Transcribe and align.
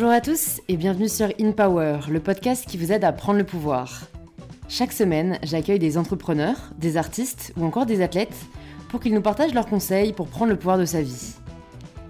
Bonjour 0.00 0.12
à 0.12 0.20
tous 0.20 0.60
et 0.68 0.76
bienvenue 0.76 1.08
sur 1.08 1.26
In 1.40 1.50
Power, 1.50 1.98
le 2.08 2.20
podcast 2.20 2.64
qui 2.68 2.76
vous 2.76 2.92
aide 2.92 3.02
à 3.02 3.10
prendre 3.10 3.40
le 3.40 3.44
pouvoir. 3.44 4.02
Chaque 4.68 4.92
semaine, 4.92 5.40
j'accueille 5.42 5.80
des 5.80 5.98
entrepreneurs, 5.98 6.70
des 6.78 6.96
artistes 6.96 7.52
ou 7.56 7.64
encore 7.64 7.84
des 7.84 8.00
athlètes 8.00 8.36
pour 8.90 9.00
qu'ils 9.00 9.12
nous 9.12 9.22
partagent 9.22 9.54
leurs 9.54 9.66
conseils 9.66 10.12
pour 10.12 10.28
prendre 10.28 10.52
le 10.52 10.56
pouvoir 10.56 10.78
de 10.78 10.84
sa 10.84 11.02
vie. 11.02 11.34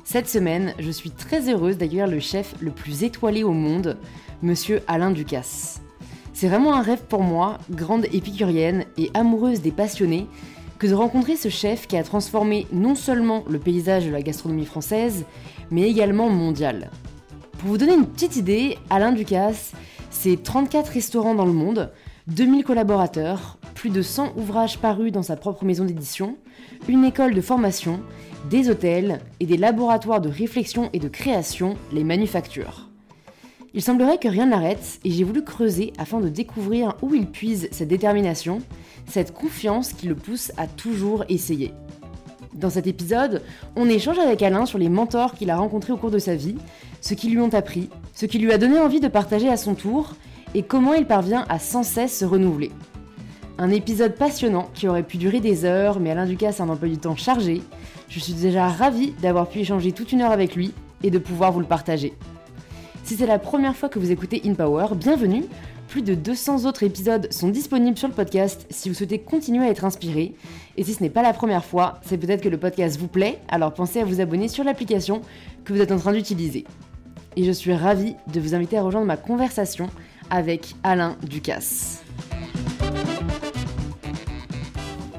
Cette 0.04 0.28
semaine, 0.28 0.74
je 0.78 0.90
suis 0.90 1.10
très 1.10 1.48
heureuse 1.48 1.78
d'accueillir 1.78 2.06
le 2.06 2.20
chef 2.20 2.54
le 2.60 2.72
plus 2.72 3.04
étoilé 3.04 3.42
au 3.42 3.52
monde, 3.52 3.96
monsieur 4.42 4.82
Alain 4.86 5.10
Ducasse. 5.10 5.80
C'est 6.34 6.48
vraiment 6.48 6.74
un 6.74 6.82
rêve 6.82 7.04
pour 7.08 7.22
moi, 7.22 7.56
grande 7.70 8.04
épicurienne 8.12 8.84
et 8.98 9.10
amoureuse 9.14 9.62
des 9.62 9.72
passionnés, 9.72 10.26
que 10.78 10.86
de 10.86 10.94
rencontrer 10.94 11.36
ce 11.36 11.48
chef 11.48 11.86
qui 11.86 11.96
a 11.96 12.02
transformé 12.02 12.66
non 12.70 12.94
seulement 12.94 13.44
le 13.48 13.58
paysage 13.58 14.04
de 14.04 14.10
la 14.10 14.20
gastronomie 14.20 14.66
française, 14.66 15.24
mais 15.70 15.88
également 15.88 16.28
mondial. 16.28 16.90
Pour 17.58 17.70
vous 17.70 17.78
donner 17.78 17.94
une 17.94 18.06
petite 18.06 18.36
idée, 18.36 18.78
Alain 18.88 19.10
Ducasse, 19.10 19.72
c'est 20.10 20.40
34 20.40 20.92
restaurants 20.92 21.34
dans 21.34 21.44
le 21.44 21.52
monde, 21.52 21.90
2000 22.28 22.62
collaborateurs, 22.62 23.58
plus 23.74 23.90
de 23.90 24.00
100 24.00 24.34
ouvrages 24.36 24.78
parus 24.78 25.10
dans 25.10 25.24
sa 25.24 25.34
propre 25.34 25.64
maison 25.64 25.84
d'édition, 25.84 26.36
une 26.88 27.04
école 27.04 27.34
de 27.34 27.40
formation, 27.40 27.98
des 28.48 28.70
hôtels 28.70 29.18
et 29.40 29.46
des 29.46 29.56
laboratoires 29.56 30.20
de 30.20 30.28
réflexion 30.28 30.88
et 30.92 31.00
de 31.00 31.08
création, 31.08 31.76
les 31.92 32.04
manufactures. 32.04 32.88
Il 33.74 33.82
semblerait 33.82 34.18
que 34.18 34.28
rien 34.28 34.46
n'arrête 34.46 35.00
et 35.04 35.10
j'ai 35.10 35.24
voulu 35.24 35.42
creuser 35.42 35.92
afin 35.98 36.20
de 36.20 36.28
découvrir 36.28 36.94
où 37.02 37.12
il 37.12 37.26
puise 37.26 37.68
cette 37.72 37.88
détermination, 37.88 38.60
cette 39.06 39.34
confiance 39.34 39.92
qui 39.92 40.06
le 40.06 40.14
pousse 40.14 40.52
à 40.58 40.68
toujours 40.68 41.24
essayer. 41.28 41.72
Dans 42.54 42.70
cet 42.70 42.86
épisode, 42.86 43.42
on 43.76 43.88
échange 43.88 44.18
avec 44.18 44.42
Alain 44.42 44.66
sur 44.66 44.78
les 44.78 44.88
mentors 44.88 45.34
qu'il 45.34 45.50
a 45.50 45.56
rencontrés 45.56 45.92
au 45.92 45.96
cours 45.96 46.10
de 46.10 46.18
sa 46.18 46.34
vie, 46.34 46.56
ce 47.08 47.14
qui 47.14 47.30
lui 47.30 47.38
ont 47.38 47.54
appris, 47.54 47.88
ce 48.12 48.26
qui 48.26 48.38
lui 48.38 48.52
a 48.52 48.58
donné 48.58 48.78
envie 48.78 49.00
de 49.00 49.08
partager 49.08 49.48
à 49.48 49.56
son 49.56 49.74
tour, 49.74 50.14
et 50.54 50.62
comment 50.62 50.92
il 50.92 51.06
parvient 51.06 51.46
à 51.48 51.58
sans 51.58 51.82
cesse 51.82 52.18
se 52.18 52.26
renouveler. 52.26 52.70
Un 53.56 53.70
épisode 53.70 54.14
passionnant 54.14 54.68
qui 54.74 54.88
aurait 54.88 55.02
pu 55.02 55.16
durer 55.16 55.40
des 55.40 55.64
heures, 55.64 56.00
mais 56.00 56.10
Alain 56.10 56.26
Ducasse 56.26 56.60
a 56.60 56.64
un 56.64 56.68
emploi 56.68 56.86
du 56.86 56.98
temps 56.98 57.16
chargé. 57.16 57.62
Je 58.10 58.20
suis 58.20 58.34
déjà 58.34 58.68
ravie 58.68 59.14
d'avoir 59.22 59.48
pu 59.48 59.60
échanger 59.60 59.92
toute 59.92 60.12
une 60.12 60.20
heure 60.20 60.32
avec 60.32 60.54
lui 60.54 60.74
et 61.02 61.10
de 61.10 61.18
pouvoir 61.18 61.50
vous 61.50 61.60
le 61.60 61.66
partager. 61.66 62.12
Si 63.04 63.16
c'est 63.16 63.26
la 63.26 63.38
première 63.38 63.74
fois 63.74 63.88
que 63.88 63.98
vous 63.98 64.10
écoutez 64.10 64.42
In 64.44 64.52
Power, 64.52 64.88
bienvenue. 64.94 65.44
Plus 65.88 66.02
de 66.02 66.14
200 66.14 66.66
autres 66.66 66.82
épisodes 66.82 67.32
sont 67.32 67.48
disponibles 67.48 67.96
sur 67.96 68.08
le 68.08 68.14
podcast 68.14 68.66
si 68.68 68.90
vous 68.90 68.94
souhaitez 68.94 69.18
continuer 69.18 69.64
à 69.64 69.70
être 69.70 69.86
inspiré. 69.86 70.34
Et 70.76 70.84
si 70.84 70.92
ce 70.92 71.02
n'est 71.02 71.08
pas 71.08 71.22
la 71.22 71.32
première 71.32 71.64
fois, 71.64 72.00
c'est 72.04 72.18
peut-être 72.18 72.42
que 72.42 72.50
le 72.50 72.58
podcast 72.58 72.98
vous 73.00 73.08
plaît, 73.08 73.38
alors 73.48 73.72
pensez 73.72 73.98
à 73.98 74.04
vous 74.04 74.20
abonner 74.20 74.48
sur 74.48 74.62
l'application 74.62 75.22
que 75.64 75.72
vous 75.72 75.80
êtes 75.80 75.90
en 75.90 75.96
train 75.96 76.12
d'utiliser. 76.12 76.66
Et 77.38 77.44
je 77.44 77.52
suis 77.52 77.72
ravie 77.72 78.16
de 78.34 78.40
vous 78.40 78.56
inviter 78.56 78.78
à 78.78 78.82
rejoindre 78.82 79.06
ma 79.06 79.16
conversation 79.16 79.88
avec 80.28 80.74
Alain 80.82 81.16
Ducasse. 81.22 82.02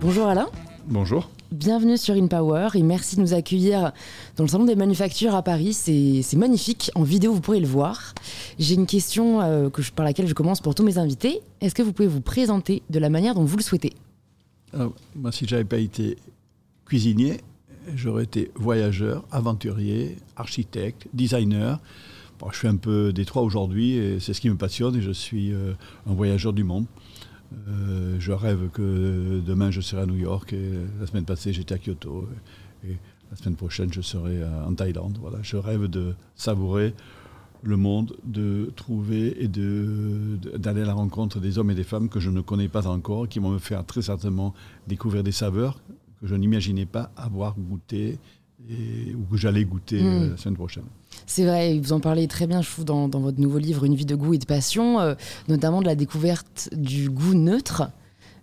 Bonjour 0.01 0.27
Alain. 0.27 0.49
Bonjour. 0.85 1.29
Bienvenue 1.53 1.97
sur 1.97 2.15
InPower 2.15 2.71
et 2.73 2.83
merci 2.83 3.15
de 3.15 3.21
nous 3.21 3.33
accueillir 3.33 3.93
dans 4.35 4.43
le 4.43 4.49
salon 4.49 4.65
des 4.65 4.75
manufactures 4.75 5.33
à 5.33 5.43
Paris. 5.43 5.71
C'est 5.71 6.35
magnifique. 6.35 6.91
En 6.93 7.03
vidéo, 7.03 7.31
vous 7.31 7.39
pourrez 7.39 7.61
le 7.61 7.67
voir. 7.67 8.13
J'ai 8.59 8.75
une 8.75 8.85
question 8.85 9.39
euh, 9.39 9.69
que 9.69 9.81
je, 9.81 9.93
par 9.93 10.03
laquelle 10.03 10.27
je 10.27 10.33
commence 10.33 10.59
pour 10.59 10.75
tous 10.75 10.83
mes 10.83 10.97
invités. 10.97 11.39
Est-ce 11.61 11.73
que 11.73 11.83
vous 11.83 11.93
pouvez 11.93 12.09
vous 12.09 12.19
présenter 12.19 12.83
de 12.89 12.99
la 12.99 13.09
manière 13.09 13.33
dont 13.33 13.45
vous 13.45 13.55
le 13.55 13.63
souhaitez? 13.63 13.93
Alors, 14.73 14.91
Moi, 15.15 15.31
si 15.31 15.47
j'avais 15.47 15.63
pas 15.63 15.77
été 15.77 16.17
cuisinier, 16.85 17.37
j'aurais 17.95 18.23
été 18.23 18.51
voyageur, 18.55 19.23
aventurier, 19.31 20.17
architecte, 20.35 21.07
designer. 21.13 21.79
Bon, 22.39 22.49
je 22.51 22.57
suis 22.57 22.67
un 22.67 22.75
peu 22.75 23.11
détroit 23.11 23.41
aujourd'hui 23.41 23.93
et 23.93 24.19
c'est 24.19 24.33
ce 24.33 24.41
qui 24.41 24.49
me 24.49 24.55
passionne 24.55 24.95
et 24.95 25.01
je 25.01 25.11
suis 25.11 25.53
euh, 25.53 25.73
un 26.07 26.13
voyageur 26.13 26.53
du 26.53 26.63
monde. 26.63 26.85
Euh, 27.67 28.15
je 28.19 28.31
rêve 28.31 28.69
que 28.71 29.41
demain 29.45 29.71
je 29.71 29.81
serai 29.81 30.03
à 30.03 30.05
New 30.05 30.17
York 30.17 30.53
et 30.53 30.71
la 30.99 31.07
semaine 31.07 31.25
passée 31.25 31.51
j'étais 31.51 31.73
à 31.73 31.77
Kyoto 31.79 32.29
et 32.87 32.95
la 33.31 33.37
semaine 33.37 33.55
prochaine 33.55 33.91
je 33.91 34.01
serai 34.01 34.43
en 34.65 34.73
Thaïlande. 34.73 35.17
Voilà, 35.19 35.39
je 35.41 35.57
rêve 35.57 35.87
de 35.87 36.13
savourer 36.35 36.93
le 37.61 37.77
monde, 37.77 38.15
de 38.23 38.71
trouver 38.75 39.43
et 39.43 39.47
d'aller 39.47 40.81
à 40.81 40.85
la 40.85 40.93
rencontre 40.93 41.39
des 41.39 41.57
hommes 41.57 41.71
et 41.71 41.75
des 41.75 41.83
femmes 41.83 42.09
que 42.09 42.19
je 42.19 42.29
ne 42.29 42.41
connais 42.41 42.69
pas 42.69 42.87
encore, 42.87 43.27
qui 43.27 43.39
vont 43.39 43.49
me 43.49 43.59
faire 43.59 43.85
très 43.85 44.01
certainement 44.01 44.53
découvrir 44.87 45.23
des 45.23 45.31
saveurs 45.31 45.79
que 46.21 46.27
je 46.27 46.35
n'imaginais 46.35 46.85
pas 46.85 47.11
avoir 47.17 47.55
goûté 47.57 48.19
et, 48.69 49.15
ou 49.15 49.23
que 49.31 49.37
j'allais 49.37 49.63
goûter 49.65 50.01
euh, 50.01 50.27
Mm. 50.27 50.29
la 50.31 50.37
semaine 50.37 50.55
prochaine. 50.55 50.83
C'est 51.25 51.45
vrai, 51.45 51.79
vous 51.79 51.93
en 51.93 51.99
parlez 51.99 52.27
très 52.27 52.45
bien, 52.47 52.61
je 52.61 52.69
trouve, 52.69 52.85
dans, 52.85 53.07
dans 53.07 53.19
votre 53.19 53.39
nouveau 53.39 53.57
livre 53.57 53.83
Une 53.85 53.95
vie 53.95 54.05
de 54.05 54.15
goût 54.15 54.33
et 54.33 54.37
de 54.37 54.45
passion, 54.45 54.99
euh, 54.99 55.15
notamment 55.47 55.81
de 55.81 55.85
la 55.87 55.95
découverte 55.95 56.69
du 56.75 57.09
goût 57.09 57.33
neutre. 57.33 57.89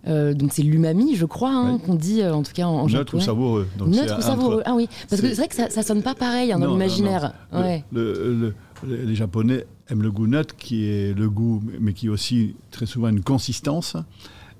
Euh, 0.07 0.33
donc 0.33 0.53
c'est 0.53 0.61
l'umami, 0.63 1.15
je 1.15 1.25
crois, 1.25 1.51
hein, 1.51 1.73
Oui. 1.75 1.79
qu'on 1.85 1.95
dit 1.95 2.21
euh, 2.21 2.33
en 2.33 2.41
tout 2.43 2.53
cas 2.53 2.65
en, 2.67 2.81
en 2.83 2.87
Neutre 2.87 3.15
ou 3.15 3.19
savoureux. 3.19 3.67
Donc 3.77 3.89
Neutre 3.89 4.17
ou 4.17 4.21
savoureux. 4.21 4.61
Ah 4.65 4.73
oui, 4.75 4.87
parce 5.09 5.21
que 5.21 5.27
c'est- 5.29 5.35
vrai 5.35 5.47
que 5.47 5.55
ça, 5.55 5.69
ça 5.69 5.83
sonne 5.83 6.01
pas 6.01 6.15
pareil 6.15 6.51
hein, 6.51 6.59
dans 6.59 6.71
l'imaginaire. 6.71 7.33
non. 7.51 7.59
Le- 7.59 7.65
Ouais. 7.65 7.83
le- 7.91 8.53
le- 8.87 9.03
les 9.05 9.15
Japonais 9.15 9.65
aiment 9.89 10.03
le 10.03 10.11
goût 10.11 10.27
neutre, 10.27 10.55
qui 10.55 10.85
est 10.85 11.13
le 11.17 11.29
goût, 11.29 11.61
mais 11.81 11.93
qui 11.93 12.05
est 12.07 12.09
aussi 12.09 12.55
très 12.71 12.85
souvent 12.85 13.09
une 13.09 13.21
consistance. 13.21 13.97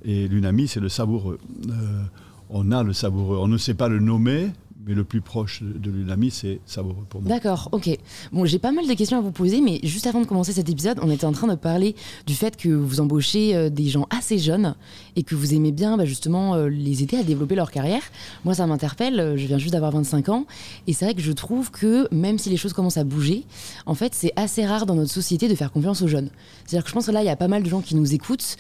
Et 0.04 0.28
l'unami, 0.28 0.68
c'est 0.68 0.80
le 0.80 0.90
savoureux. 0.90 1.38
Euh, 1.70 2.02
on 2.50 2.72
a 2.72 2.84
le 2.84 2.94
savoureux. 2.94 3.38
On 3.38 3.48
ne 3.48 3.58
sait 3.58 3.74
pas 3.74 3.90
le 3.90 4.00
nommer, 4.00 4.52
mais 4.88 4.96
le 4.96 5.04
plus 5.04 5.22
proche 5.22 5.62
de 5.64 5.92
l'unami, 5.92 6.32
c'est 6.32 6.60
savoureux 6.66 7.06
pour 7.10 7.22
moi. 7.22 7.30
D'accord, 7.30 7.68
ok. 7.74 7.90
Bon, 8.32 8.46
j'ai 8.46 8.58
pas 8.58 8.72
mal 8.72 8.88
de 8.88 8.94
questions 8.94 9.18
à 9.18 9.22
vous 9.22 9.32
poser, 9.32 9.60
mais 9.60 9.80
juste 9.84 10.08
avant 10.08 10.22
de 10.22 10.26
commencer 10.26 10.54
cet 10.54 10.70
épisode, 10.70 11.00
on 11.02 11.12
était 11.12 11.26
en 11.26 11.34
train 11.34 11.48
de 11.48 11.56
parler 11.56 11.96
du 12.26 12.34
fait 12.34 12.56
que 12.56 12.70
vous 12.70 13.02
embauchez 13.02 13.54
euh, 13.54 13.70
des 13.70 13.90
gens 13.90 14.08
assez 14.10 14.40
jeunes 14.40 14.76
et 15.18 15.24
que 15.24 15.36
vous 15.36 15.54
aimez 15.54 15.74
bien 15.74 15.98
bah, 15.98 16.06
justement 16.06 16.56
euh, 16.56 16.70
les 16.70 17.04
aider 17.04 17.18
à 17.18 17.24
développer 17.24 17.56
leur 17.56 17.70
carrière. 17.70 18.02
Moi, 18.46 18.54
ça 18.54 18.66
m'interpelle, 18.66 19.20
euh, 19.20 19.38
je 19.38 19.46
viens 19.46 19.58
juste 19.58 19.74
d'avoir 19.74 19.92
25 19.92 20.30
ans, 20.30 20.46
et 20.88 20.94
c'est 20.94 21.04
vrai 21.04 21.14
que 21.14 21.22
je 21.22 21.34
trouve 21.34 21.70
que 21.70 22.08
même 22.14 22.38
si 22.38 22.50
les 22.50 22.58
choses 22.58 22.72
commencent 22.72 22.98
à 22.98 23.04
bouger, 23.04 23.44
en 23.86 23.94
fait, 23.94 24.14
c'est 24.16 24.32
assez 24.38 24.66
rare 24.66 24.86
dans 24.86 24.96
notre 24.96 25.12
société 25.12 25.50
de 25.50 25.56
faire 25.56 25.72
confiance 25.74 26.02
aux 26.02 26.08
jeunes. 26.08 26.30
C'est-à-dire 26.66 26.84
que 26.84 26.90
je 26.90 26.94
pense 26.94 27.08
que 27.08 27.12
là, 27.12 27.22
il 27.22 27.26
y 27.26 27.30
a 27.30 27.36
pas 27.36 27.50
mal 27.50 27.62
de 27.62 27.70
gens 27.70 27.82
qui 27.82 27.96
nous 27.96 28.14
écoutent, 28.14 28.56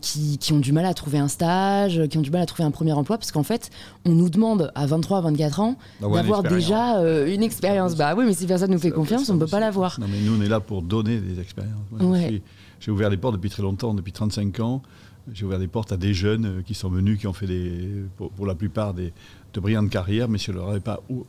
qui, 0.00 0.38
qui 0.38 0.52
ont 0.52 0.58
du 0.58 0.72
mal 0.72 0.84
à 0.86 0.94
trouver 0.94 1.18
un 1.18 1.28
stage, 1.28 2.00
qui 2.08 2.18
ont 2.18 2.22
du 2.22 2.30
mal 2.30 2.42
à 2.42 2.46
trouver 2.46 2.64
un 2.64 2.70
premier 2.70 2.92
emploi, 2.92 3.18
parce 3.18 3.32
qu'en 3.32 3.42
fait, 3.42 3.70
on 4.04 4.10
nous 4.10 4.28
demande 4.28 4.70
à 4.74 4.86
23, 4.86 5.20
24 5.22 5.39
ans 5.48 5.76
D'avoir 6.00 6.20
une 6.20 6.26
d'avoir 6.28 6.42
déjà 6.42 6.98
euh, 6.98 7.32
une 7.32 7.42
expérience. 7.42 7.96
Bah 7.96 8.14
oui, 8.16 8.24
mais 8.26 8.34
si 8.34 8.46
personne 8.46 8.70
nous 8.70 8.78
fait 8.78 8.90
confiance, 8.90 9.28
on 9.30 9.34
ne 9.34 9.38
peut 9.40 9.46
pas 9.46 9.60
l'avoir. 9.60 9.98
Non, 9.98 10.06
mais 10.10 10.20
nous, 10.20 10.36
on 10.38 10.42
est 10.42 10.48
là 10.48 10.60
pour 10.60 10.82
donner 10.82 11.18
des 11.18 11.40
expériences. 11.40 11.74
Ouais. 11.98 12.42
J'ai 12.80 12.90
ouvert 12.90 13.10
les 13.10 13.16
portes 13.16 13.34
depuis 13.34 13.50
très 13.50 13.62
longtemps, 13.62 13.94
depuis 13.94 14.12
35 14.12 14.60
ans. 14.60 14.82
J'ai 15.32 15.44
ouvert 15.44 15.58
les 15.58 15.68
portes 15.68 15.92
à 15.92 15.96
des 15.96 16.14
jeunes 16.14 16.46
euh, 16.46 16.62
qui 16.62 16.74
sont 16.74 16.88
venus, 16.88 17.18
qui 17.18 17.26
ont 17.26 17.32
fait 17.32 17.46
des, 17.46 17.88
pour, 18.16 18.30
pour 18.30 18.46
la 18.46 18.54
plupart 18.54 18.94
des, 18.94 19.12
de 19.54 19.60
brillantes 19.60 19.90
carrières, 19.90 20.28
mais 20.28 20.38
si 20.38 20.46
je 20.46 20.52
ne 20.52 20.56
leur 20.58 20.68
avais 20.70 20.80
pas 20.80 21.00
ou- 21.10 21.24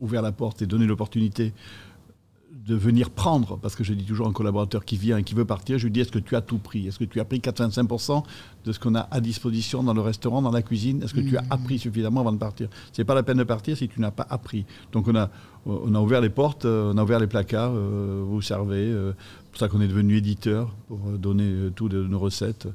ouvert 0.00 0.22
la 0.22 0.32
porte 0.32 0.62
et 0.62 0.66
donné 0.66 0.86
l'opportunité 0.86 1.52
de 2.68 2.74
venir 2.76 3.08
prendre, 3.10 3.56
parce 3.58 3.74
que 3.74 3.82
je 3.82 3.94
dis 3.94 4.04
toujours 4.04 4.28
un 4.28 4.32
collaborateur 4.32 4.84
qui 4.84 4.98
vient 4.98 5.16
et 5.16 5.22
qui 5.24 5.34
veut 5.34 5.46
partir, 5.46 5.78
je 5.78 5.84
lui 5.84 5.90
dis 5.90 6.00
est-ce 6.00 6.12
que 6.12 6.18
tu 6.18 6.36
as 6.36 6.42
tout 6.42 6.58
pris? 6.58 6.86
Est-ce 6.86 6.98
que 6.98 7.04
tu 7.04 7.18
as 7.18 7.24
pris 7.24 7.38
85% 7.38 8.22
de 8.66 8.72
ce 8.72 8.78
qu'on 8.78 8.94
a 8.94 9.08
à 9.10 9.20
disposition 9.20 9.82
dans 9.82 9.94
le 9.94 10.02
restaurant, 10.02 10.42
dans 10.42 10.50
la 10.50 10.60
cuisine? 10.60 11.02
Est-ce 11.02 11.14
que 11.14 11.20
tu 11.20 11.38
as 11.38 11.44
appris 11.48 11.78
suffisamment 11.78 12.20
avant 12.20 12.32
de 12.32 12.36
partir? 12.38 12.68
C'est 12.92 13.04
pas 13.04 13.14
la 13.14 13.22
peine 13.22 13.38
de 13.38 13.44
partir 13.44 13.74
si 13.76 13.88
tu 13.88 14.00
n'as 14.02 14.10
pas 14.10 14.26
appris. 14.28 14.66
Donc 14.92 15.08
on 15.08 15.16
a, 15.16 15.30
on 15.64 15.94
a 15.94 16.00
ouvert 16.00 16.20
les 16.20 16.28
portes, 16.28 16.66
euh, 16.66 16.92
on 16.94 16.98
a 16.98 17.02
ouvert 17.02 17.18
les 17.20 17.26
placards, 17.26 17.72
euh, 17.74 18.22
vous 18.26 18.42
servez. 18.42 18.76
euh, 18.76 19.12
C'est 19.44 19.50
pour 19.52 19.58
ça 19.60 19.68
qu'on 19.68 19.80
est 19.80 19.88
devenu 19.88 20.16
éditeur, 20.18 20.74
pour 20.88 20.98
donner 21.18 21.44
euh, 21.50 21.70
toutes 21.74 21.94
nos 21.94 22.18
recettes. 22.18 22.68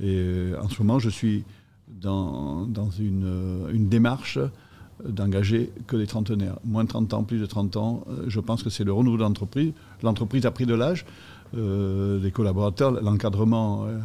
Et 0.00 0.50
en 0.60 0.68
ce 0.68 0.82
moment, 0.82 0.98
je 0.98 1.10
suis 1.10 1.44
dans, 1.88 2.66
dans 2.66 2.90
une, 2.90 3.68
une 3.72 3.88
démarche 3.88 4.38
d'engager 5.06 5.70
que 5.86 5.96
des 5.96 6.06
trentenaires. 6.06 6.58
Moins 6.64 6.84
de 6.84 6.88
30 6.88 7.14
ans, 7.14 7.22
plus 7.24 7.38
de 7.38 7.46
30 7.46 7.76
ans, 7.76 8.04
euh, 8.08 8.24
je 8.28 8.40
pense 8.40 8.62
que 8.62 8.70
c'est 8.70 8.84
le 8.84 8.92
renouveau 8.92 9.16
de 9.16 9.22
l'entreprise. 9.22 9.72
L'entreprise 10.02 10.44
a 10.46 10.50
pris 10.50 10.66
de 10.66 10.74
l'âge, 10.74 11.04
euh, 11.56 12.20
les 12.20 12.30
collaborateurs, 12.30 12.90
l'encadrement, 13.02 13.84
euh, 13.86 13.98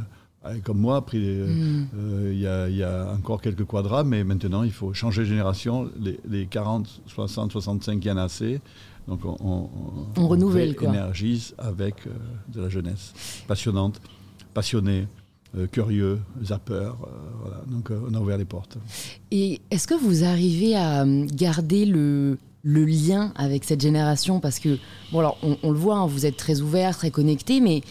comme 0.63 0.77
moi, 0.79 0.97
a 0.97 1.01
pris. 1.01 1.19
euh, 1.23 1.47
Mm. 1.47 1.87
euh, 1.97 2.29
Il 2.33 2.39
y, 2.39 2.47
a, 2.47 2.69
il 2.69 2.75
y 2.75 2.83
a 2.83 3.11
encore 3.13 3.41
quelques 3.41 3.65
quadras, 3.65 4.03
mais 4.03 4.23
maintenant, 4.23 4.63
il 4.63 4.71
faut 4.71 4.93
changer 4.93 5.21
de 5.21 5.27
génération. 5.27 5.89
Les, 5.99 6.19
les 6.29 6.45
40, 6.47 7.01
60, 7.07 7.51
65, 7.53 8.03
il 8.03 8.07
y 8.07 8.11
en 8.11 8.17
a 8.17 8.23
assez. 8.23 8.59
Donc, 9.07 9.25
on, 9.25 9.35
on, 9.41 10.21
On 10.21 10.27
renouvelle, 10.27 10.75
quoi. 10.75 10.89
énergise 10.89 11.53
avec 11.57 11.95
de 12.53 12.61
la 12.61 12.69
jeunesse 12.69 13.13
passionnante, 13.47 13.99
passionnée, 14.53 15.07
euh, 15.57 15.67
curieux, 15.67 16.19
zapper. 16.43 16.73
euh, 16.73 16.91
voilà. 17.41 17.61
Donc, 17.67 17.91
euh, 17.91 17.99
on 18.09 18.13
a 18.13 18.19
ouvert 18.19 18.37
les 18.37 18.45
portes. 18.45 18.77
Et 19.31 19.61
est-ce 19.71 19.87
que 19.87 19.93
vous 19.95 20.23
arrivez 20.23 20.75
à 20.75 21.05
garder 21.05 21.85
le, 21.85 22.37
le 22.63 22.85
lien 22.85 23.31
avec 23.35 23.63
cette 23.63 23.81
génération? 23.81 24.39
Parce 24.39 24.59
que, 24.59 24.77
bon, 25.11 25.19
alors, 25.19 25.37
on, 25.43 25.57
on 25.63 25.71
le 25.71 25.77
voit, 25.77 25.97
hein, 25.97 26.07
vous 26.07 26.25
êtes 26.25 26.37
très 26.37 26.61
ouvert, 26.61 26.95
très 26.97 27.11
connecté, 27.11 27.61
mais 27.61 27.81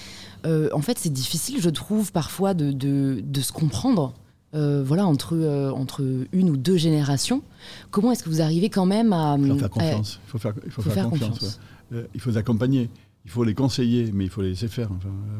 euh, 0.46 0.68
en 0.72 0.80
fait, 0.82 0.98
c'est 0.98 1.12
difficile, 1.12 1.60
je 1.60 1.70
trouve, 1.70 2.10
parfois 2.12 2.54
de, 2.54 2.72
de, 2.72 3.22
de 3.24 3.40
se 3.40 3.52
comprendre. 3.52 4.12
euh, 4.54 4.82
voilà, 4.84 5.06
entre, 5.06 5.34
euh, 5.34 5.70
entre 5.70 6.02
une 6.32 6.50
ou 6.50 6.56
deux 6.56 6.76
générations. 6.76 7.42
Comment 7.90 8.12
est-ce 8.12 8.22
que 8.22 8.28
vous 8.28 8.42
arrivez 8.42 8.68
quand 8.68 8.84
même 8.86 9.12
à... 9.12 9.36
Il 9.40 9.48
faut 9.48 9.58
faire 9.58 9.70
confiance. 9.70 10.20
Il 10.26 10.30
faut 10.30 10.38
faire, 10.38 10.52
il 10.66 10.70
faut 10.70 10.82
faut 10.82 10.90
faire 10.90 10.94
faire 10.94 11.08
confiance. 11.10 11.30
confiance. 11.38 11.60
ouais. 11.92 12.06
il 12.14 12.20
faut 12.20 12.30
les 12.30 12.36
accompagner. 12.36 12.90
Il 13.24 13.30
faut 13.30 13.44
les 13.44 13.54
conseiller, 13.54 14.10
mais 14.12 14.24
il 14.24 14.30
faut 14.30 14.42
les 14.42 14.48
laisser 14.50 14.66
faire. 14.68 14.90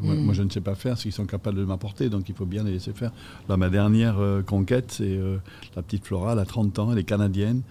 moi, 0.01 0.15
Mm. 0.15 0.23
moi, 0.23 0.33
je 0.33 0.41
ne 0.43 0.49
sais 0.49 0.61
pas 0.61 0.73
faire 0.75 0.97
ce 0.97 1.03
qu'ils 1.03 1.11
sont 1.11 1.25
capables 1.25 1.57
de 1.57 1.65
m'apporter, 1.65 2.09
donc 2.09 2.29
il 2.29 2.35
faut 2.35 2.45
bien 2.45 2.63
les 2.63 2.71
laisser 2.71 2.93
faire. 2.93 3.11
Là, 3.49 3.57
ma 3.57 3.69
dernière 3.69 4.19
euh, 4.19 4.41
conquête, 4.41 4.91
c'est 4.91 5.17
euh, 5.17 5.37
la 5.75 5.81
petite 5.81 6.05
Flora, 6.05 6.31
elle 6.33 6.39
a 6.39 6.45
30 6.45 6.79
ans, 6.79 6.91
elle 6.93 6.97
est 6.99 7.03
canadienne. 7.03 7.61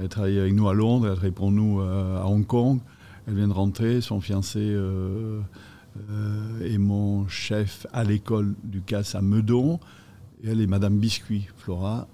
Elle 0.00 0.08
travaille 0.08 0.38
avec 0.40 0.54
nous 0.54 0.68
à 0.68 0.74
Londres, 0.74 1.06
elle 1.06 1.14
travaille 1.14 1.30
pour 1.30 1.52
nous 1.52 1.80
euh, 1.80 2.20
à 2.20 2.26
Hong 2.26 2.44
Kong. 2.46 2.80
Elle 3.28 3.34
vient 3.34 3.48
de 3.48 3.52
rentrer, 3.52 4.00
son 4.00 4.20
fiancé 4.20 4.58
euh, 4.60 5.40
euh, 6.10 6.64
est 6.64 6.78
mon 6.78 7.28
chef 7.28 7.86
à 7.92 8.02
l'école 8.02 8.54
du 8.64 8.80
CAS 8.80 9.14
à 9.14 9.20
Meudon. 9.20 9.78
Et 10.42 10.48
elle 10.48 10.60
est 10.60 10.66
Madame 10.66 10.98
Biscuit, 10.98 11.46
Flora. 11.58 12.08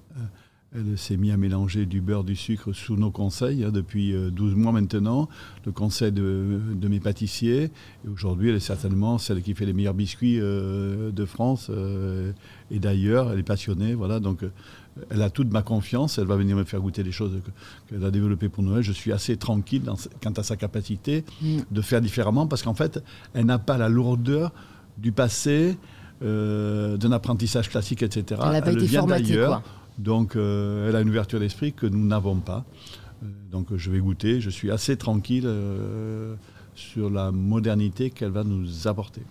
Euh, 0.76 0.80
Elle 0.92 0.98
s'est 0.98 1.16
mise 1.16 1.32
à 1.32 1.36
mélanger 1.36 1.86
du 1.86 2.00
beurre, 2.00 2.24
du 2.24 2.36
sucre 2.36 2.72
sous 2.72 2.96
nos 2.96 3.10
conseils 3.10 3.64
hein, 3.64 3.70
depuis 3.72 4.12
euh, 4.14 4.30
12 4.30 4.54
mois 4.54 4.72
maintenant, 4.72 5.28
le 5.64 5.72
conseil 5.72 6.12
de, 6.12 6.60
de 6.74 6.88
mes 6.88 7.00
pâtissiers. 7.00 7.64
Et 8.04 8.08
aujourd'hui, 8.12 8.50
elle 8.50 8.56
est 8.56 8.60
certainement 8.60 9.18
celle 9.18 9.42
qui 9.42 9.54
fait 9.54 9.66
les 9.66 9.72
meilleurs 9.72 9.94
biscuits 9.94 10.38
euh, 10.40 11.10
de 11.10 11.24
France 11.24 11.68
euh, 11.70 12.32
et 12.70 12.78
d'ailleurs. 12.78 13.32
Elle 13.32 13.38
est 13.40 13.42
passionnée, 13.42 13.94
voilà. 13.94 14.20
Donc, 14.20 14.42
euh, 14.42 14.50
elle 15.10 15.22
a 15.22 15.30
toute 15.30 15.50
ma 15.52 15.62
confiance. 15.62 16.18
Elle 16.18 16.26
va 16.26 16.36
venir 16.36 16.56
me 16.56 16.64
faire 16.64 16.80
goûter 16.80 17.02
des 17.02 17.12
choses 17.12 17.32
que- 17.44 17.94
qu'elle 17.94 18.04
a 18.04 18.10
développées 18.10 18.48
pour 18.48 18.62
Noël. 18.62 18.82
Je 18.82 18.92
suis 18.92 19.12
assez 19.12 19.36
tranquille 19.36 19.82
dans- 19.82 19.96
quant 20.22 20.32
à 20.32 20.42
sa 20.42 20.56
capacité 20.56 21.24
Mm. 21.42 21.58
de 21.70 21.80
faire 21.82 22.00
différemment 22.00 22.46
parce 22.46 22.62
qu'en 22.62 22.74
fait, 22.74 23.02
elle 23.34 23.46
n'a 23.46 23.58
pas 23.58 23.76
la 23.78 23.88
lourdeur 23.88 24.52
du 24.98 25.12
passé, 25.12 25.76
euh, 26.22 26.96
d'un 26.96 27.12
apprentissage 27.12 27.68
classique, 27.68 28.02
etc. 28.02 28.40
Elle 28.46 28.52
n'a 28.52 28.62
pas 28.62 28.72
été 28.72 28.86
formatée, 28.88 29.22
d'ailleurs. 29.24 29.62
quoi. 29.62 29.62
Donc, 29.98 30.36
euh, 30.36 30.88
elle 30.88 30.96
a 30.96 31.00
une 31.00 31.08
ouverture 31.08 31.40
d'esprit 31.40 31.72
que 31.72 31.86
nous 31.86 32.04
n'avons 32.06 32.36
pas. 32.36 32.64
Euh, 33.22 33.26
donc, 33.50 33.68
je 33.74 33.90
vais 33.90 33.98
goûter. 33.98 34.40
Je 34.40 34.50
suis 34.50 34.70
assez 34.70 34.96
tranquille 34.96 35.46
euh, 35.46 36.34
sur 36.74 37.10
la 37.10 37.32
modernité 37.32 38.10
qu'elle 38.10 38.30
va 38.30 38.44
nous 38.44 38.86
apporter. 38.88 39.22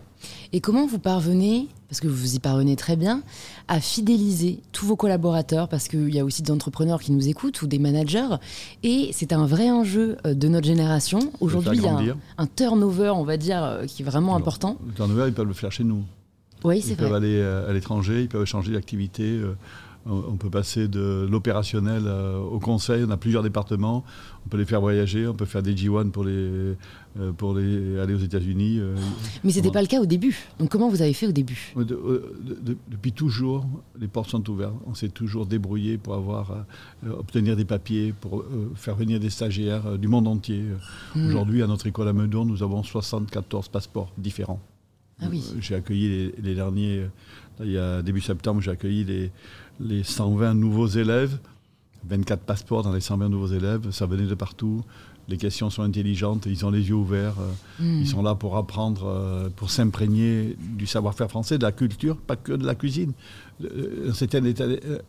Et 0.54 0.62
comment 0.62 0.88
vous 0.88 0.98
parvenez, 0.98 1.68
parce 1.88 2.00
que 2.00 2.08
vous 2.08 2.36
y 2.36 2.40
parvenez 2.40 2.76
très 2.76 2.96
bien, 2.96 3.22
à 3.68 3.80
fidéliser 3.80 4.60
tous 4.72 4.88
vos 4.88 4.96
collaborateurs? 4.96 5.68
Parce 5.70 5.88
qu'il 5.88 6.14
y 6.16 6.20
a 6.20 6.26
aussi 6.26 6.42
des 6.42 6.52
entrepreneurs 6.52 7.00
qui 7.00 7.12
nous 7.12 7.28
écoutent 7.28 7.62
ou 7.62 7.68
des 7.68 7.78
managers. 7.78 8.36
Et 8.82 9.12
c'est 9.14 9.34
un 9.34 9.46
vrai 9.46 9.70
enjeu 9.70 10.18
de 10.24 10.48
notre 10.48 10.66
génération. 10.66 11.20
Aujourd'hui, 11.42 11.78
il 11.78 11.84
y 11.84 11.88
a 11.88 12.16
un, 12.40 12.48
turnover, 12.48 13.10
on 13.10 13.24
va 13.24 13.38
dire, 13.38 13.82
qui 13.86 14.02
est 14.02 14.06
vraiment 14.06 14.36
important. 14.36 14.78
Le 14.88 14.94
turnover, 14.94 15.26
ils 15.28 15.34
peuvent 15.34 15.48
le 15.48 15.54
faire 15.54 15.72
chez 15.72 15.84
nous. 15.84 16.04
Oui, 16.64 16.78
Ils 16.78 16.84
c'est 16.84 16.96
peuvent 16.96 17.10
vrai. 17.10 17.18
aller 17.18 17.38
euh, 17.38 17.70
à 17.70 17.74
l'étranger, 17.74 18.22
ils 18.22 18.28
peuvent 18.30 18.46
changer 18.46 18.72
d'activité. 18.72 19.40
On 20.08 20.36
peut 20.38 20.50
passer 20.52 20.88
de 20.88 21.28
l'opérationnel 21.30 22.04
euh, 22.06 22.38
au 22.38 22.60
conseil. 22.60 23.04
On 23.08 23.10
a 23.10 23.18
plusieurs 23.18 23.42
départements. 23.42 24.04
On 24.46 24.50
peut 24.50 24.58
les 24.58 24.66
faire 24.66 24.80
voyager. 24.82 25.28
On 25.28 25.34
peut 25.34 25.46
faire 25.46 25.64
des 25.64 25.74
G1 25.74 26.12
pour 26.12 26.24
les, 26.24 26.32
euh, 26.32 26.76
pour 27.36 27.56
les 27.56 28.00
aller 28.00 28.14
aux 28.14 28.20
États-Unis. 28.20 28.78
euh, 28.80 28.96
Mais 29.44 29.52
c'était 29.52 29.72
pas 29.72 29.82
le 29.82 29.88
cas 29.88 30.00
au 30.00 30.06
début. 30.06 30.38
Donc 30.60 30.70
comment 30.70 30.90
vous 30.90 31.02
avez 31.02 31.14
fait 31.14 31.26
au 31.28 31.32
début? 31.32 31.74
De- 31.76 31.84
de- 31.84 32.58
de- 32.62 32.78
depuis 32.92 33.14
toujours, 33.14 33.66
les 34.00 34.08
portes 34.08 34.30
sont 34.30 34.48
ouvertes. 34.50 34.76
On 34.86 34.94
s'est 34.94 35.10
toujours 35.10 35.48
débrouillé 35.48 35.98
pour 35.98 36.14
avoir, 36.14 36.52
euh, 37.06 37.12
obtenir 37.18 37.56
des 37.56 37.66
papiers, 37.66 38.14
pour 38.22 38.42
euh, 38.42 38.72
faire 38.76 38.96
venir 38.96 39.20
des 39.20 39.32
stagiaires 39.32 39.88
euh, 39.88 39.98
du 39.98 40.08
monde 40.08 40.28
entier. 40.28 40.64
Mm. 41.16 41.28
Aujourd'hui, 41.30 41.64
à 41.64 41.68
notre 41.68 41.88
école 41.88 42.08
à 42.10 42.14
Meudon, 42.14 42.46
nous 42.46 42.62
avons 42.62 42.84
74 42.84 43.70
passeports 43.70 44.12
différents. 44.20 44.60
Ah 45.22 45.26
oui. 45.32 45.42
J'ai 45.62 45.76
accueilli 45.76 46.10
les, 46.10 46.36
les 46.44 46.56
derniers, 46.56 47.00
là, 47.58 47.66
il 47.66 47.72
y 47.72 47.78
a 47.78 48.02
début 48.02 48.20
septembre, 48.20 48.60
j'ai 48.62 48.72
accueilli 48.72 49.06
les, 49.06 49.32
les 49.80 50.04
120 50.04 50.54
nouveaux 50.54 50.88
élèves, 50.88 51.38
24 52.08 52.42
passeports 52.42 52.84
dans 52.84 52.94
les 52.94 53.02
120 53.02 53.30
nouveaux 53.30 53.48
élèves, 53.48 53.92
ça 53.92 54.06
venait 54.06 54.26
de 54.28 54.36
partout. 54.36 54.84
Les 55.28 55.38
questions 55.38 55.72
sont 55.72 55.82
intelligentes, 55.82 56.46
ils 56.46 56.64
ont 56.66 56.70
les 56.70 56.88
yeux 56.88 56.94
ouverts. 56.96 57.34
euh, 57.40 57.84
Mm. 57.84 58.00
ils 58.02 58.08
sont 58.08 58.22
là 58.22 58.36
pour 58.36 58.58
apprendre, 58.58 59.06
euh, 59.08 59.50
pour 59.56 59.72
s'imprégner 59.72 60.56
du 60.78 60.86
savoir-faire 60.86 61.30
français, 61.30 61.58
de 61.58 61.64
la 61.64 61.72
culture, 61.72 62.18
pas 62.18 62.36
que 62.36 62.54
de 62.54 62.66
la 62.66 62.76
cuisine. 62.76 63.14
Euh, 63.64 64.10
Un 64.10 64.14
certain 64.14 64.44
état, 64.46 64.66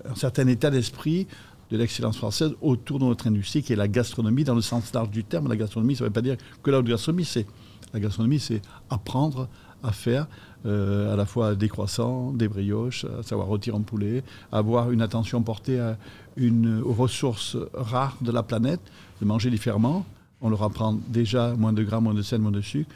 un 0.08 0.14
certain 0.14 0.46
état 0.48 0.70
d'esprit 0.70 1.26
de 1.70 1.76
l'excellence 1.76 2.16
française 2.16 2.52
autour 2.62 2.98
de 2.98 3.04
notre 3.04 3.26
industrie, 3.26 3.62
qui 3.62 3.72
est 3.74 3.76
la 3.76 3.88
gastronomie, 3.88 4.44
dans 4.44 4.54
le 4.54 4.62
sens 4.62 4.90
large 4.94 5.10
du 5.10 5.22
terme. 5.24 5.48
La 5.48 5.56
gastronomie, 5.56 5.96
ça 5.96 6.04
ne 6.04 6.08
veut 6.08 6.12
pas 6.12 6.22
dire 6.22 6.36
que 6.62 6.70
la 6.70 6.80
gastronomie, 6.80 7.24
c'est 7.26 7.46
la 7.92 8.00
gastronomie, 8.00 8.38
c'est 8.40 8.62
apprendre 8.88 9.48
à 9.82 9.92
faire 9.92 10.26
euh, 10.64 11.12
à 11.12 11.16
la 11.16 11.26
fois 11.26 11.54
des 11.54 11.68
croissants, 11.68 12.32
des 12.32 12.48
brioches, 12.48 13.04
à 13.18 13.22
savoir 13.22 13.48
rôtir 13.48 13.74
en 13.74 13.82
poulet, 13.82 14.22
avoir 14.52 14.90
une 14.90 15.02
attention 15.02 15.42
portée 15.42 15.78
à 15.78 15.96
une, 16.36 16.80
aux 16.82 16.92
ressources 16.92 17.56
rares 17.74 18.16
de 18.20 18.32
la 18.32 18.42
planète, 18.42 18.80
de 19.20 19.26
manger 19.26 19.50
différemment. 19.50 20.04
On 20.40 20.50
leur 20.50 20.62
apprend 20.62 20.98
déjà 21.08 21.54
moins 21.54 21.72
de 21.72 21.82
gras, 21.82 22.00
moins 22.00 22.14
de 22.14 22.22
sel, 22.22 22.40
moins 22.40 22.50
de 22.52 22.60
sucre, 22.60 22.90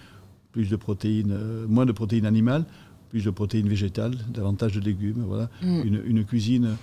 plus 0.53 0.69
de 0.69 0.77
protéines, 0.77 1.33
euh, 1.33 1.67
moins 1.69 1.87
de 1.87 1.93
protéines 1.93 2.27
animales, 2.27 2.65
plus 3.11 3.25
de 3.25 3.31
protéines 3.31 3.69
végétales, 3.69 4.15
davantage 4.33 4.73
de 4.75 4.81
légumes. 4.81 5.25
Voilà. 5.27 5.49
Mm. 5.63 5.81
Une, 5.85 6.03
une 6.07 6.25
cuisine 6.25 6.77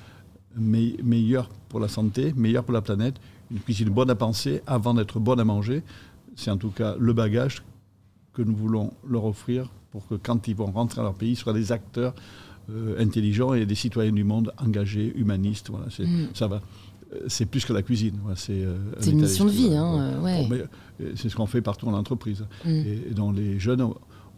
me- 0.57 1.01
meilleure 1.03 1.49
pour 1.69 1.79
la 1.79 1.87
santé, 1.87 2.33
meilleure 2.35 2.63
pour 2.63 2.73
la 2.73 2.81
planète, 2.81 3.15
une 3.51 3.59
cuisine 3.59 3.89
bonne 3.89 4.09
à 4.09 4.15
penser 4.15 4.61
avant 4.67 4.93
d'être 4.93 5.19
bonne 5.19 5.39
à 5.39 5.45
manger. 5.45 5.83
C'est 6.35 6.51
en 6.51 6.57
tout 6.57 6.69
cas 6.69 6.95
le 6.99 7.13
bagage 7.13 7.63
que 8.33 8.41
nous 8.41 8.55
voulons 8.55 8.93
leur 9.07 9.25
offrir 9.25 9.69
pour 9.97 10.07
que 10.07 10.15
quand 10.15 10.47
ils 10.47 10.55
vont 10.55 10.67
rentrer 10.67 10.97
dans 10.97 11.03
leur 11.03 11.13
pays, 11.15 11.31
ils 11.31 11.35
soient 11.35 11.53
des 11.53 11.71
acteurs 11.71 12.13
euh, 12.69 12.95
intelligents 13.01 13.53
et 13.53 13.65
des 13.65 13.75
citoyens 13.75 14.11
du 14.11 14.23
monde 14.23 14.53
engagés, 14.57 15.11
humanistes. 15.15 15.69
Voilà, 15.71 15.87
c'est, 15.89 16.05
Mm. 16.05 16.27
ça 16.35 16.47
va. 16.47 16.61
Euh, 17.13 17.19
C'est 17.27 17.45
plus 17.45 17.65
que 17.65 17.73
la 17.73 17.81
cuisine. 17.81 18.15
c'est 18.35 18.51
euh, 18.63 18.77
C'est 18.99 19.11
une 19.11 19.21
mission 19.21 19.45
de 19.45 19.49
vie, 19.51 19.73
hein, 19.75 20.21
ouais. 20.21 20.47
C'est 21.15 21.29
ce 21.29 21.35
qu'on 21.35 21.45
fait 21.47 21.61
partout 21.61 21.87
en 21.87 21.93
entreprise. 21.93 22.45
Mm. 22.65 22.69
Et, 22.69 23.13
dans 23.15 23.31
les 23.31 23.59
jeunes, 23.59 23.81
on- 23.81 23.95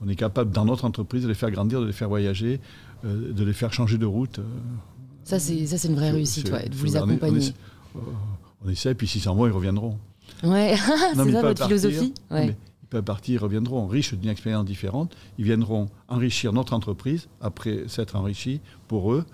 est 0.07 0.15
capable, 0.15 0.51
dans 0.51 0.63
notre 0.63 0.85
entreprise, 0.85 1.23
de 1.23 1.27
les 1.27 1.33
faire 1.33 1.51
grandir, 1.51 1.81
de 1.81 1.87
les 1.87 1.91
faire 1.91 2.07
voyager, 2.07 2.61
de 3.03 3.43
les 3.43 3.51
faire 3.53 3.73
changer 3.73 3.97
de 3.97 4.05
route. 4.05 4.39
Ça, 5.25 5.39
c'est 5.39 5.65
ça, 5.67 5.77
c'est 5.77 5.89
une 5.89 5.95
vraie 5.95 6.11
réussite, 6.11 6.49
ouais, 6.51 6.69
de 6.69 6.75
vous 6.75 6.85
les 6.85 6.95
on 6.97 7.03
accompagner. 7.03 7.51
On 8.65 8.69
essaie, 8.69 8.93
puis 8.95 9.07
s'ils 9.07 9.21
s'en 9.21 9.35
vont, 9.35 9.45
ils 9.47 9.51
reviendront. 9.51 9.97
Ouais, 10.43 10.75
c'est 10.77 11.15
ça 11.15 11.23
votre 11.25 11.41
partir. 11.41 11.65
philosophie? 11.65 12.13
Non, 12.31 12.37
ouais. 12.37 12.45
mais 12.47 12.55
ils 12.89 12.93
peuvent 12.93 13.03
partir, 13.03 13.35
ils 13.35 13.43
reviendront 13.43 13.85
riches 13.85 14.15
d'une 14.15 14.31
expérience 14.31 14.65
différente. 14.65 15.15
Ils 15.37 15.45
viendront 15.45 15.89
enrichir 16.07 16.53
notre 16.53 16.73
entreprise 16.73 17.27
après 17.39 17.87
s'être 17.87 18.15
enrichis 18.15 18.61
pour 18.87 19.13
eux. 19.13 19.25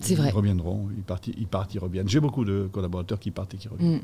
C'est 0.00 0.14
ils 0.14 0.16
vrai. 0.16 0.30
reviendront, 0.30 0.88
ils 0.96 1.04
partent, 1.04 1.28
ils 1.28 1.46
partent, 1.46 1.72
ils 1.74 1.78
reviennent. 1.78 2.08
J'ai 2.08 2.18
beaucoup 2.18 2.44
de 2.44 2.68
collaborateurs 2.72 3.20
qui 3.20 3.30
partent 3.30 3.54
et 3.54 3.56
qui 3.56 3.68
reviennent. 3.68 3.98
Mm. 3.98 4.00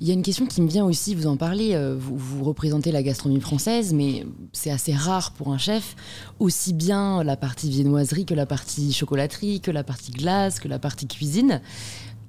Il 0.00 0.08
y 0.08 0.10
a 0.10 0.14
une 0.14 0.22
question 0.22 0.46
qui 0.46 0.62
me 0.62 0.68
vient 0.68 0.86
aussi, 0.86 1.14
vous 1.14 1.26
en 1.26 1.36
parlez, 1.36 1.74
euh, 1.74 1.96
vous, 1.98 2.16
vous 2.16 2.42
représentez 2.42 2.92
la 2.92 3.02
gastronomie 3.02 3.42
française, 3.42 3.92
mais 3.92 4.24
c'est 4.54 4.70
assez 4.70 4.94
rare 4.94 5.32
pour 5.32 5.52
un 5.52 5.58
chef, 5.58 5.94
aussi 6.38 6.72
bien 6.72 7.22
la 7.22 7.36
partie 7.36 7.68
viennoiserie 7.68 8.24
que 8.24 8.32
la 8.32 8.46
partie 8.46 8.94
chocolaterie, 8.94 9.60
que 9.60 9.70
la 9.70 9.84
partie 9.84 10.12
glace, 10.12 10.60
que 10.60 10.68
la 10.68 10.78
partie 10.78 11.06
cuisine. 11.06 11.60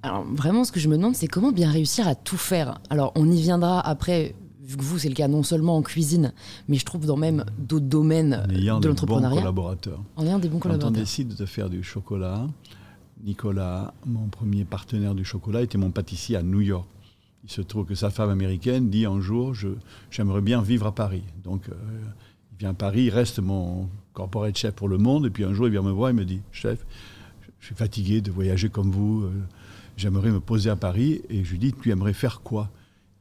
Alors 0.04 0.26
vraiment, 0.26 0.66
ce 0.66 0.74
que 0.74 0.82
je 0.82 0.90
me 0.90 0.98
demande, 0.98 1.16
c'est 1.16 1.28
comment 1.28 1.54
bien 1.54 1.72
réussir 1.72 2.08
à 2.08 2.16
tout 2.16 2.38
faire? 2.38 2.82
Alors 2.90 3.14
on 3.16 3.32
y 3.32 3.42
viendra 3.42 3.80
après, 3.80 4.36
vu 4.72 4.78
que 4.78 4.84
vous, 4.84 4.98
c'est 4.98 5.10
le 5.10 5.16
cas 5.16 5.28
non 5.28 5.44
seulement 5.44 5.76
en 5.78 5.82
cuisine, 5.82 6.34
mais 6.68 6.78
je 6.78 6.86
trouve 6.86 7.06
dans 7.06 7.18
même 7.18 7.46
d'autres 7.60 7.86
domaines 7.86 8.46
ayant 8.56 8.80
de 8.80 8.88
l'entrepreneuriat, 8.88 9.42
collaborateurs. 9.42 10.00
en 10.16 10.26
ayant 10.26 10.40
des 10.40 10.48
bons 10.48 10.60
Quand 10.60 10.70
on 10.70 10.72
collaborateurs. 10.74 11.02
décide 11.02 11.36
de 11.36 11.46
faire 11.46 11.70
du 11.70 11.84
chocolat, 11.84 12.48
Nicolas, 13.24 13.94
mon 14.06 14.28
premier 14.28 14.66
partenaire 14.66 15.14
du 15.14 15.26
chocolat, 15.26 15.62
était 15.62 15.78
mon 15.78 15.92
pâtissier 15.92 16.38
à 16.38 16.44
New 16.44 16.62
York. 16.62 16.88
Il 17.44 17.52
se 17.52 17.62
trouve 17.62 17.86
que 17.86 17.96
sa 17.96 18.10
femme 18.10 18.30
américaine 18.30 18.90
dit 18.90 19.06
un 19.06 19.20
jour, 19.20 19.54
j'aimerais 20.10 20.42
bien 20.42 20.62
vivre 20.62 20.86
à 20.88 20.96
Paris. 20.96 21.24
Donc, 21.44 21.70
euh, 21.70 21.74
il 22.54 22.58
vient 22.60 22.70
à 22.70 22.74
Paris, 22.74 23.04
il 23.06 23.10
reste 23.10 23.40
mon 23.40 23.90
corporate 24.14 24.58
chef 24.58 24.74
pour 24.74 24.88
le 24.88 24.98
monde, 24.98 25.26
et 25.26 25.30
puis 25.30 25.44
un 25.44 25.54
jour, 25.54 25.68
il 25.68 25.72
vient 25.72 25.82
me 25.82 25.92
voir, 25.92 26.12
il 26.12 26.16
me 26.16 26.26
dit, 26.26 26.42
chef, 26.52 26.86
je 27.60 27.66
suis 27.66 27.76
fatigué 27.76 28.22
de 28.22 28.32
voyager 28.32 28.70
comme 28.70 28.92
vous, 28.92 29.24
euh, 29.24 29.32
j'aimerais 29.98 30.32
me 30.32 30.40
poser 30.40 30.70
à 30.70 30.76
Paris, 30.76 31.22
et 31.30 31.44
je 31.44 31.52
lui 31.52 31.60
dis, 31.60 31.74
tu 31.74 31.92
aimerais 31.92 32.14
faire 32.14 32.42
quoi? 32.42 32.70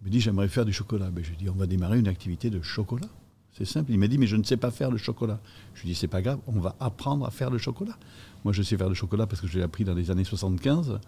Il 0.02 0.07
me 0.07 0.11
dit, 0.11 0.21
j'aimerais 0.21 0.49
faire 0.49 0.64
du 0.64 0.73
chocolat. 0.73 1.11
Ben, 1.11 1.23
je 1.23 1.30
lui 1.30 1.37
dis, 1.37 1.49
on 1.49 1.54
va 1.54 1.66
démarrer 1.66 1.99
une 1.99 2.09
activité 2.09 2.49
de 2.50 2.61
chocolat. 2.62 3.07
C'est 3.52 3.64
simple. 3.64 3.90
Il 3.92 3.99
m'a 3.99 4.09
dit, 4.09 4.16
mais 4.16 4.26
je 4.26 4.37
ne 4.37 4.42
sais 4.45 4.57
pas 4.57 4.71
faire 4.71 4.90
le 4.90 4.97
chocolat. 4.97 5.40
Je 5.75 5.83
lui 5.83 5.90
dis, 5.90 5.95
c'est 5.95 6.09
pas 6.09 6.23
grave, 6.23 6.38
on 6.47 6.61
va 6.61 6.76
apprendre 6.80 7.26
à 7.26 7.30
faire 7.30 7.50
le 7.50 7.59
chocolat. 7.59 7.97
Moi, 8.45 8.52
je 8.54 8.62
sais 8.62 8.76
faire 8.76 8.88
le 8.88 8.95
chocolat 8.95 9.26
parce 9.26 9.40
que 9.42 9.47
je 9.47 9.59
l'ai 9.59 9.64
appris 9.64 9.85
dans 9.85 9.95
les 9.95 10.11
années 10.11 10.25
75. 10.25 10.99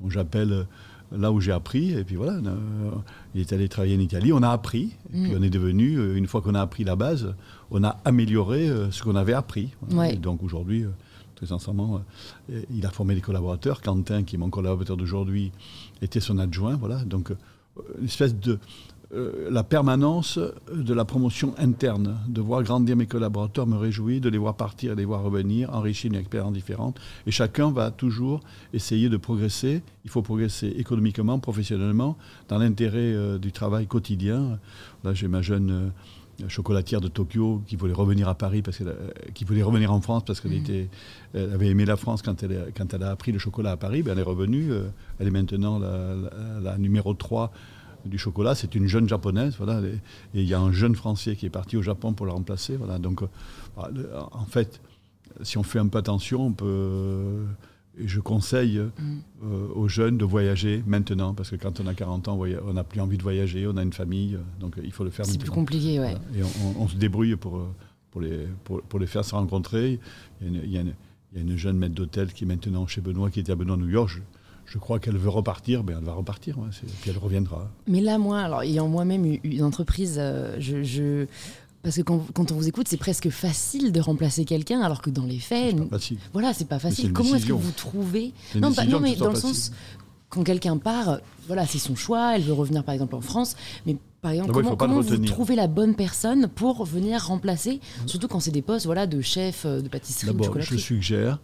Bon, 0.00 0.10
J'appelle 0.10 0.52
euh, 0.52 0.64
là 1.16 1.30
où 1.30 1.40
j'ai 1.40 1.52
appris, 1.52 1.92
et 1.92 2.02
puis 2.02 2.16
voilà. 2.16 2.32
euh, 2.34 2.90
il 3.34 3.40
est 3.42 3.52
allé 3.52 3.68
travailler 3.68 3.96
en 3.96 4.00
Italie, 4.00 4.32
on 4.32 4.42
a 4.42 4.50
appris, 4.50 4.96
et 5.14 5.22
puis 5.22 5.32
Mm. 5.32 5.36
on 5.38 5.42
est 5.42 5.50
devenu, 5.50 5.96
euh, 5.96 6.16
une 6.16 6.26
fois 6.26 6.42
qu'on 6.42 6.54
a 6.56 6.60
appris 6.60 6.82
la 6.82 6.96
base, 6.96 7.34
on 7.70 7.84
a 7.84 7.90
amélioré 8.04 8.68
euh, 8.68 8.90
ce 8.90 9.02
qu'on 9.04 9.14
avait 9.14 9.32
appris. 9.34 9.70
Ouais. 9.92 10.14
Et 10.14 10.16
donc 10.16 10.42
aujourd'hui, 10.42 10.82
euh, 10.84 10.88
très 11.36 11.46
sincèrement, 11.46 12.02
il 12.70 12.84
a 12.86 12.90
formé 12.90 13.14
des 13.14 13.20
collaborateurs. 13.20 13.80
Quentin, 13.82 14.24
qui 14.24 14.34
est 14.34 14.38
mon 14.38 14.50
collaborateur 14.50 14.96
d'aujourd'hui, 14.96 15.52
était 16.02 16.20
son 16.20 16.38
adjoint. 16.38 16.76
Voilà. 16.76 17.04
Donc, 17.04 17.30
une 17.98 18.06
espèce 18.06 18.34
de 18.34 18.58
euh, 19.14 19.48
la 19.50 19.62
permanence 19.62 20.40
de 20.72 20.92
la 20.92 21.04
promotion 21.04 21.54
interne, 21.58 22.18
de 22.28 22.40
voir 22.40 22.64
grandir 22.64 22.96
mes 22.96 23.06
collaborateurs 23.06 23.64
me 23.64 23.76
réjouit, 23.76 24.20
de 24.20 24.28
les 24.28 24.38
voir 24.38 24.56
partir 24.56 24.92
et 24.92 24.94
les 24.96 25.04
voir 25.04 25.22
revenir, 25.22 25.72
enrichir 25.72 26.10
une 26.10 26.18
expérience 26.18 26.52
différente. 26.52 26.98
Et 27.24 27.30
chacun 27.30 27.70
va 27.70 27.92
toujours 27.92 28.40
essayer 28.72 29.08
de 29.08 29.16
progresser. 29.16 29.82
Il 30.04 30.10
faut 30.10 30.22
progresser 30.22 30.68
économiquement, 30.76 31.38
professionnellement, 31.38 32.16
dans 32.48 32.58
l'intérêt 32.58 32.98
euh, 32.98 33.38
du 33.38 33.52
travail 33.52 33.86
quotidien. 33.86 34.58
Là, 35.04 35.14
j'ai 35.14 35.28
ma 35.28 35.40
jeune 35.40 35.70
euh, 35.70 35.88
chocolatière 36.48 37.00
de 37.00 37.08
Tokyo 37.08 37.62
qui 37.66 37.76
voulait 37.76 37.92
revenir 37.92 38.28
à 38.28 38.34
Paris, 38.34 38.62
parce 38.62 38.78
qu'elle, 38.78 38.94
qui 39.34 39.44
voulait 39.44 39.62
revenir 39.62 39.92
en 39.92 40.00
France 40.00 40.24
parce 40.24 40.40
qu'elle 40.40 40.52
mmh. 40.52 40.54
était, 40.54 40.88
elle 41.34 41.52
avait 41.52 41.68
aimé 41.68 41.84
la 41.84 41.96
France 41.96 42.22
quand 42.22 42.42
elle, 42.42 42.72
quand 42.76 42.92
elle 42.94 43.02
a 43.02 43.10
appris 43.10 43.32
le 43.32 43.38
chocolat 43.38 43.72
à 43.72 43.76
Paris. 43.76 44.02
Ben, 44.02 44.12
elle 44.12 44.18
est 44.18 44.22
revenue. 44.22 44.70
elle 45.18 45.26
est 45.26 45.30
maintenant 45.30 45.78
la, 45.78 46.14
la 46.62 46.78
numéro 46.78 47.14
3 47.14 47.52
du 48.06 48.18
chocolat. 48.18 48.54
C'est 48.54 48.74
une 48.74 48.86
jeune 48.86 49.08
japonaise, 49.08 49.54
voilà, 49.58 49.80
et 49.86 50.00
il 50.34 50.44
y 50.44 50.54
a 50.54 50.60
un 50.60 50.72
jeune 50.72 50.94
français 50.94 51.36
qui 51.36 51.46
est 51.46 51.50
parti 51.50 51.76
au 51.76 51.82
Japon 51.82 52.12
pour 52.12 52.26
la 52.26 52.32
remplacer. 52.32 52.76
Voilà. 52.76 52.98
Donc, 52.98 53.22
euh, 53.22 54.22
en 54.32 54.44
fait, 54.46 54.80
si 55.42 55.58
on 55.58 55.62
fait 55.62 55.78
un 55.78 55.88
peu 55.88 55.98
attention, 55.98 56.46
on 56.46 56.52
peut. 56.52 57.44
Et 57.98 58.08
je 58.08 58.20
conseille 58.20 58.78
mm. 58.78 59.18
euh, 59.44 59.68
aux 59.74 59.88
jeunes 59.88 60.18
de 60.18 60.24
voyager 60.24 60.82
maintenant, 60.86 61.34
parce 61.34 61.50
que 61.50 61.56
quand 61.56 61.80
on 61.80 61.86
a 61.86 61.94
40 61.94 62.28
ans, 62.28 62.38
on 62.66 62.72
n'a 62.72 62.84
plus 62.84 63.00
envie 63.00 63.16
de 63.16 63.22
voyager, 63.22 63.66
on 63.66 63.76
a 63.76 63.82
une 63.82 63.92
famille, 63.92 64.34
euh, 64.34 64.60
donc 64.60 64.74
il 64.82 64.92
faut 64.92 65.04
le 65.04 65.10
faire 65.10 65.26
C'est 65.26 65.38
plus 65.38 65.50
compliqué, 65.50 65.98
ouais. 65.98 66.14
Et 66.34 66.42
on, 66.78 66.88
se 66.88 66.96
débrouille 66.96 67.36
pour, 67.36 67.60
pour, 68.10 68.20
les, 68.20 68.46
pour, 68.64 68.98
les 68.98 69.06
faire 69.06 69.24
se 69.24 69.34
rencontrer. 69.34 69.98
Il 70.42 70.70
y 70.70 70.78
a 70.78 70.82
une, 71.34 71.56
jeune 71.56 71.78
maître 71.78 71.94
d'hôtel 71.94 72.32
qui 72.32 72.44
est 72.44 72.46
maintenant 72.46 72.86
chez 72.86 73.00
Benoît, 73.00 73.30
qui 73.30 73.40
était 73.40 73.52
à 73.52 73.56
Benoît, 73.56 73.76
New 73.76 73.88
York 73.88 74.20
je 74.66 74.78
crois 74.78 74.98
qu'elle 74.98 75.16
veut 75.16 75.30
repartir, 75.30 75.84
ben 75.84 75.96
elle 75.98 76.04
va 76.04 76.12
repartir, 76.12 76.56
puis 77.00 77.10
elle 77.10 77.18
reviendra. 77.18 77.70
Mais 77.86 78.00
là, 78.00 78.18
moi, 78.18 78.40
alors 78.40 78.62
ayant 78.62 78.88
moi-même 78.88 79.24
eu 79.24 79.40
une 79.44 79.62
entreprise, 79.62 80.16
euh, 80.18 80.56
je, 80.58 81.26
parce 81.82 81.96
que 81.96 82.02
quand, 82.02 82.50
on 82.50 82.54
vous 82.54 82.68
écoute, 82.68 82.88
c'est 82.88 82.96
presque 82.96 83.30
facile 83.30 83.92
de 83.92 84.00
remplacer 84.00 84.44
quelqu'un, 84.44 84.80
alors 84.80 85.02
que 85.02 85.10
dans 85.10 85.24
les 85.24 85.38
faits, 85.38 85.76
c'est 85.76 85.84
pas 85.84 85.98
facile. 85.98 86.18
voilà, 86.32 86.54
c'est 86.54 86.68
pas 86.68 86.78
facile. 86.78 87.12
Comment 87.12 87.36
est-ce 87.36 87.46
que 87.46 87.52
vous 87.52 87.72
trouvez 87.72 88.32
Non, 88.56 88.72
non, 88.88 89.00
mais 89.00 89.14
dans 89.14 89.30
le 89.30 89.36
sens 89.36 89.70
quand 90.28 90.42
quelqu'un 90.42 90.76
part, 90.76 91.20
voilà, 91.46 91.66
c'est 91.66 91.78
son 91.78 91.94
choix. 91.94 92.36
Elle 92.36 92.42
veut 92.42 92.52
revenir 92.52 92.84
par 92.84 92.94
exemple 92.94 93.14
en 93.14 93.20
France, 93.20 93.56
mais 93.86 93.96
par 94.20 94.32
exemple, 94.32 94.52
comment, 94.76 95.00
vous 95.00 95.18
trouvez 95.18 95.54
la 95.54 95.68
bonne 95.68 95.94
personne 95.94 96.48
pour 96.48 96.84
venir 96.84 97.24
remplacer, 97.26 97.80
surtout 98.06 98.26
quand 98.26 98.40
c'est 98.40 98.50
des 98.50 98.62
postes, 98.62 98.86
voilà, 98.86 99.06
de 99.06 99.20
chef 99.20 99.64
euh, 99.64 99.80
de 99.80 99.88
pâtisserie. 99.88 100.26
D'abord, 100.26 100.60
je 100.60 100.76
suggère 100.76 101.38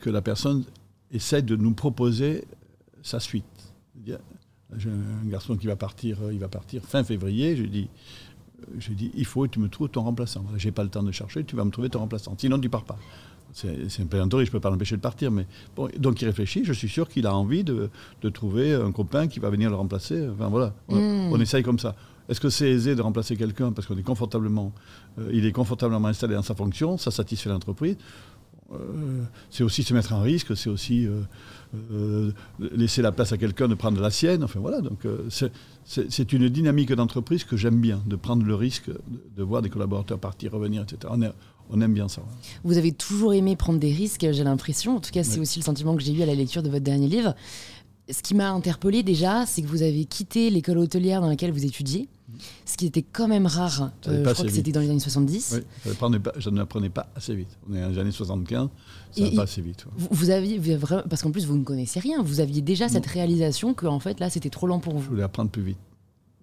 que 0.00 0.10
la 0.10 0.20
personne 0.20 0.64
essaie 1.12 1.42
de 1.42 1.54
nous 1.56 1.72
proposer 1.72 2.44
sa 3.02 3.20
suite. 3.20 3.44
J'ai 4.04 4.90
un 4.90 5.28
garçon 5.28 5.56
qui 5.56 5.66
va 5.66 5.76
partir, 5.76 6.18
euh, 6.22 6.32
il 6.32 6.38
va 6.38 6.48
partir 6.48 6.84
fin 6.84 7.04
février. 7.04 7.56
Je 7.56 7.62
lui 7.62 7.70
dis, 7.70 7.88
je 8.78 8.92
dis 8.92 9.10
il 9.14 9.24
faut 9.24 9.42
que 9.42 9.48
tu 9.48 9.58
me 9.60 9.68
trouves 9.68 9.88
ton 9.88 10.02
remplaçant. 10.02 10.44
J'ai 10.56 10.72
pas 10.72 10.82
le 10.82 10.90
temps 10.90 11.02
de 11.02 11.12
chercher, 11.12 11.44
tu 11.44 11.56
vas 11.56 11.64
me 11.64 11.70
trouver 11.70 11.88
ton 11.90 12.00
remplaçant. 12.00 12.34
Sinon, 12.38 12.58
tu 12.58 12.68
pars 12.68 12.84
pas. 12.84 12.98
C'est 13.52 14.00
un 14.00 14.06
plaisanterie, 14.06 14.44
je 14.44 14.50
ne 14.50 14.52
peux 14.52 14.60
pas 14.60 14.70
l'empêcher 14.70 14.96
de 14.96 15.00
partir. 15.00 15.30
Mais 15.30 15.46
bon, 15.74 15.88
donc 15.98 16.22
il 16.22 16.26
réfléchit, 16.26 16.64
je 16.64 16.72
suis 16.72 16.88
sûr 16.88 17.08
qu'il 17.08 17.26
a 17.26 17.34
envie 17.34 17.64
de, 17.64 17.90
de, 18.22 18.28
trouver 18.28 18.74
un 18.74 18.92
copain 18.92 19.26
qui 19.26 19.40
va 19.40 19.50
venir 19.50 19.70
le 19.70 19.76
remplacer. 19.76 20.28
Enfin 20.32 20.48
voilà, 20.48 20.72
on, 20.88 21.36
hmm. 21.36 21.40
essaye 21.40 21.62
comme 21.62 21.78
ça. 21.78 21.96
Est-ce 22.28 22.40
que 22.40 22.48
c'est 22.48 22.70
aisé 22.70 22.94
de 22.94 23.02
remplacer 23.02 23.36
quelqu'un 23.36 23.72
parce 23.72 23.88
qu'on 23.88 23.98
est 23.98 24.04
confortablement, 24.04 24.72
euh, 25.18 25.30
il 25.32 25.46
est 25.46 25.52
confortablement 25.52 26.06
installé 26.06 26.34
dans 26.34 26.42
sa 26.42 26.54
fonction, 26.54 26.96
ça 26.96 27.10
satisfait 27.10 27.50
l'entreprise? 27.50 27.96
Euh, 28.72 29.24
c'est 29.50 29.64
aussi 29.64 29.82
se 29.82 29.92
mettre 29.94 30.12
en 30.12 30.20
risque, 30.20 30.56
c'est 30.56 30.70
aussi 30.70 31.06
euh, 31.06 31.22
euh, 31.74 32.32
laisser 32.58 33.02
la 33.02 33.12
place 33.12 33.32
à 33.32 33.36
quelqu'un 33.36 33.68
de 33.68 33.74
prendre 33.74 34.00
la 34.00 34.10
sienne. 34.10 34.44
Enfin 34.44 34.60
voilà, 34.60 34.80
donc 34.80 35.06
c'est 35.84 36.32
une 36.32 36.48
dynamique 36.48 36.92
d'entreprise 36.92 37.44
que 37.44 37.56
j'aime 37.56 37.80
bien, 37.80 38.02
de 38.06 38.16
prendre 38.16 38.44
le 38.44 38.54
risque 38.54 38.90
de, 39.36 39.42
voir 39.42 39.62
des 39.62 39.70
collaborateurs 39.70 40.18
partir, 40.18 40.52
revenir, 40.52 40.82
etc. 40.82 41.12
On, 41.72 41.80
aime 41.80 41.94
bien 41.94 42.08
ça. 42.08 42.22
Vous 42.64 42.78
avez 42.78 42.92
toujours 42.92 43.32
aimé 43.32 43.54
prendre 43.54 43.78
des 43.78 43.92
risques, 43.92 44.26
j'ai 44.30 44.44
l'impression. 44.44 44.96
En 44.96 45.00
tout 45.00 45.12
cas, 45.12 45.22
c'est 45.22 45.38
aussi 45.38 45.60
le 45.60 45.64
sentiment 45.64 45.94
que 45.94 46.02
j'ai 46.02 46.12
eu 46.12 46.22
à 46.22 46.26
la 46.26 46.34
lecture 46.34 46.62
de 46.62 46.70
votre 46.70 46.84
dernier 46.84 47.06
livre. 47.06 47.34
Ce 48.10 48.22
qui 48.22 48.34
m'a 48.34 48.50
interpellé 48.50 49.04
déjà, 49.04 49.46
c'est 49.46 49.62
que 49.62 49.68
vous 49.68 49.82
avez 49.82 50.04
quitté 50.04 50.50
l'école 50.50 50.78
hôtelière 50.78 51.20
dans 51.20 51.28
laquelle 51.28 51.52
vous 51.52 51.64
étudiez 51.64 52.08
ce 52.64 52.76
qui 52.76 52.86
était 52.86 53.02
quand 53.02 53.28
même 53.28 53.46
rare. 53.46 53.90
Euh, 54.06 54.24
je 54.24 54.32
crois 54.32 54.44
que 54.44 54.50
c'était 54.50 54.72
dans 54.72 54.80
les 54.80 54.90
années 54.90 55.00
70. 55.00 55.56
Oui, 55.56 55.92
je 56.38 56.50
ne 56.50 56.58
l'apprenais 56.58 56.90
pas 56.90 57.08
assez 57.14 57.34
vite. 57.34 57.58
On 57.68 57.74
est 57.74 57.80
dans 57.80 57.88
les 57.88 57.98
années 57.98 58.12
75, 58.12 58.68
ça 59.12 59.24
va 59.24 59.30
pas 59.30 59.42
assez 59.42 59.62
vite. 59.62 59.86
Vous, 59.96 60.30
aviez, 60.30 60.60
parce 61.08 61.22
qu'en 61.22 61.30
plus 61.30 61.46
vous 61.46 61.56
ne 61.56 61.64
connaissez 61.64 62.00
rien, 62.00 62.22
vous 62.22 62.40
aviez 62.40 62.62
déjà 62.62 62.88
cette 62.88 63.06
réalisation 63.06 63.74
que 63.74 63.86
en 63.86 64.00
fait 64.00 64.20
là 64.20 64.30
c'était 64.30 64.50
trop 64.50 64.66
lent 64.66 64.80
pour 64.80 64.94
vous. 64.94 65.02
Je 65.02 65.08
voulais 65.08 65.22
apprendre 65.22 65.50
plus 65.50 65.62
vite. 65.62 65.78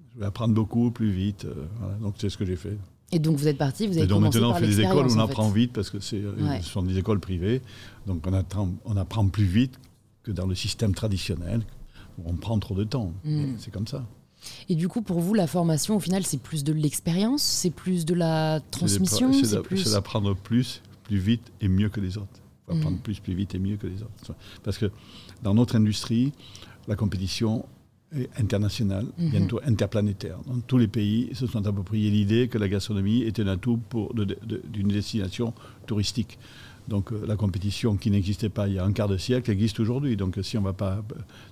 Je 0.10 0.16
voulais 0.16 0.28
apprendre 0.28 0.54
beaucoup 0.54 0.92
plus 0.92 1.12
vite. 1.12 1.46
Euh, 1.46 1.66
donc 2.02 2.16
c'est 2.18 2.30
ce 2.30 2.38
que 2.38 2.46
j'ai 2.46 2.56
fait. 2.56 2.78
Et 3.12 3.20
donc 3.20 3.38
vous 3.38 3.48
êtes 3.48 3.58
parti, 3.58 3.88
vous 3.88 3.94
avez 3.94 4.04
Et 4.04 4.08
donc 4.08 4.22
maintenant 4.22 4.52
on 4.52 4.56
fait 4.56 4.68
des 4.68 4.82
écoles 4.82 5.08
on 5.10 5.20
apprend 5.20 5.50
vite 5.50 5.72
parce 5.72 5.90
que 5.90 6.00
c'est, 6.00 6.18
euh, 6.18 6.60
ce 6.62 6.70
sont 6.70 6.82
des 6.82 6.98
écoles 6.98 7.20
privées. 7.20 7.62
Donc 8.06 8.26
on 8.28 8.34
apprend, 8.34 8.70
on 8.86 8.98
apprend 8.98 9.28
plus 9.28 9.46
vite 9.46 9.80
que 10.24 10.32
dans 10.32 10.46
le 10.46 10.56
système 10.56 10.94
traditionnel 10.94 11.62
où 12.18 12.24
on 12.26 12.36
prend 12.36 12.60
trop 12.60 12.76
de 12.76 12.84
temps. 12.84 13.14
Hmm. 13.24 13.54
C'est 13.58 13.72
comme 13.72 13.88
ça. 13.88 14.06
Et 14.70 14.76
du 14.76 14.88
coup, 14.88 15.02
pour 15.02 15.20
vous, 15.20 15.34
la 15.34 15.48
formation, 15.48 15.96
au 15.96 16.00
final, 16.00 16.26
c'est 16.26 16.40
plus 16.40 16.64
de 16.64 16.74
l'expérience, 16.74 17.42
c'est 17.42 17.70
plus 17.70 18.06
de 18.06 18.14
la 18.14 18.60
transmission 18.72 19.32
C'est 19.34 19.92
d'apprendre 19.92 20.36
plus, 20.36 20.82
plus 21.04 21.18
vite 21.18 21.52
et 21.62 21.68
mieux 21.68 21.90
que 21.90 22.00
les 22.00 22.18
autres. 22.18 22.42
apprendre 22.68 22.98
mm. 22.98 23.02
plus, 23.02 23.20
plus 23.20 23.34
vite 23.34 23.56
et 23.56 23.60
mieux 23.60 23.78
que 23.78 23.88
les 23.88 24.02
autres. 24.02 24.36
Parce 24.64 24.78
que 24.78 24.92
dans 25.44 25.54
notre 25.54 25.76
industrie, 25.76 26.34
la 26.88 26.96
compétition 26.96 27.66
est 28.16 28.30
internationale, 28.40 29.06
mm-hmm. 29.20 29.30
bientôt 29.30 29.60
interplanétaire. 29.66 30.38
Dans 30.48 30.60
tous 30.60 30.78
les 30.78 30.88
pays 30.88 31.30
se 31.34 31.48
sont 31.48 31.66
appropriés 31.68 32.10
l'idée 32.10 32.48
que 32.48 32.58
la 32.58 32.70
gastronomie 32.70 33.24
était 33.24 33.42
un 33.42 33.48
atout 33.48 33.80
d'une 34.70 34.88
destination 34.88 35.54
touristique. 35.86 36.38
Donc 36.88 37.12
euh, 37.12 37.26
la 37.28 37.36
compétition 37.36 37.98
qui 37.98 38.12
n'existait 38.12 38.50
pas 38.50 38.68
il 38.68 38.76
y 38.76 38.80
a 38.80 38.86
un 38.86 38.94
quart 38.94 39.08
de 39.08 39.18
siècle 39.18 39.52
existe 39.52 39.80
aujourd'hui. 39.80 40.18
Donc 40.18 40.38
si 40.42 40.58
on 40.58 40.62
ne 40.62 40.72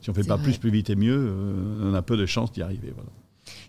si 0.01 0.13
fait 0.13 0.23
pas 0.27 0.37
plus, 0.37 0.57
plus 0.57 0.71
vite 0.71 0.89
et 0.89 0.95
mieux, 0.95 1.17
euh, 1.29 1.91
on 1.91 1.93
a 1.93 2.01
peu 2.01 2.17
de 2.17 2.25
chances 2.25 2.51
d'y 2.51 2.61
arriver. 2.61 2.93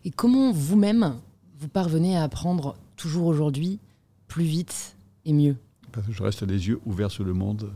Et 0.05 0.11
comment 0.11 0.53
vous-même 0.53 1.17
vous 1.59 1.69
parvenez 1.69 2.17
à 2.17 2.23
apprendre 2.23 2.77
toujours 2.97 3.27
aujourd'hui 3.27 3.81
plus 4.29 4.45
vite 4.45 4.97
et 5.25 5.33
mieux? 5.33 5.57
Parce 5.93 6.07
que 6.07 6.13
je 6.13 6.23
reste 6.23 6.43
les 6.43 6.69
yeux 6.69 6.81
ouverts 6.85 7.11
sur 7.11 7.25
le 7.25 7.33
monde. 7.33 7.71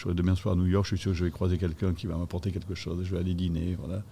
Je 0.00 0.04
serai 0.04 0.14
demain 0.14 0.34
soir 0.34 0.54
à 0.54 0.56
New 0.56 0.64
York, 0.64 0.86
je 0.86 0.96
suis 0.96 1.02
sûr 1.02 1.10
que 1.10 1.18
je 1.18 1.26
vais 1.26 1.30
croiser 1.30 1.58
quelqu'un 1.58 1.92
qui 1.92 2.06
va 2.06 2.16
m'apporter 2.16 2.52
quelque 2.52 2.74
chose. 2.74 3.04
Je 3.04 3.12
vais 3.14 3.20
aller 3.20 3.34
dîner, 3.34 3.76
voilà 3.78 4.02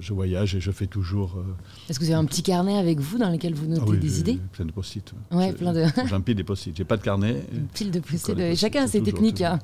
je, 0.00 0.12
voyage 0.12 0.56
et 0.56 0.60
je 0.60 0.72
fais 0.72 0.88
toujours. 0.88 1.36
Euh, 1.36 1.54
Est-ce 1.88 2.00
que 2.00 2.04
vous 2.04 2.10
avez 2.10 2.18
un 2.18 2.24
petit 2.24 2.42
carnet 2.42 2.76
avec 2.76 2.98
vous 2.98 3.16
dans 3.16 3.30
lequel 3.30 3.54
vous 3.54 3.68
notez 3.68 3.92
ah 3.92 3.96
des 3.96 4.18
idées? 4.18 4.40
Plein 4.50 4.64
de 4.64 4.72
post-it. 4.72 5.14
Ouais, 5.30 5.52
plein 5.52 5.72
de. 5.72 5.84
J'empile 6.08 6.34
des 6.34 6.42
post-it. 6.42 6.76
J'ai 6.76 6.82
pas 6.82 6.96
de 6.96 7.02
carnet. 7.02 7.44
Une 7.52 7.68
pile 7.68 7.92
de 7.92 8.00
post-it. 8.00 8.56
Chacun 8.56 8.82
a 8.82 8.88
ses 8.88 9.04
techniques. 9.04 9.42
Hein. 9.42 9.60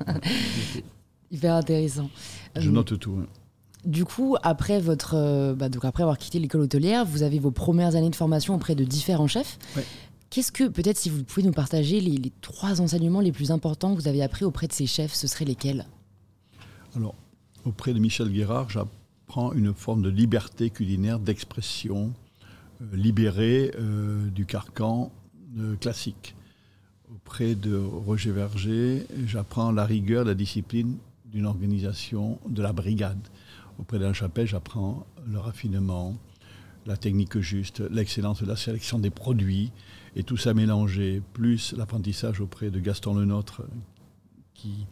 Hyper 1.31 1.55
intéressant. 1.55 2.09
Je 2.55 2.69
note 2.69 2.97
tout. 2.97 3.19
Du 3.83 4.05
coup, 4.05 4.37
après, 4.43 4.79
votre, 4.79 5.15
euh, 5.15 5.53
bah, 5.53 5.67
donc 5.67 5.83
après 5.83 6.03
avoir 6.03 6.17
quitté 6.17 6.39
l'école 6.39 6.61
hôtelière, 6.61 7.03
vous 7.03 7.23
avez 7.23 7.39
vos 7.39 7.51
premières 7.51 7.97
années 7.97 8.09
de 8.09 8.15
formation 8.15 8.55
auprès 8.55 8.73
de 8.73 8.85
différents 8.85 9.27
chefs. 9.27 9.59
Qu'est-ce 10.29 10.51
que, 10.51 10.67
peut-être 10.67 10.97
si 10.97 11.09
vous 11.09 11.23
pouvez 11.23 11.45
nous 11.45 11.53
partager 11.53 12.01
les, 12.01 12.31
trois 12.41 12.81
enseignements 12.81 13.21
les 13.21 13.31
plus 13.31 13.51
importants 13.51 13.95
que 13.95 14.01
vous 14.01 14.07
avez 14.07 14.21
appris 14.21 14.45
auprès 14.45 14.67
de 14.67 14.73
ces 14.73 14.85
chefs, 14.85 15.13
ce 15.13 15.27
seraient 15.27 15.45
lesquels? 15.45 15.85
Alors, 16.95 17.15
auprès 17.65 17.93
de 17.93 17.99
Michel 17.99 18.29
Guérard, 18.29 18.69
j'ai 18.69 18.81
prend 19.27 19.51
une 19.51 19.73
forme 19.73 20.01
de 20.01 20.09
liberté 20.09 20.69
culinaire, 20.69 21.19
d'expression, 21.19 22.13
euh, 22.81 22.95
libérée 22.95 23.71
euh, 23.77 24.25
du 24.29 24.45
carcan 24.45 25.11
euh, 25.59 25.75
classique. 25.75 26.33
Auprès 27.13 27.53
de 27.53 27.75
Roger 27.75 28.31
Verger, 28.31 29.05
j'apprends 29.25 29.71
la 29.71 29.85
rigueur, 29.85 30.23
la 30.23 30.33
discipline 30.33 30.95
d'une 31.25 31.45
organisation 31.45 32.39
de 32.47 32.61
la 32.61 32.71
brigade. 32.71 33.19
Auprès 33.79 33.99
d'Alain 33.99 34.13
Chapelle, 34.13 34.47
j'apprends 34.47 35.05
le 35.29 35.39
raffinement, 35.39 36.15
la 36.85 36.95
technique 36.95 37.37
juste, 37.39 37.81
l'excellence 37.91 38.41
de 38.41 38.47
la 38.47 38.55
sélection 38.55 38.97
des 38.97 39.09
produits, 39.09 39.71
et 40.17 40.23
tout 40.23 40.37
ça 40.37 40.53
mélangé, 40.53 41.21
plus 41.33 41.73
l'apprentissage 41.77 42.41
auprès 42.41 42.69
de 42.69 42.79
Gaston 42.79 43.13
Lenôtre, 43.13 43.61
qui 44.53 44.85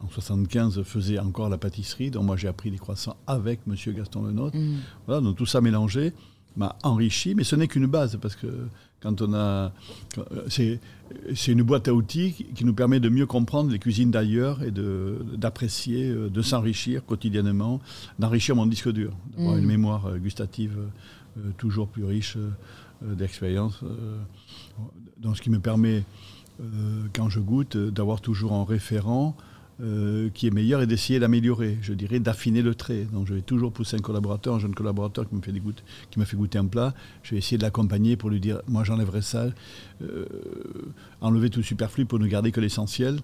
en 0.00 0.08
75 0.08 0.82
faisait 0.82 1.18
encore 1.18 1.48
la 1.48 1.58
pâtisserie, 1.58 2.10
donc 2.10 2.24
moi 2.24 2.36
j'ai 2.36 2.48
appris 2.48 2.70
les 2.70 2.78
croissants 2.78 3.16
avec 3.26 3.60
M. 3.66 3.74
Gaston 3.94 4.22
Lenôtre. 4.22 4.56
Mm. 4.56 4.76
Voilà, 5.06 5.20
donc 5.22 5.36
tout 5.36 5.46
ça 5.46 5.60
mélangé 5.60 6.12
m'a 6.56 6.76
enrichi, 6.82 7.34
mais 7.34 7.44
ce 7.44 7.56
n'est 7.56 7.68
qu'une 7.68 7.86
base, 7.86 8.18
parce 8.20 8.34
que 8.36 8.46
quand 9.00 9.20
on 9.22 9.34
a... 9.34 9.72
C'est, 10.48 10.80
une 11.52 11.62
boîte 11.62 11.86
à 11.88 11.94
outils 11.94 12.32
qui 12.54 12.64
nous 12.64 12.74
permet 12.74 12.98
de 12.98 13.08
mieux 13.08 13.26
comprendre 13.26 13.70
les 13.70 13.78
cuisines 13.78 14.10
d'ailleurs 14.10 14.62
et 14.62 14.72
d'apprécier, 15.36 16.08
euh, 16.08 16.28
de, 16.28 16.42
s'enrichir 16.42 17.04
quotidiennement, 17.04 17.80
d'enrichir 18.18 18.56
mon 18.56 18.66
disque 18.66 18.90
dur, 18.90 19.12
d'avoir 19.36 19.54
mm. 19.54 19.58
une 19.58 19.66
mémoire 19.66 20.06
euh, 20.06 20.18
gustative 20.18 20.76
euh, 21.38 21.40
toujours 21.58 21.88
plus 21.88 22.04
riche 22.04 22.38
d'expérience. 23.02 23.80
Donc 25.18 25.36
ce 25.36 25.42
qui 25.42 25.50
me 25.50 25.58
permet, 25.58 26.04
quand 27.14 27.28
je 27.28 27.40
goûte, 27.40 27.76
d'avoir 27.76 28.20
toujours 28.20 28.52
en 28.52 28.64
référent 28.64 29.36
euh, 29.82 30.30
qui 30.32 30.46
est 30.46 30.50
meilleur 30.50 30.80
et 30.80 30.86
d'essayer 30.86 31.18
d'améliorer, 31.18 31.76
je 31.82 31.92
dirais 31.92 32.18
d'affiner 32.18 32.62
le 32.62 32.74
trait. 32.74 33.06
Donc 33.12 33.26
je 33.26 33.34
vais 33.34 33.42
toujours 33.42 33.70
pousser 33.70 33.96
un 33.96 34.00
collaborateur, 34.00 34.54
un 34.54 34.58
jeune 34.58 34.74
collaborateur 34.74 35.28
qui 35.28 35.34
me 35.34 35.42
fait, 35.42 35.52
des 35.52 35.60
qui 36.10 36.18
m'a 36.18 36.24
fait 36.24 36.38
goûter 36.38 36.56
un 36.56 36.64
plat, 36.64 36.94
je 37.22 37.32
vais 37.32 37.36
essayer 37.36 37.58
de 37.58 37.62
l'accompagner 37.62 38.16
pour 38.16 38.30
lui 38.30 38.40
dire, 38.40 38.62
moi 38.68 38.84
j'enlèverai 38.84 39.20
ça, 39.20 39.48
euh, 40.00 40.24
enlever 41.20 41.50
tout 41.50 41.62
superflu 41.62 42.06
pour 42.06 42.18
ne 42.18 42.26
garder 42.26 42.52
que 42.52 42.60
l'essentiel. 42.62 43.18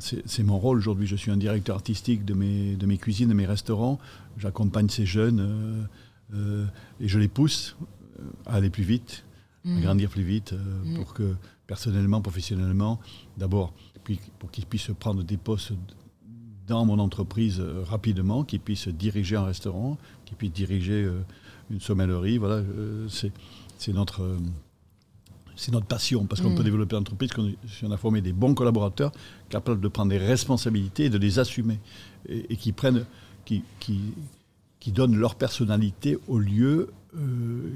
c'est 0.00 0.42
mon 0.42 0.58
rôle 0.58 0.78
aujourd'hui, 0.78 1.06
je 1.06 1.14
suis 1.14 1.30
un 1.30 1.36
directeur 1.36 1.76
artistique 1.76 2.24
de 2.24 2.34
mes, 2.34 2.98
cuisines, 2.98 3.28
de 3.28 3.34
mes 3.34 3.46
restaurants, 3.46 4.00
j'accompagne 4.36 4.88
ces 4.88 5.06
jeunes 5.06 5.86
euh, 6.34 6.66
et 7.00 7.06
je 7.06 7.20
les 7.20 7.28
pousse 7.28 7.76
à 8.46 8.54
aller 8.54 8.70
plus 8.70 8.82
vite, 8.82 9.22
mmh. 9.68 9.80
grandir 9.80 10.10
plus 10.10 10.22
vite, 10.22 10.52
mmh. 10.52 10.94
pour 10.94 11.14
que 11.14 11.34
personnellement, 11.66 12.20
professionnellement, 12.20 12.98
d'abord 13.36 13.72
pour 14.38 14.50
qu'ils 14.50 14.66
puissent 14.66 14.90
prendre 14.98 15.22
des 15.22 15.36
postes 15.36 15.72
dans 16.66 16.84
mon 16.84 16.98
entreprise 16.98 17.60
euh, 17.60 17.82
rapidement, 17.84 18.44
qu'ils 18.44 18.60
puissent 18.60 18.88
diriger 18.88 19.36
un 19.36 19.44
restaurant, 19.44 19.98
qu'ils 20.24 20.36
puissent 20.36 20.52
diriger 20.52 21.04
euh, 21.04 21.20
une 21.70 21.80
sommellerie. 21.80 22.38
Voilà, 22.38 22.56
euh, 22.56 23.06
c'est 23.08 23.92
notre 23.92 24.36
c'est 25.56 25.72
notre 25.72 25.86
passion, 25.86 26.24
parce 26.26 26.40
qu'on 26.40 26.54
peut 26.54 26.60
mm. 26.60 26.64
développer 26.64 26.94
l'entreprise 26.94 27.30
si 27.66 27.84
on 27.84 27.90
a 27.90 27.96
formé 27.96 28.20
des 28.20 28.32
bons 28.32 28.54
collaborateurs 28.54 29.10
capables 29.48 29.80
de 29.80 29.88
prendre 29.88 30.10
des 30.10 30.18
responsabilités 30.18 31.06
et 31.06 31.10
de 31.10 31.18
les 31.18 31.40
assumer, 31.40 31.80
et, 32.28 32.56
qui 32.56 32.70
prennent, 32.70 33.04
qui, 33.44 33.64
qui, 33.80 33.98
qui, 34.80 34.92
donnent 34.92 35.16
leur 35.16 35.34
personnalité 35.34 36.18
au 36.28 36.38
lieu 36.38 36.90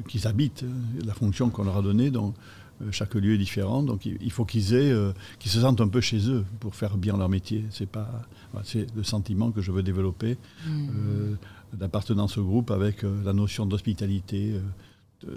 qu'ils 0.08 0.26
habitent, 0.26 0.64
la 1.04 1.14
fonction 1.14 1.50
qu'on 1.50 1.64
leur 1.64 1.78
a 1.78 1.82
donnée. 1.82 2.10
Donc, 2.10 2.34
euh, 2.82 2.90
chaque 2.90 3.14
lieu 3.14 3.34
est 3.34 3.38
différent, 3.38 3.82
donc 3.82 4.06
il 4.06 4.30
faut 4.30 4.44
qu'ils 4.44 4.74
aient, 4.74 4.90
euh, 4.90 5.12
qu'ils 5.38 5.50
se 5.50 5.60
sentent 5.60 5.80
un 5.80 5.88
peu 5.88 6.00
chez 6.00 6.28
eux 6.28 6.44
pour 6.60 6.74
faire 6.74 6.96
bien 6.96 7.16
leur 7.16 7.28
métier. 7.28 7.64
C'est 7.70 7.88
pas, 7.88 8.08
c'est 8.64 8.86
le 8.94 9.02
sentiment 9.02 9.50
que 9.50 9.60
je 9.60 9.72
veux 9.72 9.82
développer 9.82 10.36
mmh. 10.66 10.88
euh, 10.96 11.34
d'appartenance 11.74 12.38
au 12.38 12.44
groupe 12.44 12.70
avec 12.70 13.02
la 13.02 13.32
notion 13.32 13.66
d'hospitalité, 13.66 14.60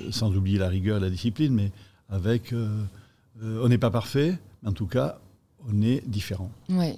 sans 0.10 0.36
oublier 0.36 0.58
la 0.58 0.68
rigueur 0.68 0.98
et 0.98 1.00
la 1.00 1.10
discipline, 1.10 1.54
mais 1.54 1.72
avec, 2.10 2.54
on 3.42 3.70
n'est 3.70 3.78
pas 3.78 3.90
parfait, 3.90 4.38
mais 4.62 4.70
en 4.70 4.74
tout 4.74 4.88
cas, 4.88 5.20
on 5.70 5.82
est 5.82 6.06
différent. 6.06 6.52
Ouais. 6.68 6.98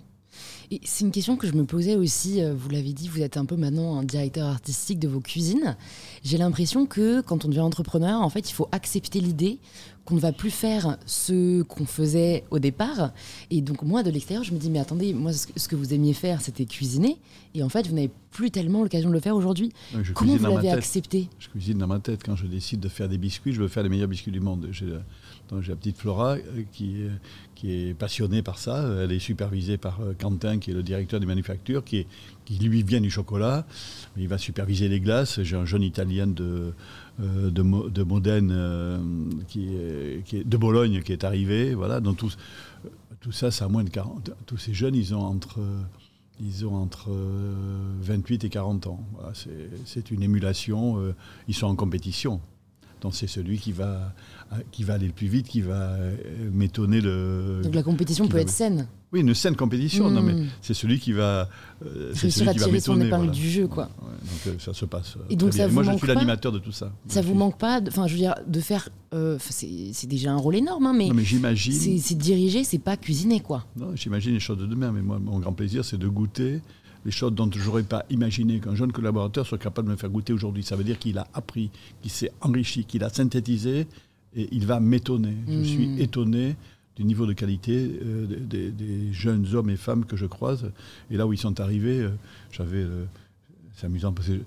Et 0.71 0.81
c'est 0.83 1.05
une 1.05 1.11
question 1.11 1.37
que 1.37 1.47
je 1.47 1.53
me 1.53 1.63
posais 1.63 1.95
aussi, 1.95 2.41
euh, 2.41 2.53
vous 2.53 2.69
l'avez 2.69 2.93
dit, 2.93 3.07
vous 3.07 3.21
êtes 3.21 3.37
un 3.37 3.45
peu 3.45 3.55
maintenant 3.55 3.97
un 3.97 4.03
directeur 4.03 4.47
artistique 4.47 4.99
de 4.99 5.07
vos 5.07 5.21
cuisines. 5.21 5.77
J'ai 6.23 6.37
l'impression 6.37 6.85
que 6.85 7.21
quand 7.21 7.45
on 7.45 7.47
devient 7.47 7.61
entrepreneur, 7.61 8.21
en 8.21 8.29
fait, 8.29 8.49
il 8.49 8.53
faut 8.53 8.67
accepter 8.71 9.19
l'idée 9.19 9.59
qu'on 10.07 10.15
ne 10.15 10.19
va 10.21 10.31
plus 10.31 10.51
faire 10.51 10.97
ce 11.05 11.63
qu'on 11.63 11.85
faisait 11.85 12.45
au 12.49 12.59
départ. 12.59 13.11
Et 13.51 13.61
donc 13.61 13.81
moi, 13.81 14.03
de 14.03 14.09
l'extérieur, 14.09 14.43
je 14.45 14.53
me 14.53 14.57
dis, 14.57 14.69
mais 14.69 14.79
attendez, 14.79 15.13
moi, 15.13 15.33
ce 15.33 15.67
que 15.67 15.75
vous 15.75 15.93
aimiez 15.93 16.13
faire, 16.13 16.41
c'était 16.41 16.65
cuisiner. 16.65 17.17
Et 17.53 17.61
en 17.61 17.69
fait, 17.69 17.87
vous 17.87 17.95
n'avez 17.95 18.11
plus 18.31 18.49
tellement 18.49 18.83
l'occasion 18.83 19.09
de 19.09 19.13
le 19.13 19.19
faire 19.19 19.35
aujourd'hui. 19.35 19.73
Comment 20.13 20.37
vous 20.37 20.45
l'avez 20.45 20.71
accepté? 20.71 21.27
Je 21.39 21.49
cuisine 21.49 21.77
dans 21.77 21.87
ma 21.87 21.99
tête. 21.99 22.23
Quand 22.23 22.37
je 22.37 22.45
décide 22.45 22.79
de 22.79 22.87
faire 22.87 23.09
des 23.09 23.17
biscuits, 23.17 23.51
je 23.51 23.61
veux 23.61 23.67
faire 23.67 23.83
les 23.83 23.89
meilleurs 23.89 24.07
biscuits 24.07 24.31
du 24.31 24.39
monde. 24.39 24.69
J'ai 24.71 24.85
la 25.51 25.75
petite 25.75 25.97
Flora 25.97 26.35
euh, 26.35 26.63
qui, 26.71 27.03
qui 27.57 27.71
est 27.71 27.93
passionnée 27.95 28.43
par 28.43 28.59
ça. 28.59 28.87
Elle 29.01 29.11
est 29.11 29.19
supervisée 29.19 29.77
par 29.77 29.99
euh, 30.01 30.13
Quentin, 30.13 30.59
qui 30.59 30.69
est 30.69 30.73
le 30.75 30.83
directeur 30.83 31.19
des 31.19 31.25
manufactures, 31.25 31.83
qui, 31.83 32.05
qui 32.45 32.59
lui 32.59 32.83
vient 32.83 33.01
du 33.01 33.09
chocolat. 33.09 33.65
Il 34.15 34.27
va 34.27 34.37
superviser 34.37 34.87
les 34.87 34.99
glaces. 34.99 35.41
J'ai 35.41 35.55
un 35.55 35.65
jeune 35.65 35.81
Italien 35.81 36.27
de, 36.27 36.73
euh, 37.19 37.49
de, 37.49 38.03
Modène, 38.03 38.51
euh, 38.53 38.99
qui, 39.47 39.69
est, 39.69 40.33
est, 40.33 40.47
de 40.47 40.57
Bologne, 40.57 41.01
qui 41.01 41.13
est 41.13 41.23
arrivé. 41.23 41.73
Voilà. 41.73 41.99
Donc 41.99 42.17
tout, 42.17 42.31
tout 43.21 43.31
ça, 43.31 43.49
c'est 43.49 43.63
à 43.63 43.67
moins 43.67 43.83
de 43.83 43.89
40. 43.89 44.29
Tous 44.45 44.57
ces 44.57 44.73
jeunes, 44.73 44.95
ils 44.95 45.15
ont 45.15 45.23
entre... 45.23 45.59
Ils 46.39 46.67
ont 46.67 46.75
entre 46.75 47.09
28 48.01 48.43
et 48.43 48.49
40 48.49 48.85
ans. 48.85 49.03
Voilà, 49.13 49.33
c'est 49.85 50.11
une 50.11 50.21
émulation. 50.21 51.15
Ils 51.47 51.55
sont 51.55 51.65
en 51.65 51.75
compétition. 51.75 52.41
Donc 53.01 53.15
c'est 53.15 53.25
celui 53.25 53.57
qui 53.57 53.71
va, 53.71 54.13
qui 54.71 54.83
va 54.83 54.93
aller 54.95 55.07
le 55.07 55.13
plus 55.13 55.27
vite, 55.27 55.47
qui 55.47 55.61
va 55.61 55.91
euh, 55.91 56.15
m'étonner 56.51 57.01
le. 57.01 57.61
Donc 57.63 57.75
la 57.75 57.83
compétition 57.83 58.27
peut 58.27 58.37
être 58.37 58.49
saine. 58.49 58.87
Oui, 59.13 59.21
une 59.21 59.33
saine 59.33 59.55
compétition. 59.55 60.09
Non, 60.09 60.21
mais 60.21 60.33
hmm. 60.33 60.47
c'est 60.61 60.73
celui 60.73 60.99
qui 60.99 61.13
va. 61.13 61.49
Euh, 61.85 62.11
c'est 62.13 62.29
celui 62.29 62.51
qui 62.51 62.59
va 62.59 62.79
son 62.79 62.99
épingle 62.99 63.31
du 63.31 63.49
jeu, 63.49 63.67
quoi. 63.67 63.85
donc 63.85 64.47
euh, 64.47 64.59
ça 64.59 64.73
se 64.73 64.85
passe. 64.85 65.15
Et 65.29 65.35
donc 65.35 65.53
ça 65.53 65.67
Moi, 65.67 65.83
je 65.83 65.91
suis 65.93 66.07
l'animateur 66.07 66.51
de 66.51 66.59
tout 66.59 66.71
ça. 66.71 66.91
Ça 67.07 67.21
vous 67.21 67.33
manque 67.33 67.57
pas 67.57 67.81
Enfin, 67.87 68.07
je 68.07 68.13
veux 68.13 68.19
dire, 68.19 68.35
de 68.45 68.59
faire. 68.59 68.89
c'est 69.39 70.07
déjà 70.07 70.31
un 70.31 70.37
rôle 70.37 70.55
énorme, 70.55 70.87
hein, 70.87 70.93
mais. 70.95 71.07
Non, 71.07 71.13
mais 71.13 71.23
j'imagine. 71.23 71.73
C'est 71.73 72.15
diriger, 72.15 72.63
c'est 72.63 72.79
pas 72.79 72.97
cuisiner, 72.97 73.39
quoi. 73.39 73.65
Non, 73.75 73.95
j'imagine 73.95 74.33
les 74.33 74.39
choses 74.39 74.57
de 74.57 74.65
demain, 74.65 74.91
mais 74.91 75.01
moi, 75.01 75.19
mon 75.19 75.39
grand 75.39 75.53
plaisir, 75.53 75.85
c'est 75.85 75.97
de 75.97 76.07
goûter 76.07 76.61
des 77.05 77.11
choses 77.11 77.33
dont 77.33 77.49
je 77.49 77.63
n'aurais 77.63 77.83
pas 77.83 78.05
imaginé 78.09 78.59
qu'un 78.59 78.75
jeune 78.75 78.91
collaborateur 78.91 79.45
soit 79.45 79.57
capable 79.57 79.87
de 79.87 79.93
me 79.93 79.97
faire 79.97 80.09
goûter 80.09 80.33
aujourd'hui. 80.33 80.63
Ça 80.63 80.75
veut 80.75 80.83
dire 80.83 80.99
qu'il 80.99 81.17
a 81.17 81.27
appris, 81.33 81.71
qu'il 82.01 82.11
s'est 82.11 82.31
enrichi, 82.41 82.83
qu'il 82.83 83.03
a 83.03 83.09
synthétisé 83.09 83.87
et 84.37 84.47
il 84.51 84.65
va 84.65 84.79
m'étonner. 84.79 85.35
Je 85.47 85.63
suis 85.63 85.87
hmm. 85.87 85.99
étonné 85.99 86.55
du 86.95 87.03
niveau 87.03 87.25
de 87.25 87.33
qualité 87.33 87.99
euh, 88.03 88.25
des, 88.25 89.13
jeunes 89.13 89.47
hommes 89.53 89.69
et 89.69 89.77
femmes 89.77 90.05
que 90.05 90.15
je 90.15 90.25
croise. 90.25 90.71
Et 91.11 91.17
là 91.17 91.27
où 91.27 91.33
ils 91.33 91.39
sont 91.39 91.59
arrivés, 91.59 91.99
euh, 91.99 92.09
j'avais. 92.51 92.81
Euh, 92.81 93.05
c'est 93.75 93.85
amusant 93.85 94.13
parce 94.13 94.27
que 94.27 94.39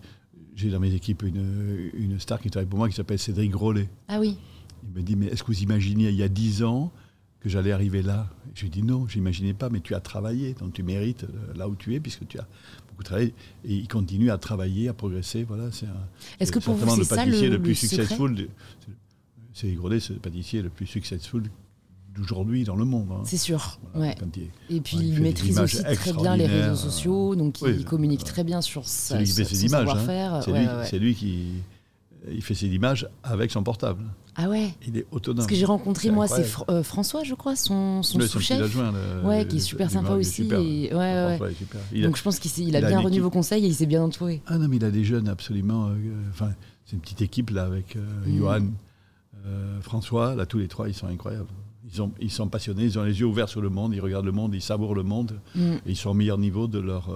j'ai 0.56 0.70
dans 0.70 0.80
mes 0.80 0.94
équipes 0.94 1.22
une, 1.22 1.90
une, 1.94 2.18
star 2.18 2.40
qui 2.40 2.50
travaille 2.50 2.68
pour 2.68 2.78
moi 2.78 2.88
qui 2.88 2.94
s'appelle 2.94 3.18
Cédric 3.18 3.50
Grolet. 3.50 3.88
Ah 4.08 4.18
oui. 4.18 4.36
Il 4.82 4.96
me 4.96 5.02
dit 5.02 5.14
Mais 5.14 5.26
est-ce 5.26 5.42
que 5.42 5.52
vous 5.52 5.62
imaginez, 5.62 6.08
il 6.08 6.16
y 6.16 6.22
a 6.22 6.28
dix 6.28 6.64
ans, 6.64 6.92
que 7.40 7.48
j'allais 7.48 7.72
arriver 7.72 8.02
là? 8.02 8.28
Je 8.54 8.62
lui 8.62 8.66
ai 8.68 8.70
dit 8.70 8.82
non, 8.82 9.06
je 9.06 9.16
n'imaginais 9.16 9.54
pas, 9.54 9.70
mais 9.70 9.80
tu 9.80 9.94
as 9.94 10.00
travaillé, 10.00 10.54
donc 10.54 10.72
tu 10.72 10.82
mérites 10.82 11.26
là 11.54 11.68
où 11.68 11.76
tu 11.76 11.94
es, 11.94 12.00
puisque 12.00 12.26
tu 12.26 12.38
as 12.38 12.46
beaucoup 12.88 13.04
travaillé. 13.04 13.32
Et 13.64 13.74
il 13.74 13.86
continue 13.86 14.30
à 14.30 14.38
travailler, 14.38 14.88
à 14.88 14.92
progresser. 14.92 15.44
Voilà, 15.44 15.70
c'est 15.70 15.86
Est-ce 16.40 16.50
que 16.50 16.58
pour 16.58 16.74
vous, 16.74 16.96
c'est 16.96 17.04
ça 17.04 17.24
le, 17.24 17.48
le 17.48 17.62
plus 17.62 17.76
successful 17.76 18.48
C'est 18.80 18.99
Grodet, 19.64 20.00
c'est 20.00 20.14
le 20.14 20.18
pâtissier 20.18 20.62
le 20.62 20.70
plus 20.70 20.86
successful 20.86 21.44
d'aujourd'hui 22.14 22.64
dans 22.64 22.76
le 22.76 22.84
monde. 22.84 23.08
Hein. 23.12 23.22
C'est 23.24 23.36
sûr. 23.36 23.78
ouais. 23.94 24.14
et 24.68 24.80
puis 24.80 24.96
il, 24.96 25.20
maîtrise 25.20 25.58
aussi 25.58 25.82
très 25.82 26.12
bien 26.12 26.36
les 26.36 26.46
réseaux 26.46 26.76
sociaux, 26.76 27.36
donc 27.36 27.60
il 27.62 27.84
communique 27.84 28.24
très 28.24 28.44
bien 28.44 28.60
sur 28.60 28.86
sa, 28.88 29.18
lui 29.18 29.26
son, 29.26 29.42
hein. 29.42 29.68
savoir-faire. 29.68 30.42
C'est 30.84 30.98
lui, 30.98 31.14
qui 31.14 31.62
il 32.30 32.42
fait 32.42 32.54
ses 32.54 32.66
images 32.66 33.08
avec 33.22 33.50
son 33.50 33.62
portable. 33.62 34.04
Ah 34.36 34.48
ouais 34.48 34.74
Il 34.86 34.98
est 34.98 35.06
autonome. 35.10 35.42
Ce 35.42 35.48
que 35.48 35.54
j'ai 35.54 35.64
rencontré, 35.64 36.10
moi, 36.10 36.28
c'est 36.28 36.46
euh, 36.68 36.82
François, 36.82 37.24
je 37.24 37.34
crois, 37.34 37.56
son, 37.56 38.02
son 38.02 38.20
sous-chef. 38.20 38.76
Ouais, 39.24 39.46
qui 39.46 39.56
est 39.56 39.60
super 39.60 39.90
sympa 39.90 40.12
aussi. 40.12 40.42
Ouais, 40.48 40.90
ouais. 40.92 42.02
Donc 42.02 42.16
je 42.16 42.22
pense 42.22 42.38
qu'il 42.38 42.76
a, 42.76 42.80
bien 42.80 43.00
renu 43.00 43.20
vos 43.20 43.30
conseils 43.30 43.64
et 43.64 43.68
il 43.68 43.74
s'est 43.74 43.86
bien 43.86 44.02
entouré. 44.02 44.42
Ah 44.46 44.58
non, 44.58 44.68
mais 44.68 44.76
il 44.76 44.84
a 44.84 44.90
des 44.90 45.04
jeunes 45.04 45.28
absolument. 45.28 45.88
Euh, 45.88 45.94
enfin, 46.30 46.50
c'est 46.84 46.94
une 46.94 47.00
petite 47.00 47.22
équipe 47.22 47.50
là 47.50 47.64
avec 47.64 47.96
euh, 49.46 49.80
François. 49.80 50.34
Là, 50.34 50.46
tous 50.46 50.58
les 50.58 50.68
trois, 50.68 50.88
ils 50.88 50.94
sont 50.94 51.06
incroyables. 51.06 51.48
Ils, 51.86 51.96
sont, 51.96 52.12
ils 52.20 52.30
sont 52.30 52.48
passionnés, 52.48 52.84
ils 52.84 52.98
ont 52.98 53.02
les 53.02 53.18
yeux 53.18 53.26
ouverts 53.26 53.48
sur 53.48 53.60
le 53.60 53.68
monde, 53.68 53.94
ils 53.94 54.00
regardent 54.00 54.26
le 54.26 54.32
monde, 54.32 54.54
ils 54.54 54.62
savourent 54.62 54.94
le 54.94 55.02
monde. 55.02 55.40
Mm. 55.54 55.72
Et 55.86 55.90
ils 55.90 55.96
sont 55.96 56.10
au 56.10 56.14
meilleur 56.14 56.38
niveau 56.38 56.66
de 56.66 56.78
leur, 56.78 57.08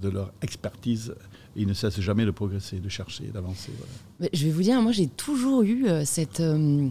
de 0.00 0.08
leur 0.08 0.32
expertise 0.42 1.14
il 1.56 1.66
ne 1.66 1.74
cesse 1.74 2.00
jamais 2.00 2.24
de 2.24 2.30
progresser, 2.30 2.78
de 2.78 2.88
chercher, 2.88 3.24
d'avancer. 3.32 3.72
Je 4.32 4.44
vais 4.44 4.52
vous 4.52 4.62
dire, 4.62 4.80
moi 4.82 4.92
j'ai 4.92 5.08
toujours 5.08 5.62
eu 5.62 5.86
euh, 5.86 6.04
cette 6.04 6.40
euh, 6.40 6.88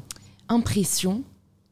impression 0.50 1.24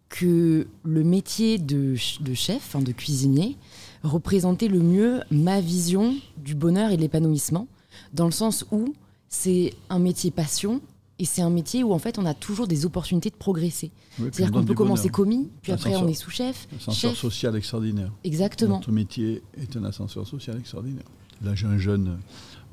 que 0.10 0.68
le 0.84 1.04
métier 1.04 1.58
de, 1.58 1.96
chef, 1.96 2.76
de 2.78 2.92
cuisinier, 2.92 3.58
représentait 4.04 4.68
le 4.68 4.80
mieux 4.80 5.22
ma 5.32 5.60
vision 5.60 6.16
du 6.38 6.54
bonheur 6.54 6.92
et 6.92 6.98
de 6.98 7.02
l'épanouissement, 7.02 7.68
dans 8.14 8.26
le 8.26 8.32
sens 8.32 8.64
où 8.72 8.94
c'est 9.28 9.74
un 9.90 9.98
métier 9.98 10.30
passion 10.30 10.82
et 11.20 11.26
c'est 11.26 11.42
un 11.42 11.50
métier 11.50 11.84
où 11.84 11.94
en 11.94 12.00
fait 12.00 12.18
on 12.18 12.26
a 12.26 12.34
toujours 12.34 12.68
des 12.68 12.86
opportunités 12.86 13.30
de 13.30 13.36
progresser. 13.36 13.92
C'est-à-dire 14.18 14.52
qu'on 14.52 14.66
peut 14.66 14.74
commencer 14.74 15.10
commis, 15.10 15.50
puis 15.62 15.72
après 15.72 15.96
on 15.96 16.08
est 16.08 16.14
sous-chef. 16.14 16.68
Un 16.72 16.78
ascenseur 16.78 17.16
social 17.16 17.56
extraordinaire. 17.56 18.12
Exactement. 18.24 18.78
Notre 18.78 18.92
métier 18.92 19.44
est 19.58 19.78
un 19.78 19.84
ascenseur 19.84 20.28
social 20.28 20.58
extraordinaire. 20.58 21.06
Là 21.42 21.56
j'ai 21.56 21.68
un 21.68 21.78
jeune 21.78 22.20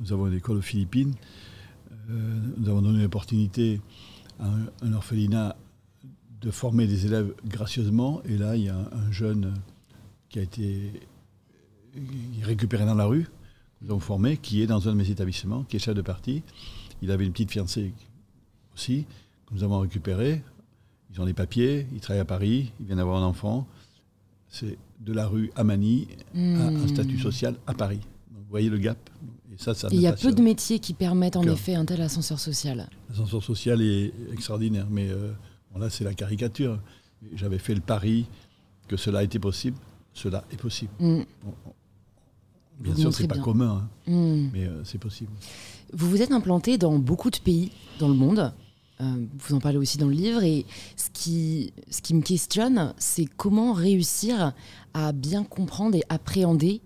nous 0.00 0.12
avons 0.12 0.26
une 0.26 0.34
école 0.34 0.56
aux 0.58 0.62
Philippines. 0.62 1.14
Euh, 2.10 2.40
nous 2.56 2.68
avons 2.68 2.82
donné 2.82 3.02
l'opportunité 3.02 3.80
à 4.38 4.48
un, 4.82 4.92
orphelinat 4.92 5.56
de 6.40 6.50
former 6.50 6.86
des 6.86 7.06
élèves 7.06 7.34
gracieusement. 7.44 8.22
Et 8.24 8.38
là, 8.38 8.56
il 8.56 8.64
y 8.64 8.68
a 8.68 8.76
un, 8.76 9.12
jeune 9.12 9.54
qui 10.30 10.38
a 10.38 10.42
été 10.42 10.92
récupéré 12.42 12.86
dans 12.86 12.94
la 12.94 13.04
rue, 13.04 13.28
nous 13.82 13.90
avons 13.90 14.00
formé, 14.00 14.36
qui 14.36 14.62
est 14.62 14.66
dans 14.66 14.88
un 14.88 14.92
de 14.92 14.96
mes 14.96 15.10
établissements, 15.10 15.64
qui 15.64 15.76
est 15.76 15.80
chef 15.80 15.94
de 15.94 16.02
partie. 16.02 16.42
Il 17.02 17.10
avait 17.10 17.26
une 17.26 17.32
petite 17.32 17.50
fiancée 17.50 17.92
aussi, 18.80 19.04
que 19.46 19.54
nous 19.54 19.62
avons 19.62 19.80
récupéré. 19.80 20.42
Ils 21.12 21.20
ont 21.20 21.26
des 21.26 21.34
papiers, 21.34 21.86
ils 21.92 22.00
travaillent 22.00 22.22
à 22.22 22.24
Paris, 22.24 22.72
ils 22.80 22.86
viennent 22.86 22.98
d'avoir 22.98 23.22
un 23.22 23.26
enfant. 23.26 23.66
C'est 24.48 24.78
de 25.00 25.12
la 25.12 25.26
rue 25.26 25.50
à 25.54 25.60
à 25.60 25.64
un 25.64 25.76
hmm. 26.34 26.88
statut 26.88 27.18
social 27.18 27.56
à 27.66 27.74
Paris. 27.74 28.00
vous 28.32 28.42
voyez 28.48 28.68
le 28.70 28.78
gap 28.78 28.98
il 29.90 30.00
y 30.00 30.06
a 30.06 30.12
peu 30.12 30.32
de 30.32 30.40
métiers 30.42 30.78
qui 30.78 30.94
permettent 30.94 31.36
en 31.36 31.42
effet 31.42 31.74
un 31.74 31.84
tel 31.84 32.00
ascenseur 32.00 32.38
social. 32.38 32.88
L'ascenseur 33.10 33.42
social 33.42 33.82
est 33.82 34.12
extraordinaire, 34.32 34.86
mais 34.90 35.08
euh, 35.10 35.32
là 35.78 35.90
c'est 35.90 36.04
la 36.04 36.14
caricature. 36.14 36.78
J'avais 37.34 37.58
fait 37.58 37.74
le 37.74 37.80
pari 37.80 38.26
que 38.88 38.96
cela 38.96 39.22
était 39.22 39.38
possible. 39.38 39.76
Cela 40.14 40.44
est 40.50 40.56
possible. 40.56 40.92
Mm. 40.98 41.20
Bien 42.78 42.94
sûr, 42.96 43.12
c'est 43.12 43.28
pas 43.28 43.36
commun, 43.36 43.86
hein. 44.08 44.10
hmm. 44.10 44.50
mais 44.54 44.64
euh, 44.64 44.82
c'est 44.84 44.96
possible. 44.96 45.30
Vous 45.92 46.08
vous 46.08 46.22
êtes 46.22 46.32
implanté 46.32 46.78
dans 46.78 46.98
beaucoup 46.98 47.28
de 47.28 47.36
pays 47.36 47.72
dans 47.98 48.08
le 48.08 48.14
monde. 48.14 48.52
Euh, 49.00 49.26
vous 49.38 49.54
en 49.54 49.60
parlez 49.60 49.78
aussi 49.78 49.98
dans 49.98 50.08
le 50.08 50.14
livre. 50.14 50.42
Et 50.42 50.66
ce 50.96 51.08
qui, 51.12 51.72
ce 51.90 52.02
qui 52.02 52.14
me 52.14 52.22
questionne, 52.22 52.94
c'est 52.98 53.26
comment 53.36 53.72
réussir 53.72 54.52
à 54.94 55.12
bien 55.12 55.44
comprendre 55.44 55.96
et 55.96 56.02
appréhender 56.08 56.80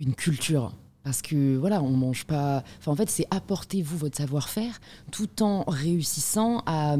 une 0.00 0.14
culture. 0.14 0.72
Parce 1.02 1.22
que 1.22 1.56
voilà, 1.56 1.82
on 1.82 1.92
mange 1.92 2.24
pas. 2.24 2.64
Enfin, 2.80 2.90
en 2.90 2.96
fait, 2.96 3.08
c'est 3.08 3.26
apporter 3.30 3.80
vous 3.80 3.96
votre 3.96 4.16
savoir-faire 4.16 4.80
tout 5.12 5.40
en 5.40 5.62
réussissant 5.68 6.64
à, 6.66 6.96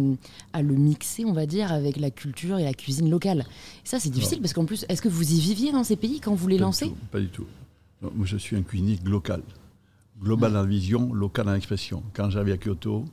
à, 0.52 0.62
le 0.62 0.74
mixer, 0.74 1.24
on 1.24 1.32
va 1.32 1.46
dire, 1.46 1.72
avec 1.72 1.96
la 1.96 2.12
culture 2.12 2.58
et 2.58 2.64
la 2.64 2.72
cuisine 2.72 3.10
locale. 3.10 3.40
Et 3.84 3.88
ça, 3.88 3.98
c'est 3.98 4.10
difficile 4.10 4.40
parce 4.40 4.52
qu'en 4.52 4.64
plus, 4.64 4.86
est-ce 4.88 5.02
que 5.02 5.08
vous 5.08 5.32
y 5.32 5.40
viviez 5.40 5.72
dans 5.72 5.82
ces 5.82 5.96
pays 5.96 6.20
quand 6.20 6.34
vous 6.34 6.46
les 6.46 6.58
lancez 6.58 6.92
Pas 7.10 7.18
du 7.18 7.28
tout. 7.28 7.46
moi, 8.00 8.24
je 8.24 8.36
suis 8.36 8.54
un 8.54 8.62
cuisinier 8.62 8.96
local. 9.04 9.42
Global 10.22 10.52
dans 10.52 10.60
la 10.60 10.66
vision, 10.66 11.12
local 11.12 11.46
dans 11.46 11.52
l'expression. 11.52 12.04
Quand 12.14 12.30
j'arrive 12.30 12.54
à 12.54 12.58
Kyoto, 12.58 13.04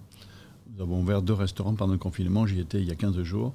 nous 0.76 0.82
avons 0.82 1.02
ouvert 1.02 1.22
deux 1.22 1.34
restaurants 1.34 1.76
pendant 1.76 1.94
le 1.94 2.00
confinement. 2.00 2.46
J'y 2.46 2.60
étais 2.60 2.80
il 2.80 2.88
y 2.88 2.92
a 2.92 2.96
15 2.96 3.22
jours. 3.24 3.54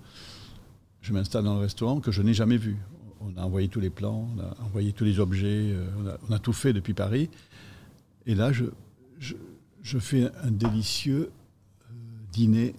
Je 1.00 1.12
m'installe 1.12 1.44
dans 1.44 1.54
le 1.54 1.60
restaurant 1.60 2.00
que 2.00 2.10
je 2.12 2.22
n'ai 2.22 2.34
jamais 2.34 2.56
vu 2.56 2.76
on 3.20 3.36
a 3.40 3.44
envoyé 3.44 3.68
tous 3.68 3.80
les 3.80 3.90
plans, 3.90 4.28
on 4.36 4.40
a 4.40 4.64
envoyé 4.64 4.92
tous 4.92 5.04
les 5.04 5.20
objets, 5.20 5.72
euh, 5.72 6.16
on 6.28 6.32
a, 6.32 6.38
tout 6.38 6.52
fait 6.52 6.72
depuis 6.72 6.94
Paris. 6.94 7.30
Et 8.26 8.34
là, 8.34 8.52
je, 8.52 8.64
je, 9.18 9.98
fais 9.98 10.30
un 10.42 10.50
délicieux 10.50 11.30
euh, 11.30 11.94
dîner 12.32 12.74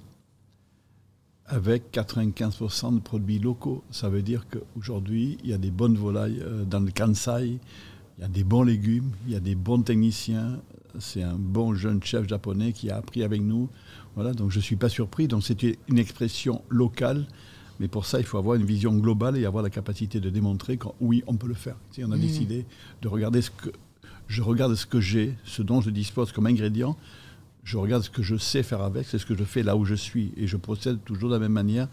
avec 1.45 1.91
95% 1.91 2.95
de 2.95 2.99
produits 2.99 3.39
locaux. 3.39 3.84
Ça 3.91 4.10
veut 4.10 4.21
dire 4.21 4.45
qu'aujourd'hui, 4.49 5.38
il 5.43 5.49
y 5.49 5.54
a 5.54 5.58
des 5.58 5.71
bonnes 5.71 5.95
volailles 5.95 6.41
euh, 6.41 6.63
dans 6.65 6.80
le 6.80 6.91
Kansai, 6.91 7.60
il 8.17 8.21
y 8.21 8.23
a 8.23 8.28
des 8.28 8.43
bons 8.43 8.63
légumes, 8.63 9.12
il 9.28 9.34
y 9.34 9.36
a 9.36 9.39
des 9.39 9.56
bons 9.56 9.82
techniciens. 9.82 10.60
C'est 10.99 11.23
un 11.23 11.36
bon 11.36 11.73
jeune 11.73 12.04
chef 12.04 12.28
japonais 12.28 12.73
qui 12.73 12.89
a 12.89 12.97
appris 12.97 13.23
avec 13.23 13.41
nous. 13.41 13.69
Voilà, 14.20 14.34
donc 14.34 14.52
je 14.52 14.58
ne 14.58 14.62
suis 14.62 14.76
pas 14.76 14.90
surpris. 14.90 15.30
Donc 15.30 15.46
c'était 15.46 15.80
une 15.88 15.98
expression 15.98 16.62
locale 16.68 17.26
mais 17.80 17.88
pour 17.88 18.06
ça, 18.06 18.20
il 18.20 18.26
faut 18.26 18.38
avoir 18.38 18.56
une 18.56 18.66
vision 18.66 18.94
globale 18.94 19.38
et 19.38 19.46
avoir 19.46 19.64
la 19.64 19.70
capacité 19.70 20.20
de 20.20 20.30
démontrer 20.30 20.76
que 20.76 20.88
oui, 21.00 21.24
on 21.28 21.38
peut 21.38 21.48
le 21.48 21.54
faire. 21.54 21.78
Si 21.92 22.04
on 22.04 22.12
a 22.12 22.18
mm. 22.18 22.20
décidé 22.20 22.66
de 23.02 23.08
regarder 23.08 23.42
ce 23.42 23.50
que 23.50 23.70
je 24.28 24.42
regarde 24.42 24.76
ce 24.76 24.86
que 24.86 25.00
j'ai, 25.00 25.36
ce 25.46 25.62
dont 25.62 25.80
je 25.80 25.90
dispose 25.90 26.34
comme 26.34 26.46
ingrédient, 26.46 26.98
je 27.64 27.78
regarde 27.78 28.04
ce 28.04 28.10
que 28.10 28.22
je 28.22 28.36
sais 28.36 28.64
faire 28.64 28.82
avec, 28.82 29.06
c'est 29.06 29.18
ce 29.18 29.26
que 29.26 29.34
je 29.34 29.46
fais 29.46 29.64
là 29.64 29.78
où 29.78 29.86
je 29.86 29.96
suis, 29.96 30.34
et 30.36 30.46
je 30.46 30.58
procède 30.58 31.02
toujours 31.06 31.30
de 31.30 31.36
la 31.36 31.40
même 31.40 31.54
manière. 31.54 31.88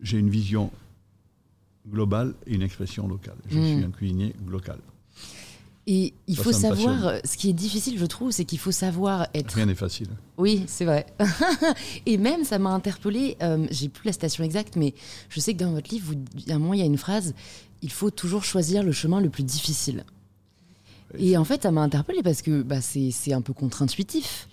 J'ai 0.00 0.18
une 0.18 0.30
vision 0.30 0.72
globale 1.86 2.32
et 2.46 2.54
une 2.54 2.62
expression 2.62 3.06
locale. 3.06 3.36
Je 3.50 3.58
mm. 3.58 3.64
suis 3.64 3.84
un 3.84 3.90
cuisinier 3.90 4.34
local. 4.48 4.78
Et 5.88 6.14
il 6.26 6.36
faut 6.36 6.50
savoir, 6.50 7.06
euh, 7.06 7.18
ce 7.24 7.36
qui 7.36 7.48
est 7.48 7.52
difficile, 7.52 7.96
je 7.96 8.06
trouve, 8.06 8.32
c'est 8.32 8.44
qu'il 8.44 8.58
faut 8.58 8.72
savoir 8.72 9.28
être. 9.34 9.52
Rien 9.54 9.66
n'est 9.66 9.76
facile. 9.76 10.08
Oui, 10.36 10.64
c'est 10.66 10.84
vrai. 10.84 11.06
et 12.06 12.18
même, 12.18 12.42
ça 12.42 12.58
m'a 12.58 12.70
interpellée, 12.70 13.36
euh, 13.40 13.68
j'ai 13.70 13.88
plus 13.88 14.06
la 14.06 14.12
station 14.12 14.42
exacte, 14.42 14.74
mais 14.74 14.94
je 15.28 15.38
sais 15.38 15.54
que 15.54 15.60
dans 15.60 15.70
votre 15.70 15.88
livre, 15.90 16.06
vous, 16.12 16.50
à 16.50 16.56
un 16.56 16.58
moment, 16.58 16.74
il 16.74 16.80
y 16.80 16.82
a 16.82 16.86
une 16.86 16.98
phrase 16.98 17.34
il 17.82 17.92
faut 17.92 18.10
toujours 18.10 18.44
choisir 18.44 18.82
le 18.82 18.92
chemin 18.92 19.20
le 19.20 19.30
plus 19.30 19.44
difficile. 19.44 20.04
Et 21.18 21.36
en 21.36 21.44
fait, 21.44 21.62
ça 21.62 21.70
m'a 21.70 21.82
interpellée 21.82 22.22
parce 22.22 22.42
que 22.42 22.62
bah, 22.62 22.80
c'est 22.80 23.32
un 23.32 23.40
peu 23.40 23.52
contre-intuitif. 23.52 24.48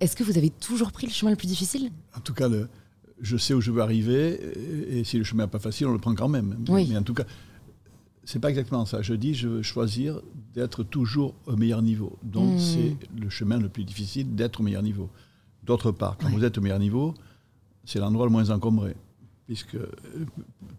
Est-ce 0.00 0.16
que 0.16 0.24
vous 0.24 0.36
avez 0.36 0.50
toujours 0.50 0.92
pris 0.92 1.06
le 1.06 1.12
chemin 1.12 1.30
le 1.30 1.36
plus 1.36 1.46
difficile? 1.46 1.90
En 2.16 2.20
tout 2.20 2.34
cas, 2.34 2.48
le, 2.48 2.68
je 3.20 3.36
sais 3.36 3.54
où 3.54 3.60
je 3.60 3.70
veux 3.70 3.82
arriver, 3.82 4.40
et, 4.90 5.04
si 5.04 5.18
le 5.18 5.24
chemin 5.24 5.44
n'est 5.44 5.50
pas 5.50 5.58
facile, 5.58 5.86
on 5.86 5.92
le 5.92 5.98
prend 5.98 6.14
quand 6.14 6.28
même. 6.28 6.56
Oui. 6.68 6.88
Mais 6.90 6.96
en 6.96 7.02
tout 7.02 7.14
cas, 7.14 7.24
c'est 8.30 8.38
pas 8.38 8.50
exactement 8.50 8.86
ça. 8.86 9.02
Je 9.02 9.12
dis, 9.14 9.34
je 9.34 9.48
veux 9.48 9.62
choisir 9.62 10.20
d'être 10.54 10.84
toujours 10.84 11.34
au 11.46 11.56
meilleur 11.56 11.82
niveau. 11.82 12.16
Donc, 12.22 12.54
hmm. 12.54 12.58
c'est 12.60 12.96
le 13.18 13.28
chemin 13.28 13.58
le 13.58 13.68
plus 13.68 13.82
difficile 13.82 14.36
d'être 14.36 14.60
au 14.60 14.62
meilleur 14.62 14.84
niveau. 14.84 15.10
D'autre 15.64 15.90
part, 15.90 16.16
quand 16.16 16.28
vous 16.30 16.44
êtes 16.44 16.56
au 16.56 16.60
meilleur 16.60 16.78
niveau, 16.78 17.12
c'est 17.84 17.98
l'endroit 17.98 18.26
le 18.26 18.30
moins 18.30 18.48
encombré, 18.50 18.94
puisque 19.46 19.74
euh, 19.74 19.88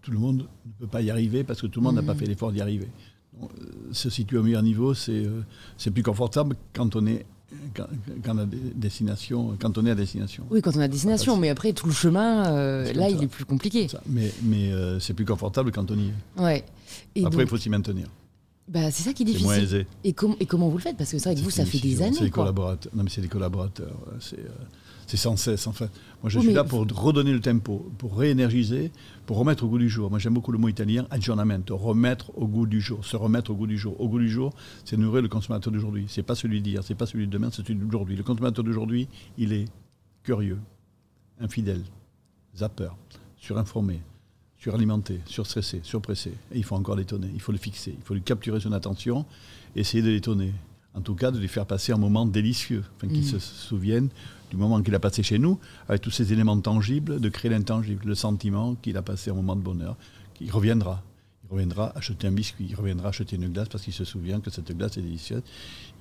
tout 0.01 0.11
le 0.11 0.17
monde 0.17 0.47
ne 0.65 0.71
peut 0.79 0.87
pas 0.87 1.01
y 1.01 1.11
arriver 1.11 1.43
parce 1.43 1.61
que 1.61 1.67
tout 1.67 1.81
le 1.81 1.83
monde 1.83 1.95
n'a 1.95 2.03
pas 2.03 2.13
hmm. 2.13 2.19
fait 2.19 2.25
l'effort 2.25 2.53
d'y 2.53 2.61
arriver. 2.61 2.87
Euh, 3.43 3.47
se 3.91 4.09
situer 4.09 4.37
au 4.37 4.43
meilleur 4.43 4.63
niveau, 4.63 4.93
euh, 5.09 5.41
c'est 5.77 5.91
plus 5.91 6.03
confortable 6.03 6.55
quand 6.71 6.95
on 6.95 7.05
est 7.05 7.25
quand, 7.75 7.87
quand, 8.23 8.37
a 8.37 8.45
destination, 8.45 9.57
quand 9.59 9.77
on 9.77 9.85
est 9.85 9.91
à 9.91 9.95
destination. 9.95 10.45
Oui, 10.49 10.61
quand 10.61 10.75
on 10.75 10.81
a 10.81 10.87
destination, 10.87 11.37
mais 11.37 11.49
après 11.49 11.73
tout 11.73 11.87
le 11.87 11.93
chemin, 11.93 12.51
là, 12.93 13.09
il 13.09 13.23
est 13.23 13.27
plus 13.27 13.45
compliqué. 13.45 13.87
Mais, 14.07 14.31
mais 14.43 14.71
c'est 14.99 15.13
plus 15.13 15.25
confortable 15.25 15.71
quand 15.71 15.89
on 15.91 15.95
y 15.95 16.07
est. 16.07 16.41
Ouais. 16.41 16.63
Après, 17.23 17.43
il 17.43 17.47
faut 17.47 17.57
s'y 17.57 17.69
maintenir. 17.69 18.07
Bah, 18.71 18.89
c'est 18.89 19.03
ça 19.03 19.11
qui 19.11 19.23
est 19.23 19.25
difficile. 19.25 19.47
moins 19.47 19.57
aisé. 19.57 19.85
Et, 20.05 20.09
et, 20.09 20.45
comment 20.45 20.69
vous 20.69 20.77
le 20.77 20.81
faites? 20.81 20.95
Parce 20.95 21.11
que 21.11 21.17
c'est 21.17 21.29
vrai 21.29 21.35
que 21.35 21.41
vous, 21.41 21.49
ça 21.49 21.65
fait 21.65 21.79
des 21.79 22.01
années. 22.01 22.15
C'est 22.17 22.23
des 22.23 22.29
collaborateurs. 22.29 22.91
Non, 22.95 23.03
mais 23.03 23.09
c'est 23.09 23.21
des 23.21 23.27
collaborateurs. 23.27 23.97
C'est 24.21 24.39
euh, 24.39 24.47
sans 25.17 25.35
cesse, 25.37 25.67
en 25.67 25.71
fait. 25.71 25.89
Moi, 26.21 26.29
je 26.29 26.39
suis 26.39 26.53
là 26.53 26.63
pour 26.63 26.85
redonner 26.87 27.33
le 27.33 27.39
tempo, 27.39 27.91
pour 27.97 28.17
réénergiser, 28.17 28.91
pour 29.25 29.37
remettre 29.37 29.63
au 29.63 29.67
goût 29.67 29.77
du 29.77 29.89
jour. 29.89 30.09
Moi, 30.09 30.19
j'aime 30.19 30.33
beaucoup 30.33 30.51
le 30.51 30.57
mot 30.57 30.67
italien, 30.67 31.07
aggiornamento, 31.09 31.75
remettre 31.75 32.31
au 32.37 32.47
goût 32.47 32.65
du 32.65 32.81
jour, 32.81 33.05
se 33.05 33.15
remettre 33.15 33.51
au 33.51 33.55
goût 33.55 33.67
du 33.67 33.77
jour. 33.77 33.99
Au 33.99 34.07
goût 34.07 34.19
du 34.19 34.29
jour, 34.29 34.53
c'est 34.85 34.97
nourrir 34.97 35.21
le 35.21 35.29
consommateur 35.29 35.71
d'aujourd'hui. 35.73 36.05
C'est 36.07 36.23
pas 36.23 36.35
celui 36.35 36.61
d'hier, 36.61 36.83
c'est 36.83 36.95
pas 36.95 37.05
celui 37.05 37.27
de 37.27 37.31
demain, 37.31 37.49
c'est 37.51 37.65
celui 37.65 37.75
d'aujourd'hui. 37.75 38.15
Le 38.15 38.23
consommateur 38.23 38.63
d'aujourd'hui, 38.63 39.07
il 39.37 39.53
est 39.53 39.65
curieux, 40.23 40.59
infidèle, 41.39 41.83
zapper, 42.55 42.89
surinformé, 43.37 44.01
suralimenté, 44.57 45.21
surstressé, 45.25 45.79
surpressé. 45.83 46.31
Et 46.51 46.59
il 46.59 46.63
faut 46.63 46.75
encore 46.75 46.95
l'étonner, 46.95 47.29
il 47.33 47.41
faut 47.41 47.51
le 47.51 47.57
fixer, 47.57 47.95
il 47.97 48.03
faut 48.03 48.13
lui 48.13 48.21
capturer 48.21 48.59
son 48.59 48.71
attention, 48.73 49.25
essayer 49.75 50.03
de 50.03 50.09
l'étonner. 50.09 50.53
En 50.93 51.01
tout 51.01 51.15
cas, 51.15 51.31
de 51.31 51.39
lui 51.39 51.47
faire 51.47 51.65
passer 51.65 51.93
un 51.93 51.97
moment 51.97 52.25
délicieux, 52.25 52.83
enfin, 52.95 53.07
qu'il 53.07 53.21
mm. 53.21 53.39
se 53.39 53.39
souvienne 53.39 54.09
du 54.51 54.57
moment 54.57 54.83
qu'il 54.83 54.93
a 54.93 54.99
passé 54.99 55.23
chez 55.23 55.39
nous, 55.39 55.57
avec 55.87 56.01
tous 56.01 56.11
ces 56.11 56.33
éléments 56.33 56.59
tangibles, 56.59 57.19
de 57.19 57.29
créer 57.29 57.49
l'intangible, 57.49 58.05
le 58.05 58.15
sentiment 58.15 58.75
qu'il 58.75 58.97
a 58.97 59.01
passé 59.01 59.31
un 59.31 59.33
moment 59.33 59.55
de 59.55 59.61
bonheur, 59.61 59.95
qu'il 60.35 60.51
reviendra. 60.51 61.01
Il 61.45 61.53
reviendra 61.53 61.91
acheter 61.97 62.27
un 62.27 62.31
biscuit, 62.31 62.67
il 62.69 62.75
reviendra 62.75 63.09
acheter 63.09 63.37
une 63.37 63.49
glace 63.49 63.69
parce 63.69 63.83
qu'il 63.83 63.93
se 63.93 64.05
souvient 64.05 64.39
que 64.41 64.49
cette 64.49 64.75
glace 64.77 64.97
est 64.97 65.01
délicieuse. 65.01 65.41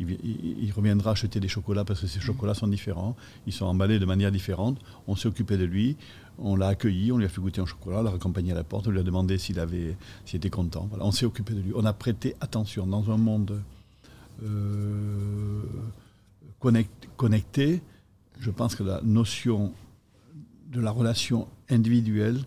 Il, 0.01 0.73
reviendra 0.73 1.13
acheter 1.13 1.41
des 1.41 1.49
chocolats 1.49 1.85
parce 1.85 2.01
que 2.01 2.07
ces 2.07 2.21
chocolats 2.21 2.55
sont 2.55 2.69
différents, 2.69 3.17
ils 3.47 3.53
sont 3.53 3.67
emballés 3.67 3.99
de 3.99 4.05
manière 4.05 4.33
différente. 4.33 4.79
On 5.07 5.15
s'est 5.15 5.29
occupé 5.29 5.57
de 5.57 5.65
lui, 5.65 5.97
on 6.39 6.57
l'a 6.57 6.69
accueilli, 6.69 7.13
on 7.13 7.19
lui 7.19 7.27
a 7.27 7.29
fait 7.29 7.41
goûter 7.41 7.61
un 7.61 7.67
chocolat, 7.67 8.01
on 8.01 8.03
l'a 8.03 8.11
accompagné 8.11 8.53
à 8.53 8.55
la 8.57 8.65
porte, 8.65 8.89
on 8.89 8.91
lui 8.91 9.01
a 9.01 9.05
demandé 9.05 9.39
s'il 9.39 9.61
avait, 9.61 9.97
s'il 10.25 10.39
était 10.39 10.51
content. 10.51 10.87
Voilà, 10.91 11.05
on 11.05 11.13
s'est 11.13 11.27
occupé 11.27 11.55
de 11.55 11.61
lui. 11.61 11.73
On 11.77 11.85
a 11.85 11.93
prêté 11.93 12.35
attention 12.41 12.87
dans 12.87 13.11
un 13.11 13.17
monde 13.17 13.61
euh, 14.43 15.63
connecté. 17.17 17.83
Je 18.41 18.51
pense 18.51 18.75
que 18.75 18.83
la 18.83 19.03
notion 19.03 19.73
de 20.73 20.81
la 20.81 20.91
relation 20.91 21.47
individuelle, 21.69 22.41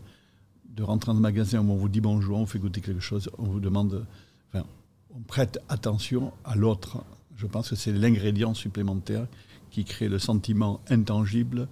de 0.75 0.81
rentrer 0.81 1.11
dans 1.11 1.17
le 1.17 1.21
magasin 1.21 1.59
où 1.59 1.71
on 1.71 1.75
vous 1.75 1.87
dit 1.87 2.01
bonjour, 2.01 2.39
on 2.39 2.47
fait 2.47 2.57
goûter 2.57 2.81
quelque 2.81 2.99
chose, 2.99 3.29
on 3.37 3.43
vous 3.43 3.59
demande, 3.59 4.05
enfin, 4.51 4.65
on 5.15 5.19
prête 5.19 5.59
attention 5.69 6.33
à 6.45 6.55
l'autre. 6.55 7.03
Je 7.37 7.45
pense 7.45 7.69
que 7.69 7.75
c'est 7.75 7.91
l'ingrédient 7.91 8.55
supplémentaire 8.55 9.27
qui 9.69 9.85
crée 9.85 10.09
le 10.09 10.17
sentiment 10.17 10.81
intangible 10.89 11.67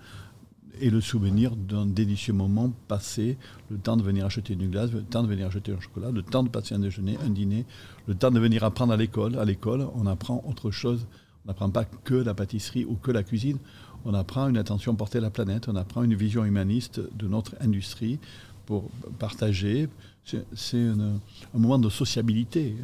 et 0.80 0.92
le 0.92 1.02
souvenir 1.02 1.56
d'un 1.56 1.88
délicieux 1.88 2.34
moment 2.34 2.72
passé, 2.88 3.38
le 3.70 3.78
temps 3.78 3.98
de 3.98 4.04
venir 4.04 4.26
acheter 4.26 4.54
une 4.54 4.70
glace, 4.70 4.92
le 4.92 5.02
temps 5.02 5.24
de 5.24 5.28
venir 5.28 5.48
acheter 5.48 5.72
un 5.72 5.80
chocolat, 5.80 6.12
le 6.12 6.22
temps 6.22 6.44
de 6.44 6.50
passer 6.50 6.76
un 6.76 6.80
déjeuner, 6.80 7.18
un 7.26 7.30
dîner, 7.30 7.66
le 8.08 8.14
temps 8.14 8.32
de 8.32 8.40
venir 8.40 8.64
apprendre 8.64 8.94
à 8.94 8.98
l'école. 8.98 9.38
À 9.38 9.46
l'école, 9.46 9.88
on 9.96 10.06
apprend 10.06 10.44
autre 10.48 10.70
chose. 10.70 11.08
On 11.44 11.48
n'apprend 11.48 11.72
pas 11.72 11.86
que 11.86 12.14
la 12.14 12.36
pâtisserie 12.36 12.86
ou 12.86 12.96
que 12.96 13.12
la 13.12 13.24
cuisine. 13.24 13.58
On 14.06 14.14
apprend 14.14 14.48
une 14.50 14.58
attention 14.58 14.96
portée 14.96 15.20
à 15.20 15.22
la 15.22 15.30
planète, 15.30 15.68
on 15.68 15.76
apprend 15.76 16.04
une 16.04 16.16
vision 16.16 16.44
humaniste 16.44 17.02
de 17.16 17.28
notre 17.28 17.56
industrie 17.62 18.20
pour 18.66 18.90
partager. 19.20 19.90
C'est 20.24 20.78
un, 20.78 21.20
moment 21.54 21.80
de 21.80 21.90
sociabilité, 21.90 22.76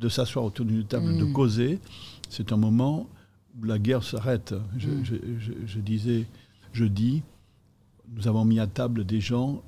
de 0.00 0.08
s'asseoir 0.08 0.44
autour 0.44 0.66
d'une 0.66 0.84
table, 0.84 1.16
de 1.16 1.24
mm. 1.24 1.32
causer. 1.32 1.78
C'est 2.28 2.52
un 2.52 2.56
moment 2.56 3.08
où 3.58 3.64
la 3.64 3.78
guerre 3.78 4.02
s'arrête. 4.02 4.54
je, 4.76 4.88
mm. 4.88 5.82
disais 5.82 6.26
jeudi, 6.72 7.22
nous 8.14 8.28
avons 8.28 8.44
mis 8.44 8.60
à 8.60 8.66
table 8.66 9.04
des 9.04 9.20
gens 9.20 9.62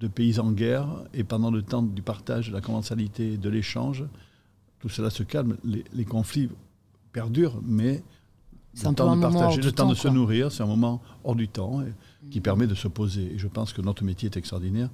de 0.00 0.08
pays 0.08 0.38
en 0.40 0.50
guerre 0.50 0.88
et 1.14 1.24
pendant 1.24 1.50
le 1.50 1.62
temps 1.62 1.82
du 1.82 2.02
partage, 2.02 2.48
de 2.48 2.52
la 2.52 2.60
commensalité, 2.60 3.36
de 3.36 3.48
l'échange, 3.48 4.04
tout 4.80 4.88
cela 4.88 5.10
se 5.10 5.22
calme. 5.22 5.56
Les, 5.64 6.04
conflits 6.04 6.48
perdurent, 7.12 7.60
mais 7.64 8.02
le 8.74 8.94
temps 8.94 9.16
de 9.16 9.20
partager, 9.20 9.60
le 9.60 9.72
temps, 9.72 9.88
de 9.88 9.94
se 9.94 10.08
nourrir, 10.08 10.50
c'est 10.50 10.62
un 10.62 10.66
moment 10.66 11.02
hors 11.24 11.34
du 11.34 11.48
temps 11.48 11.82
qui 12.30 12.40
mm. 12.40 12.42
permet 12.42 12.66
de 12.66 12.74
se 12.74 12.88
poser. 12.88 13.34
Et 13.34 13.38
je 13.38 13.48
pense 13.48 13.72
que 13.72 13.82
notre 13.82 14.04
métier 14.04 14.30
est 14.30 14.36
extraordinaire, 14.36 14.88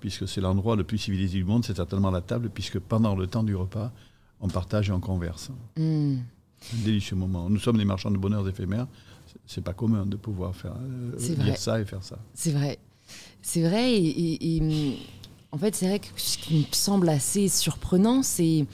puisque 0.00 0.28
c'est 0.28 0.40
l'endroit 0.40 0.76
le 0.76 0.84
plus 0.84 0.98
civilisé 0.98 1.38
du 1.38 1.44
monde, 1.44 1.64
c'est 1.64 1.76
certainement 1.76 2.10
la 2.10 2.20
table, 2.20 2.50
puisque 2.52 2.78
pendant 2.78 3.14
le 3.14 3.26
temps 3.26 3.42
du 3.42 3.56
repas, 3.56 3.92
on 4.40 4.48
partage 4.48 4.90
et 4.90 4.92
on 4.92 5.00
converse. 5.00 5.50
Mm. 5.76 6.16
Un 6.74 6.84
délicieux 6.84 7.16
moment. 7.16 7.48
Nous 7.50 7.58
sommes 7.58 7.78
des 7.78 7.84
marchands 7.84 8.10
de 8.10 8.18
bonheur 8.18 8.48
éphémères 8.48 8.86
c'est 9.46 9.62
pas 9.62 9.72
commun 9.72 10.06
de 10.06 10.16
pouvoir 10.16 10.54
faire 10.54 10.74
euh, 10.80 11.16
dire 11.16 11.56
ça 11.56 11.80
et 11.80 11.84
faire 11.84 12.02
ça. 12.02 12.18
C'est 12.34 12.52
vrai. 12.52 12.78
C'est 13.40 13.62
vrai. 13.62 13.94
Et, 13.94 14.62
en 15.50 15.58
fait, 15.58 15.74
c'est 15.74 15.86
vrai 15.86 15.98
que 15.98 16.06
ce 16.16 16.38
qui 16.38 16.60
me 16.60 16.64
semble 16.72 17.08
assez 17.08 17.48
surprenant, 17.48 18.22
c'est 18.22 18.64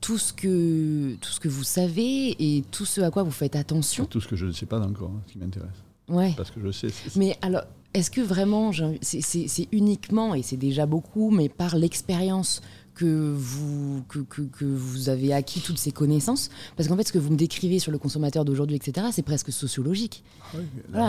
tout 0.00 0.18
ce 0.18 0.32
que 0.32 1.14
tout 1.16 1.30
ce 1.30 1.40
que 1.40 1.48
vous 1.48 1.64
savez 1.64 2.36
et 2.38 2.62
tout 2.70 2.84
ce 2.84 3.00
à 3.00 3.10
quoi 3.10 3.22
vous 3.22 3.30
faites 3.30 3.56
attention. 3.56 4.04
Tout 4.06 4.20
ce 4.20 4.28
que 4.28 4.36
je 4.36 4.46
ne 4.46 4.52
sais 4.52 4.66
pas 4.66 4.80
encore, 4.80 5.10
hein, 5.10 5.22
ce 5.26 5.32
qui 5.32 5.38
m'intéresse. 5.38 5.84
Ouais. 6.08 6.34
Parce 6.36 6.50
que 6.50 6.60
je 6.60 6.70
sais. 6.70 6.88
Mais 7.16 7.36
alors, 7.42 7.62
est-ce 7.94 8.10
que 8.10 8.20
vraiment, 8.20 8.72
c'est 9.00 9.68
uniquement, 9.72 10.34
et 10.34 10.42
c'est 10.42 10.56
déjà 10.56 10.86
beaucoup, 10.86 11.30
mais 11.30 11.48
par 11.48 11.76
l'expérience 11.76 12.62
que 12.94 13.34
vous, 13.36 14.02
que, 14.08 14.20
que, 14.20 14.64
vous 14.64 15.08
avez 15.10 15.32
acquis 15.32 15.60
toutes 15.60 15.78
ces 15.78 15.92
connaissances 15.92 16.50
Parce 16.76 16.88
qu'en 16.88 16.96
fait, 16.96 17.06
ce 17.06 17.12
que 17.12 17.18
vous 17.18 17.30
me 17.30 17.36
décrivez 17.36 17.78
sur 17.78 17.92
le 17.92 17.98
consommateur 17.98 18.44
d'aujourd'hui, 18.44 18.76
etc., 18.76 19.08
c'est 19.12 19.22
presque 19.22 19.52
sociologique. 19.52 20.24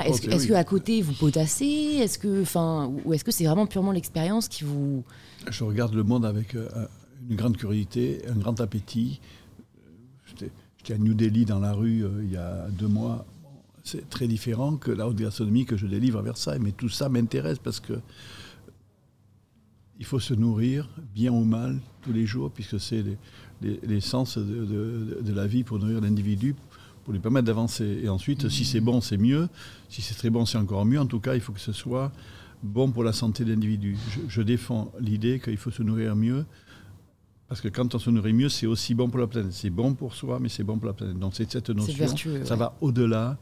Est-ce 0.06 0.21
que, 0.21 0.32
est 0.32 0.47
qu'à 0.47 0.63
côté, 0.65 1.02
vous 1.02 1.13
potassez 1.13 2.00
Est-ce 2.00 2.19
que, 2.19 2.41
enfin, 2.41 2.91
Ou 3.06 3.13
est-ce 3.13 3.23
que 3.23 3.32
c'est 3.32 3.45
vraiment 3.45 3.67
purement 3.67 3.91
l'expérience 3.91 4.47
qui 4.47 4.63
vous... 4.63 5.04
Je 5.50 5.63
regarde 5.63 5.93
le 5.93 6.04
monde 6.04 6.26
avec 6.26 6.56
euh, 6.56 6.67
une 7.30 7.36
grande 7.36 7.58
curiosité, 7.58 8.22
un 8.28 8.36
grand 8.36 8.60
appétit. 8.62 9.20
J'étais 10.26 10.52
à 10.94 10.98
New 10.98 11.14
Delhi 11.14 11.46
dans 11.46 11.60
la 11.60 11.74
rue 11.74 12.06
euh, 12.06 12.24
il 12.24 12.32
y 12.32 12.38
a 12.38 12.68
deux 12.70 12.88
mois 12.88 13.26
c'est 13.88 14.10
très 14.10 14.28
différent 14.28 14.76
que 14.76 14.92
la 14.92 15.08
haute 15.08 15.16
gastronomie 15.16 15.66
que 15.66 15.78
je 15.78 15.88
délivre 15.88 16.20
à 16.20 16.22
Versailles. 16.22 16.60
Mais 16.62 16.74
tout 16.74 16.90
ça 16.90 17.10
m'intéresse 17.10 17.58
parce 17.58 17.80
que 17.80 17.94
il 20.00 20.06
faut 20.06 20.20
se 20.20 20.34
nourrir, 20.34 20.90
bien 21.16 21.32
ou 21.32 21.44
mal, 21.44 21.80
tous 22.02 22.14
les 22.14 22.28
jours, 22.28 22.52
puisque 22.52 22.80
c'est 22.80 23.04
l'essence 23.62 24.38
de, 24.38 25.18
de, 25.22 25.34
la 25.34 25.48
vie 25.48 25.64
pour 25.64 25.80
nourrir 25.80 26.02
l'individu, 26.02 26.54
pour 27.04 27.14
lui 27.14 27.20
permettre 27.20 27.48
d'avancer. 27.48 28.02
Et 28.04 28.10
ensuite, 28.10 28.48
si 28.50 28.64
c'est 28.64 28.82
bon, 28.82 29.02
c'est 29.02 29.18
mieux. 29.18 29.50
Si 29.90 30.04
c'est 30.04 30.14
très 30.14 30.30
bon, 30.30 30.46
c'est 30.46 30.60
encore 30.60 30.86
mieux. 30.86 31.00
En 31.00 31.08
tout 31.08 31.20
cas, 31.20 31.34
il 31.34 31.42
faut 31.42 31.52
que 31.52 31.60
ce 31.60 31.72
soit 31.72 32.12
bon 32.62 32.92
pour 32.92 33.04
la 33.04 33.14
santé 33.14 33.44
de 33.44 33.52
l'individu. 33.52 33.98
Je, 34.28 34.42
défends 34.44 34.92
l'idée 35.00 35.40
qu'il 35.40 35.58
faut 35.58 35.72
se 35.72 35.82
nourrir 35.82 36.16
mieux, 36.16 36.46
parce 37.48 37.62
que 37.62 37.70
quand 37.70 37.96
on 37.96 38.00
se 38.00 38.10
nourrit 38.10 38.34
mieux, 38.34 38.50
c'est 38.50 38.68
aussi 38.68 38.94
bon 38.94 39.10
pour 39.10 39.20
la 39.20 39.28
planète. 39.28 39.54
C'est 39.54 39.70
bon 39.70 39.94
pour 39.94 40.14
soi, 40.14 40.40
mais 40.40 40.50
c'est 40.50 40.64
bon 40.64 40.78
pour 40.78 40.88
la 40.88 40.94
planète. 40.94 41.18
Donc 41.18 41.34
c'est 41.34 41.50
cette 41.50 41.70
notion. 41.70 41.94
Vertueux, 41.98 42.44
ça 42.46 42.56
va 42.56 42.76
au-delà 42.82 43.38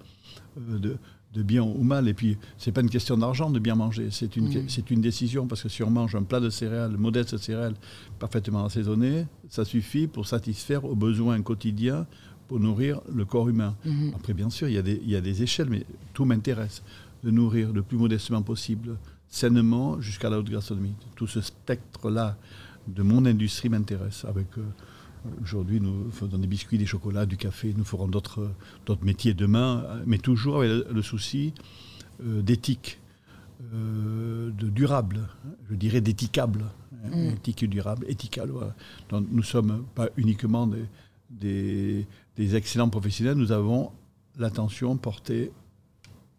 euh, 0.57 0.97
de, 1.33 1.43
bien 1.43 1.63
ou 1.63 1.83
mal. 1.83 2.07
Et 2.07 2.13
puis, 2.13 2.37
c'est 2.57 2.71
pas 2.71 2.81
une 2.81 2.89
question 2.89 3.17
d'argent 3.17 3.49
de 3.49 3.59
bien 3.59 3.75
manger, 3.75 4.07
c'est 4.11 4.37
une, 4.37 4.47
mm. 4.47 4.69
c'est 4.69 4.89
une 4.89 5.01
décision, 5.01 5.47
parce 5.47 5.63
que 5.63 5.69
si 5.69 5.83
on 5.83 5.89
mange 5.89 6.15
un 6.15 6.23
plat 6.23 6.39
de 6.39 6.49
céréales, 6.49 6.95
modeste 6.97 7.37
céréales, 7.37 7.75
parfaitement 8.19 8.63
assaisonné, 8.63 9.25
ça 9.49 9.65
suffit 9.65 10.07
pour 10.07 10.27
satisfaire 10.27 10.85
aux 10.85 10.95
besoins 10.95 11.41
quotidiens, 11.41 12.05
pour 12.47 12.59
nourrir 12.59 13.01
le 13.11 13.25
corps 13.25 13.49
humain. 13.49 13.75
Mm-hmm. 13.85 14.15
Après, 14.15 14.33
bien 14.33 14.49
sûr, 14.49 14.69
il 14.69 14.75
y, 14.75 14.77
a 14.77 14.83
des, 14.83 15.01
il 15.03 15.09
y 15.09 15.15
a 15.15 15.21
des 15.21 15.41
échelles, 15.41 15.69
mais 15.69 15.83
tout 16.13 16.25
m'intéresse. 16.25 16.83
De 17.23 17.31
nourrir 17.31 17.73
le 17.73 17.81
plus 17.81 17.97
modestement 17.97 18.43
possible, 18.43 18.97
sainement, 19.27 19.99
jusqu'à 19.99 20.29
la 20.29 20.37
haute 20.37 20.49
gastronomie. 20.49 20.93
Tout 21.15 21.25
ce 21.25 21.41
spectre-là 21.41 22.37
de 22.87 23.03
mon 23.03 23.25
industrie 23.25 23.69
m'intéresse, 23.69 24.25
avec... 24.25 24.57
Euh, 24.57 24.63
Aujourd'hui, 25.41 25.81
nous 25.81 26.11
faisons 26.11 26.37
des 26.37 26.47
biscuits, 26.47 26.77
des 26.77 26.85
chocolats, 26.85 27.25
du 27.25 27.37
café. 27.37 27.73
Nous 27.75 27.83
ferons 27.83 28.07
d'autres 28.07 28.47
métiers 29.01 29.33
demain, 29.33 29.83
mais 30.05 30.17
toujours 30.17 30.57
avec 30.57 30.87
le, 30.89 31.01
souci 31.01 31.53
euh, 32.23 32.41
d'éthique, 32.41 32.99
euh, 33.73 34.51
de 34.51 34.69
durable, 34.69 35.27
je 35.69 35.75
dirais 35.75 36.01
d'éthicable. 36.01 36.65
Hein, 37.05 37.09
mm. 37.09 37.29
Éthique 37.33 37.63
et 37.63 37.67
durable, 37.67 38.05
éthical. 38.07 38.51
Donc, 39.09 39.25
nous 39.29 39.37
ne 39.37 39.41
sommes 39.41 39.85
pas 39.95 40.09
uniquement 40.17 40.69
des, 41.29 42.05
des, 42.35 42.55
excellents 42.55 42.89
professionnels, 42.89 43.35
nous 43.35 43.51
avons 43.51 43.91
l'attention 44.37 44.97
portée 44.97 45.51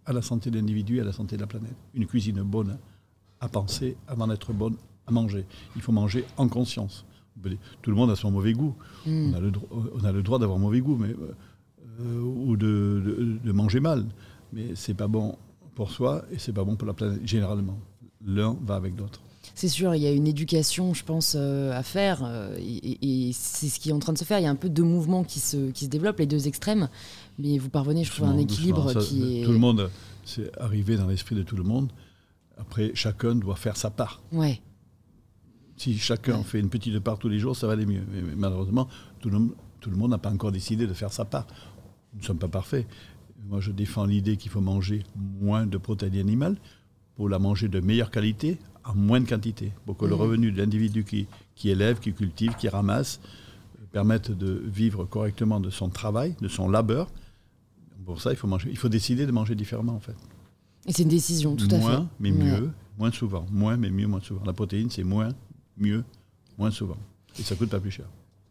à 0.04 0.12
la 0.12 0.22
santé 0.22 0.50
de 0.50 0.58
l'individu 0.58 0.98
et 0.98 1.00
à 1.00 1.04
la 1.04 1.12
santé 1.12 1.36
de 1.36 1.40
la 1.40 1.46
planète. 1.46 1.76
Une 1.94 2.06
cuisine 2.06 2.42
bonne 2.42 2.78
à 3.40 3.48
penser 3.48 3.96
avant 4.06 4.26
d'être 4.28 4.52
bonne 4.52 4.76
à 5.06 5.12
manger. 5.12 5.44
Il 5.76 5.82
faut 5.82 5.92
manger 5.92 6.24
en 6.36 6.48
conscience. 6.48 7.04
Tout 7.82 7.90
le 7.90 7.96
monde 7.96 8.10
a 8.10 8.16
son 8.16 8.30
mauvais 8.30 8.52
goût. 8.52 8.74
Hmm. 9.06 9.32
On, 9.32 10.04
a 10.04 10.12
le, 10.12 10.22
droit 10.22 10.38
d'avoir 10.38 10.58
mauvais 10.58 10.80
goût, 10.80 10.96
mais, 10.96 11.14
euh, 12.00 12.20
ou 12.20 12.56
de, 12.56 13.52
manger 13.52 13.80
mal. 13.80 14.04
Mais 14.52 14.74
c'est 14.74 14.94
pas 14.94 15.08
bon 15.08 15.36
pour 15.74 15.90
soi 15.90 16.24
et 16.32 16.38
c'est 16.38 16.52
pas 16.52 16.64
bon 16.64 16.76
pour 16.76 16.86
la 16.86 16.94
planète, 16.94 17.20
généralement. 17.24 17.78
L'un 18.24 18.56
va 18.64 18.76
avec 18.76 18.98
l'autre. 18.98 19.20
C'est 19.54 19.68
sûr, 19.68 19.94
il 19.94 20.02
y 20.02 20.06
a 20.06 20.12
une 20.12 20.26
éducation, 20.26 20.92
je 20.92 21.04
pense, 21.04 21.34
euh, 21.38 21.72
à 21.72 21.82
faire, 21.82 22.22
euh, 22.24 22.56
et, 22.58 23.30
c'est 23.32 23.68
ce 23.68 23.78
qui 23.78 23.90
est 23.90 23.92
en 23.92 23.98
train 23.98 24.12
de 24.12 24.18
se 24.18 24.24
faire. 24.24 24.38
Il 24.38 24.42
y 24.42 24.46
a 24.46 24.50
un 24.50 24.56
peu 24.56 24.68
deux 24.68 24.82
mouvements 24.82 25.24
qui 25.24 25.40
se, 25.40 25.70
qui 25.70 25.86
se 25.86 25.90
développent, 25.90 26.18
les 26.18 26.26
deux 26.26 26.48
extrêmes, 26.48 26.88
mais 27.38 27.56
vous 27.56 27.70
parvenez, 27.70 28.04
je 28.04 28.10
trouve, 28.10 28.26
à 28.26 28.30
un 28.30 28.38
équilibre 28.38 28.92
qui 29.00 29.40
est... 29.40 29.44
Tout 29.44 29.52
le 29.52 29.58
monde, 29.58 29.90
c'est 30.24 30.50
arrivé 30.58 30.96
dans 30.96 31.06
l'esprit 31.06 31.36
de 31.36 31.42
tout 31.42 31.56
le 31.56 31.62
monde. 31.62 31.90
Après, 32.58 32.90
chacun 32.94 33.34
doit 33.34 33.56
faire 33.56 33.76
sa 33.76 33.90
part. 33.90 34.20
Ouais. 34.32 34.60
Si 35.76 35.98
chacun 35.98 36.42
fait 36.42 36.60
une 36.60 36.70
petite 36.70 36.98
part 37.00 37.18
tous 37.18 37.28
les 37.28 37.38
jours, 37.38 37.56
ça 37.56 37.66
va 37.66 37.74
aller 37.74 37.86
mieux. 37.86 38.02
Mais, 38.10 38.22
malheureusement, 38.36 38.88
tout 39.20 39.28
le, 39.30 39.96
monde 39.96 40.10
n'a 40.10 40.18
pas 40.18 40.30
encore 40.30 40.52
décidé 40.52 40.86
de 40.86 40.94
faire 40.94 41.12
sa 41.12 41.24
part. 41.24 41.46
Nous 42.14 42.20
ne 42.20 42.24
sommes 42.24 42.38
pas 42.38 42.48
parfaits. 42.48 42.86
Moi, 43.48 43.60
je 43.60 43.70
défends 43.70 44.06
l'idée 44.06 44.36
qu'il 44.36 44.50
faut 44.50 44.60
manger 44.60 45.02
moins 45.14 45.66
de 45.66 45.76
protéines 45.76 46.16
animales 46.16 46.56
pour 47.14 47.28
la 47.28 47.38
manger 47.38 47.68
de 47.68 47.80
meilleure 47.80 48.10
qualité 48.10 48.58
en 48.84 48.94
moins 48.94 49.20
de 49.20 49.28
quantité, 49.28 49.72
pour 49.84 49.96
que 49.96 50.04
le 50.04 50.14
mmh. 50.14 50.20
revenu 50.20 50.52
de 50.52 50.58
l'individu 50.58 51.04
qui, 51.04 51.26
qui 51.54 51.70
élève, 51.70 51.98
qui 51.98 52.12
cultive, 52.12 52.54
qui 52.56 52.68
ramasse, 52.68 53.20
euh, 53.80 53.84
permette 53.90 54.30
de 54.30 54.62
vivre 54.64 55.04
correctement 55.04 55.58
de 55.58 55.70
son 55.70 55.88
travail, 55.88 56.36
de 56.40 56.48
son 56.48 56.68
labeur. 56.68 57.08
Pour 58.04 58.20
ça, 58.20 58.30
il 58.30 58.36
faut, 58.36 58.46
manger, 58.46 58.68
il 58.70 58.78
faut 58.78 58.88
décider 58.88 59.26
de 59.26 59.32
manger 59.32 59.56
différemment, 59.56 59.94
en 59.94 60.00
fait. 60.00 60.14
Et 60.86 60.92
c'est 60.92 61.02
une 61.02 61.08
décision, 61.08 61.56
tout 61.56 61.66
à 61.66 61.70
fait. 61.70 61.78
Moins, 61.78 62.08
mais 62.20 62.30
mieux, 62.30 62.70
moins 62.96 63.10
souvent. 63.10 63.44
Moins, 63.50 63.76
mais 63.76 63.90
mieux, 63.90 64.06
moins 64.06 64.20
souvent. 64.20 64.44
La 64.44 64.52
protéine, 64.52 64.88
c'est 64.88 65.02
moins, 65.02 65.30
mieux, 65.78 66.04
moins 66.58 66.70
souvent. 66.70 66.96
Et 67.38 67.42
ça 67.42 67.54
coûte 67.54 67.70
pas 67.70 67.80
plus 67.80 67.90
cher. 67.90 68.06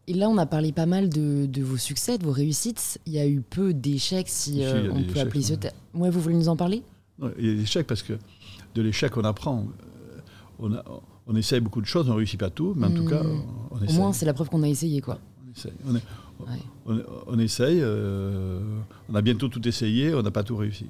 Et 0.08 0.14
là, 0.14 0.28
on 0.28 0.38
a 0.38 0.46
parlé 0.46 0.70
pas 0.70 0.86
mal 0.86 1.08
de, 1.08 1.62
vos 1.62 1.76
succès, 1.76 2.16
de 2.18 2.24
vos 2.24 2.32
réussites. 2.32 3.00
Il 3.06 3.12
y 3.12 3.18
a 3.18 3.26
eu 3.26 3.40
peu 3.40 3.74
d'échecs, 3.74 4.28
si, 4.28 4.64
euh, 4.64 4.90
on 4.92 5.02
peut 5.02 5.18
appeler 5.18 5.42
ce 5.42 5.54
terme. 5.54 5.74
Ouais, 5.94 6.10
vous 6.10 6.20
voulez 6.20 6.36
nous 6.36 6.48
en 6.48 6.56
parler? 6.56 6.82
Il 7.38 7.46
y 7.46 7.50
a 7.50 7.54
des 7.54 7.62
échecs 7.62 7.86
parce 7.86 8.02
que 8.02 8.12
de 8.74 8.82
l'échec, 8.82 9.16
on 9.16 9.24
apprend. 9.24 9.66
Euh, 9.66 10.18
on, 10.60 10.72
a, 10.74 10.84
on 11.26 11.34
essaye 11.34 11.60
beaucoup 11.60 11.80
de 11.80 11.86
choses, 11.86 12.08
on 12.08 12.12
ne 12.12 12.18
réussit 12.18 12.38
pas 12.38 12.50
tout, 12.50 12.74
mais 12.76 12.86
en 12.86 12.94
tout 12.94 13.04
cas, 13.04 13.22
hmm. 13.22 13.42
on 13.72 13.82
essaye. 13.82 13.96
Au 13.96 14.00
moins, 14.00 14.12
c'est 14.12 14.26
la 14.26 14.34
preuve 14.34 14.48
qu'on 14.48 14.62
a 14.62 14.68
essayé, 14.68 15.00
quoi. 15.00 15.18
On 15.44 15.52
essaye. 15.52 15.72
On, 17.26 17.38
essaye 17.38 17.80
euh, 17.80 18.60
on 19.08 19.14
a 19.14 19.22
bientôt 19.22 19.48
tout 19.48 19.66
essayé, 19.66 20.14
on 20.14 20.22
n'a 20.22 20.30
pas 20.30 20.44
tout 20.44 20.56
réussi. 20.56 20.86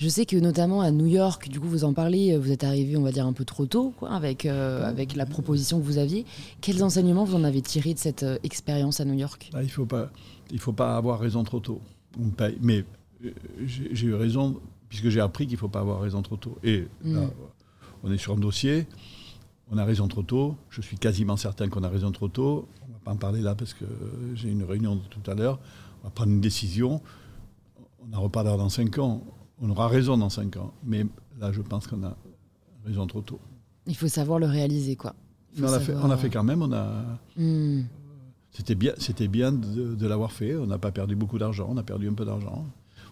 Je 0.00 0.08
sais 0.08 0.24
que 0.24 0.34
notamment 0.38 0.80
à 0.80 0.90
New 0.90 1.04
York, 1.04 1.50
du 1.50 1.60
coup, 1.60 1.68
vous 1.68 1.84
en 1.84 1.92
parlez, 1.92 2.34
vous 2.38 2.50
êtes 2.50 2.64
arrivé, 2.64 2.96
on 2.96 3.02
va 3.02 3.12
dire, 3.12 3.26
un 3.26 3.34
peu 3.34 3.44
trop 3.44 3.66
tôt, 3.66 3.92
quoi, 3.98 4.12
avec, 4.12 4.46
euh, 4.46 4.82
avec 4.82 5.14
la 5.14 5.26
proposition 5.26 5.78
que 5.78 5.84
vous 5.84 5.98
aviez. 5.98 6.24
Quels 6.62 6.82
enseignements 6.82 7.24
vous 7.24 7.36
en 7.36 7.44
avez 7.44 7.60
tiré 7.60 7.92
de 7.92 7.98
cette 7.98 8.22
euh, 8.22 8.38
expérience 8.42 9.00
à 9.00 9.04
New 9.04 9.12
York? 9.12 9.50
Ah, 9.52 9.60
Il 9.60 9.66
ne 9.66 9.70
faut, 9.70 9.84
pas, 9.84 10.10
il 10.50 10.58
faut 10.58 10.72
pas 10.72 10.96
avoir 10.96 11.20
raison 11.20 11.44
trop 11.44 11.60
tôt. 11.60 11.82
Mais 12.62 12.86
euh, 13.22 13.30
j'ai 13.66 14.06
eu 14.06 14.14
raison, 14.14 14.58
puisque 14.88 15.10
j'ai 15.10 15.20
appris 15.20 15.44
qu'il 15.46 15.56
ne 15.56 15.60
faut 15.60 15.68
pas 15.68 15.80
avoir 15.80 16.00
raison 16.00 16.22
trop 16.22 16.36
tôt. 16.36 16.56
Et 16.64 16.86
là, 17.04 17.20
mm. 17.20 17.30
on 18.02 18.10
est 18.10 18.16
sur 18.16 18.32
un 18.32 18.40
dossier, 18.40 18.86
on 19.70 19.76
a 19.76 19.84
raison 19.84 20.08
trop 20.08 20.22
tôt. 20.22 20.56
Je 20.70 20.80
suis 20.80 20.96
quasiment 20.96 21.36
certain 21.36 21.68
qu'on 21.68 21.84
a 21.84 21.90
raison 21.90 22.10
trop 22.10 22.28
tôt. 22.28 22.66
On 22.84 22.88
ne 22.88 22.92
va 22.94 23.00
pas 23.04 23.12
en 23.12 23.16
parler 23.16 23.42
là 23.42 23.54
parce 23.54 23.74
que 23.74 23.84
j'ai 24.34 24.48
une 24.48 24.64
réunion 24.64 24.98
tout 25.10 25.30
à 25.30 25.34
l'heure. 25.34 25.58
On 26.00 26.04
va 26.04 26.10
prendre 26.10 26.32
une 26.32 26.40
décision. 26.40 27.02
On 28.10 28.16
en 28.16 28.22
reparlera 28.22 28.56
dans 28.56 28.70
cinq 28.70 28.96
ans 28.96 29.22
on 29.60 29.70
aura 29.70 29.88
raison 29.88 30.16
dans 30.16 30.30
5 30.30 30.56
ans. 30.56 30.72
Mais 30.84 31.04
là, 31.38 31.52
je 31.52 31.60
pense 31.60 31.86
qu'on 31.86 32.02
a 32.04 32.16
raison 32.84 33.06
trop 33.06 33.20
tôt. 33.20 33.40
Il 33.86 33.96
faut 33.96 34.08
savoir 34.08 34.38
le 34.38 34.46
réaliser, 34.46 34.96
quoi. 34.96 35.14
On 35.60 35.64
a, 35.64 35.80
fait, 35.80 35.94
on 35.94 36.10
a, 36.10 36.16
fait, 36.16 36.30
quand 36.30 36.44
même, 36.44 36.62
on 36.62 36.72
a... 36.72 37.18
Hmm. 37.36 37.82
C'était 38.52 38.74
bien, 38.74 38.92
c'était 38.98 39.28
bien 39.28 39.52
de, 39.52 40.06
l'avoir 40.06 40.32
fait. 40.32 40.56
On 40.56 40.66
n'a 40.66 40.78
pas 40.78 40.92
perdu 40.92 41.16
beaucoup 41.16 41.38
d'argent, 41.38 41.68
on 41.70 41.76
a 41.76 41.82
perdu 41.82 42.08
un 42.08 42.14
peu 42.14 42.24
d'argent. 42.24 42.64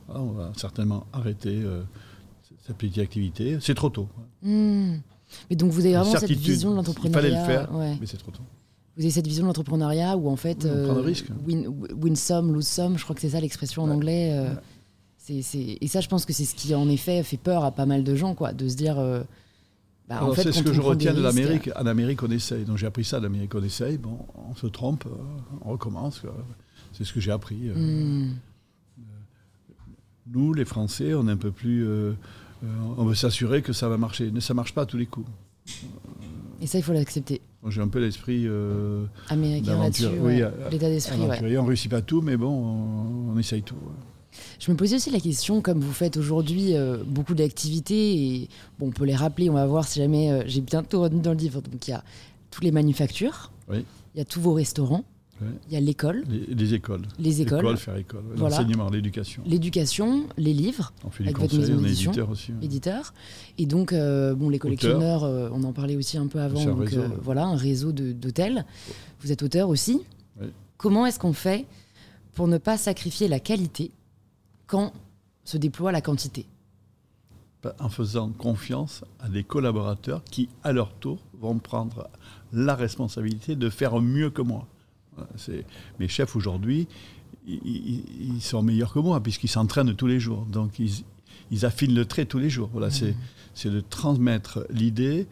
on 0.08 0.26
va 0.26 0.52
certainement 0.56 1.06
arrêter 1.12 1.62
euh, 1.62 1.82
cette 2.66 2.76
petite 2.76 2.98
activité. 2.98 3.58
C'est 3.60 3.74
trop 3.74 3.90
tôt. 3.90 4.08
Hmm. 4.42 4.96
Mais 5.50 5.56
donc 5.56 5.72
vous 5.72 5.84
avez 5.84 5.94
vraiment 5.94 6.18
cette 6.18 6.30
vision 6.30 6.70
de 6.70 6.76
l'entrepreneuriat. 6.76 7.28
Il 7.28 7.34
fallait 7.34 7.60
le 7.60 7.66
faire, 7.66 7.98
mais 8.00 8.06
c'est 8.06 8.16
trop 8.16 8.30
tôt. 8.30 8.42
Vous 8.96 9.04
avez 9.04 9.12
cette 9.12 9.26
vision 9.26 9.44
de 9.44 9.48
l'entrepreneuriat 9.48 10.16
où 10.16 10.28
en 10.28 10.36
fait, 10.36 10.64
oui, 10.64 10.70
on 10.72 10.96
euh, 10.96 11.14
win, 11.46 11.68
win, 12.02 12.16
some, 12.16 12.52
lose 12.52 12.66
some, 12.66 12.98
je 12.98 13.04
crois 13.04 13.14
que 13.14 13.20
c'est 13.20 13.28
ça 13.30 13.40
l'expression 13.40 13.84
en 13.84 13.90
anglais. 13.90 14.30
Euh, 14.32 14.54
et 15.30 15.88
ça, 15.88 16.00
je 16.00 16.08
pense 16.08 16.24
que 16.24 16.32
c'est 16.32 16.44
ce 16.44 16.54
qui, 16.54 16.74
en 16.74 16.88
effet, 16.88 17.22
fait 17.22 17.36
peur 17.36 17.64
à 17.64 17.70
pas 17.72 17.86
mal 17.86 18.04
de 18.04 18.14
gens, 18.14 18.34
quoi, 18.34 18.52
de 18.52 18.68
se 18.68 18.76
dire. 18.76 18.98
Euh, 18.98 19.22
bah, 20.08 20.24
en 20.24 20.32
fait, 20.32 20.44
c'est 20.44 20.52
ce 20.52 20.62
que 20.62 20.72
je 20.72 20.80
retiens 20.80 21.12
de 21.12 21.20
l'Amérique. 21.20 21.70
En 21.76 21.86
Amérique, 21.86 22.22
on 22.22 22.30
essaye. 22.30 22.64
Donc 22.64 22.78
j'ai 22.78 22.86
appris 22.86 23.04
ça. 23.04 23.20
L'Amérique, 23.20 23.54
on 23.54 23.62
essaye. 23.62 23.98
Bon, 23.98 24.18
on 24.50 24.54
se 24.54 24.66
trompe, 24.66 25.04
euh, 25.06 25.10
on 25.62 25.72
recommence. 25.72 26.22
C'est 26.92 27.04
ce 27.04 27.12
que 27.12 27.20
j'ai 27.20 27.30
appris. 27.30 27.68
Euh. 27.68 27.74
Hmm. 27.74 28.36
Nous, 30.30 30.54
les 30.54 30.64
Français, 30.64 31.14
on 31.14 31.28
est 31.28 31.32
un 31.32 31.36
peu 31.36 31.50
plus. 31.50 31.86
on 32.96 33.04
veut 33.04 33.14
s'assurer 33.14 33.62
que 33.62 33.72
ça 33.72 33.88
va 33.88 33.98
marcher. 33.98 34.30
Mais 34.32 34.40
ça 34.40 34.54
marche 34.54 34.74
pas 34.74 34.82
à 34.82 34.86
tous 34.86 34.98
les 34.98 35.06
coups. 35.06 35.28
Et 36.60 36.66
ça, 36.66 36.78
il 36.78 36.82
faut 36.82 36.92
l'accepter. 36.92 37.40
J'ai 37.68 37.82
un 37.82 37.88
peu 37.88 37.98
l'esprit 37.98 38.46
américain 39.28 39.78
là-dessus, 39.78 40.06
l'état 40.70 40.88
d'esprit. 40.88 41.18
On 41.20 41.62
ne 41.62 41.68
réussit 41.68 41.90
pas 41.90 42.00
tout, 42.00 42.22
mais 42.22 42.38
bon, 42.38 42.48
on, 42.48 43.32
on 43.34 43.38
essaye 43.38 43.62
tout. 43.62 43.76
Je 44.58 44.70
me 44.70 44.76
posais 44.76 44.96
aussi 44.96 45.10
la 45.10 45.20
question, 45.20 45.60
comme 45.60 45.80
vous 45.80 45.92
faites 45.92 46.16
aujourd'hui 46.16 46.76
euh, 46.76 46.98
beaucoup 47.04 47.34
d'activités, 47.34 48.42
et 48.42 48.48
bon, 48.78 48.88
on 48.88 48.90
peut 48.90 49.04
les 49.04 49.14
rappeler, 49.14 49.50
on 49.50 49.54
va 49.54 49.66
voir 49.66 49.86
si 49.86 50.00
jamais 50.00 50.30
euh, 50.30 50.42
j'ai 50.46 50.60
bientôt 50.60 51.02
retenu 51.02 51.20
dans 51.20 51.32
le 51.32 51.38
livre. 51.38 51.60
Donc 51.60 51.86
il 51.86 51.90
y 51.90 51.94
a 51.94 52.04
toutes 52.50 52.64
les 52.64 52.72
manufactures, 52.72 53.52
il 53.70 53.84
y 54.16 54.20
a 54.20 54.24
tous 54.24 54.40
vos 54.40 54.52
restaurants, 54.52 55.04
il 55.68 55.74
y 55.74 55.76
a 55.76 55.80
l'école. 55.80 56.24
Les, 56.28 56.74
écoles. 56.74 57.02
Les 57.18 57.42
écoles. 57.42 57.58
L'école, 57.58 57.76
faire 57.76 57.96
école. 57.96 58.24
L'enseignement, 58.36 58.90
l'éducation. 58.90 59.42
L'éducation, 59.46 60.24
les 60.36 60.52
livres. 60.52 60.92
On 61.04 61.10
fait 61.10 61.24
du 61.24 61.32
conseil, 61.32 61.74
on 61.78 61.84
est 61.84 61.92
éditeur 61.92 62.30
aussi. 62.30 62.52
Éditeur. 62.60 63.14
Et 63.56 63.66
donc, 63.66 63.92
euh, 63.92 64.34
bon, 64.34 64.48
les 64.48 64.58
collectionneurs, 64.58 65.22
on 65.22 65.62
en 65.62 65.72
parlait 65.72 65.96
aussi 65.96 66.18
un 66.18 66.26
peu 66.26 66.40
avant. 66.40 66.64
Donc, 66.64 66.88
réseau, 66.88 67.02
euh, 67.02 67.08
voilà, 67.22 67.44
un 67.44 67.56
réseau 67.56 67.92
d'hôtels. 67.92 68.64
Vous 69.20 69.30
êtes 69.30 69.42
auteur 69.42 69.68
aussi. 69.68 70.00
Comment 70.76 71.06
est-ce 71.06 71.18
qu'on 71.18 71.32
fait 71.32 71.66
pour 72.34 72.46
ne 72.46 72.58
pas 72.58 72.76
sacrifier 72.78 73.26
la 73.26 73.40
qualité 73.40 73.90
quand 74.68 74.92
se 75.44 75.56
déploie 75.56 75.90
la 75.90 76.00
quantité 76.00 76.46
En 77.80 77.88
faisant 77.88 78.28
confiance 78.28 79.04
à 79.18 79.28
des 79.28 79.42
collaborateurs 79.42 80.22
qui, 80.22 80.48
à 80.62 80.72
leur 80.72 80.94
tour, 80.94 81.18
vont 81.40 81.58
prendre 81.58 82.08
la 82.52 82.76
responsabilité 82.76 83.56
de 83.56 83.68
faire 83.68 84.00
mieux 84.00 84.30
que 84.30 84.42
moi. 84.42 84.68
Mes 85.98 86.06
chefs 86.06 86.36
aujourd'hui, 86.36 86.86
ils, 87.46 88.40
sont 88.40 88.62
meilleurs 88.62 88.92
que 88.92 89.00
moi 89.00 89.20
puisqu'ils 89.20 89.48
s'entraînent 89.48 89.96
tous 89.96 90.06
les 90.06 90.20
jours. 90.20 90.46
Donc 90.46 90.78
ils, 90.78 91.64
affinent 91.64 91.94
le 91.94 92.04
trait 92.04 92.26
tous 92.26 92.38
les 92.38 92.50
jours. 92.50 92.68
Voilà, 92.72 92.88
mmh. 92.88 93.14
c'est 93.54 93.70
de 93.70 93.80
transmettre 93.80 94.64
l'idée 94.70 95.26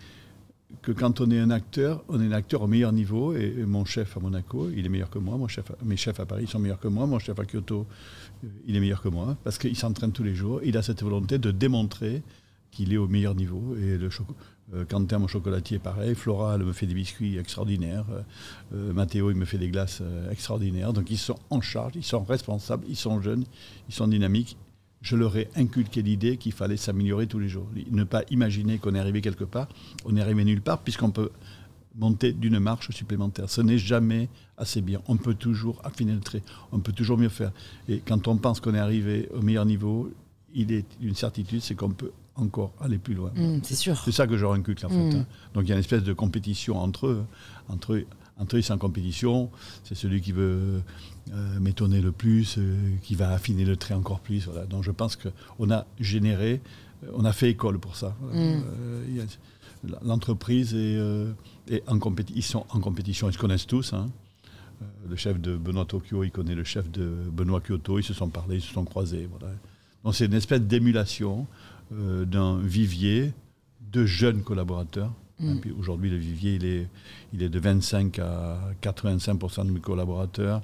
que 0.82 0.92
quand 0.92 1.20
on 1.20 1.30
est 1.30 1.38
un 1.38 1.50
acteur, 1.50 2.04
on 2.08 2.20
est 2.20 2.26
un 2.26 2.32
acteur 2.32 2.62
au 2.62 2.66
meilleur 2.66 2.92
niveau. 2.92 3.34
Et, 3.34 3.64
mon 3.66 3.84
chef 3.84 4.16
à 4.16 4.20
Monaco, 4.20 4.70
il 4.74 4.86
est 4.86 4.88
meilleur 4.88 5.10
que 5.10 5.18
moi. 5.18 5.36
Mon 5.36 5.48
chef, 5.48 5.70
mes 5.84 5.96
chefs 5.96 6.20
à 6.20 6.26
Paris 6.26 6.46
sont 6.46 6.58
meilleurs 6.58 6.80
que 6.80 6.88
moi. 6.88 7.06
Mon 7.06 7.18
chef 7.18 7.38
à 7.38 7.44
Kyoto, 7.44 7.86
il 8.66 8.76
est 8.76 8.80
meilleur 8.80 9.02
que 9.02 9.08
moi. 9.08 9.36
Parce 9.44 9.58
qu'il 9.58 9.76
s'entraîne 9.76 10.12
tous 10.12 10.22
les 10.22 10.34
jours. 10.34 10.60
Il 10.64 10.76
a 10.76 10.82
cette 10.82 11.02
volonté 11.02 11.38
de 11.38 11.50
démontrer 11.50 12.22
qu'il 12.70 12.92
est 12.92 12.96
au 12.96 13.08
meilleur 13.08 13.34
niveau. 13.34 13.76
Et 13.76 13.96
le, 13.96 14.10
euh, 14.74 14.84
Quentin, 14.84 15.18
mon 15.18 15.28
chocolatier, 15.28 15.78
pareil. 15.78 16.14
Flora, 16.14 16.58
me 16.58 16.72
fait 16.72 16.86
des 16.86 16.94
biscuits 16.94 17.38
extraordinaires. 17.38 18.06
Euh, 18.10 18.22
euh, 18.74 18.92
Mathéo, 18.92 19.30
il 19.30 19.36
me 19.36 19.44
fait 19.44 19.58
des 19.58 19.68
glaces 19.68 20.02
extraordinaires. 20.30 20.92
Donc 20.92 21.10
ils 21.10 21.18
sont 21.18 21.38
en 21.50 21.60
charge, 21.60 21.92
ils 21.96 22.04
sont 22.04 22.22
responsables, 22.22 22.84
ils 22.88 22.96
sont 22.96 23.20
jeunes, 23.20 23.44
ils 23.88 23.94
sont 23.94 24.08
dynamiques. 24.08 24.56
Je 25.02 25.14
leur 25.14 25.36
ai 25.36 25.48
inculqué 25.54 26.02
l'idée 26.02 26.36
qu'il 26.36 26.52
fallait 26.52 26.76
s'améliorer 26.76 27.26
tous 27.26 27.38
les 27.38 27.48
jours. 27.48 27.68
Ne 27.90 28.04
pas 28.04 28.22
imaginer 28.30 28.78
qu'on 28.78 28.94
est 28.94 28.98
arrivé 28.98 29.20
quelque 29.20 29.44
part. 29.44 29.68
On 30.04 30.16
est 30.16 30.20
arrivé 30.20 30.44
nulle 30.44 30.62
part 30.62 30.80
puisqu'on 30.80 31.10
peut 31.10 31.30
monter 31.96 32.32
d'une 32.32 32.58
marche 32.58 32.90
supplémentaire. 32.90 33.48
Ce 33.50 33.60
n'est 33.60 33.78
jamais 33.78 34.28
assez 34.56 34.80
bien. 34.80 35.00
On 35.08 35.16
peut 35.16 35.34
toujours 35.34 35.80
affiner 35.84 36.12
le 36.12 36.20
trait. 36.20 36.42
On 36.72 36.80
peut 36.80 36.92
toujours 36.92 37.18
mieux 37.18 37.28
faire. 37.28 37.52
Et 37.88 38.00
quand 38.00 38.28
on 38.28 38.36
pense 38.36 38.60
qu'on 38.60 38.74
est 38.74 38.78
arrivé 38.78 39.28
au 39.34 39.42
meilleur 39.42 39.64
niveau, 39.64 40.10
il 40.54 40.72
est 40.72 40.86
une 41.00 41.14
certitude, 41.14 41.60
c'est 41.60 41.74
qu'on 41.74 41.90
peut 41.90 42.12
encore 42.36 42.72
aller 42.80 42.98
plus 42.98 43.14
loin. 43.14 43.30
Mmh, 43.34 43.60
c'est 43.62 43.74
sûr. 43.74 44.00
C'est 44.04 44.12
ça 44.12 44.26
que 44.26 44.36
je 44.36 44.44
inculque 44.46 44.84
en 44.84 44.88
fait. 44.88 45.16
Hein. 45.16 45.26
Donc 45.54 45.64
il 45.64 45.68
y 45.68 45.72
a 45.72 45.74
une 45.74 45.80
espèce 45.80 46.02
de 46.02 46.12
compétition 46.12 46.78
entre 46.78 47.06
eux. 47.06 47.24
Entre 47.68 47.94
eux, 47.94 48.06
entre 48.38 48.56
eux 48.56 48.62
c'est 48.62 48.72
en 48.72 48.78
compétition. 48.78 49.50
C'est 49.84 49.94
celui 49.94 50.20
qui 50.20 50.32
veut 50.32 50.82
euh, 51.32 51.60
m'étonner 51.60 52.00
le 52.00 52.12
plus, 52.12 52.56
euh, 52.58 52.76
qui 53.02 53.14
va 53.14 53.30
affiner 53.30 53.64
le 53.64 53.76
trait 53.76 53.94
encore 53.94 54.20
plus. 54.20 54.46
Voilà. 54.46 54.66
Donc 54.66 54.82
je 54.82 54.90
pense 54.90 55.16
qu'on 55.16 55.70
a 55.70 55.86
généré, 55.98 56.60
euh, 57.04 57.10
on 57.14 57.24
a 57.24 57.32
fait 57.32 57.50
école 57.50 57.78
pour 57.78 57.96
ça. 57.96 58.16
Mmh. 58.32 58.60
L'entreprise 60.02 60.74
est, 60.74 61.82
en 61.88 61.98
compétition. 61.98 62.36
Ils 62.36 62.42
sont 62.42 62.66
en 62.70 62.80
compétition, 62.80 63.28
ils 63.28 63.32
se 63.32 63.38
connaissent 63.38 63.66
tous. 63.66 63.92
Hein. 63.92 64.10
Le 65.08 65.16
chef 65.16 65.40
de 65.40 65.56
Benoît 65.56 65.84
Tokyo, 65.84 66.24
il 66.24 66.30
connaît 66.30 66.54
le 66.54 66.64
chef 66.64 66.90
de 66.90 67.10
Benoît 67.32 67.60
Kyoto, 67.60 67.98
ils 67.98 68.04
se 68.04 68.14
sont 68.14 68.28
parlé, 68.28 68.56
ils 68.56 68.62
se 68.62 68.72
sont 68.72 68.84
croisés. 68.84 69.28
Voilà. 69.30 69.54
Donc 70.04 70.14
c'est 70.14 70.26
une 70.26 70.34
espèce 70.34 70.60
d'émulation 70.60 71.46
euh, 71.92 72.24
d'un 72.24 72.58
vivier 72.58 73.32
de 73.92 74.04
jeunes 74.04 74.42
collaborateurs. 74.42 75.12
Mm. 75.38 75.58
Aujourd'hui, 75.78 76.10
le 76.10 76.16
vivier, 76.16 76.54
il 76.54 76.64
est, 76.64 76.88
il 77.32 77.42
est 77.42 77.48
de 77.48 77.58
25 77.58 78.18
à 78.18 78.58
85% 78.82 79.66
de 79.66 79.70
mes 79.70 79.80
collaborateurs, 79.80 80.62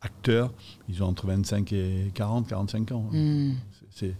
acteurs, 0.00 0.52
ils 0.88 1.02
ont 1.02 1.06
entre 1.06 1.26
25 1.26 1.72
et 1.72 2.10
40, 2.14 2.48
45 2.48 2.92
ans. 2.92 3.08
Mm. 3.12 3.52
C'est, 3.90 4.14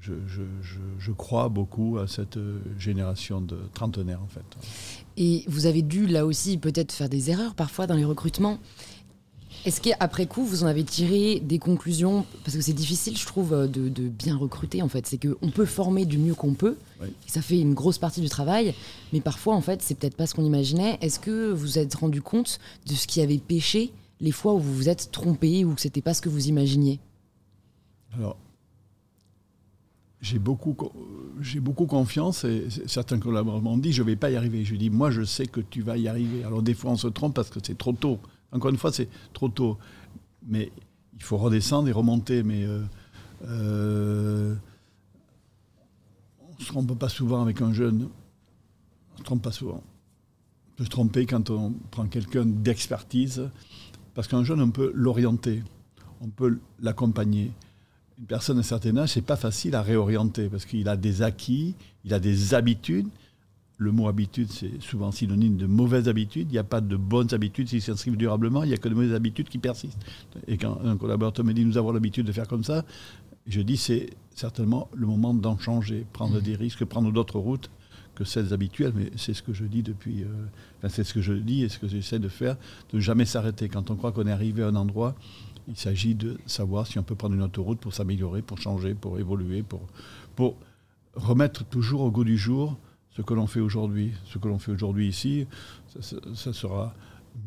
je, 0.00 0.14
je, 0.26 0.42
je, 0.62 0.78
je, 0.98 1.12
crois 1.12 1.48
beaucoup 1.48 1.98
à 1.98 2.06
cette 2.06 2.38
génération 2.78 3.40
de 3.40 3.58
trentenaires, 3.74 4.22
en 4.22 4.28
fait. 4.28 4.44
Et 5.16 5.44
vous 5.48 5.66
avez 5.66 5.82
dû, 5.82 6.06
là 6.06 6.26
aussi, 6.26 6.58
peut-être 6.58 6.92
faire 6.92 7.08
des 7.08 7.30
erreurs 7.30 7.54
parfois 7.54 7.86
dans 7.86 7.94
les 7.96 8.04
recrutements. 8.04 8.58
Est-ce 9.66 9.82
qu'après 9.82 10.26
coup, 10.26 10.44
vous 10.44 10.64
en 10.64 10.66
avez 10.66 10.84
tiré 10.84 11.40
des 11.40 11.58
conclusions? 11.58 12.24
Parce 12.44 12.56
que 12.56 12.62
c'est 12.62 12.72
difficile, 12.72 13.18
je 13.18 13.26
trouve, 13.26 13.68
de, 13.68 14.08
bien 14.08 14.36
recruter, 14.36 14.80
en 14.80 14.88
fait. 14.88 15.06
C'est 15.06 15.18
qu'on 15.18 15.50
peut 15.50 15.66
former 15.66 16.06
du 16.06 16.16
mieux 16.16 16.34
qu'on 16.34 16.54
peut, 16.54 16.76
et 17.02 17.12
ça 17.26 17.42
fait 17.42 17.58
une 17.58 17.74
grosse 17.74 17.98
partie 17.98 18.22
du 18.22 18.30
travail, 18.30 18.74
mais 19.12 19.20
parfois, 19.20 19.54
en 19.54 19.60
fait, 19.60 19.82
c'est 19.82 19.94
peut-être 19.94 20.16
pas 20.16 20.26
ce 20.26 20.34
qu'on 20.34 20.44
imaginait. 20.44 20.98
Est-ce 21.02 21.20
que 21.20 21.50
vous 21.50 21.60
vous 21.60 21.78
êtes 21.78 21.94
rendu 21.94 22.22
compte 22.22 22.58
de 22.86 22.94
ce 22.94 23.06
qui 23.06 23.20
avait 23.20 23.38
péché 23.38 23.92
les 24.20 24.32
fois 24.32 24.54
où 24.54 24.58
vous 24.58 24.74
vous 24.74 24.88
êtes 24.88 25.10
trompé 25.12 25.64
ou 25.64 25.74
que 25.74 25.80
c'était 25.80 26.02
pas 26.02 26.14
ce 26.14 26.22
que 26.22 26.28
vous 26.28 26.48
imaginiez? 26.48 26.98
Alors, 28.14 28.36
j'ai 30.20 30.38
beaucoup, 30.38 30.76
j'ai 31.40 31.60
beaucoup 31.60 31.86
confiance 31.86 32.44
et 32.44 32.68
certains 32.86 33.18
collaborateurs 33.18 33.62
m'ont 33.62 33.78
dit 33.78 33.92
je 33.92 34.02
vais 34.02 34.16
pas 34.16 34.30
y 34.30 34.36
arriver. 34.36 34.64
Je 34.64 34.76
dis 34.76 34.90
moi 34.90 35.10
je 35.10 35.22
sais 35.22 35.46
que 35.46 35.60
tu 35.60 35.82
vas 35.82 35.96
y 35.96 36.08
arriver. 36.08 36.44
Alors 36.44 36.62
des 36.62 36.74
fois 36.74 36.90
on 36.90 36.96
se 36.96 37.08
trompe 37.08 37.34
parce 37.34 37.50
que 37.50 37.60
c'est 37.62 37.78
trop 37.78 37.92
tôt. 37.92 38.20
Encore 38.52 38.70
une 38.70 38.76
fois, 38.76 38.92
c'est 38.92 39.08
trop 39.32 39.48
tôt. 39.48 39.78
Mais 40.46 40.72
il 41.14 41.22
faut 41.22 41.36
redescendre 41.36 41.88
et 41.88 41.92
remonter. 41.92 42.42
Mais 42.42 42.64
euh, 42.64 42.82
euh, 43.46 44.54
on 46.40 46.58
ne 46.58 46.62
se 46.64 46.66
trompe 46.66 46.98
pas 46.98 47.08
souvent 47.08 47.42
avec 47.42 47.62
un 47.62 47.72
jeune. 47.72 48.08
On 49.10 49.14
ne 49.14 49.18
se 49.18 49.22
trompe 49.22 49.42
pas 49.42 49.52
souvent. 49.52 49.82
On 49.82 50.76
peut 50.76 50.84
se 50.84 50.90
tromper 50.90 51.26
quand 51.26 51.50
on 51.50 51.72
prend 51.90 52.06
quelqu'un 52.06 52.44
d'expertise. 52.44 53.50
Parce 54.14 54.26
qu'un 54.26 54.44
jeune, 54.44 54.60
on 54.60 54.70
peut 54.70 54.90
l'orienter. 54.94 55.62
On 56.20 56.28
peut 56.28 56.58
l'accompagner. 56.80 57.52
Une 58.20 58.26
personne 58.26 58.58
d'un 58.58 58.62
certain 58.62 58.96
âge, 58.98 59.10
c'est 59.10 59.24
pas 59.24 59.36
facile 59.36 59.74
à 59.74 59.82
réorienter 59.82 60.48
parce 60.48 60.66
qu'il 60.66 60.88
a 60.88 60.96
des 60.96 61.22
acquis, 61.22 61.74
il 62.04 62.12
a 62.12 62.20
des 62.20 62.52
habitudes, 62.52 63.08
le 63.78 63.92
mot 63.92 64.08
habitude, 64.08 64.50
c'est 64.50 64.82
souvent 64.82 65.10
synonyme 65.10 65.56
de 65.56 65.64
mauvaise 65.64 66.06
habitude. 66.06 66.48
Il 66.50 66.52
n'y 66.52 66.58
a 66.58 66.64
pas 66.64 66.82
de 66.82 66.96
bonnes 66.96 67.32
habitudes 67.32 67.68
qui 67.68 67.80
s'inscrivent 67.80 68.18
durablement, 68.18 68.62
il 68.62 68.68
n'y 68.68 68.74
a 68.74 68.76
que 68.76 68.90
de 68.90 68.94
mauvaises 68.94 69.14
habitudes 69.14 69.48
qui 69.48 69.56
persistent. 69.56 70.04
Et 70.46 70.58
quand 70.58 70.78
un 70.84 70.98
collaborateur 70.98 71.46
me 71.46 71.54
dit 71.54 71.64
nous 71.64 71.78
avons 71.78 71.92
l'habitude 71.92 72.26
de 72.26 72.32
faire 72.32 72.46
comme 72.46 72.62
ça, 72.62 72.84
je 73.46 73.62
dis 73.62 73.78
c'est 73.78 74.10
certainement 74.34 74.88
le 74.94 75.06
moment 75.06 75.32
d'en 75.32 75.58
changer, 75.58 76.04
prendre 76.12 76.36
mmh. 76.36 76.42
des 76.42 76.56
risques, 76.56 76.84
prendre 76.84 77.10
d'autres 77.10 77.38
routes 77.38 77.70
que 78.14 78.24
celles 78.24 78.52
habituelles. 78.52 78.92
Mais 78.94 79.10
c'est 79.16 79.32
ce 79.32 79.42
que 79.42 79.54
je 79.54 79.64
dis 79.64 79.82
depuis. 79.82 80.24
Euh, 80.24 80.88
c'est 80.88 81.04
ce 81.04 81.14
que 81.14 81.22
je 81.22 81.32
dis 81.32 81.62
et 81.62 81.70
ce 81.70 81.78
que 81.78 81.88
j'essaie 81.88 82.18
de 82.18 82.28
faire, 82.28 82.56
de 82.92 82.96
ne 82.96 83.00
jamais 83.00 83.24
s'arrêter. 83.24 83.70
Quand 83.70 83.90
on 83.90 83.96
croit 83.96 84.12
qu'on 84.12 84.26
est 84.26 84.32
arrivé 84.32 84.62
à 84.62 84.68
un 84.68 84.76
endroit, 84.76 85.14
il 85.70 85.76
s'agit 85.76 86.14
de 86.14 86.36
savoir 86.46 86.86
si 86.86 86.98
on 86.98 87.02
peut 87.04 87.14
prendre 87.14 87.34
une 87.34 87.42
autre 87.42 87.60
route 87.60 87.78
pour 87.78 87.94
s'améliorer, 87.94 88.42
pour 88.42 88.58
changer, 88.58 88.94
pour 88.94 89.18
évoluer, 89.18 89.62
pour, 89.62 89.82
pour 90.34 90.56
remettre 91.14 91.64
toujours 91.64 92.00
au 92.00 92.10
goût 92.10 92.24
du 92.24 92.36
jour 92.36 92.76
ce 93.10 93.22
que 93.22 93.34
l'on 93.34 93.46
fait 93.46 93.60
aujourd'hui. 93.60 94.12
Ce 94.24 94.38
que 94.38 94.48
l'on 94.48 94.58
fait 94.58 94.72
aujourd'hui 94.72 95.08
ici, 95.08 95.46
ça, 96.00 96.52
sera 96.52 96.94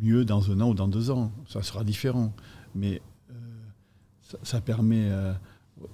mieux 0.01 0.23
dans 0.23 0.51
un 0.51 0.61
an 0.61 0.69
ou 0.69 0.73
dans 0.73 0.87
deux 0.87 1.11
ans. 1.11 1.31
Ça 1.47 1.61
sera 1.63 1.83
différent. 1.83 2.33
Mais 2.75 3.01
euh, 3.31 3.35
ça, 4.41 4.61
permet 4.61 5.09
euh, 5.09 5.33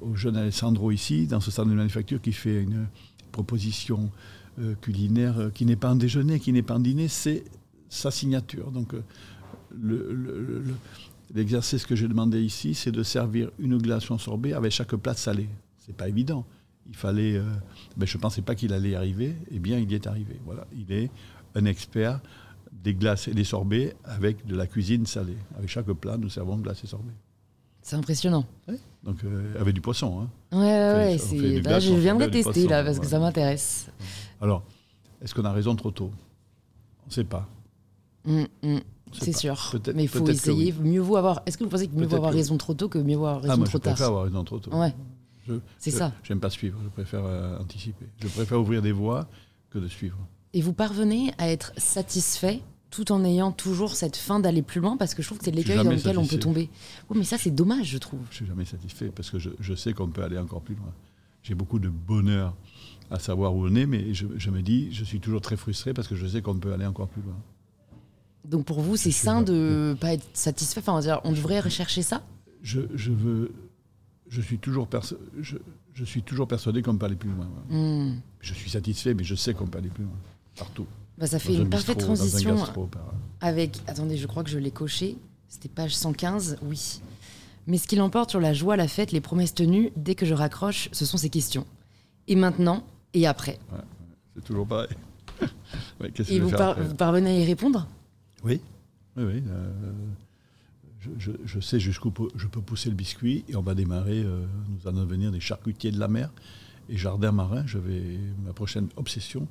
au 0.01 0.15
jeune 0.15 0.37
Alessandro 0.37 0.91
ici, 0.91 1.25
dans 1.25 1.39
ce 1.39 1.49
centre 1.49 1.69
de 1.69 1.75
manufacture, 1.75 2.21
qui 2.21 2.33
fait 2.33 2.61
une 2.61 2.87
proposition 3.31 4.11
euh, 4.59 4.75
culinaire 4.81 5.51
qui 5.53 5.65
n'est 5.65 5.75
pas 5.75 5.89
un 5.89 5.95
déjeuner, 5.95 6.39
qui 6.39 6.53
n'est 6.53 6.61
pas 6.61 6.75
un 6.75 6.79
dîner, 6.79 7.07
c'est 7.07 7.43
sa 7.89 8.11
signature. 8.11 8.71
Donc 8.71 8.93
l'exercice 11.33 11.85
que 11.85 11.95
j'ai 11.95 12.07
demandé 12.07 12.41
ici, 12.41 12.73
c'est 12.73 12.91
de 12.91 13.03
servir 13.03 13.51
une 13.59 13.77
glace 13.77 14.09
en 14.11 14.17
sorbet 14.17 14.53
avec 14.53 14.71
chaque 14.71 14.95
plat 14.95 15.13
salé. 15.13 15.47
C'est 15.77 15.95
pas 15.95 16.07
évident 16.07 16.45
il 16.89 16.95
fallait. 16.95 17.35
Euh, 17.35 17.43
ben 17.95 18.05
je 18.05 18.17
ne 18.17 18.21
pensais 18.21 18.41
pas 18.41 18.55
qu'il 18.55 18.73
allait 18.73 18.91
y 18.91 18.95
arriver. 18.95 19.35
Eh 19.51 19.59
bien, 19.59 19.77
il 19.77 19.91
y 19.91 19.95
est 19.95 20.07
arrivé. 20.07 20.39
Voilà. 20.45 20.65
Il 20.75 20.91
est 20.91 21.09
un 21.55 21.65
expert 21.65 22.19
des 22.71 22.93
glaces 22.93 23.27
et 23.27 23.33
des 23.33 23.43
sorbets 23.43 23.95
avec 24.03 24.45
de 24.45 24.55
la 24.55 24.67
cuisine 24.67 25.05
salée. 25.05 25.37
Avec 25.57 25.69
chaque 25.69 25.85
plat, 25.85 26.17
nous 26.17 26.29
servons 26.29 26.57
glace 26.57 26.83
et 26.83 26.87
sorbet. 26.87 27.13
C'est 27.81 27.95
impressionnant. 27.95 28.45
Donc, 29.03 29.23
euh, 29.23 29.59
avec 29.59 29.73
du 29.73 29.81
poisson. 29.81 30.21
Hein. 30.21 30.57
Ouais, 30.57 31.17
ouais, 31.17 31.61
bah, 31.61 31.79
je 31.79 31.93
viens 31.93 32.15
de 32.15 32.25
tester 32.25 32.67
là 32.67 32.83
parce 32.83 32.99
que 32.99 33.05
ça 33.05 33.19
m'intéresse. 33.19 33.87
Alors, 34.41 34.63
est-ce 35.21 35.33
qu'on 35.33 35.45
a 35.45 35.51
raison 35.51 35.75
trop 35.75 35.91
tôt? 35.91 36.11
On 37.03 37.07
ne 37.07 37.13
sait 37.13 37.23
pas. 37.23 37.47
Hum, 38.27 38.47
hum. 38.63 38.82
C'est 39.14 39.34
sûr. 39.34 39.76
Mais 39.95 40.03
il 40.03 40.07
faut 40.07 40.28
essayer. 40.28 40.74
Mieux 40.82 41.01
vaut 41.01 41.18
avoir. 41.18 41.41
Est-ce 41.45 41.57
que 41.57 41.64
vous 41.64 41.70
pensez 41.70 41.88
que 41.88 41.95
mieux 41.95 42.07
vaut 42.07 42.18
avoir 42.18 42.34
raison 42.34 42.57
trop 42.57 42.74
tôt 42.74 42.89
que 42.89 42.99
mieux 42.99 43.16
vaut 43.16 43.26
avoir 43.26 43.41
raison 43.41 43.53
ah, 43.53 43.57
moi, 43.57 43.68
trop 43.68 43.78
je 43.78 43.84
tard 43.84 43.93
préfère 43.93 44.07
avoir 44.07 44.24
raison 44.26 44.43
trop 44.43 44.60
tôt. 44.60 44.72
Ouais. 44.72 44.93
C'est 45.80 45.91
ça. 45.91 46.14
J'aime 46.24 46.39
pas 46.39 46.49
suivre, 46.49 46.80
je 46.84 46.89
préfère 46.89 47.26
euh, 47.26 47.57
anticiper. 47.60 48.05
Je 48.22 48.28
préfère 48.28 48.60
ouvrir 48.60 48.82
des 48.82 48.91
voies 48.91 49.28
que 49.72 49.80
de 49.80 49.88
suivre. 49.88 50.18
Et 50.53 50.62
vous 50.62 50.74
parvenez 50.74 51.32
à 51.38 51.49
être 51.49 51.74
satisfait 51.78 52.62
tout 52.89 53.12
en 53.12 53.24
ayant 53.24 53.51
toujours 53.51 53.95
cette 53.95 54.16
fin 54.16 54.39
d'aller 54.39 54.64
plus 54.64 54.82
loin 54.82 54.97
parce 54.97 55.14
que 55.14 55.22
je 55.22 55.28
trouve 55.28 55.38
que 55.38 55.45
c'est 55.45 55.51
l'écueil 55.51 55.84
dans 55.84 55.91
lequel 55.91 56.18
on 56.18 56.26
peut 56.26 56.39
tomber. 56.39 56.70
Oui, 57.10 57.18
mais 57.20 57.24
ça 57.24 57.38
c'est 57.38 57.51
dommage, 57.51 57.88
je 57.88 57.97
trouve. 57.97 58.22
Je 58.32 58.38
suis 58.38 58.45
jamais 58.47 58.66
satisfait 58.66 59.12
parce 59.16 59.30
que 59.30 59.38
je, 59.38 59.74
sais 59.76 59.93
qu'on 59.93 60.07
peut 60.07 60.24
aller 60.24 60.38
encore 60.38 60.62
plus 60.62 60.76
loin. 60.76 60.91
J'ai 61.43 61.55
beaucoup 61.55 61.80
de 61.80 61.89
bonheur 61.89 62.55
à 63.12 63.20
savoir 63.20 63.55
où 63.55 63.66
on 63.66 63.76
est, 63.76 63.86
mais 63.86 64.14
je, 64.14 64.49
me 64.49 64.62
dis, 64.62 64.91
je 64.91 65.03
suis 65.03 65.20
toujours 65.20 65.41
très 65.41 65.55
frustré 65.55 65.93
parce 65.93 66.07
que 66.07 66.16
je 66.16 66.26
sais 66.26 66.41
qu'on 66.41 66.55
peut 66.55 66.74
aller 66.74 66.86
encore 66.86 67.07
plus 67.07 67.22
loin. 67.22 67.36
Donc 68.45 68.65
pour 68.65 68.81
vous, 68.81 68.95
c'est 68.97 69.11
sain 69.11 69.39
là. 69.39 69.43
de 69.45 69.97
pas 69.99 70.13
être 70.13 70.25
satisfait. 70.33 70.79
Enfin, 70.79 70.99
dire, 71.01 71.21
on 71.23 71.31
devrait 71.31 71.59
rechercher 71.59 72.01
ça? 72.01 72.21
Je, 72.63 72.81
je 72.95 73.11
veux. 73.11 73.51
Je 74.27 74.41
suis 74.41 74.57
toujours, 74.59 74.87
je, 75.39 75.57
je 75.93 76.03
suis 76.05 76.21
toujours 76.21 76.47
persuadé 76.47 76.81
qu'on 76.81 76.95
peut 76.97 77.05
aller 77.07 77.15
plus 77.15 77.29
loin. 77.31 77.47
Hmm. 77.69 78.15
Je 78.41 78.53
suis 78.53 78.69
satisfait, 78.69 79.13
mais 79.13 79.23
je 79.23 79.35
sais 79.35 79.53
qu'on 79.53 79.65
peut 79.67 79.79
aller 79.79 79.89
plus 79.89 80.03
loin. 80.03 80.13
Partout. 80.55 80.85
Bah, 81.17 81.25
ça 81.27 81.39
fait 81.39 81.53
Dans 81.53 81.59
un 81.59 81.63
une 81.63 81.69
parfaite 81.69 81.97
bistrot, 81.97 82.13
dans 82.15 82.21
un 82.21 82.27
transition 82.27 82.55
gastro, 82.55 82.85
par- 82.85 83.13
avec. 83.41 83.77
Attendez, 83.87 84.17
je 84.17 84.27
crois 84.27 84.43
que 84.43 84.49
je 84.49 84.59
l'ai 84.59 84.71
coché. 84.71 85.17
C'était 85.47 85.67
page 85.69 85.95
115, 85.95 86.57
oui. 86.63 87.01
Mais 87.65 87.77
ce 87.77 87.87
qu'il 87.87 88.01
emporte 88.01 88.29
sur 88.29 88.39
la 88.39 88.53
joie, 88.53 88.77
la 88.77 88.87
fête, 88.87 89.11
les 89.11 89.19
promesses 89.21 89.53
tenues, 89.53 89.91
dès 89.95 90.15
que 90.15 90.25
je 90.25 90.33
raccroche, 90.33 90.89
ce 90.91 91.05
sont 91.05 91.17
ces 91.17 91.29
questions. 91.29 91.65
Et 92.27 92.35
maintenant 92.35 92.83
et 93.13 93.25
après. 93.27 93.59
C'est 94.35 94.43
toujours 94.43 94.67
pareil. 94.67 94.89
Ouais, 96.01 96.11
Et 96.29 96.39
par- 96.39 96.69
après 96.71 96.83
vous 96.83 96.95
parvenez 96.95 97.29
à 97.29 97.39
y 97.39 97.45
répondre? 97.45 97.87
Oui, 98.43 98.61
oui, 99.17 99.23
oui. 99.23 99.43
euh, 99.47 99.71
je, 101.01 101.09
je- 101.17 101.31
je 101.45 101.59
sais 101.59 101.79
jusqu'où 101.79 102.11
je 102.35 102.47
peux 102.47 102.61
pousser 102.61 102.89
le 102.89 102.95
biscuit 102.95 103.43
et 103.47 103.55
on 103.55 103.61
va 103.61 103.75
démarrer. 103.75 104.21
euh, 104.23 104.45
nous 104.69 104.87
allons 104.87 105.01
devenir 105.01 105.31
des 105.31 105.39
charcutiers 105.39 105.91
de 105.91 105.99
la 105.99 106.07
mer 106.07 106.31
et 106.89 106.97
jardins 106.97 107.31
marins. 107.31 107.65
Je 107.65 107.77
vais, 107.77 108.19
ma 108.45 108.53
prochaine 108.53 108.87
obsession, 108.97 109.47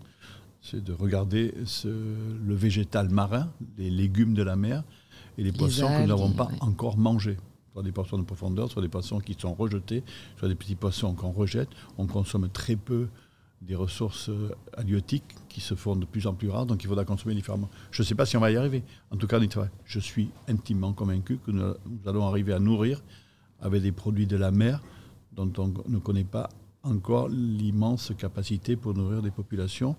c'est 0.62 0.82
de 0.82 0.92
regarder 0.92 1.54
ce- 1.64 1.88
le 1.88 2.54
végétal 2.54 3.08
marin, 3.10 3.50
les 3.78 3.90
légumes 3.90 4.34
de 4.34 4.42
la 4.42 4.56
mer 4.56 4.82
et 5.38 5.42
les, 5.42 5.52
poissons 5.52 5.86
que 5.88 6.00
nous 6.02 6.06
n'avons 6.08 6.32
pas 6.32 6.46
ouais. 6.46 6.56
encore 6.60 6.98
mangés. 6.98 7.36
Soit 7.72 7.82
des 7.82 7.92
poissons 7.92 8.18
de 8.18 8.24
profondeur, 8.24 8.70
soit 8.70 8.82
des 8.82 8.88
poissons 8.88 9.20
qui 9.20 9.36
sont 9.38 9.54
rejetés, 9.54 10.02
soit 10.38 10.48
des 10.48 10.54
petits 10.56 10.74
poissons 10.74 11.14
qu'on 11.14 11.30
rejette. 11.30 11.68
On 11.96 12.06
consomme 12.06 12.48
très 12.48 12.74
peu 12.76 13.08
des 13.62 13.74
ressources 13.74 14.28
euh, 14.28 14.54
halieutiques 14.76 15.34
qui 15.48 15.60
se 15.60 15.74
font 15.74 15.96
de 15.96 16.04
plus 16.04 16.26
en 16.26 16.34
plus 16.34 16.48
rares, 16.48 16.66
donc 16.66 16.82
il 16.84 16.86
faudra 16.86 17.04
consommer 17.04 17.34
différemment. 17.34 17.68
Je 17.90 18.02
ne 18.02 18.06
sais 18.06 18.14
pas 18.14 18.26
si 18.26 18.36
on 18.36 18.40
va 18.40 18.50
y 18.50 18.56
arriver. 18.56 18.82
En 19.10 19.16
tout 19.16 19.26
cas. 19.26 19.38
Je 19.84 20.00
suis 20.00 20.30
intimement 20.48 20.92
convaincu 20.92 21.38
que 21.38 21.50
nous, 21.50 21.74
allons 22.06 22.26
arriver 22.26 22.52
à 22.52 22.58
nourrir 22.58 23.02
avec 23.60 23.82
des 23.82 23.92
produits 23.92 24.26
de 24.26 24.36
la 24.36 24.50
mer 24.50 24.82
dont 25.32 25.52
on 25.58 25.72
ne 25.88 25.98
connaît 25.98 26.24
pas 26.24 26.48
encore 26.82 27.28
l'immense 27.28 28.12
capacité 28.16 28.76
pour 28.76 28.94
nourrir 28.94 29.22
des 29.22 29.30
populations, 29.30 29.96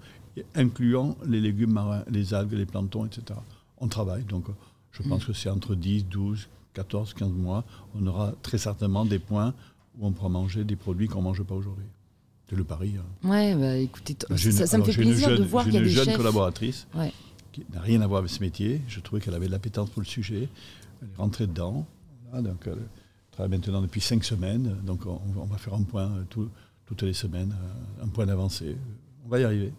incluant 0.55 1.18
les 1.26 1.39
légumes 1.39 1.74
marins, 1.74 2.03
les 2.10 2.34
algues, 2.34 2.53
les 2.53 2.66
planctons, 2.66 3.05
etc. 3.05 3.39
On 3.78 3.88
travaille, 3.88 4.24
donc 4.24 4.47
je 4.91 5.03
pense 5.03 5.26
que 5.26 5.34
c'est 5.34 5.49
entre 5.49 5.76
10, 5.76 6.05
12, 6.05 6.49
14, 6.74 7.14
15 7.14 7.32
mois, 7.32 7.64
on 7.95 8.05
aura 8.07 8.34
très 8.41 8.57
certainement 8.57 9.05
des 9.05 9.20
points 9.20 9.53
où 9.97 10.07
on 10.07 10.12
pourra 10.12 10.30
manger 10.30 10.64
des 10.64 10.76
produits 10.76 11.07
qu'on 11.07 11.20
ne 11.20 11.26
mange 11.26 11.43
pas 11.43 11.55
aujourd'hui. 11.55 11.86
C'est 12.50 12.56
le 12.56 12.64
pari. 12.64 12.93
hein. 12.97 13.30
Ouais, 13.30 13.56
bah 13.56 13.76
écoutez, 13.78 14.16
une- 14.30 14.38
ça, 14.38 14.66
ça 14.66 14.78
me 14.78 14.84
fait 14.84 14.93
plaisir 14.93 15.30
de 15.30 15.36
jeune- 15.38 15.45
voir 15.45 15.66
j'ai 15.66 15.70
qu'il 15.72 15.76
y 15.76 15.78
a 15.78 15.82
une 15.84 15.88
des 15.89 15.93
jeune 15.95 16.06
chefs. 16.06 16.18
collaboratrice 16.18 16.88
Ouais. 16.95 17.14
qui 17.52 17.64
n'a 17.74 17.80
rien 17.82 18.02
à 18.02 18.08
voir 18.08 18.20
avec 18.20 18.32
ce 18.32 18.39
métier. 18.41 18.82
Je 18.88 19.00
trouvais 19.02 19.22
qu'elle 19.22 19.36
avait 19.36 19.45
de 19.47 19.52
l'appétence 19.52 19.89
pour 19.91 20.02
le 20.02 20.08
sujet. 20.08 20.50
Elle 21.02 21.08
est 21.10 21.18
rentrée 21.18 21.45
dedans. 21.47 21.86
Voilà, 22.32 22.50
donc 22.50 22.62
elle 22.66 22.78
travaille 23.32 23.52
maintenant 23.52 23.82
depuis 23.82 24.02
cinq 24.02 24.24
semaines. 24.24 24.76
Donc 24.84 25.06
on, 25.06 25.20
on 25.39 25.45
va 25.45 25.58
faire 25.58 25.74
un 25.76 25.84
point 25.84 26.06
euh, 26.06 26.24
tout- 26.30 26.50
toutes 26.88 27.04
les 27.04 27.14
semaines, 27.14 27.54
euh, 28.00 28.04
un 28.06 28.08
point 28.08 28.26
d'avancée. 28.26 28.76
On 29.26 29.30
va 29.30 29.39
y 29.39 29.43
arriver. 29.43 29.72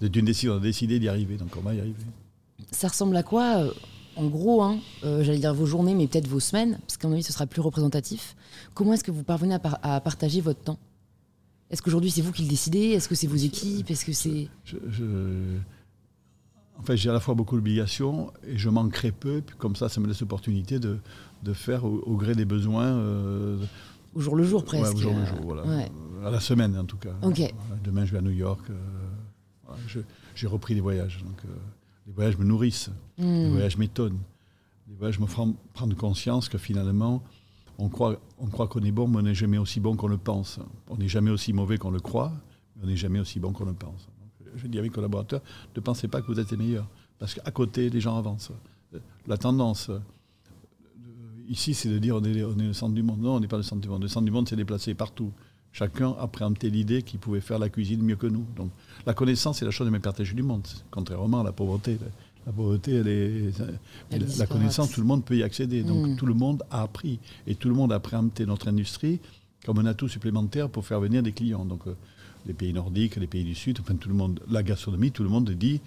C'est 0.00 0.14
une 0.14 0.24
décision, 0.24 0.52
on 0.52 0.56
a 0.58 0.60
décidé 0.60 0.98
d'y 1.00 1.08
arriver, 1.08 1.36
donc 1.36 1.56
on 1.56 1.60
va 1.60 1.74
y 1.74 1.80
arriver. 1.80 1.94
Ça 2.70 2.88
ressemble 2.88 3.16
à 3.16 3.22
quoi 3.24 3.56
euh, 3.58 3.70
En 4.16 4.26
gros, 4.28 4.62
hein, 4.62 4.78
euh, 5.02 5.24
j'allais 5.24 5.38
dire 5.38 5.52
vos 5.54 5.66
journées, 5.66 5.94
mais 5.94 6.06
peut-être 6.06 6.28
vos 6.28 6.38
semaines, 6.40 6.78
parce 6.86 6.96
qu'à 6.96 7.08
mon 7.08 7.14
avis, 7.14 7.24
ce 7.24 7.32
sera 7.32 7.46
plus 7.48 7.60
représentatif. 7.60 8.36
Comment 8.74 8.92
est-ce 8.92 9.02
que 9.02 9.10
vous 9.10 9.24
parvenez 9.24 9.54
à, 9.54 9.58
par- 9.58 9.78
à 9.82 10.00
partager 10.00 10.40
votre 10.40 10.60
temps? 10.60 10.78
Est-ce 11.74 11.82
qu'aujourd'hui, 11.82 12.12
c'est 12.12 12.22
vous 12.22 12.30
qui 12.30 12.42
le 12.42 12.48
décidez? 12.48 12.90
Est-ce 12.90 13.08
que 13.08 13.16
c'est 13.16 13.26
vos 13.26 13.34
équipes? 13.34 13.90
Est-ce 13.90 14.04
que 14.04 14.12
c'est... 14.12 14.46
Je, 14.64 14.76
je- 14.90 15.58
en 16.78 16.82
fait, 16.82 16.96
j'ai 16.96 17.10
à 17.10 17.12
la 17.12 17.18
fois 17.18 17.34
beaucoup 17.34 17.56
d'obligations 17.56 18.32
et 18.46 18.56
je 18.56 18.68
manquerai 18.68 19.10
peu. 19.10 19.42
Puis 19.44 19.56
comme 19.58 19.74
ça, 19.74 19.88
ça 19.88 20.00
me 20.00 20.06
laisse 20.06 20.20
l'opportunité 20.20 20.78
de, 20.78 20.98
de 21.42 21.52
faire 21.52 21.84
au, 21.84 21.98
au 22.06 22.16
gré 22.16 22.36
des 22.36 22.44
besoins. 22.44 22.84
euh, 22.86 23.58
Au 24.14 24.20
jour 24.20 24.36
le 24.36 24.44
jour, 24.44 24.60
Ouais, 24.60 24.66
presque. 24.66 24.94
au 24.94 24.98
jour 25.00 25.14
le 25.14 25.24
jour, 25.26 25.40
voilà. 25.42 25.64
ouais. 25.64 25.90
À 26.24 26.30
la 26.30 26.38
semaine, 26.38 26.78
en 26.78 26.84
tout 26.84 26.96
cas. 26.96 27.14
Demain, 27.82 28.04
je 28.04 28.12
vais 28.12 28.18
à 28.18 28.22
New 28.22 28.30
York. 28.30 28.64
euh, 28.70 28.74
voilà, 29.66 29.80
J'ai 30.36 30.46
repris 30.46 30.74
les 30.76 30.80
voyages. 30.80 31.24
Donc, 31.24 31.38
euh, 31.44 31.48
les 32.06 32.12
voyages 32.12 32.38
me 32.38 32.44
nourrissent. 32.44 32.90
Les 33.18 33.24
Hmm. 33.48 33.50
voyages 33.50 33.78
m'étonnent. 33.78 34.20
Les 34.88 34.94
voyages 34.94 35.18
me 35.18 35.26
font 35.26 35.56
prendre 35.72 35.96
conscience 35.96 36.48
que 36.48 36.58
finalement, 36.58 37.20
on 37.78 37.88
croit, 37.88 38.18
on 38.38 38.46
croit 38.46 38.68
qu'on 38.68 38.82
est 38.82 38.92
bon, 38.92 39.08
mais 39.08 39.18
on 39.18 39.22
n'est 39.22 39.34
jamais 39.34 39.58
aussi 39.58 39.80
bon 39.80 39.96
qu'on 39.96 40.08
le 40.08 40.18
pense. 40.18 40.60
On 40.88 40.96
n'est 40.96 41.08
jamais 41.08 41.30
aussi 41.30 41.52
mauvais 41.52 41.78
qu'on 41.78 41.90
le 41.90 42.00
croit, 42.00 42.32
mais 42.76 42.84
on 42.84 42.86
n'est 42.86 42.96
jamais 42.96 43.20
aussi 43.20 43.40
bon 43.40 43.52
qu'on 43.52 43.64
le 43.64 43.74
pense. 43.74 44.08
Je 44.56 44.66
dis 44.66 44.78
à 44.78 44.82
mes 44.82 44.90
collaborateurs, 44.90 45.40
ne 45.74 45.80
pensez 45.80 46.06
pas 46.06 46.22
que 46.22 46.28
vous 46.28 46.38
êtes 46.38 46.50
les 46.52 46.56
meilleurs. 46.56 46.88
Parce 47.18 47.34
qu'à 47.34 47.50
côté, 47.50 47.90
les 47.90 48.00
gens 48.00 48.16
avancent. 48.16 48.52
Euh, 48.94 48.98
La 49.26 49.36
tendance, 49.36 49.90
euh, 49.90 49.98
ici, 51.48 51.74
c'est 51.74 51.88
de 51.88 51.98
dire 51.98 52.16
on 52.16 52.24
est, 52.24 52.36
est 52.36 52.44
le 52.44 52.72
centre 52.72 52.94
du 52.94 53.02
monde. 53.02 53.20
Non, 53.20 53.36
on 53.36 53.40
n'est 53.40 53.48
pas 53.48 53.56
le 53.56 53.62
centre 53.62 53.80
du 53.80 53.88
monde. 53.88 54.02
Le 54.02 54.08
centre 54.08 54.24
du 54.24 54.30
monde 54.30 54.48
s'est 54.48 54.56
déplacé 54.56 54.94
partout. 54.94 55.32
Chacun 55.72 56.14
a 56.20 56.28
préempté 56.28 56.70
l'idée 56.70 57.02
qu'il 57.02 57.18
pouvait 57.18 57.40
faire 57.40 57.58
la 57.58 57.68
cuisine 57.68 58.00
mieux 58.00 58.14
que 58.14 58.28
nous. 58.28 58.44
Donc, 58.54 58.70
la 59.06 59.14
connaissance, 59.14 59.58
c'est 59.58 59.64
la 59.64 59.72
chose 59.72 59.88
la 59.88 59.90
plus 59.90 60.00
partagée 60.00 60.34
du 60.34 60.44
monde, 60.44 60.62
contrairement 60.92 61.40
à 61.40 61.44
la 61.44 61.50
pauvreté. 61.50 61.98
La, 62.46 62.52
pauvreté, 62.52 62.94
elle 62.96 63.08
est, 63.08 63.52
Elle 64.10 64.22
est 64.22 64.38
la- 64.38 64.46
connaissance, 64.46 64.90
tout 64.92 65.00
le 65.00 65.06
monde 65.06 65.24
peut 65.24 65.36
y 65.36 65.42
accéder. 65.42 65.82
Donc, 65.82 66.06
Mm. 66.08 66.16
tout 66.16 66.26
le 66.26 66.34
monde 66.34 66.62
a 66.70 66.82
appris. 66.82 67.18
Et 67.46 67.54
tout 67.54 67.68
le 67.68 67.74
monde 67.74 67.92
a 67.92 68.00
préempté 68.00 68.44
notre 68.46 68.68
industrie 68.68 69.20
comme 69.64 69.78
un 69.78 69.86
atout 69.86 70.08
supplémentaire 70.08 70.68
pour 70.68 70.84
faire 70.84 71.00
venir 71.00 71.22
des 71.22 71.32
clients. 71.32 71.64
Donc, 71.64 71.86
euh, 71.86 71.94
les 72.46 72.52
pays 72.52 72.74
nordiques, 72.74 73.16
les 73.16 73.26
pays 73.26 73.44
du 73.44 73.54
Sud, 73.54 73.78
enfin, 73.80 73.94
tout 73.96 74.10
le 74.10 74.14
monde, 74.14 74.40
la 74.50 74.62
gastronomie, 74.62 75.10
tout 75.10 75.22
le 75.22 75.30
monde 75.30 75.48
dit 75.50 75.80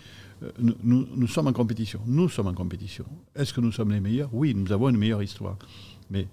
euh, 0.43 0.51
nous, 0.84 1.05
nous- 1.16 1.28
sommes 1.28 1.47
en 1.47 1.53
compétition. 1.53 1.99
Nous 2.08 2.30
sommes 2.30 2.47
en 2.47 2.53
compétition. 2.53 3.05
Est-ce 3.36 3.53
que 3.53 3.62
nous 3.62 3.72
sommes 3.72 3.91
les 3.91 3.99
meilleurs? 3.99 4.30
Oui, 4.34 4.53
nous 4.55 4.72
avons 4.72 4.89
une 4.89 4.97
meilleure 4.97 5.22
histoire. 5.24 5.58
Mais 6.12 6.28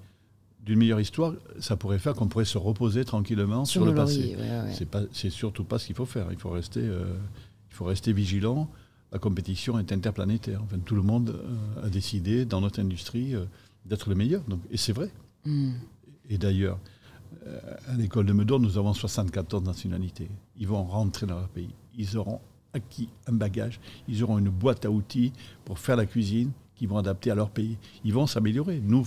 d'une 0.64 0.78
meilleure 0.78 1.00
histoire, 1.00 1.34
ça 1.58 1.76
pourrait 1.76 1.98
faire 1.98 2.14
qu'on 2.14 2.28
pourrait 2.28 2.44
se 2.46 2.56
reposer 2.58 3.04
tranquillement 3.04 3.64
sur, 3.66 3.82
Sur 3.82 3.86
le 3.90 3.94
passé. 3.94 4.36
ouais, 4.38 4.94
ouais. 4.94 5.08
C'est 5.12 5.30
surtout 5.30 5.64
pas 5.64 5.78
ce 5.78 5.86
qu'il 5.86 5.94
faut 5.96 6.04
faire. 6.06 6.28
Il 6.32 6.38
faut 6.38 6.50
rester, 6.50 6.80
euh, 6.80 7.04
il 7.70 7.74
faut 7.74 7.84
rester 7.86 8.12
vigilant. 8.14 8.70
La 9.14 9.20
compétition 9.20 9.78
est 9.78 9.92
interplanétaire. 9.92 10.60
Enfin, 10.64 10.78
tout 10.84 10.96
le 10.96 11.02
monde 11.02 11.30
euh, 11.30 11.86
a 11.86 11.88
décidé 11.88 12.44
dans 12.44 12.60
notre 12.60 12.80
industrie 12.80 13.36
euh, 13.36 13.44
d'être 13.86 14.08
le 14.08 14.16
meilleur. 14.16 14.42
Donc, 14.48 14.58
et 14.72 14.76
c'est 14.76 14.92
vrai. 14.92 15.08
Hmm. 15.44 15.70
Et 16.28 16.36
d'ailleurs, 16.36 16.80
euh, 17.46 17.60
à 17.86 17.94
l'école 17.94 18.26
de 18.26 18.32
Meudon, 18.32 18.58
nous 18.58 18.76
avons 18.76 18.92
74 18.92 19.62
nationalités. 19.62 20.28
Ils 20.58 20.66
vont 20.66 20.82
rentrer 20.82 21.26
dans 21.26 21.36
leur 21.36 21.48
pays. 21.48 21.70
Ils 21.96 22.16
auront 22.16 22.40
acquis 22.72 23.08
un 23.28 23.34
bagage. 23.34 23.78
Ils 24.08 24.24
auront 24.24 24.38
une 24.38 24.50
boîte 24.50 24.84
à 24.84 24.90
outils 24.90 25.32
pour 25.64 25.78
faire 25.78 25.94
la 25.94 26.06
cuisine 26.06 26.50
qu'ils 26.74 26.88
vont 26.88 26.98
adapter 26.98 27.30
à 27.30 27.36
leur 27.36 27.50
pays. 27.50 27.78
Ils 28.04 28.12
vont 28.12 28.26
s'améliorer. 28.26 28.80
Nous, 28.82 29.04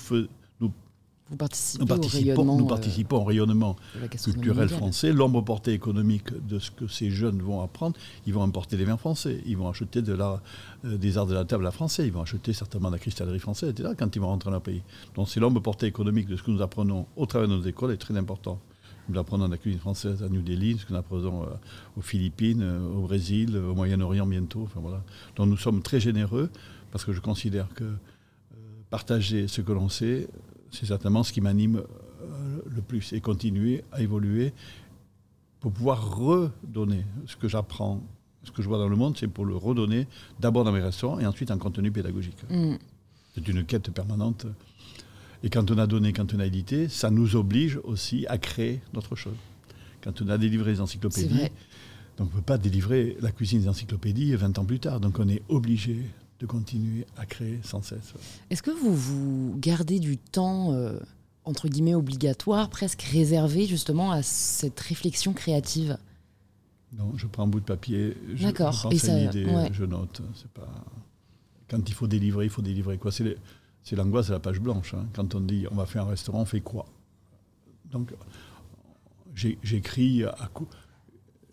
Vous 1.30 1.36
participez 1.36 1.84
nous 1.84 1.86
au 1.86 1.88
participons, 1.88 2.23
rayonnement 2.23 2.57
nous 2.57 2.65
euh, 2.65 2.69
participons 2.69 3.17
au 3.17 3.23
rayonnement 3.23 3.75
culturel 4.23 4.69
français, 4.69 5.11
l'ombre 5.11 5.41
portée 5.41 5.73
économique 5.73 6.30
de 6.47 6.57
ce 6.57 6.71
que 6.71 6.88
ces 6.88 7.09
jeunes 7.09 7.41
vont 7.41 7.61
apprendre, 7.61 7.97
ils 8.25 8.34
vont 8.34 8.43
importer 8.43 8.78
des 8.78 8.86
vins 8.86 8.97
français, 8.97 9.41
ils 9.45 9.57
vont 9.57 9.67
acheter 9.67 10.01
de 10.01 10.13
la, 10.13 10.41
euh, 10.86 10.97
des 10.97 11.17
arts 11.17 11.25
de 11.25 11.34
la 11.34 11.43
table 11.43 11.67
à 11.67 11.71
français, 11.71 12.05
ils 12.05 12.13
vont 12.13 12.21
acheter 12.21 12.53
certainement 12.53 12.88
de 12.89 12.95
la 12.95 12.99
cristallerie 12.99 13.39
française, 13.39 13.71
etc., 13.71 13.89
quand 13.97 14.15
ils 14.15 14.19
vont 14.19 14.28
rentrer 14.28 14.47
dans 14.47 14.53
leur 14.53 14.61
pays. 14.61 14.84
Donc 15.15 15.28
c'est 15.28 15.41
l'ombre 15.41 15.59
portée 15.59 15.88
économique 15.88 16.28
de 16.28 16.38
ce 16.38 16.43
que 16.43 16.51
nous 16.51 16.61
apprenons 16.61 17.07
au 17.17 17.25
travers 17.25 17.49
de 17.49 17.55
nos 17.55 17.63
écoles 17.63 17.91
est 17.91 17.97
très 17.97 18.15
important. 18.15 18.59
Nous 19.09 19.19
apprenons 19.19 19.47
la 19.47 19.57
cuisine 19.57 19.80
française 19.80 20.23
à 20.23 20.30
New 20.30 20.41
Delhi, 20.41 20.78
ce 20.78 20.86
que 20.86 20.93
nous 20.93 20.99
apprenons 20.99 21.43
euh, 21.43 21.47
aux 21.97 22.01
Philippines, 22.01 22.63
au 22.95 23.01
Brésil, 23.01 23.57
au 23.57 23.73
Moyen-Orient 23.75 24.28
bientôt. 24.28 24.63
Enfin, 24.63 24.80
voilà. 24.82 25.03
Donc 25.36 25.49
nous 25.49 25.57
sommes 25.57 25.82
très 25.82 25.99
généreux 25.99 26.49
parce 26.91 27.03
que 27.03 27.11
je 27.11 27.19
considère 27.19 27.67
que 27.73 27.86
partager 28.89 29.47
ce 29.47 29.61
que 29.61 29.71
l'on 29.71 29.89
sait, 29.89 30.28
c'est 30.72 30.86
certainement 30.86 31.24
ce 31.24 31.34
qui 31.34 31.41
m'anime 31.41 31.78
euh, 31.78 32.61
le 32.65 32.82
plus 32.82 33.13
et 33.13 33.22
continuer 33.22 33.84
à 33.91 34.01
évoluer 34.01 34.53
pour 35.59 35.72
pouvoir 35.72 36.18
redonner 36.18 37.05
ce 37.26 37.36
que 37.36 37.47
j'apprends, 37.47 38.01
ce 38.43 38.51
que 38.51 38.61
je 38.61 38.68
vois 38.68 38.78
dans 38.78 38.89
le 38.89 38.95
monde, 38.95 39.18
c'est 39.18 39.28
pour 39.28 39.45
le 39.45 39.55
redonner 39.55 40.07
d'abord 40.39 40.63
dans 40.63 40.72
mes 40.72 40.82
restaurants 40.82 41.20
et 41.20 41.26
ensuite 41.26 41.51
en 41.51 41.57
contenu 41.57 41.91
pédagogique. 41.91 42.38
Hmm. 42.49 42.76
C'est 43.36 43.47
une 43.47 43.65
quête 43.65 43.91
permanente. 43.91 44.47
Et 45.43 45.49
quand 45.49 45.70
on 45.70 45.78
a 45.78 45.86
donné, 45.86 46.13
quand 46.13 46.34
on 46.34 46.39
a 46.39 46.45
édité, 46.45 46.89
ça 46.89 47.11
nous 47.11 47.36
oblige 47.36 47.80
aussi 47.84 48.26
à 48.28 48.38
créer 48.38 48.82
d'autres 48.93 49.15
choses. 49.15 49.38
Quand 50.01 50.22
on 50.22 50.30
a 50.30 50.38
délivré 50.38 50.72
les 50.72 50.82
encyclopédies, 50.82 51.49
donc 52.18 52.30
on 52.32 52.36
ne 52.36 52.39
peut 52.39 52.41
pas 52.41 52.57
délivrer 52.57 53.18
la 53.22 53.32
cuisine 53.32 53.61
des 53.61 53.68
encyclopédies 53.68 54.36
20 54.36 54.57
ans 54.57 54.65
plus 54.65 54.80
tard. 54.80 54.99
Donc 54.99 55.20
on 55.20 55.30
est 55.30 55.43
obligé 55.49 56.03
de 56.40 56.46
continuer 56.46 57.06
à 57.18 57.26
créer 57.26 57.60
sans 57.64 57.82
cesse. 57.82 58.14
Est-ce 58.50 58.62
que 58.62 58.72
vous 58.72 58.94
vous 58.96 59.56
gardez 59.58 60.00
du 60.00 60.18
temps, 60.18 60.74
euh, 60.74 61.00
entre 61.46 61.68
guillemets, 61.68 61.96
obligatoire, 61.96 62.70
presque 62.70 63.02
réservé 63.02 63.66
justement 63.66 64.12
à 64.12 64.22
cette 64.24 64.80
réflexion 64.80 65.34
créative? 65.34 65.98
Non, 66.94 67.12
je 67.18 67.28
prends 67.28 67.44
un 67.44 67.48
bout 67.48 67.60
de 67.60 67.66
papier, 67.66 68.16
je, 68.36 68.48
pense 68.50 68.86
Et 68.92 68.96
à 68.96 69.00
ça- 69.00 69.18
une 69.20 69.26
idée, 69.30 69.46
ouais. 69.46 69.70
je 69.74 69.84
note. 69.84 70.22
C'est 70.36 70.50
pas... 70.52 70.68
Quand 71.70 71.88
il 71.90 71.94
faut 71.94 72.08
délivrer, 72.08 72.46
il 72.46 72.50
faut 72.52 72.62
délivrer 72.62 72.98
quoi. 72.98 73.12
C'est, 73.12 73.36
l'angoisse 73.96 74.28
de 74.28 74.34
la 74.34 74.40
page 74.40 74.60
blanche. 74.62 74.94
hein. 74.94 75.06
Quand 75.14 75.36
on 75.36 75.42
dit 75.42 75.66
on 75.72 75.76
va 75.76 75.86
faire 75.86 76.04
un 76.06 76.10
restaurant, 76.10 76.42
on 76.42 76.46
fait 76.46 76.62
quoi? 76.62 76.86
Donc 77.92 78.14
j'écris 79.36 80.24
à 80.24 80.50
coup. 80.54 80.68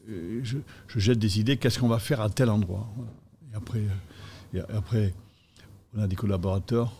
euh, 0.08 0.40
Je, 0.42 0.58
je 0.88 0.98
jette 1.00 1.18
des 1.18 1.40
idées. 1.40 1.56
Qu'est-ce 1.56 1.78
qu'on 1.78 1.88
va 1.88 1.98
faire 1.98 2.20
à 2.20 2.30
tel 2.30 2.48
endroit? 2.50 2.86
Et 3.52 3.56
après, 3.56 3.82
et 4.54 4.60
après, 4.60 5.12
on 5.96 6.00
a 6.00 6.06
des 6.06 6.16
collaborateurs 6.16 6.92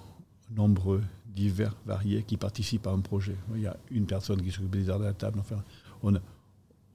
nombreux, 0.55 1.03
divers, 1.35 1.75
variés, 1.87 2.23
qui 2.23 2.37
participent 2.37 2.87
à 2.87 2.91
un 2.91 3.01
projet. 3.01 3.37
Il 3.55 3.63
y 3.63 3.67
a 3.67 3.77
une 3.91 4.07
personne 4.07 4.43
qui 4.43 4.51
s'occupe 4.51 4.71
des 4.71 4.91
arts 4.91 5.01
de 5.01 5.05
la 5.05 5.13
table. 5.13 5.39
Enfin, 5.41 5.63
on 6.03 6.15
a, 6.15 6.19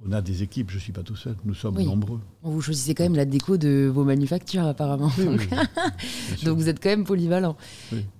on 0.05 0.11
a 0.11 0.21
des 0.21 0.43
équipes, 0.43 0.69
je 0.69 0.75
ne 0.75 0.81
suis 0.81 0.93
pas 0.93 1.03
tout 1.03 1.15
seul, 1.15 1.35
nous 1.43 1.53
sommes 1.53 1.81
nombreux. 1.81 2.21
Vous 2.41 2.61
choisissez 2.61 2.93
quand 2.93 3.03
même 3.03 3.15
la 3.15 3.25
déco 3.25 3.57
de 3.57 3.91
vos 3.93 4.03
manufactures 4.03 4.65
apparemment. 4.65 5.11
Donc 6.43 6.57
vous 6.57 6.69
êtes 6.69 6.81
quand 6.81 6.89
même 6.89 7.03
polyvalent. 7.05 7.57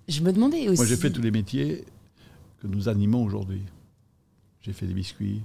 Je 0.07 0.21
me 0.21 0.33
demandais 0.33 0.67
aussi... 0.67 0.77
Moi 0.77 0.85
j'ai 0.85 0.97
fait 0.97 1.11
tous 1.11 1.21
les 1.21 1.31
métiers 1.31 1.85
que 2.61 2.67
nous 2.67 2.89
animons 2.89 3.23
aujourd'hui. 3.23 3.63
J'ai 4.61 4.73
fait 4.73 4.87
des 4.87 4.93
biscuits, 4.93 5.41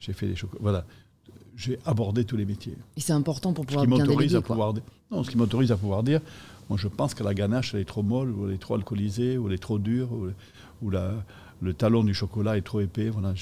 j'ai 0.00 0.14
fait 0.14 0.26
des 0.26 0.36
chocolats. 0.36 0.62
Voilà, 0.62 0.86
j'ai 1.56 1.78
abordé 1.84 2.24
tous 2.24 2.36
les 2.36 2.44
métiers. 2.44 2.76
Et 2.96 3.00
c'est 3.00 3.12
important 3.12 3.52
pour 3.52 3.66
pouvoir 3.66 3.84
ce 3.84 3.90
qui 3.90 3.98
m'autorise 3.98 4.34
à 4.34 4.42
pouvoir 4.42 4.74
Non, 5.10 5.22
ce 5.22 5.30
qui 5.30 5.36
m'autorise 5.36 5.72
à 5.72 5.76
pouvoir 5.76 6.02
dire, 6.02 6.20
moi 6.68 6.78
je 6.78 6.88
pense 6.88 7.14
que 7.14 7.22
la 7.22 7.34
ganache 7.34 7.74
elle 7.74 7.80
est 7.80 7.84
trop 7.84 8.02
molle, 8.02 8.30
ou 8.30 8.48
elle 8.48 8.54
est 8.54 8.58
trop 8.58 8.74
alcoolisée, 8.74 9.38
ou 9.38 9.48
elle 9.48 9.54
est 9.54 9.58
trop 9.62 9.78
dure, 9.78 10.08
ou, 10.82 10.90
la, 10.90 11.12
le 11.60 11.72
talon 11.74 12.04
du 12.04 12.14
chocolat 12.14 12.56
est 12.56 12.62
trop 12.62 12.80
épais. 12.80 13.08
Voilà, 13.08 13.34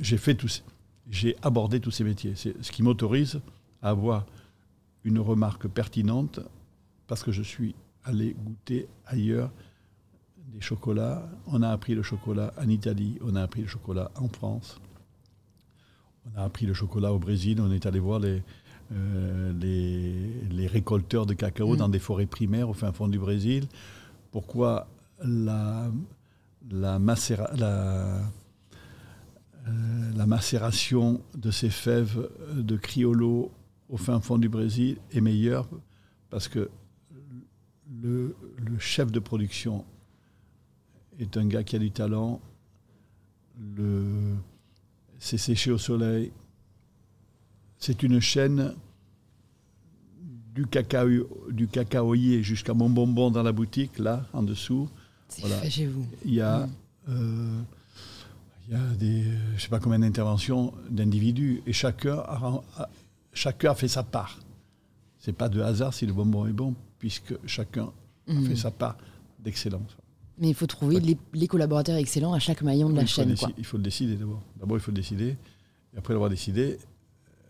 j'ai 0.00 0.16
fait 0.16 0.34
tout 0.34 0.48
ça 0.48 0.62
j'ai 1.10 1.36
abordé 1.42 1.80
tous 1.80 1.90
ces 1.90 2.04
métiers. 2.04 2.32
C'est 2.36 2.54
ce 2.62 2.72
qui 2.72 2.82
m'autorise 2.82 3.40
à 3.82 3.90
avoir 3.90 4.26
une 5.04 5.18
remarque 5.18 5.66
pertinente 5.66 6.40
parce 7.06 7.22
que 7.22 7.32
je 7.32 7.42
suis 7.42 7.74
allé 8.04 8.36
goûter 8.38 8.86
ailleurs 9.06 9.50
des 10.54 10.60
chocolats. 10.60 11.28
On 11.46 11.62
a 11.62 11.68
appris 11.68 11.94
le 11.94 12.02
chocolat 12.02 12.54
en 12.58 12.68
Italie, 12.68 13.18
on 13.22 13.34
a 13.34 13.42
appris 13.42 13.62
le 13.62 13.68
chocolat 13.68 14.10
en 14.16 14.28
France, 14.28 14.80
on 16.26 16.38
a 16.38 16.44
appris 16.44 16.66
le 16.66 16.74
chocolat 16.74 17.12
au 17.12 17.18
Brésil, 17.18 17.60
on 17.60 17.72
est 17.72 17.86
allé 17.86 17.98
voir 17.98 18.18
les, 18.18 18.42
euh, 18.92 19.52
les, 20.50 20.66
récolteurs 20.66 21.26
de 21.26 21.34
cacao 21.34 21.74
mm. 21.74 21.76
dans 21.76 21.88
des 21.88 21.98
forêts 21.98 22.26
primaires 22.26 22.68
au 22.68 22.74
fin 22.74 22.92
fond 22.92 23.08
du 23.08 23.18
Brésil. 23.18 23.66
Pourquoi 24.30 24.88
la, 25.22 25.90
la, 26.70 26.98
la 26.98 28.20
euh, 29.68 30.12
la 30.16 30.26
macération 30.26 31.20
de 31.36 31.50
ces 31.50 31.70
fèves 31.70 32.28
de 32.54 32.76
Criollo 32.76 33.50
au 33.88 33.96
fin 33.96 34.20
fond 34.20 34.38
du 34.38 34.48
Brésil 34.48 34.96
est 35.12 35.20
meilleure 35.20 35.68
parce 36.30 36.48
que 36.48 36.70
le, 38.02 38.34
chef 38.78 39.10
de 39.12 39.18
production 39.18 39.84
est 41.18 41.36
un 41.36 41.46
gars 41.46 41.64
qui 41.64 41.76
a 41.76 41.78
du 41.78 41.90
talent. 41.90 42.40
C'est 45.20 45.38
séché 45.38 45.70
au 45.70 45.78
soleil. 45.78 46.32
C'est 47.78 48.02
une 48.02 48.20
chaîne 48.20 48.74
du, 50.54 50.66
cacao, 50.66 51.08
du 51.50 51.68
cacaoyer 51.68 52.42
jusqu'à 52.42 52.74
mon 52.74 52.90
bonbon 52.90 53.30
dans 53.30 53.42
la 53.42 53.52
boutique, 53.52 53.98
là, 53.98 54.26
en 54.32 54.42
dessous. 54.42 54.88
C'est 55.28 55.42
voilà. 55.42 55.68
chez 55.68 55.86
vous. 55.86 56.04
Il 56.24 56.34
y 56.34 56.40
a. 56.40 56.66
Mm. 56.66 56.70
Euh, 57.10 57.62
il 58.66 58.74
y 58.74 58.76
a 58.76 58.94
des, 58.94 59.22
je 59.22 59.54
ne 59.54 59.58
sais 59.58 59.68
pas 59.68 59.80
combien 59.80 59.98
d'interventions 59.98 60.72
d'individus 60.88 61.60
et 61.66 61.72
chacun 61.72 62.18
a, 62.18 62.62
chacun 63.32 63.72
a 63.72 63.74
fait 63.74 63.88
sa 63.88 64.04
part. 64.04 64.38
Ce 65.18 65.28
n'est 65.30 65.36
pas 65.36 65.48
de 65.48 65.60
hasard 65.60 65.92
si 65.92 66.06
le 66.06 66.12
bonbon 66.12 66.46
est 66.46 66.52
bon, 66.52 66.74
puisque 66.98 67.34
chacun 67.46 67.90
a 68.28 68.32
fait 68.32 68.38
mhm. 68.38 68.56
sa 68.56 68.70
part 68.70 68.96
d'excellence. 69.40 69.96
Mais 70.40 70.48
il 70.48 70.54
faut 70.54 70.66
trouver 70.66 70.98
les, 71.32 71.46
collaborateurs 71.46 71.96
excellents 71.96 72.32
à 72.32 72.38
chaque 72.38 72.62
maillon 72.62 72.88
de 72.88 72.96
la 72.96 73.04
chaîne. 73.06 73.34
Il 73.58 73.64
faut 73.64 73.76
le 73.76 73.82
décider 73.82 74.16
d'abord. 74.16 74.42
D'abord, 74.58 74.78
il 74.78 74.80
faut 74.80 74.90
le 74.90 74.96
décider. 74.96 75.36
Et 75.94 75.98
après 75.98 76.14
l'avoir 76.14 76.30
décidé, 76.30 76.78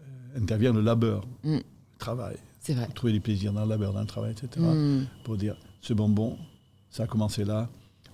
euh, 0.02 0.38
intervient 0.38 0.72
le 0.72 0.80
labeur, 0.80 1.24
mm. 1.44 1.56
le 1.56 1.62
travail. 1.98 2.36
C'est 2.58 2.74
vrai. 2.74 2.88
trouver 2.88 3.12
du 3.12 3.20
plaisir 3.20 3.52
dans 3.52 3.62
le 3.62 3.68
labeur, 3.70 3.92
dans 3.92 4.00
le 4.00 4.06
travail, 4.06 4.32
etc. 4.32 4.66
Mm. 4.66 5.04
Pour 5.24 5.36
dire, 5.36 5.56
ce 5.80 5.94
bonbon, 5.94 6.36
ça 6.90 7.04
a 7.04 7.06
commencé 7.06 7.44
là, 7.44 7.68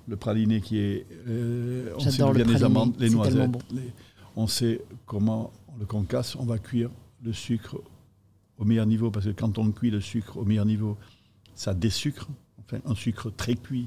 le 0.07 0.17
praliné 0.17 0.61
qui 0.61 0.79
est. 0.79 1.07
Euh, 1.27 1.93
on 1.97 2.01
sait 2.01 2.23
bien 2.33 2.45
les 2.45 2.63
amandes, 2.63 2.95
les 2.99 3.11
noisettes. 3.11 3.51
on 4.37 4.47
sait 4.47 4.83
comment 5.07 5.53
on 5.75 5.79
le 5.79 5.87
concasse. 5.87 6.37
On 6.37 6.45
va 6.45 6.59
cuire 6.59 6.91
le 7.25 7.33
sucre 7.33 7.77
au 8.59 8.65
meilleur 8.65 8.87
niveau 8.87 9.11
parce 9.11 9.27
que 9.27 9.31
quand 9.31 9.59
on 9.59 9.71
cuit 9.71 9.91
le 9.91 10.01
sucre 10.01 10.37
au 10.37 10.45
meilleur 10.45 10.67
niveau, 10.67 10.97
ça 11.55 11.75
désucre. 11.75 12.29
Enfin, 12.61 12.79
un 12.85 12.95
sucre 12.95 13.31
très 13.31 13.55
cuit, 13.55 13.87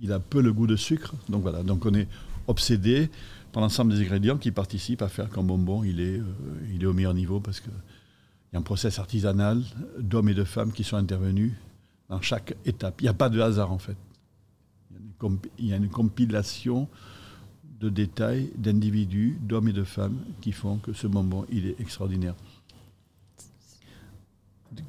il 0.00 0.12
a 0.12 0.18
peu 0.18 0.40
le 0.40 0.52
goût 0.52 0.66
de 0.66 0.76
sucre. 0.76 1.14
Donc 1.28 1.42
voilà. 1.42 1.62
Donc 1.62 1.84
on 1.86 1.94
est 1.94 2.08
obsédé 2.46 3.10
par 3.52 3.62
l'ensemble 3.62 3.92
des 3.92 4.00
ingrédients 4.00 4.38
qui 4.38 4.50
participent 4.50 5.02
à 5.02 5.08
faire 5.08 5.30
qu'un 5.30 5.42
bonbon 5.42 5.84
il 5.84 6.00
est, 6.00 6.20
euh, 6.20 6.88
au 6.88 6.92
meilleur 6.92 7.14
niveau 7.14 7.40
parce 7.40 7.60
que 7.60 7.70
il 8.50 8.54
y 8.54 8.56
a 8.56 8.60
un 8.60 8.62
process 8.62 8.98
artisanal 8.98 9.62
d'hommes 9.98 10.30
et 10.30 10.34
de 10.34 10.44
femmes 10.44 10.72
qui 10.72 10.82
sont 10.82 10.96
intervenus 10.96 11.52
dans 12.08 12.22
chaque 12.22 12.56
étape. 12.64 13.00
Il 13.00 13.04
n'y 13.04 13.10
a 13.10 13.14
pas 13.14 13.28
de 13.28 13.40
hasard 13.40 13.72
en 13.72 13.78
fait 13.78 13.96
il 15.58 15.66
y 15.66 15.72
a 15.72 15.76
une 15.76 15.88
compilation 15.88 16.88
de 17.80 17.88
détails, 17.88 18.50
d'individus, 18.56 19.38
d'hommes 19.40 19.68
et 19.68 19.72
de 19.72 19.84
femmes 19.84 20.18
qui 20.40 20.52
font 20.52 20.78
que 20.78 20.92
ce 20.92 21.06
bonbon, 21.06 21.46
il 21.50 21.66
est 21.66 21.80
extraordinaire. 21.80 22.34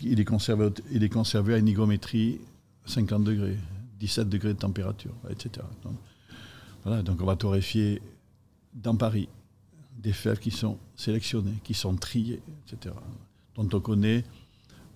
Il 0.02 0.20
est 0.20 0.26
conservé, 0.26 0.70
il 0.92 1.04
est 1.04 1.10
conservé 1.10 1.54
à 1.54 1.58
une 1.58 1.68
hygrométrie 1.68 2.40
50 2.86 3.24
degrés, 3.24 3.58
17 4.00 4.30
degrés 4.30 4.54
de 4.54 4.60
température, 4.60 5.14
etc. 5.30 5.66
Donc, 5.84 5.96
voilà, 6.84 7.04
donc 7.04 7.22
on 7.22 7.26
va 7.26 7.36
torréfier 7.36 8.02
dans 8.74 8.96
Paris 8.96 9.28
des 9.98 10.14
fèves 10.14 10.40
qui 10.40 10.52
sont 10.52 10.78
sélectionnées, 10.96 11.56
qui 11.64 11.74
sont 11.74 11.96
triées, 11.96 12.42
etc. 12.66 12.96
Dont 13.56 13.68
on 13.74 13.80
connaît 13.80 14.24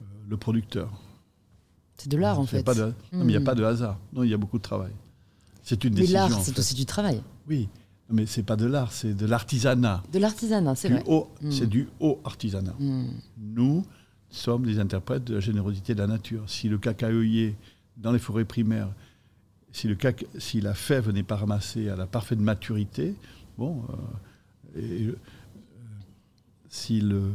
euh, 0.02 0.06
le 0.30 0.38
producteur. 0.38 0.92
C'est 1.98 2.10
de 2.10 2.18
l'art 2.18 2.40
en 2.40 2.46
fait. 2.46 2.64
Pas 2.64 2.74
de, 2.74 2.94
il 3.12 3.20
n'y 3.20 3.36
a 3.36 3.40
hmm. 3.40 3.44
pas 3.44 3.56
de 3.56 3.64
hasard. 3.64 4.00
Non, 4.14 4.24
il 4.24 4.30
y 4.30 4.34
a 4.34 4.38
beaucoup 4.38 4.58
de 4.58 4.64
travail. 4.64 4.92
C'est 5.62 5.84
une 5.84 5.94
décision. 5.94 6.24
Mais 6.24 6.30
l'art, 6.30 6.42
c'est 6.42 6.58
aussi 6.58 6.74
du 6.74 6.86
travail. 6.86 7.22
Oui, 7.48 7.70
mais 8.10 8.26
c'est 8.26 8.44
pas 8.44 8.56
de 8.56 8.66
l'art, 8.66 8.92
c'est 8.92 9.14
de 9.14 9.26
l'artisanat. 9.26 10.04
De 10.12 10.20
l'artisanat, 10.20 10.76
c'est 10.76 10.90
vrai. 10.90 11.04
Hmm. 11.08 11.52
C'est 11.52 11.68
du 11.68 11.90
haut 12.00 12.22
artisanat. 12.24 12.76
Hmm. 12.80 13.08
Nous 13.38 13.86
sommes 14.30 14.66
les 14.66 14.80
interprètes 14.80 15.26
de 15.26 15.36
la 15.36 15.40
générosité 15.40 15.94
de 15.94 16.00
la 16.00 16.08
nature. 16.08 16.50
Si 16.50 16.70
le 16.70 16.78
cacaoyer 16.78 17.56
dans 17.98 18.12
les 18.12 18.20
forêts 18.20 18.46
primaires, 18.46 18.90
si, 19.72 19.88
le 19.88 19.98
si 20.38 20.62
la 20.62 20.74
fève 20.74 21.10
n'est 21.12 21.24
pas 21.24 21.36
ramassée 21.36 21.90
à 21.90 21.96
la 21.96 22.06
parfaite 22.06 22.40
maturité, 22.40 23.16
bon, 23.58 23.84
euh, 24.76 24.80
et, 24.80 25.08
euh, 25.08 25.18
si 26.70 27.02
le, 27.02 27.34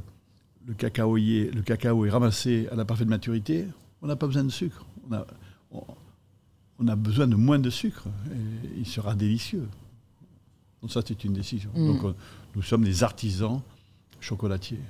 le, 0.67 0.75
cacaoyer, 0.75 1.51
le 1.51 1.63
cacao 1.63 2.05
est 2.07 2.11
ramassé 2.11 2.69
à 2.71 2.77
la 2.77 2.85
parfaite 2.85 3.09
maturité, 3.09 3.67
on 4.03 4.07
n'a 4.07 4.17
pas 4.17 4.27
besoin 4.27 4.45
de 4.45 4.51
sucre. 4.51 4.85
On 5.09 5.15
a, 5.15 5.27
on 6.79 6.89
a 6.89 6.97
besoin 6.97 7.27
de 7.27 7.37
moins 7.37 7.59
de 7.59 7.71
sucre 7.71 8.09
et 8.31 8.79
il 8.79 8.87
sera 8.87 9.15
délicieux. 9.15 9.67
Donc 10.83 10.93
ça, 10.93 11.01
c'est 11.07 11.25
une 11.25 11.33
décision. 11.33 11.71
Mm. 11.75 11.87
Donc 11.87 12.15
nous 12.55 12.63
sommes 12.63 12.85
des 12.85 13.03
artisans 13.03 13.61
chocolatiers. 14.21 14.81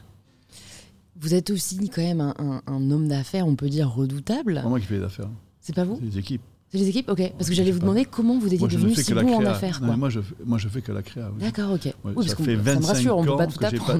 Vous 1.20 1.34
êtes 1.34 1.50
aussi 1.50 1.88
quand 1.88 2.02
même 2.02 2.20
un, 2.20 2.90
homme 2.90 3.08
d'affaires, 3.08 3.46
on 3.46 3.56
peut 3.56 3.68
dire 3.68 3.90
redoutable. 3.90 4.62
Moi 4.64 4.78
qui 4.78 4.86
fais 4.86 4.98
les 4.98 5.04
affaires. 5.04 5.28
C'est 5.68 5.74
pas 5.74 5.84
vous 5.84 5.98
C'est 6.00 6.06
les 6.06 6.18
équipes. 6.18 6.40
C'est 6.70 6.78
les 6.78 6.88
équipes, 6.88 7.10
ok. 7.10 7.32
Parce 7.36 7.50
que 7.50 7.54
j'allais 7.54 7.72
vous 7.72 7.78
demander 7.78 8.06
comment 8.06 8.38
vous 8.38 8.54
étiez 8.54 8.66
devenu 8.66 8.94
si 8.94 9.12
bon 9.12 9.34
en 9.36 9.44
affaires. 9.44 9.82
moi, 9.82 10.08
je, 10.08 10.20
moi, 10.46 10.56
je 10.56 10.66
fais 10.66 10.80
que 10.80 10.92
la 10.92 11.02
créa. 11.02 11.30
D'accord, 11.38 11.72
ok. 11.72 11.92
ça, 12.26 12.36
fait 12.36 12.54
25 12.54 13.10
ans 13.10 13.36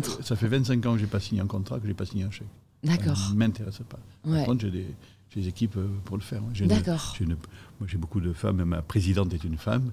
que 0.01 0.25
ça 0.25 0.35
fait 0.35 0.49
25 0.49 0.87
ans 0.87 0.95
que 0.95 0.99
j'ai 0.99 1.07
pas 1.07 1.21
signé 1.21 1.43
un 1.43 1.47
contrat, 1.47 1.79
que 1.79 1.87
j'ai 1.87 1.93
pas 1.93 2.07
signé 2.07 2.25
un 2.25 2.31
chèque. 2.31 2.47
D'accord. 2.83 3.19
Ça 3.19 3.33
ne 3.35 3.37
m'intéresse 3.37 3.81
pas. 3.87 3.99
Par 4.25 4.47
contre, 4.47 4.63
j'ai 4.63 4.71
des, 4.71 4.87
des 5.37 5.47
équipes 5.47 5.77
euh, 5.77 5.89
pour 6.07 6.17
le 6.17 6.23
faire. 6.23 6.41
D'accord. 6.63 7.15
Moi, 7.21 7.87
j'ai 7.87 7.99
beaucoup 7.99 8.23
de 8.23 8.33
femmes. 8.33 8.65
Ma 8.65 8.81
présidente 8.81 9.35
est 9.35 9.45
une 9.45 9.59
femme. 9.59 9.93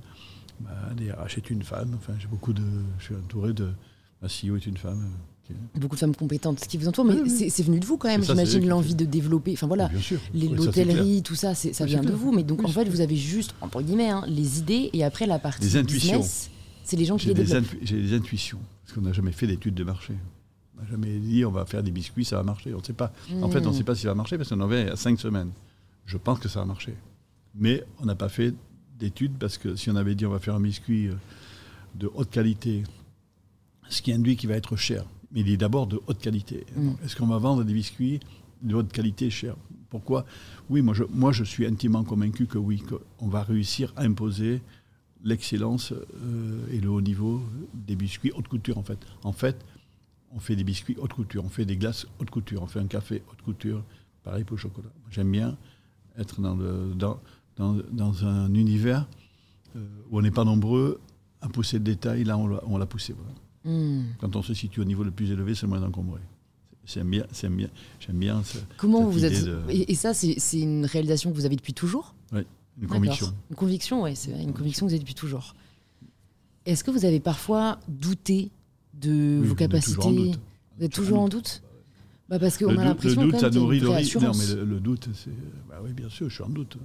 Ma 0.62 0.94
DRH 0.96 1.38
est 1.38 1.50
une 1.50 1.64
femme. 1.64 1.98
Enfin, 1.98 2.14
j'ai 2.20 2.28
beaucoup 2.28 2.54
de. 2.54 2.64
Je 3.00 3.04
suis 3.04 3.16
entouré 3.16 3.52
de. 3.52 3.68
Ma 4.22 4.30
CEO 4.30 4.56
est 4.56 4.66
une 4.66 4.78
femme. 4.78 5.10
Beaucoup 5.76 5.96
de 5.96 6.00
femmes 6.00 6.16
compétentes 6.16 6.60
ce 6.60 6.68
qui 6.68 6.78
vous 6.78 6.88
entoure, 6.88 7.06
mais 7.06 7.30
c'est 7.30 7.64
venu 7.64 7.80
de 7.80 7.86
vous 7.86 7.98
quand 7.98 8.08
même, 8.08 8.24
j'imagine, 8.24 8.68
l'envie 8.68 8.96
de 8.96 9.06
développer. 9.06 9.54
Enfin 9.54 9.68
voilà, 9.68 9.90
l'hôtellerie, 10.34 11.22
tout 11.24 11.36
ça, 11.36 11.54
ça 11.56 11.86
vient 11.86 12.02
de 12.02 12.12
vous. 12.12 12.32
Mais 12.32 12.44
donc 12.44 12.64
en 12.64 12.70
fait, 12.70 12.86
vous 12.86 13.02
avez 13.02 13.16
juste, 13.16 13.56
entre 13.62 13.82
guillemets, 13.82 14.10
hein, 14.10 14.24
les 14.28 14.60
idées 14.60 14.90
et 14.94 15.04
après 15.04 15.26
la 15.26 15.40
partie 15.40 15.64
les 15.64 15.78
intuitions. 15.78 16.24
c'est 16.84 16.98
les 16.98 17.06
gens 17.06 17.18
qui 17.18 17.28
les 17.28 17.34
développent. 17.34 17.66
J'ai 17.82 18.02
des 18.02 18.14
intuitions, 18.14 18.60
parce 18.84 18.94
qu'on 18.94 19.02
n'a 19.02 19.14
jamais 19.14 19.32
fait 19.32 19.48
d'études 19.48 19.76
de 19.76 19.84
marché. 19.84 20.14
On 20.78 20.82
n'a 20.82 20.90
jamais 20.90 21.20
dit 21.20 21.46
on 21.46 21.52
va 21.52 21.66
faire 21.66 21.84
des 21.84 21.92
biscuits, 21.92 22.26
ça 22.26 22.38
va 22.38 22.44
marcher. 22.44 22.74
On 22.74 22.80
ne 22.80 22.84
sait 22.84 22.94
pas. 22.94 23.14
En 23.42 23.50
fait, 23.50 23.66
on 23.66 23.72
ne 23.72 23.76
sait 23.76 23.84
pas 23.84 23.96
si 23.96 24.04
ça 24.04 24.10
va 24.10 24.16
marcher 24.16 24.38
parce 24.38 24.50
qu'on 24.50 24.60
en 24.62 24.66
avait 24.66 24.90
à 24.90 24.96
cinq 24.96 25.20
semaines. 25.20 25.52
Je 26.06 26.18
pense 26.18 26.40
que 26.40 26.50
ça 26.50 26.60
va 26.60 26.66
marcher. 26.66 26.96
Mais 27.56 27.84
on 28.00 28.06
n'a 28.06 28.16
pas 28.16 28.30
fait 28.30 28.54
d'études 29.00 29.38
parce 29.40 29.58
que 29.58 29.76
si 29.76 29.90
on 29.90 29.96
avait 29.96 30.16
dit 30.16 30.26
on 30.26 30.32
va 30.32 30.40
faire 30.40 30.56
un 30.56 30.60
biscuit 30.60 31.08
euh, 31.08 31.14
de 31.96 32.12
haute 32.14 32.30
qualité, 32.30 32.84
ce 33.90 34.02
qui 34.02 34.12
induit 34.12 34.36
qu'il 34.36 34.50
va 34.50 34.56
être 34.56 34.76
cher. 34.76 35.06
Mais 35.32 35.42
il 35.42 35.50
est 35.50 35.58
d'abord 35.58 35.88
de 35.88 36.00
haute 36.08 36.20
qualité. 36.20 36.66
Mm. 36.76 36.92
Est-ce 37.04 37.16
qu'on 37.16 37.28
va 37.28 37.38
vendre 37.38 37.64
des 37.64 37.74
biscuits 37.74 38.20
de 38.62 38.76
haute 38.76 38.92
qualité 38.92 39.30
cher 39.30 39.56
Pourquoi? 39.90 40.26
Oui, 40.70 40.82
moi 40.82 40.94
je, 40.94 41.04
moi 41.12 41.32
je 41.32 41.44
suis 41.44 41.66
intimement 41.66 42.04
convaincu 42.04 42.46
que 42.48 42.58
oui, 42.58 42.82
qu'on 43.20 43.28
va 43.28 43.44
réussir 43.44 43.94
à 43.96 44.04
imposer 44.04 44.62
l'excellence 45.24 45.92
euh, 45.92 46.68
et 46.72 46.80
le 46.80 46.90
haut 46.90 47.02
niveau 47.02 47.42
des 47.74 47.96
biscuits 47.96 48.32
haute 48.36 48.48
couture 48.48 48.78
en 48.78 48.84
fait. 48.84 49.00
En 49.24 49.32
fait, 49.32 49.58
on 50.32 50.40
fait 50.40 50.56
des 50.56 50.64
biscuits 50.64 50.96
haute 51.00 51.14
couture, 51.14 51.44
on 51.44 51.50
fait 51.50 51.66
des 51.66 51.78
glaces 51.78 52.06
haute 52.20 52.30
couture, 52.30 52.62
on 52.62 52.68
fait 52.68 52.80
un 52.80 52.88
café 52.88 53.24
haute 53.32 53.42
couture, 53.42 53.84
pareil 54.24 54.44
pour 54.44 54.56
le 54.58 54.62
chocolat. 54.62 54.90
J'aime 55.10 55.32
bien 55.32 55.58
être 56.18 56.40
dans, 56.42 56.56
le, 56.56 56.94
dans, 56.96 57.20
dans, 57.58 57.78
dans 57.92 58.26
un 58.26 58.54
univers 58.54 59.08
euh, 59.76 59.86
où 60.12 60.20
on 60.20 60.22
n'est 60.22 60.32
pas 60.32 60.46
nombreux 60.46 61.00
à 61.42 61.50
pousser 61.50 61.78
le 61.78 61.84
détail, 61.84 62.24
là 62.24 62.38
on 62.38 62.48
l'a- 62.48 62.64
on 62.68 62.78
l'a 62.78 62.86
poussé. 62.86 63.14
voilà. 63.14 63.32
Hmm. 63.66 64.04
Quand 64.20 64.36
on 64.36 64.42
se 64.42 64.54
situe 64.54 64.80
au 64.80 64.86
niveau 64.86 65.04
le 65.04 65.12
plus 65.12 65.32
élevé, 65.32 65.56
c'est 65.56 65.64
le 65.64 65.70
moins 65.70 65.82
encombré. 65.84 66.22
J'aime 66.86 67.10
bien, 67.10 67.26
j'aime 67.34 67.56
bien, 67.56 67.70
j'aime 68.00 68.18
bien 68.20 68.44
ce- 68.44 68.60
Comment 68.78 69.00
cette 69.00 69.10
vous 69.12 69.26
idée 69.26 69.36
êtes. 69.40 69.46
de- 69.46 69.60
Et, 69.70 69.92
et 69.92 69.96
ça, 69.96 70.14
c'est 70.14 70.38
une 70.60 70.86
réalisation 70.86 71.32
que 71.32 71.36
vous 71.36 71.46
avez 71.46 71.56
depuis 71.56 71.74
toujours? 71.74 72.14
Une 72.32 72.44
D'accord. 72.88 72.98
conviction. 72.98 73.34
Une 73.50 73.56
conviction, 73.56 74.04
oui, 74.04 74.16
c'est 74.16 74.32
une 74.32 74.54
conviction 74.54 74.86
que 74.86 74.90
vous 74.92 74.94
avez 74.96 75.00
depuis 75.00 75.16
toujours. 75.16 75.56
Est-ce 76.66 76.84
que 76.84 76.92
vous 76.92 77.06
avez 77.06 77.20
parfois 77.20 77.80
douté 77.88 78.52
de 78.94 79.40
Oui, 79.42 79.48
vos 79.48 79.56
capacités 79.56 79.96
toujours 79.96 80.08
en 80.08 80.12
doute. 80.14 80.40
Vous 80.78 80.86
êtes 80.86 80.92
toujours 80.94 81.20
en 81.22 81.30
doute? 81.30 81.64
Bah 82.28 82.38
Parce 82.40 82.58
qu'on 82.58 82.66
Le 82.66 82.72
a 82.72 82.74
doute, 82.74 82.82
le 82.84 82.90
l'impression 82.90 83.22
doute, 83.24 83.40
ça 83.40 83.50
nourrit 83.50 83.78
une 83.78 83.84
le 83.86 83.90
risque. 83.92 84.16
Non, 84.18 84.32
mais 84.38 84.56
le, 84.56 84.66
le 84.66 84.80
doute, 84.80 85.10
c'est. 85.14 85.30
Bah 85.70 85.80
oui, 85.84 85.94
bien 85.94 86.10
sûr, 86.10 86.28
je 86.30 86.36
suis 86.36 86.44
en 86.44 86.50
doute. 86.50 86.78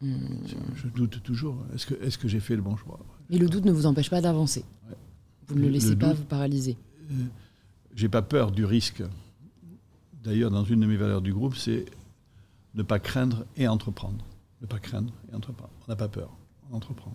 Hmm. 0.00 0.14
Je, 0.76 0.86
doute 0.88 1.22
toujours. 1.22 1.56
Est-ce 1.74 1.86
que, 1.86 1.94
est-ce 2.04 2.16
que 2.18 2.28
j'ai 2.28 2.40
fait 2.40 2.54
le 2.56 2.62
bon 2.62 2.76
choix? 2.76 2.98
Mais 3.30 3.38
le 3.38 3.48
doute 3.48 3.64
ne 3.64 3.72
vous 3.72 3.86
empêche 3.86 4.10
pas 4.10 4.20
d'avancer. 4.20 4.64
Ouais. 4.88 4.94
Vous 5.48 5.54
ne 5.56 5.60
le 5.60 5.66
Le- 5.66 5.72
laissez 5.72 5.90
le 5.90 5.98
pas 5.98 6.08
doute- 6.08 6.18
vous 6.18 6.24
paralyser. 6.24 6.76
Euh, 7.10 7.24
J'ai 7.94 8.08
pas 8.08 8.22
peur 8.22 8.50
du 8.50 8.64
risque. 8.64 9.02
D'ailleurs, 10.22 10.50
dans 10.50 10.64
une 10.64 10.80
de 10.80 10.86
mes 10.86 10.96
valeurs 10.96 11.20
du 11.22 11.32
groupe, 11.34 11.54
c'est 11.56 11.84
ne 12.74 12.82
pas 12.82 12.98
craindre 12.98 13.44
et 13.56 13.68
entreprendre. 13.68 14.24
Ne 14.62 14.66
pas 14.66 14.78
craindre 14.78 15.12
et 15.30 15.34
entreprendre. 15.36 15.70
On 15.86 15.92
n'a 15.92 15.96
pas 15.96 16.08
peur, 16.08 16.30
on 16.70 16.76
entreprend. 16.76 17.12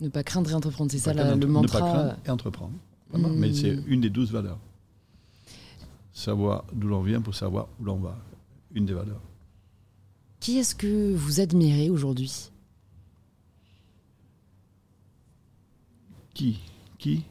Ne 0.00 0.08
pas 0.10 0.22
craindre 0.22 0.50
et 0.50 0.54
entreprendre, 0.54 0.90
c'est 0.90 0.98
Ne 0.98 1.02
ça 1.02 1.14
la- 1.14 1.34
le 1.34 1.40
Ne 1.40 1.46
mantra. 1.46 1.80
pas 1.80 1.90
craindre 1.92 2.16
et 2.26 2.30
entreprendre. 2.30 2.74
Vraiment. 3.10 3.30
Mm. 3.30 3.36
Mais 3.38 3.54
c'est 3.54 3.78
une 3.86 4.00
des 4.02 4.10
douze 4.10 4.30
valeurs. 4.32 4.58
Savoir 6.12 6.64
d'où 6.72 6.88
l'on 6.88 7.02
vient 7.02 7.20
pour 7.22 7.34
savoir 7.34 7.68
où 7.80 7.84
l'on 7.84 7.96
va. 7.96 8.18
Une 8.74 8.84
des 8.84 8.92
valeurs. 8.94 9.20
Qui 10.40 10.58
est-ce 10.58 10.74
que 10.74 11.14
vous 11.14 11.40
admirez 11.40 11.88
aujourd'hui? 11.88 12.50
Qui? 16.34 16.58
Qui? 16.98 17.24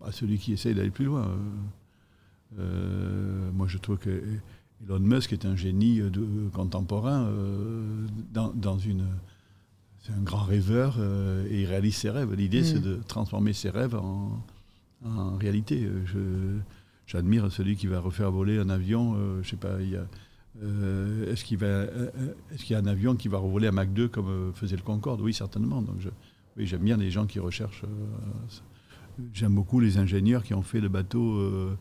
Bah, 0.00 0.08
Celui 0.12 0.38
qui 0.38 0.52
essaye 0.52 0.74
d'aller 0.74 0.90
plus 0.90 1.04
loin. 1.06 1.28
Euh, 1.28 2.60
euh, 2.60 3.50
moi, 3.52 3.66
je 3.68 3.78
trouve 3.78 3.98
que 3.98 4.22
Elon 4.84 5.00
Musk 5.00 5.32
est 5.32 5.44
un 5.44 5.56
génie 5.56 5.98
de, 6.00 6.48
contemporain 6.52 7.24
euh, 7.26 8.06
dans, 8.32 8.52
dans 8.52 8.78
une. 8.78 9.04
C'est 10.02 10.12
un 10.12 10.22
grand 10.22 10.44
rêveur 10.44 10.98
et 11.50 11.62
il 11.62 11.66
réalise 11.66 11.96
ses 11.96 12.10
rêves. 12.10 12.32
L'idée, 12.34 12.60
Mm. 12.60 12.64
c'est 12.64 12.80
de 12.80 13.00
transformer 13.08 13.52
ses 13.52 13.70
rêves 13.70 13.96
en, 13.96 14.40
en 15.04 15.36
réalité. 15.36 15.88
Je, 16.04 16.58
j'admire 17.08 17.50
celui 17.50 17.74
qui 17.76 17.88
va 17.88 17.98
refaire 17.98 18.30
voler 18.30 18.58
un 18.58 18.68
avion. 18.70 19.14
euh, 19.16 19.42
je 19.42 19.50
sais 19.50 19.56
pas, 19.56 19.80
il 19.80 19.90
y 19.90 19.96
a. 19.96 20.06
euh, 20.62 21.32
est-ce 21.32 21.44
qu'il 21.44 21.58
va, 21.58 21.66
euh, 21.66 22.10
est-ce 22.52 22.64
qu'il 22.64 22.74
y 22.74 22.76
a 22.76 22.78
un 22.82 22.86
avion 22.86 23.16
qui 23.16 23.26
va 23.26 23.38
revoler 23.38 23.66
à 23.66 23.72
Mach 23.72 23.88
2 23.88 24.06
comme 24.06 24.52
faisait 24.54 24.76
le 24.76 24.82
Concorde? 24.82 25.20
Oui, 25.20 25.34
certainement. 25.34 25.82
Donc 25.82 25.96
je, 25.98 26.08
oui, 26.56 26.66
j'aime 26.68 26.82
bien 26.84 26.96
les 26.96 27.10
gens 27.10 27.26
qui 27.26 27.40
recherchent. 27.40 27.82
J'aime 29.32 29.54
beaucoup 29.54 29.80
les 29.80 29.98
ingénieurs 29.98 30.44
qui 30.44 30.54
ont 30.54 30.62
fait 30.62 30.80
le 30.80 30.88
bateau. 30.88 31.36
Euh, 31.36 31.78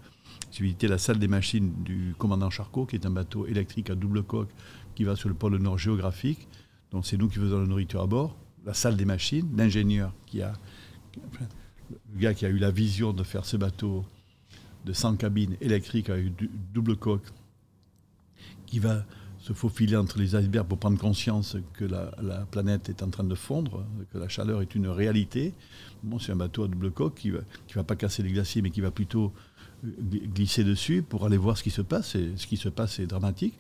j'ai 0.52 0.64
visité 0.64 0.88
la 0.88 0.98
salle 0.98 1.20
des 1.20 1.28
machines 1.28 1.74
du 1.84 2.16
commandant 2.18 2.50
Charcot, 2.50 2.86
qui 2.86 2.96
est 2.96 3.06
un 3.06 3.12
bateau 3.12 3.46
électrique 3.46 3.90
à 3.90 3.96
double 3.96 4.24
coque 4.24 4.50
qui 4.96 5.04
va 5.04 5.16
sur 5.16 5.30
le 5.30 5.36
pôle 5.36 5.58
Nord 5.58 5.78
géographique. 5.78 6.48
Donc 6.92 7.06
c'est 7.06 7.18
nous 7.18 7.28
qui 7.28 7.40
faisons 7.40 7.60
la 7.60 7.68
nourriture 7.68 8.02
à 8.02 8.08
bord. 8.08 8.38
La 8.66 8.74
salle 8.74 8.96
des 8.96 9.06
machines, 9.06 9.48
l'ingénieur 9.56 10.14
qui 10.26 10.42
a. 10.42 10.54
le 12.14 12.20
gars 12.20 12.34
qui 12.34 12.46
a 12.46 12.50
eu 12.50 12.58
la 12.58 12.72
vision 12.72 13.14
de 13.14 13.24
faire 13.24 13.46
ce 13.46 13.58
bateau 13.58 14.06
de 14.86 14.94
100 14.94 15.18
cabines 15.18 15.58
électriques 15.62 16.10
avec 16.10 16.32
double 16.74 16.96
coque, 16.96 17.28
qui 18.66 18.80
va 18.80 19.06
se 19.46 19.54
faufiler 19.54 19.96
entre 19.96 20.18
les 20.18 20.36
icebergs 20.36 20.66
pour 20.68 20.80
prendre 20.80 20.98
conscience 20.98 21.56
que 21.74 21.86
la, 21.86 22.12
la 22.20 22.40
planète 22.48 22.90
est 22.90 23.04
en 23.04 23.10
train 23.12 23.24
de 23.24 23.36
fondre, 23.36 23.86
que 24.12 24.18
la 24.18 24.28
chaleur 24.28 24.64
est 24.64 24.74
une 24.74 24.88
réalité. 24.88 25.54
Bon, 26.02 26.18
c'est 26.18 26.32
un 26.32 26.36
bateau 26.36 26.64
à 26.64 26.68
double 26.68 26.90
coque 26.90 27.14
qui 27.16 27.28
ne 27.30 27.36
va, 27.38 27.42
va 27.76 27.84
pas 27.84 27.96
casser 27.96 28.24
les 28.24 28.32
glaciers, 28.32 28.64
mais 28.64 28.72
qui 28.72 28.82
va 28.82 28.90
plutôt 28.90 29.32
euh, 29.86 29.90
gl- 30.02 30.28
glisser 30.34 30.64
dessus 30.64 31.04
pour 31.04 31.26
aller 31.28 31.38
voir 31.38 31.60
ce 31.60 31.64
qui 31.64 31.70
se 31.70 31.84
passe. 31.84 32.16
Et 32.16 32.32
ce 32.38 32.48
qui 32.48 32.58
se 32.58 32.70
passe 32.70 32.98
est 32.98 33.06
dramatique. 33.06 33.54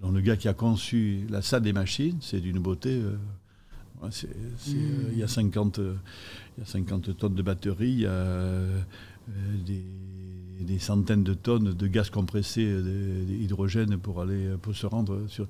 Donc, 0.00 0.14
le 0.14 0.22
gars 0.22 0.38
qui 0.38 0.48
a 0.48 0.54
conçu 0.54 1.26
la 1.28 1.42
salle 1.42 1.62
des 1.64 1.74
machines, 1.74 2.16
c'est 2.22 2.40
d'une 2.40 2.58
beauté. 2.58 2.88
euh, 2.90 3.16
ouais, 4.02 4.08
c'est, 4.10 4.30
euh, 4.30 5.10
Il 5.12 5.18
y, 5.18 5.22
a 5.22 5.28
50, 5.28 5.80
euh, 5.80 5.96
il 6.56 6.62
y 6.62 6.64
a 6.64 6.66
50 6.66 7.14
tonnes 7.18 7.34
de 7.34 7.42
batterie, 7.42 7.90
il 7.90 8.00
y 8.00 8.06
a 8.06 8.10
euh, 8.10 8.80
des, 10.60 10.64
des 10.74 10.78
centaines 10.78 11.24
de 11.24 11.34
tonnes 11.34 11.72
de 11.72 11.86
gaz 11.86 12.10
compressé, 12.10 12.64
euh, 12.64 13.24
d'hydrogène 13.24 13.96
pour, 13.98 14.20
aller, 14.20 14.54
pour 14.62 14.74
se 14.74 14.86
rendre 14.86 15.26
sur, 15.28 15.46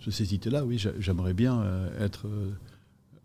sur 0.00 0.12
ces 0.12 0.24
sites-là. 0.24 0.64
Oui, 0.64 0.78
j'a- 0.78 0.98
j'aimerais 0.98 1.34
bien 1.34 1.60
euh, 1.60 2.04
être, 2.04 2.26
euh, 2.26 2.50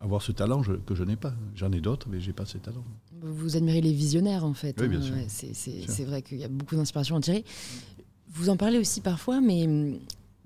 avoir 0.01 0.21
ce 0.21 0.31
talent 0.31 0.61
que 0.85 0.95
je 0.95 1.03
n'ai 1.03 1.15
pas. 1.15 1.33
J'en 1.55 1.71
ai 1.71 1.81
d'autres, 1.81 2.07
mais 2.09 2.19
je 2.21 2.27
n'ai 2.27 2.33
pas 2.33 2.45
ces 2.45 2.59
talents. 2.59 2.85
Vous 3.21 3.57
admirez 3.57 3.81
les 3.81 3.91
visionnaires, 3.93 4.45
en 4.45 4.53
fait. 4.53 4.75
Oui, 4.79 4.87
bien 4.87 4.99
hein, 4.99 5.03
sûr. 5.03 5.15
ouais, 5.15 5.25
c'est- 5.27 5.53
c'est 5.53 5.81
sûr. 5.81 5.89
c'est 5.91 6.05
vrai 6.05 6.21
qu'il 6.21 6.37
y 6.37 6.43
a 6.43 6.47
beaucoup 6.49 6.75
d'inspiration 6.75 7.15
à 7.17 7.21
tirer. 7.21 7.43
Vous 8.31 8.49
en 8.49 8.57
parlez 8.57 8.77
aussi 8.77 9.01
parfois, 9.01 9.41
mais 9.41 9.65
hum, 9.65 9.97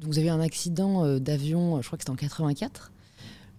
vous 0.01 0.17
avez 0.17 0.27
eu 0.27 0.31
un 0.31 0.39
accident 0.39 1.03
euh, 1.05 1.19
d'avion, 1.19 1.77
euh, 1.77 1.81
je 1.81 1.87
crois 1.87 1.97
que 1.97 2.03
c'était 2.03 2.11
en 2.11 2.15
84. 2.15 2.91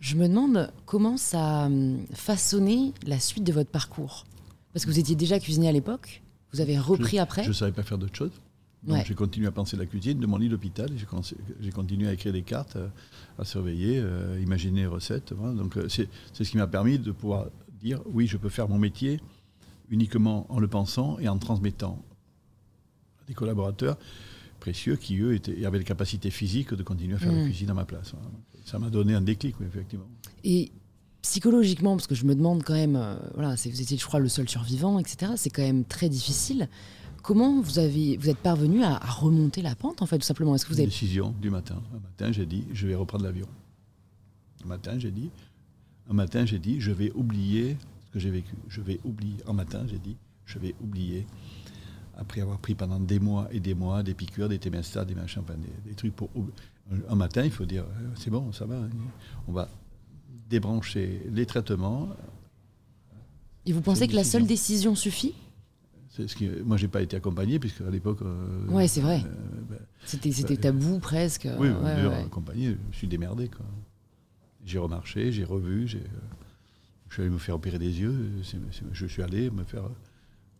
Je 0.00 0.16
me 0.16 0.28
demande 0.28 0.70
comment 0.84 1.16
ça 1.16 1.64
a 1.64 1.66
hum, 1.66 2.04
façonné 2.12 2.92
la 3.06 3.20
suite 3.20 3.44
de 3.44 3.52
votre 3.52 3.70
parcours. 3.70 4.24
Parce 4.72 4.84
que 4.84 4.90
vous 4.90 4.98
étiez 4.98 5.14
déjà 5.14 5.38
cuisinier 5.38 5.68
à 5.68 5.72
l'époque, 5.72 6.22
vous 6.54 6.60
avez 6.60 6.78
repris 6.78 7.18
après. 7.18 7.42
Je 7.42 7.48
ne 7.48 7.52
savais 7.52 7.72
pas 7.72 7.82
faire 7.82 7.98
d'autre 7.98 8.16
chose. 8.16 8.30
Donc 8.84 8.96
Ouais. 8.98 9.04
j'ai 9.06 9.14
continué 9.14 9.46
à 9.46 9.50
penser 9.50 9.76
la 9.76 9.86
cuisine 9.86 10.18
de 10.20 10.26
mon 10.26 10.36
lit 10.36 10.48
d'hôpital. 10.48 10.90
J'ai 11.60 11.70
continué 11.72 12.06
à 12.08 12.12
écrire 12.12 12.32
des 12.32 12.42
cartes, 12.42 12.76
euh, 12.76 12.88
à 13.38 13.44
surveiller, 13.44 13.98
euh, 13.98 14.38
imaginer 14.42 14.80
les 14.82 14.86
recettes. 14.86 15.32
voilà. 15.32 15.54
Donc 15.54 15.76
euh, 15.76 15.88
c'est 15.88 16.08
ce 16.32 16.42
qui 16.50 16.56
m'a 16.58 16.66
permis 16.66 16.98
de 16.98 17.10
pouvoir 17.12 17.46
dire 17.80 18.00
oui, 18.06 18.26
je 18.26 18.36
peux 18.36 18.50
faire 18.50 18.68
mon 18.68 18.78
métier 18.78 19.20
uniquement 19.90 20.46
en 20.50 20.60
le 20.60 20.68
pensant 20.68 21.18
et 21.18 21.28
en 21.28 21.38
transmettant 21.38 22.02
à 23.22 23.26
des 23.26 23.34
collaborateurs 23.34 23.98
précieux 24.60 24.96
qui, 24.96 25.18
eux, 25.18 25.34
étaient, 25.34 25.64
avaient 25.66 25.78
la 25.78 25.84
capacité 25.84 26.30
physique 26.30 26.72
de 26.74 26.82
continuer 26.82 27.14
à 27.14 27.18
faire 27.18 27.32
la 27.32 27.42
Mm. 27.42 27.44
cuisine 27.46 27.70
à 27.70 27.74
ma 27.74 27.84
place. 27.84 28.12
Ça 28.64 28.78
m'a 28.78 28.88
donné 28.90 29.14
un 29.14 29.20
déclic, 29.20 29.56
effectivement. 29.66 30.08
Et 30.42 30.72
psychologiquement, 31.24 31.96
parce 31.96 32.06
que 32.06 32.14
je 32.14 32.26
me 32.26 32.34
demande 32.34 32.62
quand 32.62 32.74
même, 32.74 32.96
euh, 32.96 33.16
voilà, 33.32 33.54
vous 33.54 33.80
étiez, 33.80 33.96
je 33.96 34.04
crois, 34.04 34.20
le 34.20 34.28
seul 34.28 34.46
survivant, 34.46 34.98
etc. 34.98 35.32
C'est 35.36 35.48
quand 35.48 35.62
même 35.62 35.84
très 35.84 36.10
difficile. 36.10 36.68
Comment 37.22 37.62
vous 37.62 37.78
avez, 37.78 38.18
vous 38.18 38.28
êtes 38.28 38.38
parvenu 38.38 38.82
à, 38.82 38.96
à 38.96 39.10
remonter 39.10 39.62
la 39.62 39.74
pente, 39.74 40.02
en 40.02 40.06
fait, 40.06 40.18
tout 40.18 40.26
simplement? 40.26 40.54
Est-ce 40.54 40.66
que 40.66 40.70
vous 40.70 40.76
Une 40.76 40.82
avez 40.82 40.90
décision 40.90 41.34
du 41.40 41.48
matin. 41.48 41.82
Un 41.94 42.00
matin, 42.00 42.30
j'ai 42.30 42.44
dit, 42.44 42.66
je 42.74 42.86
vais 42.86 42.94
reprendre 42.94 43.24
l'avion. 43.24 43.46
Un 44.64 44.68
matin, 44.68 44.98
j'ai 44.98 45.10
dit, 45.10 45.30
un 46.10 46.12
matin, 46.12 46.44
j'ai 46.44 46.58
dit, 46.58 46.78
je 46.78 46.92
vais 46.92 47.10
oublier 47.12 47.78
ce 48.06 48.10
que 48.12 48.18
j'ai 48.18 48.30
vécu. 48.30 48.54
Je 48.68 48.82
vais 48.82 49.00
oublier. 49.02 49.38
Un 49.46 49.54
matin, 49.54 49.80
j'ai 49.88 49.98
dit, 49.98 50.16
je 50.44 50.58
vais 50.58 50.74
oublier. 50.82 51.26
Après 52.18 52.42
avoir 52.42 52.58
pris 52.58 52.74
pendant 52.74 53.00
des 53.00 53.18
mois 53.18 53.48
et 53.50 53.60
des 53.60 53.74
mois 53.74 54.02
des 54.02 54.12
piqûres, 54.12 54.50
des 54.50 54.58
témestas, 54.58 55.06
des 55.06 55.14
machins, 55.14 55.42
des, 55.48 55.90
des 55.90 55.96
trucs 55.96 56.14
pour. 56.14 56.28
Un 57.08 57.14
matin, 57.14 57.42
il 57.42 57.50
faut 57.50 57.64
dire, 57.64 57.84
euh, 57.84 58.08
c'est 58.14 58.28
bon, 58.28 58.52
ça 58.52 58.66
va. 58.66 58.76
On 59.48 59.52
va 59.52 59.70
débrancher 60.48 61.22
les 61.32 61.46
traitements. 61.46 62.08
Et 63.66 63.72
vous 63.72 63.80
pensez 63.80 64.08
que 64.08 64.14
la 64.14 64.24
seule 64.24 64.46
décision. 64.46 64.94
suffit? 64.94 65.34
C'est 66.10 66.28
ce 66.28 66.36
qui, 66.36 66.48
moi, 66.64 66.76
j'ai 66.76 66.86
pas 66.88 67.02
été 67.02 67.16
accompagné 67.16 67.58
puisque 67.58 67.80
à 67.80 67.90
l'époque. 67.90 68.22
euh, 68.22 68.66
Ouais, 68.68 68.86
c'est 68.86 69.00
vrai. 69.00 69.22
euh, 69.24 69.30
ben, 69.68 69.78
C'était 70.04 70.30
c'était 70.32 70.54
Euh, 70.54 70.56
tabou 70.60 70.98
presque. 70.98 71.48
Oui, 71.58 71.68
ouais, 71.68 72.14
accompagné, 72.24 72.66
je 72.66 72.70
me 72.72 72.92
suis 72.92 73.08
démerdé. 73.08 73.48
quoi. 73.48 73.64
J'ai 74.64 74.78
remarché, 74.78 75.32
j'ai 75.32 75.44
revu, 75.44 75.88
j'ai, 75.88 75.98
euh, 75.98 76.02
je 77.08 77.14
suis 77.14 77.22
allé 77.22 77.30
me 77.30 77.38
faire 77.38 77.56
opérer 77.56 77.78
des 77.78 78.00
yeux, 78.00 78.30
c'est- 78.42 78.56
c'est- 78.70 78.84
je 78.92 79.06
suis 79.06 79.22
allé 79.22 79.50
me 79.50 79.64
faire... 79.64 79.82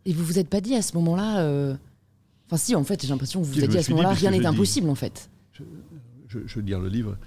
Et 0.05 0.13
vous 0.13 0.23
vous 0.23 0.37
êtes 0.37 0.49
pas 0.49 0.61
dit 0.61 0.75
à 0.75 0.81
ce 0.81 0.95
moment-là. 0.97 1.39
euh, 1.41 1.75
Enfin, 2.47 2.57
si, 2.57 2.75
en 2.75 2.83
fait, 2.83 3.01
j'ai 3.01 3.07
l'impression 3.07 3.41
que 3.41 3.45
vous 3.47 3.53
vous 3.53 3.63
êtes 3.63 3.71
dit 3.71 3.77
à 3.79 3.81
ce 3.81 3.89
moment-là, 3.91 4.13
rien 4.13 4.29
n'est 4.29 4.39
dis- 4.39 4.45
impossible, 4.45 4.87
en 4.89 4.93
fait. 4.95 5.31
Je, 5.53 6.39
je 6.45 6.55
veux 6.55 6.61
dire, 6.61 6.79
le 6.79 6.89
livre, 6.89 7.17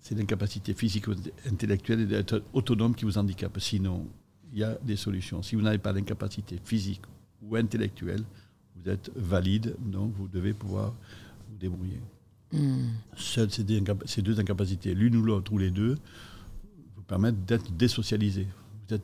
c'est 0.00 0.14
l'incapacité 0.16 0.74
physique 0.74 1.08
ou 1.08 1.12
intellectuelle 1.46 2.06
d'être 2.06 2.42
autonome 2.52 2.94
qui 2.94 3.04
vous 3.04 3.18
handicape. 3.18 3.58
Sinon, 3.60 4.06
il 4.52 4.58
y 4.60 4.64
a 4.64 4.74
des 4.82 4.96
solutions. 4.96 5.42
Si 5.42 5.54
vous 5.56 5.62
n'avez 5.62 5.78
pas 5.78 5.92
l'incapacité 5.92 6.58
physique 6.64 7.02
ou 7.42 7.56
intellectuelle, 7.56 8.22
vous 8.76 8.90
êtes 8.90 9.10
valide, 9.16 9.74
donc 9.80 10.12
vous 10.16 10.28
devez 10.28 10.54
pouvoir 10.54 10.94
vous 11.50 11.56
débrouiller. 11.58 12.00
Hmm. 12.52 12.86
Seules 13.16 13.50
ces 13.50 13.64
deux, 13.64 13.78
incapa- 13.80 14.06
ces 14.06 14.22
deux 14.22 14.38
incapacités, 14.40 14.94
l'une 14.94 15.16
ou 15.16 15.22
l'autre, 15.22 15.52
ou 15.52 15.58
les 15.58 15.70
deux, 15.70 15.98
vous 16.96 17.02
permettent 17.02 17.44
d'être 17.44 17.70
désocialisé. 17.72 18.46
Vous 18.88 18.94
êtes 18.94 19.02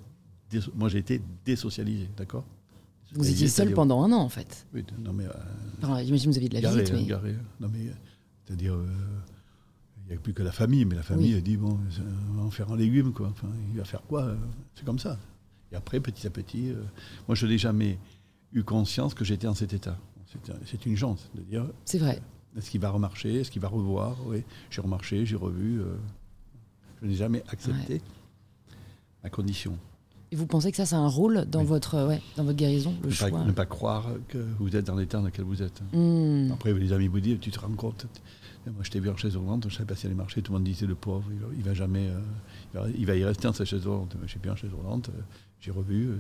dés- 0.51 0.61
moi, 0.75 0.89
j'ai 0.89 0.99
été 0.99 1.21
désocialisé, 1.45 2.09
d'accord? 2.17 2.45
Vous 3.13 3.29
étiez 3.31 3.49
seul 3.49 3.73
pendant 3.75 4.03
un 4.03 4.11
an, 4.13 4.21
en 4.21 4.29
fait. 4.29 4.67
Oui, 4.75 4.83
non, 4.99 5.13
mais. 5.13 5.27
euh, 5.27 6.05
J'imagine 6.05 6.31
que 6.31 6.31
vous 6.31 6.37
aviez 6.39 6.49
de 6.49 6.55
la 6.55 6.61
garé, 6.63 6.81
visite, 6.81 6.95
hein, 6.95 6.99
mais. 7.01 7.07
garé. 7.07 7.35
Non, 7.61 7.69
mais. 7.73 7.89
euh, 7.89 7.93
C'est-à-dire. 8.45 8.75
euh, 8.75 8.87
il 10.07 10.11
n'y 10.11 10.17
a 10.17 10.21
plus 10.21 10.35
que 10.35 10.43
la 10.43 10.53
famille, 10.53 10.85
mais 10.85 10.95
la 10.97 11.03
famille 11.03 11.31
Oui. 11.33 11.37
elle 11.37 11.43
dit 11.43 11.57
bon, 11.57 11.79
euh, 11.99 12.03
on 12.31 12.35
va 12.39 12.43
en 12.45 12.51
faire 12.51 12.71
un 12.71 12.77
légume, 12.77 13.13
quoi. 13.13 13.29
Enfin, 13.29 13.49
il 13.73 13.79
va 13.79 13.85
faire 13.85 14.03
quoi 14.03 14.23
euh, 14.25 14.37
C'est 14.75 14.85
comme 14.85 14.99
ça. 14.99 15.19
Et 15.73 15.77
après, 15.77 15.99
petit 16.01 16.27
à 16.27 16.31
petit, 16.31 16.71
euh, 16.71 16.83
moi, 17.27 17.35
je 17.35 17.47
n'ai 17.47 17.59
jamais 17.59 17.99
eu 18.53 18.63
conscience 18.63 19.15
que 19.15 19.25
j'étais 19.25 19.47
en 19.47 19.55
cet 19.55 19.73
état. 19.73 19.97
C'est 20.27 20.51
un- 20.53 20.59
C'est 20.67 20.85
une 20.87 20.97
chance 20.97 21.29
de 21.35 21.43
dire 21.43 21.65
C'est 21.85 21.99
vrai. 21.99 22.21
Est-ce 22.57 22.71
qu'il 22.71 22.81
va 22.81 22.91
remarcher 22.91 23.41
Est-ce 23.41 23.51
qu'il 23.51 23.63
va 23.63 23.69
revoir 23.69 24.17
Oui, 24.27 24.43
j'ai 24.71 24.81
remarché, 24.81 25.25
j'ai 25.27 25.37
revu. 25.37 25.81
euh, 25.81 25.97
je 27.03 27.09
n'ai 27.09 27.15
jamais 27.15 27.43
accepté 27.49 28.01
la 29.23 29.31
condition. 29.31 29.77
Et 30.31 30.37
vous 30.37 30.47
pensez 30.47 30.71
que 30.71 30.77
ça, 30.77 30.87
c'est 30.87 30.95
un 30.97 31.07
rôle 31.09 31.45
dans, 31.49 31.61
Oui. 31.61 31.67
votre, 31.67 32.07
ouais, 32.07 32.21
dans 32.37 32.45
votre 32.45 32.57
guérison, 32.57 32.95
le 33.03 33.09
Ne 33.09 33.13
choix? 33.15 33.31
pas, 33.31 33.45
ne 33.45 33.53
pas 33.53 33.67
croire 33.67 34.07
que 34.29 34.39
vous 34.59 34.75
êtes 34.77 34.87
dans 34.87 34.97
l'état 34.97 35.19
dans 35.19 35.25
lequel 35.25 35.45
vous 35.45 35.63
êtes. 35.63 35.81
Hmm. 35.93 36.51
Après, 36.53 36.73
les 36.73 36.93
amis 36.93 37.09
vous 37.09 37.21
disent, 37.21 37.39
tu 37.41 37.51
te 37.51 37.59
rends 37.61 37.71
compte 37.75 38.07
Moi, 38.67 38.83
je 38.83 38.91
t'ai 38.91 38.99
vu 39.01 39.11
en 39.11 39.17
chaise 39.17 39.37
roulante, 39.37 39.65
je 39.65 39.69
ne 39.69 39.73
savais 39.73 39.85
pas 39.87 39.95
si 39.95 40.07
elle 40.07 40.13
allait 40.13 40.17
marcher. 40.17 40.41
Tout 40.43 40.53
le 40.53 40.59
monde 40.59 40.67
disait, 40.67 40.87
le 40.87 40.95
pauvre, 40.95 41.25
il 41.31 41.39
va, 41.39 41.47
il 41.57 41.63
va 41.63 41.75
jamais... 41.75 42.09
euh, 42.09 42.21
il, 42.75 42.79
va, 42.81 42.89
il 42.99 43.07
va 43.07 43.17
y 43.17 43.25
rester 43.25 43.43
dans 43.45 43.53
sa 43.53 43.65
chaise 43.65 43.87
roulante. 43.87 44.17
Je 44.23 44.29
suis 44.29 44.39
bien 44.41 44.53
en 44.53 44.57
chaise 44.57 44.73
roulante, 44.73 45.11
euh, 45.11 45.21
j'ai 45.61 45.71
revu. 45.71 46.09
euh, 46.09 46.17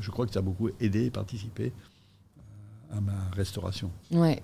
je 0.00 0.10
crois 0.10 0.26
que 0.26 0.32
ça 0.32 0.38
a 0.38 0.42
beaucoup 0.42 0.68
aidé 0.80 1.06
et 1.06 1.10
participé 1.10 1.72
euh, 2.92 2.96
à 2.98 3.00
ma 3.00 3.28
restauration. 3.32 3.90
Ouais. 4.12 4.42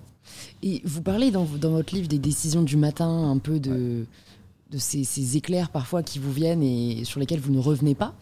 Et 0.63 0.81
vous 0.83 1.01
parlez 1.01 1.31
dans, 1.31 1.45
dans 1.45 1.71
votre 1.71 1.95
livre 1.95 2.07
des 2.09 2.19
décisions 2.19 2.61
du 2.61 2.75
matin, 2.77 3.07
un 3.31 3.37
peu 3.37 3.59
de, 3.59 4.05
de 4.69 4.77
ces, 4.77 5.03
ces 5.05 5.37
éclairs 5.37 5.69
parfois 5.69 6.03
qui 6.03 6.19
vous 6.19 6.31
viennent 6.33 6.61
et 6.61 7.03
sur 7.05 7.19
lesquels 7.21 7.39
vous 7.39 7.53
ne 7.53 7.59
revenez 7.59 7.95
pas. 7.95 8.13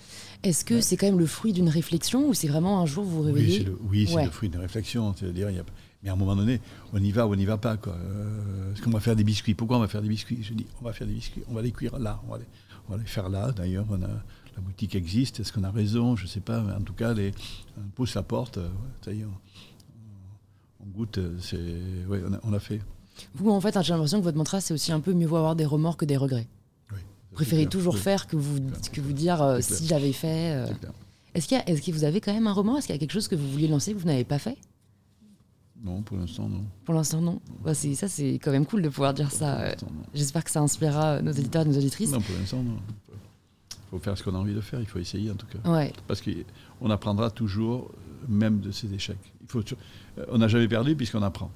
Est-ce 0.44 0.64
que 0.64 0.76
Ouais. 0.76 0.82
c'est 0.82 0.96
quand 0.96 1.08
même 1.08 1.20
le 1.20 1.26
fruit 1.26 1.52
d'une 1.54 1.70
réflexion 1.70 2.30
ou 2.30 2.34
c'est 2.36 2.48
vraiment 2.48 2.80
un 2.80 2.86
jour 2.86 3.04
vous 3.04 3.24
vous 3.24 3.30
Oui, 3.30 3.34
réveillez 3.34 3.58
c'est 3.58 3.64
le, 3.66 3.78
oui, 3.90 4.06
c'est 4.08 4.14
Ouais. 4.16 4.26
le 4.26 4.32
fruit 4.32 4.50
d'une 4.50 4.62
réflexion. 4.62 5.14
C'est-à-dire, 5.18 5.50
il 5.50 5.56
y 5.58 5.60
a- 5.60 5.64
mais 6.08 6.12
à 6.12 6.14
un 6.14 6.16
moment 6.16 6.38
donné, 6.38 6.62
on 6.94 7.04
y 7.04 7.12
va 7.12 7.28
ou 7.28 7.34
on 7.34 7.36
n'y 7.36 7.44
va 7.44 7.58
pas. 7.58 7.76
Quoi. 7.76 7.94
Euh, 7.94 8.72
Est-ce 8.74 8.82
qu'on 8.82 8.92
va 8.92 9.02
faire 9.02 9.16
des 9.18 9.26
biscuits? 9.26 9.54
Pourquoi 9.56 9.76
on 9.76 9.82
va 9.82 9.90
faire 9.90 10.02
des 10.02 10.08
biscuits? 10.08 10.40
Je 10.42 10.54
dis, 10.54 10.66
on 10.82 10.86
va 10.86 10.94
faire 10.94 11.06
des 11.06 11.14
biscuits. 11.14 11.44
On 11.50 11.54
va 11.54 11.62
les 11.62 11.72
cuire 11.72 12.00
là. 12.00 12.22
On 12.26 12.32
va 12.32 12.38
les, 12.38 12.46
on 12.88 12.94
va 12.94 12.98
les 12.98 13.06
faire 13.06 13.28
là. 13.28 13.52
D'ailleurs, 13.52 13.86
on 13.90 14.02
a, 14.02 14.08
la 14.08 14.62
boutique 14.62 14.96
existe. 14.96 15.42
Est-ce 15.42 15.52
qu'on 15.52 15.66
a 15.66 15.70
raison? 15.72 16.16
Je 16.16 16.24
ne 16.24 16.28
sais 16.30 16.40
pas. 16.40 16.62
Mais 16.62 16.72
en 16.72 16.80
tout 16.82 16.94
cas, 16.94 17.14
les, 17.14 17.34
on 17.78 17.90
pousse 17.94 18.16
la 18.16 18.24
porte. 18.24 18.58
euh, 18.58 18.70
ouais, 18.70 18.90
ça 19.04 19.12
y 19.12 19.20
est, 19.20 19.26
on, 19.26 20.86
on 20.86 20.86
goûte. 20.98 21.18
euh, 21.18 21.38
C'est, 21.42 21.58
ouais, 22.08 22.22
on, 22.26 22.34
a, 22.34 22.40
on 22.44 22.54
a 22.54 22.60
fait. 22.60 22.80
Vous, 23.36 23.50
en 23.50 23.60
fait, 23.60 23.78
j'ai 23.84 23.92
l'impression 23.94 24.20
que 24.20 24.24
votre 24.24 24.38
mantra, 24.38 24.62
c'est 24.62 24.74
aussi 24.74 24.94
un 24.94 25.02
peu 25.02 25.14
mieux 25.14 25.28
vaut 25.28 25.36
avoir 25.38 25.56
des 25.58 25.66
remords 25.66 25.98
que 25.98 26.06
des 26.06 26.16
regrets. 26.18 26.48
Oui, 26.94 27.00
Vous 27.32 27.36
préférez 27.36 27.64
clair. 27.64 27.70
toujours 27.70 27.96
Oui, 27.96 28.00
faire 28.00 28.28
que 28.28 28.38
vous, 28.38 28.60
que 28.94 29.02
vous 29.02 29.14
dire 29.14 29.42
euh, 29.42 29.60
si 29.60 29.86
j'avais 29.88 30.14
fait. 30.14 30.54
euh. 30.54 30.68
Est-ce, 31.34 31.48
qu'il 31.50 31.58
y 31.58 31.60
a- 31.60 31.68
est-ce 31.70 31.82
que 31.82 31.92
vous 31.92 32.04
avez 32.06 32.22
quand 32.22 32.34
même 32.34 32.48
un 32.48 32.54
remords? 32.54 32.78
Est-ce 32.78 32.88
qu'il 32.88 32.96
y 32.96 32.98
a 32.98 33.00
quelque 33.00 33.12
chose 33.12 33.28
que 33.28 33.36
vous 33.36 33.50
vouliez 33.52 33.68
lancer 33.68 33.94
que 33.94 34.00
vous 34.00 34.06
n'avez 34.08 34.24
pas 34.24 34.40
fait? 34.40 34.58
Non, 35.84 36.02
pour 36.02 36.18
l'instant, 36.18 36.50
non. 36.50 36.64
Pour 36.86 36.96
l'instant, 36.96 37.22
non. 37.22 37.40
Bah, 37.64 37.74
c'est, 37.74 37.94
ça, 37.96 38.08
c'est 38.08 38.34
quand 38.34 38.52
même 38.52 38.66
cool 38.66 38.82
de 38.82 38.90
pouvoir 38.90 39.14
dire 39.14 39.32
ça. 39.32 39.76
Pour 39.78 39.88
euh. 39.90 39.92
J'espère 40.14 40.44
que 40.44 40.52
ça 40.52 40.60
inspirera 40.60 41.22
nos 41.22 41.32
éditeurs 41.32 41.64
et 41.64 41.70
nos 41.70 41.78
auditrices. 41.78 42.12
Non, 42.12 42.22
pour 42.22 42.36
l'instant, 42.36 42.64
non. 42.64 42.78
Il 43.12 43.92
faut 43.92 44.00
faire 44.00 44.18
ce 44.18 44.24
qu'on 44.24 44.36
a 44.36 44.38
envie 44.38 44.56
de 44.56 44.62
faire. 44.62 44.80
Il 44.80 44.86
faut 44.86 45.00
essayer, 45.00 45.32
en 45.32 45.36
tout 45.36 45.46
cas. 45.46 45.70
Ouais. 45.70 45.94
Parce 46.08 46.22
qu'on 46.22 46.90
apprendra 46.90 47.30
toujours, 47.30 47.92
euh, 47.92 48.26
même 48.28 48.60
de 48.60 48.72
ses 48.72 48.94
échecs. 48.94 49.34
Il 49.42 49.48
faut, 49.48 49.60
euh, 49.60 50.26
on 50.30 50.40
n'a 50.40 50.48
jamais 50.48 50.68
perdu 50.68 50.96
puisqu'on 50.96 51.22
apprend. 51.22 51.52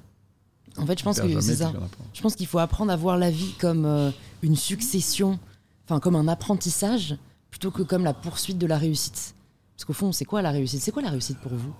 En 0.77 0.85
fait, 0.85 0.97
je 0.97 1.03
pense 1.03 1.19
que 1.19 1.41
c'est 1.41 1.55
ça. 1.55 1.73
Je 2.13 2.21
pense 2.21 2.35
qu'il 2.35 2.47
faut 2.47 2.59
apprendre 2.59 2.91
à 2.91 2.95
voir 2.95 3.17
la 3.17 3.29
vie 3.29 3.53
comme 3.59 3.85
euh, 3.85 4.11
une 4.41 4.55
succession, 4.55 5.37
enfin 5.83 5.99
comme 5.99 6.15
un 6.15 6.29
apprentissage, 6.29 7.17
plutôt 7.49 7.71
que 7.71 7.81
comme 7.81 8.05
la 8.05 8.13
poursuite 8.13 8.57
de 8.57 8.67
la 8.67 8.77
réussite. 8.77 9.35
Parce 9.75 9.83
qu'au 9.83 9.93
fond, 9.93 10.11
c'est 10.13 10.23
quoi 10.25 10.41
la 10.41 10.51
réussite? 10.51 10.81
C'est 10.81 10.91
quoi 10.91 11.01
la 11.01 11.09
réussite 11.09 11.39
pour 11.39 11.53
vous? 11.53 11.73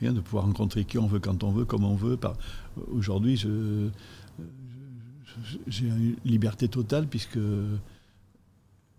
Rien 0.00 0.12
de 0.12 0.20
pouvoir 0.20 0.44
rencontrer 0.44 0.84
qui 0.84 0.98
on 0.98 1.06
veut, 1.06 1.18
quand 1.20 1.42
on 1.44 1.50
veut, 1.50 1.64
comme 1.64 1.84
on 1.84 1.94
veut. 1.94 2.16
Par- 2.16 2.34
Aujourd'hui, 2.92 3.36
je- 3.36 3.88
j'ai 5.66 5.86
une 5.86 6.16
liberté 6.24 6.68
totale 6.68 7.06
puisque 7.06 7.38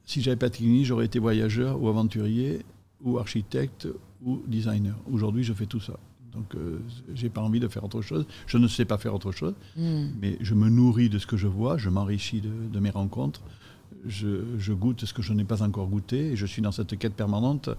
si 0.06 0.22
j'avais 0.22 0.38
pas 0.38 0.50
de 0.50 0.56
clinique, 0.56 0.86
j'aurais 0.86 1.06
été 1.06 1.20
voyageur 1.20 1.82
ou 1.82 1.88
aventurier 1.90 2.60
ou 3.04 3.18
architecte 3.18 3.88
ou 4.24 4.42
designer. 4.48 4.96
Aujourd'hui, 5.12 5.44
je 5.44 5.54
fais 5.54 5.66
tout 5.66 5.80
ça. 5.80 5.98
Donc, 6.34 6.56
euh, 6.56 6.80
j'ai 7.14 7.30
pas 7.30 7.42
envie 7.42 7.60
de 7.60 7.68
faire 7.68 7.84
autre 7.84 8.02
chose. 8.02 8.26
Je 8.48 8.58
ne 8.58 8.68
sais 8.68 8.86
pas 8.86 8.98
faire 8.98 9.14
autre 9.14 9.32
chose. 9.32 9.54
Hmm. 9.76 10.08
mais 10.22 10.38
je 10.40 10.54
me 10.54 10.70
nourris 10.70 11.10
de 11.10 11.18
ce 11.20 11.28
que 11.28 11.36
je 11.38 11.48
vois, 11.48 11.78
je 11.78 11.90
m'enrichis 11.90 12.42
de, 12.42 12.52
de 12.72 12.80
mes 12.80 12.90
rencontres, 12.92 13.42
je, 14.06 14.44
je 14.58 14.72
goûte 14.74 15.06
ce 15.06 15.14
que 15.14 15.22
je 15.22 15.34
n'ai 15.34 15.44
pas 15.44 15.62
encore 15.64 15.88
goûté, 15.88 16.32
et 16.32 16.36
je 16.36 16.46
suis 16.46 16.62
dans 16.62 16.72
cette 16.72 16.98
quête 16.98 17.14
permanente 17.16 17.70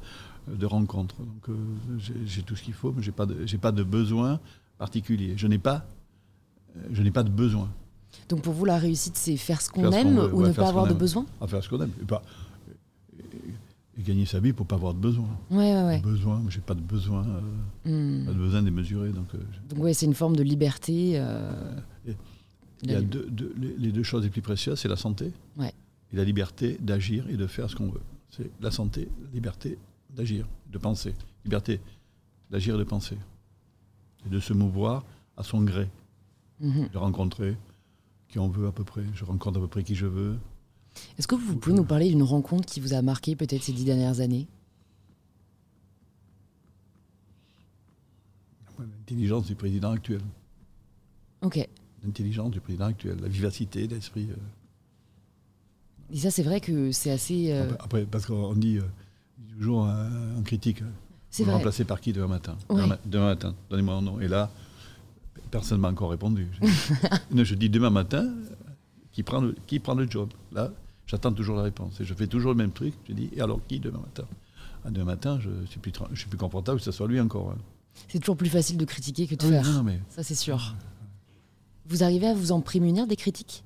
de 0.48 0.66
rencontres. 0.66 1.16
Donc 1.20 1.48
euh, 1.48 1.54
j'ai 2.24 2.42
tout 2.42 2.56
ce 2.56 2.62
qu'il 2.62 2.74
faut, 2.74 2.92
mais 2.92 3.02
je 3.02 3.08
n'ai 3.10 3.14
pas, 3.16 3.26
de- 3.26 3.46
j'ai 3.46 3.58
pas 3.58 3.72
de 3.72 3.82
besoin 3.82 4.40
particulier. 4.78 5.34
Je 5.36 5.46
n'ai 5.46 5.58
pas, 5.58 5.86
euh, 6.76 6.80
je 6.92 7.02
n'ai 7.02 7.10
pas 7.10 7.22
de 7.22 7.30
besoin 7.30 7.68
Donc 8.28 8.42
pour 8.42 8.52
vous, 8.52 8.64
la 8.64 8.78
réussite, 8.78 9.16
c'est 9.16 9.36
faire 9.36 9.60
ce 9.62 9.70
qu'on 9.70 9.90
aime 9.92 10.18
ou 10.18 10.42
ouais, 10.42 10.48
ne 10.48 10.52
pas 10.52 10.68
avoir 10.68 10.86
de 10.86 10.94
besoin? 10.94 11.26
À 11.40 11.46
faire 11.46 11.62
ce 11.62 11.68
qu'on 11.68 11.80
aime. 11.80 11.92
Et, 12.00 12.04
pas, 12.04 12.22
et, 13.18 14.00
et 14.00 14.02
gagner 14.02 14.26
sa 14.26 14.40
vie 14.40 14.52
pour 14.52 14.66
pas 14.66 14.76
avoir 14.76 14.94
de 14.94 14.98
besoin. 15.00 15.28
Ouais, 15.50 15.74
ouais, 15.74 15.84
ouais. 15.84 16.00
Besoin, 16.00 16.42
j'ai 16.48 16.60
pas 16.60 16.74
de 16.74 16.80
besoin, 16.80 17.24
euh, 17.26 17.40
Hmm. 18.22 18.26
pas 18.26 18.32
de 18.32 18.38
besoin 18.38 18.62
démesuré. 18.62 19.10
Donc 19.10 19.26
euh, 19.34 19.38
Donc 19.70 19.78
ouais, 19.84 19.94
c'est 19.94 20.06
une 20.06 20.14
forme 20.14 20.36
de 20.36 20.42
liberté. 20.42 21.12
Et- 22.06 22.16
il 22.84 22.90
y 22.90 22.94
a 22.96 23.00
deux, 23.00 23.28
deux- 23.30 23.54
les, 23.60 23.76
les 23.78 23.92
deux 23.92 24.02
choses 24.02 24.24
les 24.24 24.30
plus 24.30 24.42
précieuses, 24.42 24.76
c'est 24.80 24.88
la 24.88 24.96
santé 24.96 25.30
Ouais. 25.56 25.72
et 26.12 26.16
la 26.16 26.24
liberté 26.24 26.78
d'agir 26.80 27.28
et 27.28 27.36
de 27.36 27.46
faire 27.46 27.70
ce 27.70 27.76
qu'on 27.76 27.88
veut. 27.90 28.00
C'est 28.28 28.50
la 28.60 28.72
santé, 28.72 29.08
la 29.24 29.30
liberté 29.32 29.78
d'agir, 30.12 30.46
de 30.70 30.78
penser. 30.78 31.14
Liberté 31.44 31.80
d'agir 32.50 32.74
et 32.74 32.78
de 32.78 32.84
penser. 32.84 33.16
Et 34.26 34.28
de 34.28 34.38
se 34.40 34.52
mouvoir 34.52 35.04
à 35.36 35.42
son 35.42 35.62
gré, 35.62 35.88
Mhm. 36.60 36.88
de 36.92 36.98
rencontrer 36.98 37.56
qui 38.28 38.38
on 38.38 38.48
veut 38.48 38.66
à 38.68 38.72
peu 38.72 38.84
près. 38.84 39.02
Je 39.14 39.24
rencontre 39.24 39.58
à 39.58 39.60
peu 39.62 39.68
près 39.68 39.82
qui 39.82 39.94
je 39.94 40.06
veux. 40.06 40.36
Est-ce 41.18 41.26
que 41.26 41.34
vous 41.34 41.56
pouvez 41.56 41.74
nous 41.74 41.84
parler 41.84 42.08
d'une 42.10 42.22
rencontre 42.22 42.66
qui 42.66 42.78
vous 42.80 42.92
a 42.92 43.00
marqué 43.02 43.34
peut-être 43.36 43.62
ces 43.62 43.72
dix 43.72 43.84
dernières 43.84 44.20
années? 44.20 44.46
L'intelligence 48.78 49.46
du 49.46 49.54
président 49.54 49.92
actuel. 49.92 50.20
Ok. 51.42 51.66
L'intelligence 52.04 52.50
du 52.50 52.60
président 52.60 52.86
actuel, 52.86 53.18
la 53.20 53.28
vivacité 53.28 53.86
d'esprit. 53.86 54.28
euh. 54.30 54.36
Et 56.10 56.16
ça, 56.18 56.30
c'est 56.30 56.42
vrai 56.42 56.60
que 56.60 56.90
c'est 56.92 57.10
assez. 57.10 57.52
euh, 57.52 57.64
Après, 57.72 57.84
après, 57.84 58.04
parce 58.06 58.26
qu'on 58.26 58.54
dit 58.54 58.78
euh, 58.78 58.82
toujours 59.62 59.86
euh, 59.86 60.38
en 60.38 60.42
critique, 60.42 60.82
c'est 61.30 61.44
vrai. 61.44 61.54
remplacez 61.54 61.84
par 61.84 62.00
qui 62.00 62.12
demain 62.12 62.26
matin? 62.26 62.56
Demain, 62.68 62.98
demain 63.06 63.26
matin, 63.26 63.54
donnez-moi 63.70 63.94
un 63.94 64.02
nom. 64.02 64.20
Et 64.20 64.26
là, 64.28 64.50
personne 65.50 65.78
ne 65.78 65.82
m'a 65.82 65.88
encore 65.90 66.10
répondu. 66.10 66.48
Je 67.34 67.54
dis, 67.54 67.70
demain 67.70 67.90
matin, 67.90 68.28
qui 69.12 69.22
prend 69.22 69.40
le, 69.40 69.54
qui 69.66 69.78
prend 69.78 69.94
le 69.94 70.10
job? 70.10 70.30
Là, 70.52 70.70
j'attends 71.06 71.32
toujours 71.32 71.56
la 71.56 71.62
réponse. 71.62 72.00
Et 72.00 72.04
je 72.04 72.12
fais 72.14 72.26
toujours 72.26 72.50
le 72.50 72.56
même 72.56 72.72
truc. 72.72 72.92
Je 73.08 73.12
dis, 73.14 73.30
et 73.34 73.40
alors 73.40 73.60
qui 73.68 73.78
demain 73.78 74.00
matin? 74.00 74.24
Ah, 74.84 74.90
Demain 74.90 75.04
matin, 75.04 75.38
je 75.40 75.50
suis, 75.70 75.78
plus, 75.78 75.92
je 76.12 76.18
suis 76.18 76.28
plus 76.28 76.38
confortable 76.38 76.78
que 76.78 76.84
ce 76.84 76.90
soit 76.90 77.06
lui 77.06 77.20
encore. 77.20 77.52
hein. 77.52 77.58
C'est 78.08 78.18
toujours 78.18 78.36
plus 78.36 78.48
facile 78.48 78.76
de 78.78 78.84
critiquer 78.84 79.26
que 79.28 79.36
de 79.36 79.44
Ah 79.46 79.48
faire. 79.48 79.64
non, 79.64 79.72
non, 79.74 79.82
mais 79.84 80.00
Ça, 80.08 80.22
c'est 80.24 80.34
sûr. 80.34 80.74
Vous 81.86 82.02
arrivez 82.02 82.26
à 82.26 82.34
vous 82.34 82.50
en 82.52 82.60
prémunir 82.60 83.06
des 83.06 83.16
critiques? 83.16 83.62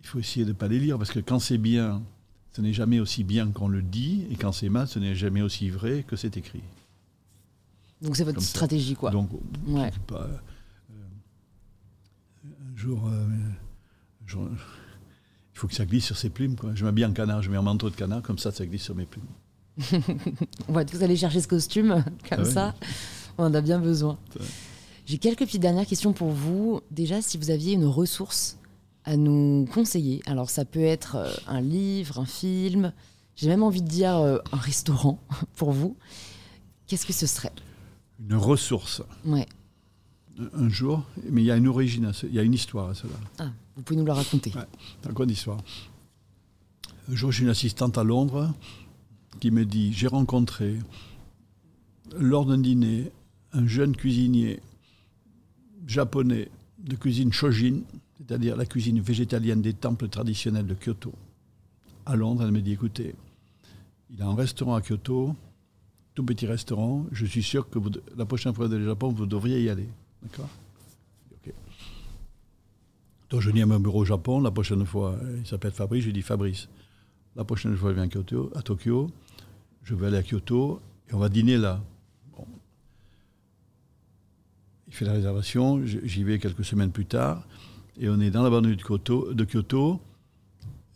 Il 0.00 0.06
faut 0.08 0.18
essayer 0.18 0.44
de 0.44 0.50
ne 0.50 0.54
pas 0.56 0.66
les 0.68 0.80
lire, 0.80 0.98
parce 0.98 1.12
que 1.12 1.20
quand 1.20 1.38
c'est 1.38 1.58
bien, 1.58 2.02
ce 2.52 2.60
n'est 2.60 2.72
jamais 2.72 3.00
aussi 3.00 3.24
bien 3.24 3.50
qu'on 3.50 3.68
le 3.68 3.82
dit, 3.82 4.24
et 4.30 4.36
quand 4.36 4.52
c'est 4.52 4.68
mal, 4.68 4.86
ce 4.88 4.98
n'est 4.98 5.14
jamais 5.14 5.42
aussi 5.42 5.70
vrai 5.70 6.04
que 6.06 6.16
c'est 6.16 6.36
écrit. 6.36 6.62
Donc 8.02 8.16
c'est 8.16 8.24
votre 8.24 8.36
Comme 8.36 8.44
ça. 8.44 8.50
stratégie, 8.50 8.94
quoi. 8.94 9.10
Donc, 9.10 9.30
Ouais. 9.66 9.90
quelque 9.90 10.06
part, 10.06 10.22
euh, 10.22 10.36
un 12.44 12.76
jour, 12.76 13.06
euh, 13.06 13.26
je- 14.26 14.36
il 14.38 15.58
faut 15.58 15.68
que 15.68 15.74
ça 15.74 15.84
glisse 15.86 16.04
sur 16.06 16.16
ses 16.16 16.30
plumes. 16.30 16.56
Quoi. 16.56 16.74
Je 16.74 16.84
m'habille 16.84 17.04
en 17.04 17.12
canard, 17.12 17.42
je 17.42 17.50
mets 17.50 17.56
un 17.56 17.62
manteau 17.62 17.90
de 17.90 17.94
canard, 17.94 18.22
comme 18.22 18.38
ça, 18.38 18.50
ça 18.50 18.66
glisse 18.66 18.82
sur 18.82 18.94
mes 18.94 19.06
plumes. 19.06 19.24
On 20.68 20.72
va 20.72 20.84
tous 20.84 21.02
aller 21.02 21.16
chercher 21.16 21.40
ce 21.40 21.48
costume, 21.48 22.04
comme 22.28 22.38
Ah 22.40 22.42
ouais. 22.42 22.50
ça. 22.50 22.74
On 23.38 23.44
en 23.44 23.54
a 23.54 23.60
bien 23.60 23.78
besoin. 23.78 24.18
J'ai 25.06 25.18
quelques 25.18 25.40
petites 25.40 25.62
dernières 25.62 25.86
questions 25.86 26.12
pour 26.12 26.30
vous. 26.30 26.80
Déjà, 26.90 27.22
si 27.22 27.38
vous 27.38 27.50
aviez 27.50 27.72
une 27.72 27.86
ressource 27.86 28.58
à 29.04 29.16
nous 29.16 29.66
conseiller, 29.72 30.22
alors 30.26 30.48
ça 30.50 30.64
peut 30.64 30.80
être 30.80 31.16
euh, 31.16 31.32
un 31.48 31.60
livre, 31.60 32.20
un 32.20 32.26
film, 32.26 32.92
j'ai 33.36 33.48
même 33.48 33.62
envie 33.62 33.82
de 33.82 33.88
dire 33.88 34.16
euh, 34.16 34.38
un 34.52 34.56
restaurant 34.56 35.18
pour 35.56 35.72
vous. 35.72 35.96
Qu'est-ce 36.86 37.06
que 37.06 37.12
ce 37.12 37.26
serait? 37.26 37.52
Une 38.20 38.36
ressource. 38.36 39.02
Ouais. 39.24 39.46
Un 40.54 40.68
jour, 40.68 41.04
mais 41.30 41.42
il 41.42 41.46
y 41.46 41.50
a 41.50 41.56
une 41.56 41.68
origine, 41.68 42.06
à 42.06 42.12
ce- 42.12 42.26
il 42.26 42.34
y 42.34 42.38
a 42.38 42.42
une 42.42 42.54
histoire 42.54 42.88
à 42.90 42.94
cela. 42.94 43.12
Ah, 43.38 43.50
vous 43.76 43.82
pouvez 43.82 43.98
nous 43.98 44.06
le 44.06 44.12
raconter. 44.12 44.52
Ouais. 44.54 45.12
Quoi 45.12 45.26
d'histoire 45.26 45.58
Un 47.10 47.14
jour, 47.14 47.32
j'ai 47.32 47.42
une 47.44 47.50
assistante 47.50 47.98
à 47.98 48.04
Londres 48.04 48.52
qui 49.40 49.50
me 49.50 49.64
dit 49.64 49.92
J'ai 49.92 50.06
rencontré, 50.06 50.78
lors 52.16 52.46
d'un 52.46 52.58
dîner, 52.58 53.10
un 53.52 53.66
jeune 53.66 53.96
cuisinier 53.96 54.60
japonais 55.86 56.48
de 56.78 56.96
cuisine 56.96 57.32
shojin, 57.32 57.80
c'est-à-dire 58.26 58.56
la 58.56 58.66
cuisine 58.66 59.00
végétalienne 59.00 59.62
des 59.62 59.72
temples 59.72 60.08
traditionnels 60.08 60.66
de 60.66 60.74
Kyoto. 60.74 61.12
À 62.06 62.16
Londres, 62.16 62.44
elle 62.44 62.52
me 62.52 62.60
dit 62.60 62.72
Écoutez, 62.72 63.14
il 64.10 64.22
a 64.22 64.26
un 64.26 64.34
restaurant 64.34 64.74
à 64.74 64.80
Kyoto, 64.80 65.34
tout 66.14 66.24
petit 66.24 66.46
restaurant. 66.46 67.06
Je 67.12 67.26
suis 67.26 67.42
sûr 67.42 67.68
que 67.68 67.78
la 68.16 68.26
prochaine 68.26 68.54
fois 68.54 68.66
que 68.66 68.70
vous 68.70 68.76
allez 68.76 68.84
au 68.84 68.88
Japon, 68.88 69.08
vous 69.08 69.26
devriez 69.26 69.62
y 69.62 69.68
aller. 69.68 69.88
D'accord? 70.22 70.48
Ok. 71.32 71.52
Donc 73.30 73.40
je 73.40 73.50
dis 73.50 73.62
à 73.62 73.66
mon 73.66 73.80
bureau 73.80 74.00
au 74.00 74.04
Japon, 74.04 74.40
la 74.40 74.50
prochaine 74.50 74.84
fois, 74.84 75.18
il 75.38 75.46
s'appelle 75.46 75.72
Fabrice, 75.72 76.04
je 76.04 76.10
dis 76.10 76.22
Fabrice, 76.22 76.68
la 77.34 77.44
prochaine 77.44 77.76
fois, 77.76 77.90
je 77.90 77.94
viens 77.94 78.04
à, 78.04 78.08
Kyoto, 78.08 78.50
à 78.54 78.62
Tokyo, 78.62 79.10
je 79.82 79.94
vais 79.94 80.08
aller 80.08 80.18
à 80.18 80.22
Kyoto 80.22 80.80
et 81.08 81.14
on 81.14 81.18
va 81.18 81.28
dîner 81.28 81.56
là. 81.56 81.82
Bon. 82.36 82.46
il 84.86 84.94
fait 84.94 85.06
la 85.06 85.12
réservation, 85.12 85.84
j'y 85.84 86.24
vais 86.24 86.38
quelques 86.38 86.64
semaines 86.64 86.92
plus 86.92 87.06
tard, 87.06 87.46
et 88.00 88.08
on 88.08 88.20
est 88.20 88.30
dans 88.30 88.42
la 88.42 88.50
banlieue 88.50 88.76
de 88.76 89.44
Kyoto, 89.44 90.00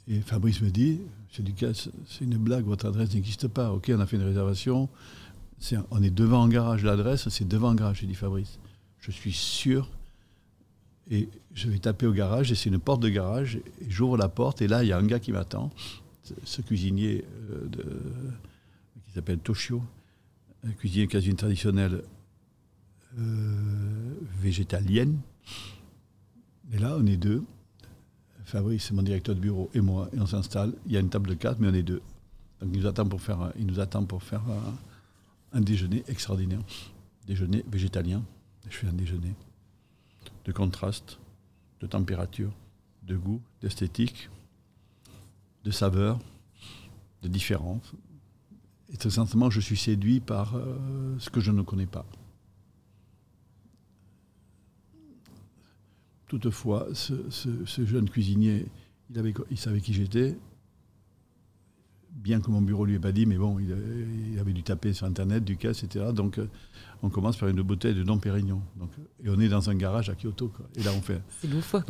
et 0.08 0.20
Fabrice 0.20 0.60
me 0.60 0.70
dit, 0.70 1.00
c'est 1.32 1.42
c'est 2.08 2.24
une 2.24 2.38
blague, 2.38 2.64
votre 2.64 2.86
adresse 2.86 3.12
n'existe 3.14 3.48
pas. 3.48 3.72
Ok, 3.72 3.90
on 3.94 4.00
a 4.00 4.06
fait 4.06 4.16
une 4.16 4.22
réservation, 4.22 4.88
on 5.90 6.02
est 6.02 6.10
devant 6.10 6.42
un 6.42 6.48
garage, 6.48 6.84
l'adresse, 6.84 7.28
c'est 7.28 7.46
devant 7.46 7.70
un 7.70 7.74
garage, 7.74 8.00
j'ai 8.00 8.06
dit 8.06 8.14
Fabrice. 8.14 8.58
Je 8.98 9.10
suis 9.10 9.32
sûr. 9.32 9.90
Et 11.08 11.28
je 11.54 11.68
vais 11.68 11.78
taper 11.78 12.06
au 12.06 12.12
garage, 12.12 12.50
et 12.50 12.56
c'est 12.56 12.68
une 12.68 12.80
porte 12.80 13.00
de 13.00 13.08
garage, 13.08 13.60
j'ouvre 13.88 14.16
la 14.16 14.28
porte, 14.28 14.60
et 14.60 14.66
là, 14.66 14.82
il 14.82 14.88
y 14.88 14.92
a 14.92 14.98
un 14.98 15.06
gars 15.06 15.20
qui 15.20 15.30
m'attend, 15.30 15.70
ce 16.42 16.62
cuisinier 16.62 17.24
euh, 17.50 17.68
qui 19.04 19.12
s'appelle 19.12 19.38
Toshio, 19.38 19.82
un 20.66 20.72
cuisinier 20.72 21.06
quasi 21.06 21.32
traditionnel 21.34 22.02
euh, 23.18 24.14
végétalienne. 24.40 25.20
Et 26.72 26.78
là, 26.78 26.96
on 26.98 27.06
est 27.06 27.16
deux. 27.16 27.44
Fabrice, 28.44 28.92
mon 28.92 29.02
directeur 29.02 29.34
de 29.34 29.40
bureau, 29.40 29.70
et 29.74 29.80
moi, 29.80 30.08
et 30.12 30.20
on 30.20 30.26
s'installe. 30.26 30.72
Il 30.86 30.92
y 30.92 30.96
a 30.96 31.00
une 31.00 31.08
table 31.08 31.28
de 31.28 31.34
quatre, 31.34 31.58
mais 31.58 31.68
on 31.68 31.74
est 31.74 31.82
deux. 31.82 32.02
Donc 32.60 32.70
il 32.72 32.80
nous 32.80 32.86
attend 32.86 33.06
pour 33.06 33.20
faire, 33.20 33.52
faire 34.22 34.42
un, 35.52 35.60
déjeuner 35.60 36.04
extraordinaire. 36.08 36.60
Déjeuner 37.26 37.64
végétalien. 37.68 38.22
Je 38.68 38.76
fais 38.76 38.86
un 38.86 38.92
déjeuner 38.92 39.34
de 40.44 40.52
contraste, 40.52 41.18
de 41.80 41.86
température, 41.86 42.52
de 43.02 43.16
goût, 43.16 43.40
d'esthétique, 43.60 44.30
de 45.64 45.70
saveur, 45.70 46.18
de 47.22 47.28
différence. 47.28 47.92
Et 48.92 48.96
très 48.96 49.10
simplement, 49.10 49.50
je 49.50 49.60
suis 49.60 49.76
séduit 49.76 50.20
par 50.20 50.56
euh, 50.56 51.16
ce 51.18 51.30
que 51.30 51.40
je 51.40 51.50
ne 51.50 51.62
connais 51.62 51.86
pas. 51.86 52.06
Toutefois, 56.28 56.88
ce, 56.92 57.84
jeune 57.84 58.08
cuisinier, 58.10 58.66
il, 59.10 59.18
avait, 59.18 59.32
il 59.50 59.58
savait 59.58 59.80
qui 59.80 59.94
j'étais, 59.94 60.36
bien 62.10 62.40
que 62.40 62.50
mon 62.50 62.60
bureau 62.62 62.84
lui 62.84 62.94
ait 62.94 63.00
pas 63.00 63.12
dit, 63.12 63.26
mais 63.26 63.36
bon, 63.36 63.58
il, 63.58 64.38
avait 64.38 64.52
dû 64.52 64.62
taper 64.62 64.92
sur 64.92 65.06
Internet, 65.06 65.44
du 65.44 65.56
cas, 65.56 65.70
etc. 65.70 66.06
Donc, 66.12 66.38
euh, 66.38 66.48
on 67.02 67.10
commence 67.10 67.36
par 67.36 67.48
une 67.48 67.62
bouteille 67.62 67.94
de 67.94 68.02
Dom 68.02 68.20
Pérignon. 68.20 68.60
Donc, 68.76 68.90
et 69.22 69.28
on 69.28 69.38
est 69.38 69.48
dans 69.48 69.70
un 69.70 69.74
garage 69.74 70.10
à 70.10 70.14
Kyoto. 70.14 70.52
Et 70.74 70.82
là, 70.82 70.92
on 70.96 71.02
fait. 71.02 71.20
C'est 71.40 71.50
loufoque. 71.50 71.86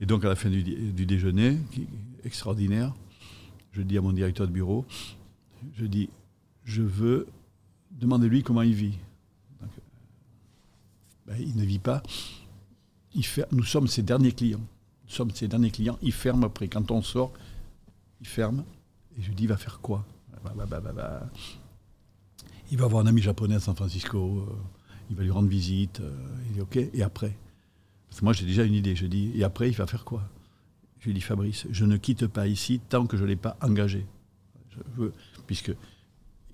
Et 0.00 0.06
donc, 0.06 0.24
à 0.24 0.28
la 0.28 0.36
fin 0.36 0.48
du, 0.48 0.62
déjeuner, 1.06 1.58
qui, 1.72 1.86
extraordinaire, 2.24 2.94
je 3.72 3.82
dis 3.82 3.98
à 3.98 4.00
mon 4.00 4.12
directeur 4.12 4.46
de 4.46 4.52
bureau, 4.52 4.86
je 5.74 5.84
dis, 5.84 6.08
je 6.64 6.82
veux 6.82 7.26
demander 7.90 8.28
lui 8.28 8.42
comment 8.42 8.62
il 8.62 8.74
vit. 8.74 8.98
Ben, 11.26 11.36
il 11.40 11.56
ne 11.56 11.64
vit 11.64 11.80
pas 11.80 12.02
nous 13.52 13.64
sommes 13.64 13.86
ses 13.86 14.02
derniers 14.02 14.32
clients. 14.32 14.60
Nous 15.06 15.12
sommes 15.12 15.30
ses 15.30 15.48
derniers 15.48 15.70
clients. 15.70 15.98
Il 16.02 16.12
ferme 16.12 16.44
après. 16.44 16.68
Quand 16.68 16.90
on 16.90 17.02
sort, 17.02 17.32
il 18.20 18.26
ferme. 18.26 18.64
Et 19.18 19.22
je 19.22 19.28
lui 19.28 19.34
dis, 19.34 19.44
il 19.44 19.48
va 19.48 19.56
faire 19.56 19.80
quoi? 19.80 20.04
Bah, 20.44 20.52
bah, 20.66 20.80
bah, 20.80 21.30
Il 22.70 22.78
va 22.78 22.86
voir 22.86 23.04
un 23.04 23.06
ami 23.06 23.22
japonais 23.22 23.56
à 23.56 23.60
San 23.60 23.74
Francisco. 23.74 24.46
Euh, 24.48 24.52
il 25.10 25.16
va 25.16 25.22
lui 25.22 25.30
rendre 25.30 25.48
visite. 25.48 26.00
Euh, 26.00 26.12
il 26.48 26.52
dit, 26.54 26.60
OK. 26.60 26.76
Et 26.76 27.02
après? 27.02 27.36
Parce 28.08 28.20
que 28.20 28.24
moi, 28.24 28.32
j'ai 28.32 28.46
déjà 28.46 28.64
une 28.64 28.74
idée. 28.74 28.94
Je 28.94 29.06
dis, 29.06 29.32
et 29.34 29.44
après, 29.44 29.68
il 29.68 29.74
va 29.74 29.86
faire 29.86 30.04
quoi? 30.04 30.22
Je 31.00 31.06
lui 31.06 31.14
dis, 31.14 31.20
Fabrice, 31.20 31.66
je 31.70 31.84
ne 31.84 31.96
quitte 31.96 32.26
pas 32.26 32.46
ici 32.46 32.80
tant 32.88 33.06
que 33.06 33.16
je 33.16 33.22
ne 33.22 33.28
l'ai 33.28 33.36
pas 33.36 33.56
engagé. 33.60 34.06
Je 34.98 35.10
puisque 35.46 35.72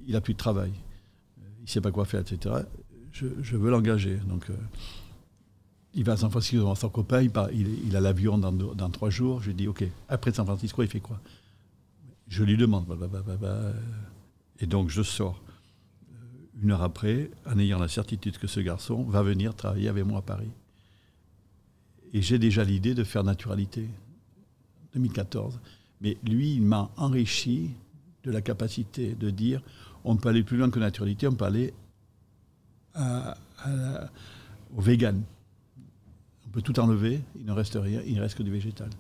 il 0.07 0.13
n'a 0.13 0.21
plus 0.21 0.35
de 0.35 0.39
travail. 0.39 0.73
Il 1.61 1.63
ne 1.63 1.69
sait 1.69 1.81
pas 1.81 1.91
quoi 1.91 2.05
faire, 2.05 2.21
etc. 2.21 2.57
Je, 3.13 3.57
veux 3.57 3.71
l'engager. 3.71 4.17
Donc, 4.27 4.51
euh, 4.51 4.55
il 5.95 6.05
va 6.05 6.13
à 6.13 6.17
San 6.17 6.31
Francisco 6.31 6.57
devant 6.57 6.75
son 6.75 6.89
copain, 6.89 7.23
il, 7.23 7.97
a 7.97 8.01
l'avion 8.01 8.39
dans, 8.39 8.91
trois 8.91 9.11
jours. 9.11 9.41
Je 9.43 9.49
lui 9.49 9.55
dis, 9.55 9.69
OK, 9.69 9.85
après 10.09 10.33
San 10.33 10.47
Francisco, 10.47 10.83
il 10.83 10.89
fait 10.89 11.01
quoi? 11.01 11.21
Je 12.29 12.45
lui 12.45 12.57
demande. 12.57 12.87
Et 14.59 14.67
donc, 14.67 14.89
je 14.89 15.03
sors 15.03 15.39
euh, 16.11 16.63
une 16.63 16.71
heure 16.71 16.83
après, 16.83 17.31
en 17.47 17.59
ayant 17.59 17.79
la 17.79 17.89
certitude 17.89 18.39
que 18.39 18.47
ce 18.47 18.61
garçon 18.61 19.03
va 19.03 19.23
venir 19.23 19.55
travailler 19.55 19.89
avec 19.89 20.05
moi 20.07 20.21
à 20.21 20.23
Paris. 20.23 20.51
Et 22.15 22.23
j'ai 22.23 22.39
déjà 22.39 22.65
l'idée 22.65 22.95
de 22.95 23.05
faire 23.05 23.25
naturalité, 23.25 23.87
2014. 24.95 25.61
Mais 26.01 26.17
lui, 26.25 26.55
il 26.55 26.63
m'a 26.63 26.91
enrichi 26.97 27.71
de 28.25 28.31
la 28.31 28.41
capacité 28.41 29.15
de 29.15 29.31
dire 29.31 29.63
on 30.05 30.17
peut 30.17 30.31
aller 30.31 30.43
plus 30.43 30.57
loin 30.57 30.71
que 30.71 30.79
naturalité, 30.79 31.27
on 31.27 31.35
peut 31.35 31.45
aller 31.45 31.75
au 34.77 34.81
vegan 34.81 35.23
peut 36.53 36.63
tout 36.63 36.79
enlever, 36.79 37.21
il 37.37 37.47
ne 37.47 37.53
reste 37.53 37.79
rien, 37.81 38.03
il 38.07 38.17
ne 38.17 38.21
reste 38.21 38.37
que 38.37 38.43
du 38.43 38.53
végétal. 38.53 38.91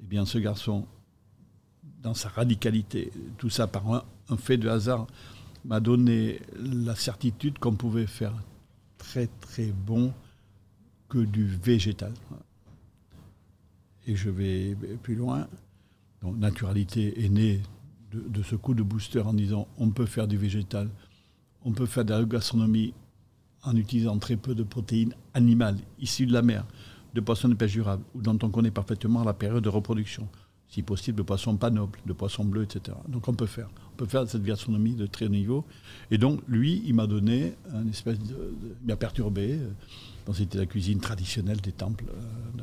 Eh 0.00 0.06
bien, 0.06 0.24
ce 0.24 0.38
garçon, 0.38 0.86
dans 2.02 2.14
sa 2.14 2.28
radicalité, 2.28 3.12
tout 3.36 3.50
ça 3.50 3.66
par 3.66 3.84
un, 3.92 4.36
fait 4.36 4.56
de 4.56 4.68
hasard, 4.68 5.06
m'a 5.64 5.80
donné 5.80 6.40
la 6.56 6.94
certitude 6.94 7.58
qu'on 7.58 7.74
pouvait 7.74 8.06
faire 8.06 8.34
très 8.98 9.26
très 9.40 9.66
bon 9.66 10.12
que 11.08 11.18
du 11.18 11.46
végétal. 11.46 12.12
Et 14.06 14.16
je 14.16 14.30
vais 14.30 14.76
plus 15.02 15.14
loin. 15.14 15.48
Donc, 16.22 16.36
naturalité 16.36 17.24
est 17.24 17.28
née 17.28 17.60
de, 18.12 18.42
ce 18.42 18.54
coup 18.54 18.74
de 18.74 18.82
booster 18.82 19.20
en 19.20 19.34
disant 19.34 19.66
on 19.78 19.90
peut 19.90 20.06
faire 20.06 20.28
du 20.28 20.36
végétal, 20.36 20.88
on 21.64 21.72
peut 21.72 21.86
faire 21.86 22.04
de 22.04 22.12
la 22.12 22.24
gastronomie 22.24 22.94
en 23.64 23.76
utilisant 23.76 24.18
très 24.18 24.36
peu 24.36 24.54
de 24.54 24.62
protéines 24.62 25.14
animales 25.34 25.78
issues 25.98 26.26
de 26.26 26.32
la 26.32 26.42
mer, 26.42 26.64
de 27.14 27.20
poissons 27.20 27.48
de 27.48 27.54
pêche 27.54 27.72
durable, 27.72 28.04
ou 28.14 28.22
dont 28.22 28.38
on 28.42 28.50
connaît 28.50 28.70
parfaitement 28.70 29.24
la 29.24 29.34
période 29.34 29.62
de 29.62 29.68
reproduction. 29.68 30.28
Si 30.68 30.82
possible, 30.82 31.18
de 31.18 31.22
poissons 31.22 31.56
pas 31.56 31.70
nobles, 31.70 32.00
de 32.04 32.12
poissons 32.12 32.44
bleus, 32.44 32.64
etc. 32.64 32.96
Donc 33.08 33.28
on 33.28 33.34
peut 33.34 33.46
faire. 33.46 33.68
On 33.92 33.96
peut 33.96 34.06
faire 34.06 34.28
cette 34.28 34.42
gastronomie 34.42 34.94
de 34.94 35.06
très 35.06 35.26
haut 35.26 35.28
niveau. 35.28 35.64
Et 36.10 36.18
donc, 36.18 36.40
lui, 36.48 36.82
il 36.84 36.94
m'a 36.94 37.06
donné 37.06 37.54
un 37.72 37.86
espèce 37.86 38.18
de. 38.18 38.54
il 38.82 38.86
m'a 38.86 38.96
perturbé. 38.96 39.52
Euh, 39.52 40.32
c'était 40.32 40.58
la 40.58 40.66
cuisine 40.66 40.98
traditionnelle 40.98 41.60
des 41.60 41.70
temples 41.70 42.06
euh, 42.08 42.62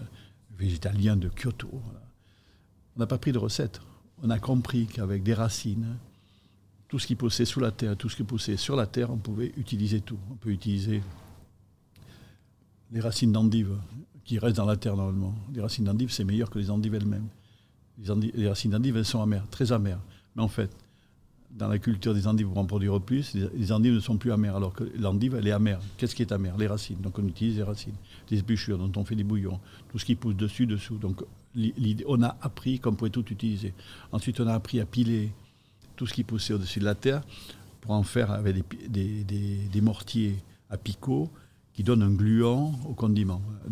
végétaliens 0.57 1.15
de 1.15 1.29
Kyoto. 1.29 1.69
On 2.95 2.99
n'a 2.99 3.07
pas 3.07 3.17
pris 3.17 3.31
de 3.31 3.37
recette. 3.37 3.79
On 4.23 4.29
a 4.29 4.39
compris 4.39 4.87
qu'avec 4.87 5.23
des 5.23 5.33
racines, 5.33 5.95
tout 6.91 6.99
ce 6.99 7.07
qui 7.07 7.15
poussait 7.15 7.45
sous 7.45 7.61
la 7.61 7.71
terre, 7.71 7.95
tout 7.95 8.09
ce 8.09 8.17
qui 8.17 8.25
poussait 8.25 8.57
sur 8.57 8.75
la 8.75 8.85
terre, 8.85 9.11
on 9.11 9.17
pouvait 9.17 9.53
utiliser 9.55 10.01
tout. 10.01 10.17
On 10.29 10.35
peut 10.35 10.49
utiliser 10.49 11.01
les 12.91 12.99
racines 12.99 13.31
d'endive 13.31 13.77
qui 14.25 14.37
restent 14.37 14.57
dans 14.57 14.65
la 14.65 14.75
terre 14.75 14.97
normalement. 14.97 15.33
Les 15.53 15.61
racines 15.61 15.85
d'endive, 15.85 16.11
c'est 16.11 16.25
meilleur 16.25 16.49
que 16.49 16.59
les 16.59 16.69
endives 16.69 16.93
elles-mêmes. 16.93 17.29
Les, 18.35 18.45
racines 18.45 18.71
d'endive, 18.71 18.97
elles 18.97 19.05
sont 19.05 19.21
amères, 19.21 19.47
très 19.49 19.71
amères. 19.71 20.01
Mais 20.35 20.41
en 20.41 20.49
fait, 20.49 20.69
dans 21.51 21.69
la 21.69 21.79
culture 21.79 22.13
des 22.13 22.27
endives, 22.27 22.47
pour 22.47 22.57
en 22.57 22.65
produire 22.65 22.99
plus, 22.99 23.35
les, 23.35 23.71
endives 23.71 23.93
ne 23.93 24.01
sont 24.01 24.17
plus 24.17 24.33
amères, 24.33 24.57
alors 24.57 24.73
que 24.73 24.83
l'endive, 24.99 25.35
elle 25.35 25.47
est 25.47 25.51
amère. 25.51 25.79
Qu'est-ce 25.95 26.13
qui 26.13 26.23
est 26.23 26.33
amère 26.33 26.57
Les 26.57 26.67
racines. 26.67 26.99
Donc 26.99 27.17
on 27.19 27.25
utilise 27.25 27.55
les 27.55 27.63
racines. 27.63 27.95
Les 28.29 28.39
épluchures, 28.39 28.77
dont 28.77 28.91
on 28.99 29.05
fait 29.05 29.15
des 29.15 29.23
bouillons. 29.23 29.61
Tout 29.89 29.97
ce 29.97 30.03
qui 30.03 30.15
pousse 30.15 30.35
dessus, 30.35 30.67
dessous. 30.67 30.97
Donc 30.97 31.23
on 32.05 32.21
a 32.21 32.35
appris 32.41 32.79
qu'on 32.79 32.95
pouvait 32.95 33.11
tout 33.11 33.25
utiliser. 33.31 33.73
Ensuite, 34.11 34.41
on 34.41 34.47
a 34.47 34.53
appris 34.53 34.81
à 34.81 34.85
piler 34.85 35.31
tout 36.01 36.07
ce 36.07 36.15
qui 36.15 36.23
poussait 36.23 36.55
au-dessus 36.55 36.79
de 36.79 36.85
la 36.85 36.95
terre 36.95 37.21
pour 37.79 37.91
en 37.91 38.01
faire 38.01 38.31
avec 38.31 38.55
des, 38.89 39.81
mortiers 39.83 40.35
à 40.71 40.75
picot 40.75 41.29
qui 41.73 41.83
donnent 41.83 42.01
un 42.01 42.09
gluant 42.09 42.73
au 42.89 42.95
condiment. 42.95 43.39
On 43.67 43.69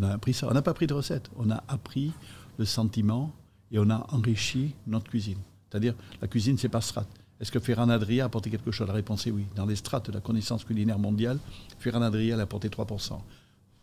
n'a 0.53 0.61
pas 0.61 0.73
pris 0.75 0.85
de 0.85 0.93
recette. 0.93 1.31
On 1.37 1.49
a 1.49 1.63
appris 1.67 2.11
le 2.59 2.65
sentiment 2.65 3.31
et 3.71 3.79
on 3.79 3.89
a 3.89 4.05
enrichi 4.11 4.75
notre 4.85 5.09
cuisine. 5.09 5.39
C'est-à-dire, 5.67 5.95
la 6.21 6.27
cuisine, 6.27 6.55
c'est 6.55 6.69
pas 6.69 6.81
strat. 6.81 7.07
Est-ce 7.39 7.51
que 7.51 7.59
Ferran 7.59 7.89
Adria 7.89 8.25
a 8.25 8.27
apporté 8.27 8.51
quelque 8.51 8.69
chose? 8.69 8.87
La 8.87 8.93
réponse 8.93 9.25
est 9.25 9.31
oui. 9.31 9.47
Dans 9.55 9.65
les 9.65 9.75
strates 9.75 10.11
de 10.11 10.13
la 10.13 10.21
connaissance 10.21 10.63
culinaire 10.63 10.99
mondiale, 10.99 11.39
Ferran 11.79 12.03
Adria 12.03 12.37
a 12.37 12.41
apporté 12.41 12.69
3%. 12.69 13.19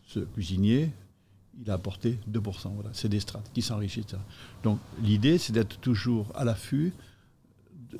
Ce 0.07 0.19
cuisinier, 0.21 0.93
il 1.61 1.69
a 1.69 1.73
apporté 1.73 2.17
2%. 2.31 2.41
Voilà, 2.75 2.91
c'est 2.93 3.09
des 3.09 3.19
strates 3.19 3.51
qui 3.53 3.61
s'enrichissent. 3.61 4.15
Donc 4.63 4.79
l'idée, 5.03 5.37
c'est 5.37 5.51
d'être 5.51 5.81
toujours 5.81 6.31
à 6.33 6.45
l'affût 6.45 6.93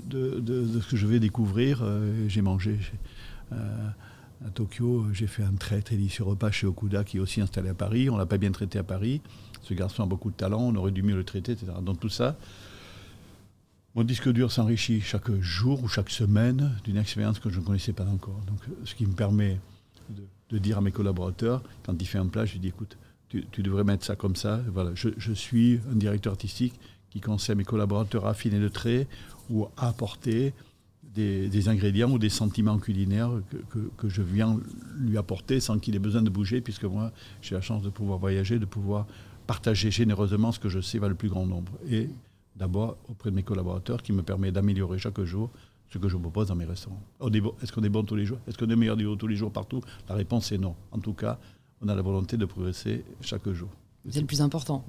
de, 0.04 0.80
ce 0.82 0.90
que 0.90 0.98
je 0.98 1.08
vais 1.08 1.20
découvrir. 1.20 1.82
Euh, 1.82 2.28
j'ai 2.28 2.42
mangé 2.42 2.78
euh, 3.52 3.90
à 4.46 4.50
Tokyo, 4.50 5.06
j'ai 5.14 5.28
fait 5.28 5.44
un 5.44 5.54
très 5.54 5.82
très 5.82 5.96
délicieux 5.96 6.24
repas 6.24 6.52
chez 6.52 6.68
Okuda 6.68 7.04
qui 7.04 7.18
est 7.18 7.20
aussi 7.20 7.42
installé 7.42 7.70
à 7.70 7.74
Paris. 7.74 8.10
On 8.10 8.18
l'a 8.18 8.26
pas 8.26 8.38
bien 8.38 8.52
traité 8.52 8.80
à 8.80 8.84
Paris. 8.84 9.22
Ce 9.64 9.74
garçon 9.74 10.04
a 10.04 10.06
beaucoup 10.06 10.32
de 10.32 10.36
talent, 10.36 10.62
on 10.62 10.76
aurait 10.76 10.92
dû 10.92 11.04
mieux 11.04 11.16
le 11.16 11.24
traiter, 11.24 11.54
etc. 11.54 11.72
Donc 11.82 12.00
tout 12.00 12.10
ça, 12.10 12.38
mon 13.98 14.04
disque 14.04 14.32
dur 14.32 14.52
s'enrichit 14.52 15.02
chaque 15.02 15.32
jour 15.42 15.82
ou 15.82 15.88
chaque 15.88 16.12
semaine 16.12 16.76
d'une 16.84 16.98
expérience 16.98 17.40
que 17.40 17.50
je 17.50 17.60
ne 17.60 17.66
connaissais 17.66 17.94
pas 17.94 18.06
encore. 18.06 18.40
Donc, 18.46 18.60
ce 18.86 18.94
qui 18.94 19.08
me 19.08 19.14
permet 19.14 19.58
de, 20.52 20.58
dire 20.60 20.78
à 20.78 20.82
mes 20.82 20.92
collaborateurs, 20.92 21.64
quand 21.84 22.00
il 22.00 22.06
fait 22.06 22.20
un 22.20 22.28
plat, 22.28 22.46
je 22.46 22.60
dis 22.60 22.68
écoute, 22.68 22.96
tu, 23.28 23.44
devrais 23.64 23.84
mettre 23.84 24.06
ça 24.06 24.16
comme 24.16 24.36
ça. 24.36 24.62
Voilà, 24.72 24.92
je, 24.94 25.34
suis 25.34 25.80
un 25.92 25.96
directeur 25.96 26.34
artistique 26.34 26.76
qui 27.10 27.22
conseille 27.22 27.54
à 27.54 27.56
mes 27.56 27.64
collaborateurs 27.64 28.26
à 28.26 28.32
affiner 28.32 28.60
le 28.60 28.70
trait 28.70 29.08
ou 29.50 29.66
à 29.78 29.88
apporter 29.88 30.54
des, 31.16 31.70
ingrédients 31.70 32.12
ou 32.12 32.20
des 32.20 32.30
sentiments 32.30 32.78
culinaires 32.78 33.32
que, 33.98 34.10
je 34.10 34.22
viens 34.22 34.60
lui 35.00 35.18
apporter 35.18 35.60
sans 35.60 35.80
qu'il 35.80 35.96
ait 35.96 36.00
besoin 36.00 36.22
de 36.22 36.30
bouger, 36.30 36.62
puisque 36.62 36.84
moi, 36.84 37.12
j'ai 37.42 37.56
la 37.56 37.62
chance 37.62 37.82
de 37.82 37.90
pouvoir 37.90 38.20
voyager, 38.20 38.60
de 38.60 38.66
pouvoir 38.66 39.08
partager 39.48 39.90
généreusement 39.90 40.52
ce 40.52 40.60
que 40.60 40.70
je 40.70 40.80
sais 40.80 41.00
va 41.00 41.08
le 41.08 41.16
plus 41.16 41.30
grand 41.30 41.46
nombre. 41.46 41.72
Et 41.90 42.10
d'abord 42.56 42.98
auprès 43.10 43.32
de 43.32 43.36
mes 43.36 43.44
collaborateurs, 43.44 44.04
qui 44.04 44.14
me 44.14 44.22
permet 44.22 44.52
d'améliorer 44.52 45.00
chaque 45.00 45.22
jour 45.22 45.50
ce 45.90 45.98
que 45.98 46.10
je 46.10 46.18
propose 46.18 46.48
dans 46.48 46.56
mes 46.56 46.66
restaurants. 46.66 47.02
Est-ce 47.62 47.72
qu'on 47.72 47.84
est 47.84 47.90
bon 47.90 48.04
tous 48.04 48.16
les 48.16 48.26
jours? 48.26 48.40
Est-ce 48.48 48.58
qu'on 48.58 48.70
est 48.70 48.76
meilleur 48.76 48.98
tous 49.18 49.28
les 49.28 49.38
jours 49.38 49.52
partout? 49.52 49.82
La 50.10 50.16
réponse 50.16 50.52
est 50.52 50.58
non. 50.58 50.76
En 50.92 51.00
tout 51.00 51.14
cas, 51.14 51.40
on 51.82 51.88
a 51.88 51.96
la 51.96 52.02
volonté 52.02 52.38
de 52.38 52.46
progresser 52.46 53.06
chaque 53.22 53.50
jour. 53.50 53.70
C'est 54.10 54.20
le 54.20 54.28
plus 54.28 54.42
important. 54.42 54.86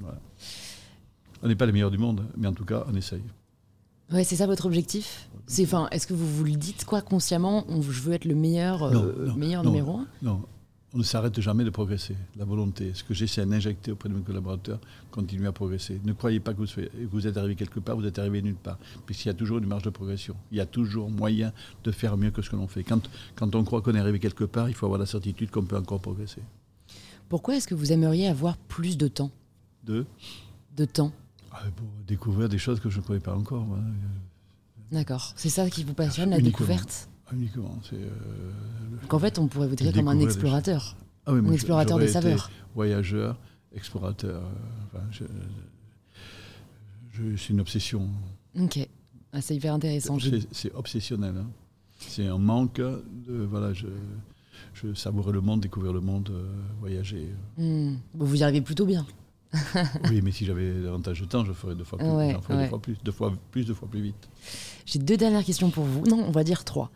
On 1.42 1.48
n'est 1.48 1.56
pas 1.56 1.66
les 1.66 1.72
meilleurs 1.72 1.90
du 1.90 1.98
monde, 1.98 2.24
mais 2.36 2.48
en 2.48 2.52
tout 2.52 2.64
cas, 2.64 2.84
on 2.90 2.94
essaye. 2.94 3.22
Ouais, 4.12 4.24
c'est 4.24 4.36
ça 4.36 4.46
votre 4.46 4.66
objectif? 4.66 5.28
C'est, 5.46 5.64
enfin, 5.64 5.88
est-ce 5.90 6.06
que 6.06 6.14
vous 6.14 6.26
vous 6.26 6.44
le 6.44 6.52
dites 6.52 6.84
quoi 6.84 7.02
consciemment 7.02 7.66
Je 7.68 8.00
veux 8.00 8.14
être 8.14 8.24
le 8.24 8.34
meilleur, 8.34 8.82
euh, 8.82 9.34
meilleur 9.36 9.62
numéro 9.64 9.98
un? 9.98 10.06
Non, 10.22 10.42
on 10.94 10.98
ne 10.98 11.02
s'arrête 11.02 11.38
jamais 11.40 11.64
de 11.64 11.70
progresser. 11.70 12.16
La 12.36 12.46
volonté, 12.46 12.92
ce 12.94 13.04
que 13.04 13.12
j'essaie 13.12 13.44
d'injecter 13.44 13.92
auprès 13.92 14.08
de 14.08 14.14
mes 14.14 14.22
collaborateurs, 14.22 14.80
continuer 15.10 15.46
à 15.46 15.52
progresser. 15.52 16.00
Ne 16.04 16.14
croyez 16.14 16.40
pas 16.40 16.54
que 16.54 16.62
vous, 16.62 16.82
vous 17.10 17.26
êtes 17.26 17.36
arrivé 17.36 17.54
quelque 17.54 17.80
part, 17.80 17.96
vous 17.96 18.06
êtes 18.06 18.18
arrivé 18.18 18.40
nulle 18.40 18.54
part, 18.54 18.78
puisqu'il 19.04 19.28
y 19.28 19.30
a 19.30 19.34
toujours 19.34 19.58
une 19.58 19.66
marge 19.66 19.82
de 19.82 19.90
progression. 19.90 20.34
Il 20.52 20.56
y 20.56 20.60
a 20.60 20.66
toujours 20.66 21.10
moyen 21.10 21.52
de 21.84 21.92
faire 21.92 22.16
mieux 22.16 22.30
que 22.30 22.40
ce 22.40 22.48
que 22.48 22.56
l'on 22.56 22.68
fait. 22.68 22.84
Quand, 22.84 23.10
quand 23.34 23.54
on 23.54 23.62
croit 23.64 23.82
qu'on 23.82 23.94
est 23.94 24.00
arrivé 24.00 24.18
quelque 24.18 24.44
part, 24.44 24.70
il 24.70 24.74
faut 24.74 24.86
avoir 24.86 24.98
la 24.98 25.06
certitude 25.06 25.50
qu'on 25.50 25.64
peut 25.64 25.76
encore 25.76 26.00
progresser. 26.00 26.40
Pourquoi 27.28 27.56
est-ce 27.56 27.68
que 27.68 27.74
vous 27.74 27.92
aimeriez 27.92 28.26
avoir 28.26 28.56
plus 28.56 28.96
de 28.96 29.08
temps? 29.08 29.30
De? 29.84 30.06
De 30.74 30.86
temps 30.86 31.12
pour 31.76 31.86
découvrir 32.06 32.48
des 32.48 32.58
choses 32.58 32.80
que 32.80 32.90
je 32.90 32.98
ne 32.98 33.04
connais 33.04 33.20
pas 33.20 33.34
encore. 33.34 33.66
D'accord. 34.90 35.32
C'est 35.36 35.48
ça 35.48 35.68
qui 35.68 35.84
vous 35.84 35.94
passionne, 35.94 36.30
la 36.30 36.40
découverte 36.40 37.08
Uniquement. 37.32 37.78
Euh, 37.92 38.08
Donc 39.02 39.12
en 39.12 39.18
fait, 39.18 39.38
on 39.38 39.48
pourrait 39.48 39.68
vous 39.68 39.74
dire 39.74 39.92
comme 39.92 40.08
un 40.08 40.18
explorateur. 40.20 40.96
Ah 41.26 41.32
un 41.32 41.52
explorateur 41.52 41.98
des 41.98 42.08
saveurs. 42.08 42.50
Voyageur, 42.74 43.38
explorateur. 43.74 44.42
je, 45.10 45.24
c'est 47.36 47.50
une 47.50 47.60
obsession. 47.60 48.08
Ok. 48.58 48.78
Ah, 49.32 49.42
c'est 49.42 49.54
hyper 49.56 49.74
intéressant. 49.74 50.16
C'est 50.52 50.72
obsessionnel. 50.74 51.34
Hein. 51.36 51.50
C'est 51.98 52.26
un 52.26 52.38
manque 52.38 52.80
de. 52.80 53.44
Voilà, 53.44 53.74
je, 53.74 53.88
je 54.72 54.94
savourais 54.94 55.32
le 55.32 55.42
monde, 55.42 55.60
découvrir 55.60 55.92
le 55.92 56.00
monde, 56.00 56.30
euh, 56.30 56.48
voyager. 56.80 57.28
Hmm. 57.58 57.96
Vous 58.14 58.36
y 58.36 58.42
arrivez 58.42 58.62
plutôt 58.62 58.86
bien. 58.86 59.06
Oui, 60.10 60.20
mais 60.22 60.30
si 60.30 60.44
j'avais 60.44 60.72
davantage 60.82 61.20
de 61.20 61.26
temps, 61.26 61.44
je 61.44 61.52
ferais 61.52 61.74
deux 61.74 61.84
fois 61.84 61.98
plus, 61.98 62.06
deux 62.06 62.68
fois 62.68 62.80
plus, 62.80 62.96
deux 63.02 63.12
fois 63.12 63.32
plus, 63.50 63.64
deux 63.64 63.74
fois 63.74 63.88
plus 63.88 64.00
vite. 64.02 64.28
J'ai 64.84 64.98
deux 64.98 65.16
dernières 65.16 65.44
questions 65.44 65.70
pour 65.70 65.84
vous. 65.84 66.04
Non, 66.06 66.22
on 66.26 66.30
va 66.30 66.44
dire 66.44 66.64
trois. 66.64 66.90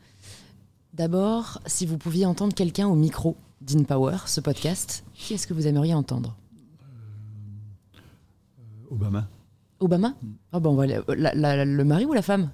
D'abord, 0.92 1.60
si 1.66 1.86
vous 1.86 1.96
pouviez 1.96 2.26
entendre 2.26 2.54
quelqu'un 2.54 2.86
au 2.86 2.94
micro 2.94 3.36
d'InPower, 3.62 4.18
ce 4.26 4.40
podcast, 4.40 5.04
qui 5.14 5.32
est-ce 5.34 5.46
que 5.46 5.54
vous 5.54 5.66
aimeriez 5.66 5.94
entendre? 5.94 6.36
Euh, 8.58 8.94
Obama. 8.94 9.28
Obama? 9.80 10.14
Ah 10.52 10.60
bon, 10.60 10.78
Le 10.78 11.82
mari 11.84 12.04
ou 12.04 12.12
la 12.12 12.22
femme? 12.22 12.50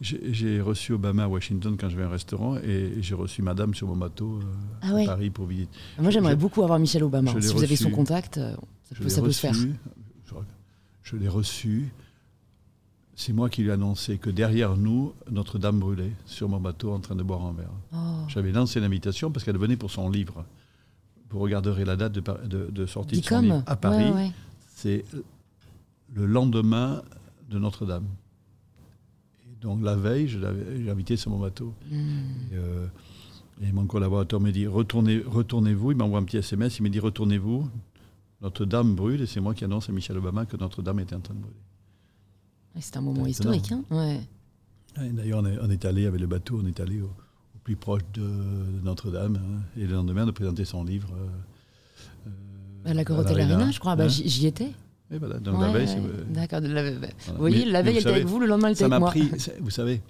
J'ai 0.00 0.62
reçu 0.62 0.92
Obama 0.92 1.24
à 1.24 1.28
Washington 1.28 1.76
quand 1.78 1.90
je 1.90 1.96
vais 1.96 2.02
à 2.02 2.06
un 2.06 2.10
restaurant 2.10 2.56
et 2.56 2.94
j'ai 3.00 3.14
reçu 3.14 3.42
Madame 3.42 3.74
sur 3.74 3.86
mon 3.86 3.96
bateau 3.96 4.40
euh, 4.40 4.44
ah 4.80 4.96
à 4.96 5.04
Paris 5.04 5.28
pour 5.28 5.44
visiter. 5.44 5.70
Moi, 5.98 6.10
j'aimerais 6.10 6.36
beaucoup 6.36 6.62
avoir 6.62 6.78
Michel 6.78 7.04
Obama. 7.04 7.32
Si 7.40 7.52
vous 7.52 7.62
avez 7.62 7.76
son 7.76 7.90
contact, 7.90 8.38
euh, 8.38 8.54
ça, 9.08 9.20
peut, 9.20 9.30
se 9.30 9.40
faire. 9.40 9.54
Je, 11.02 11.16
l'ai 11.16 11.28
reçu. 11.28 11.92
C'est 13.14 13.34
moi 13.34 13.50
qui 13.50 13.62
lui 13.62 13.68
ai 13.68 13.72
annoncé 13.72 14.16
que 14.16 14.30
derrière 14.30 14.76
nous, 14.76 15.12
Notre-Dame 15.30 15.78
brûlait 15.78 16.12
sur 16.24 16.48
mon 16.48 16.60
bateau 16.60 16.92
en 16.92 17.00
train 17.00 17.14
de 17.14 17.22
boire 17.22 17.44
un 17.44 17.52
verre. 17.52 17.72
Oh. 17.92 17.96
J'avais 18.28 18.52
lancé 18.52 18.80
l'invitation 18.80 19.30
parce 19.30 19.44
qu'elle 19.44 19.58
venait 19.58 19.76
pour 19.76 19.90
son 19.90 20.08
livre. 20.08 20.46
Vous 21.28 21.40
regarderez 21.40 21.84
la 21.84 21.96
date 21.96 22.12
de, 22.12 22.86
sortie 22.86 23.20
de 23.20 23.24
son 23.24 23.40
livre 23.42 23.62
à 23.66 23.76
Paris. 23.76 24.32
C'est 24.74 25.04
le 26.14 26.24
lendemain 26.24 27.02
de 27.50 27.58
Notre-Dame. 27.58 28.06
Donc 29.60 29.82
la 29.82 29.94
veille, 29.94 30.28
je 30.28 30.38
l'avais 30.38 30.90
invité 30.90 31.16
sur 31.16 31.30
mon 31.30 31.38
bateau. 31.38 31.74
Hmm. 31.90 32.20
Euh, 32.52 32.86
et, 33.62 33.72
mon 33.72 33.86
collaborateur 33.86 34.40
me 34.40 34.50
dit 34.50 34.66
retournez, 34.66 35.22
retournez-vous. 35.24 35.92
Il 35.92 35.98
m'envoie 35.98 36.18
un 36.18 36.24
petit 36.24 36.38
SMS. 36.38 36.78
Il 36.78 36.82
me 36.82 36.88
dit 36.88 37.00
retournez-vous. 37.00 37.68
Notre-Dame 38.40 38.94
brûle 38.94 39.20
et 39.20 39.26
c'est 39.26 39.40
moi 39.40 39.54
qui 39.54 39.64
annonce 39.64 39.90
à 39.90 39.92
Michel 39.92 40.16
Obama 40.16 40.46
que 40.46 40.56
Notre-Dame 40.56 41.00
était 41.00 41.14
en 41.14 41.20
train 41.20 41.34
de 41.34 41.40
brûler. 41.40 41.56
C'est 42.78 42.96
un 42.96 43.02
moment 43.02 43.26
historique. 43.26 43.70
Hein 43.72 43.84
ouais. 43.90 44.20
D'ailleurs, 44.96 45.42
on, 45.42 45.70
est 45.70 45.84
allé 45.84 46.06
avec 46.06 46.20
le 46.20 46.26
bateau, 46.26 46.60
on 46.62 46.66
est 46.66 46.80
allé 46.80 47.02
au, 47.02 47.10
plus 47.62 47.76
proche 47.76 48.02
de, 48.14 48.26
Notre-Dame. 48.82 49.36
Hein. 49.36 49.62
et 49.76 49.86
le 49.86 49.94
lendemain, 49.94 50.24
de 50.24 50.30
présenter 50.30 50.64
son 50.64 50.84
livre. 50.84 51.10
Euh, 52.26 52.30
à 52.86 52.94
la 52.94 53.04
Corotel 53.04 53.40
Arena, 53.40 53.70
je 53.70 53.78
crois. 53.78 53.94
Bah, 53.94 54.04
hein? 54.04 54.08
J'y 54.08 54.46
étais. 54.46 54.72
Voilà, 55.18 55.38
donc 55.38 55.60
la 55.60 55.72
veille. 55.72 55.88
D'accord. 56.28 56.60
Vous 56.60 57.38
voyez, 57.38 57.64
la 57.64 57.82
veille, 57.82 57.96
elle 57.96 58.02
était 58.02 58.10
avec 58.10 58.26
vous, 58.26 58.38
le 58.38 58.46
lendemain, 58.46 58.68
elle 58.68 58.74
était 58.74 58.84
avec 58.84 58.98
moi. 58.98 59.10
Pris, 59.10 59.28
vous 59.60 59.70
savez, 59.70 60.00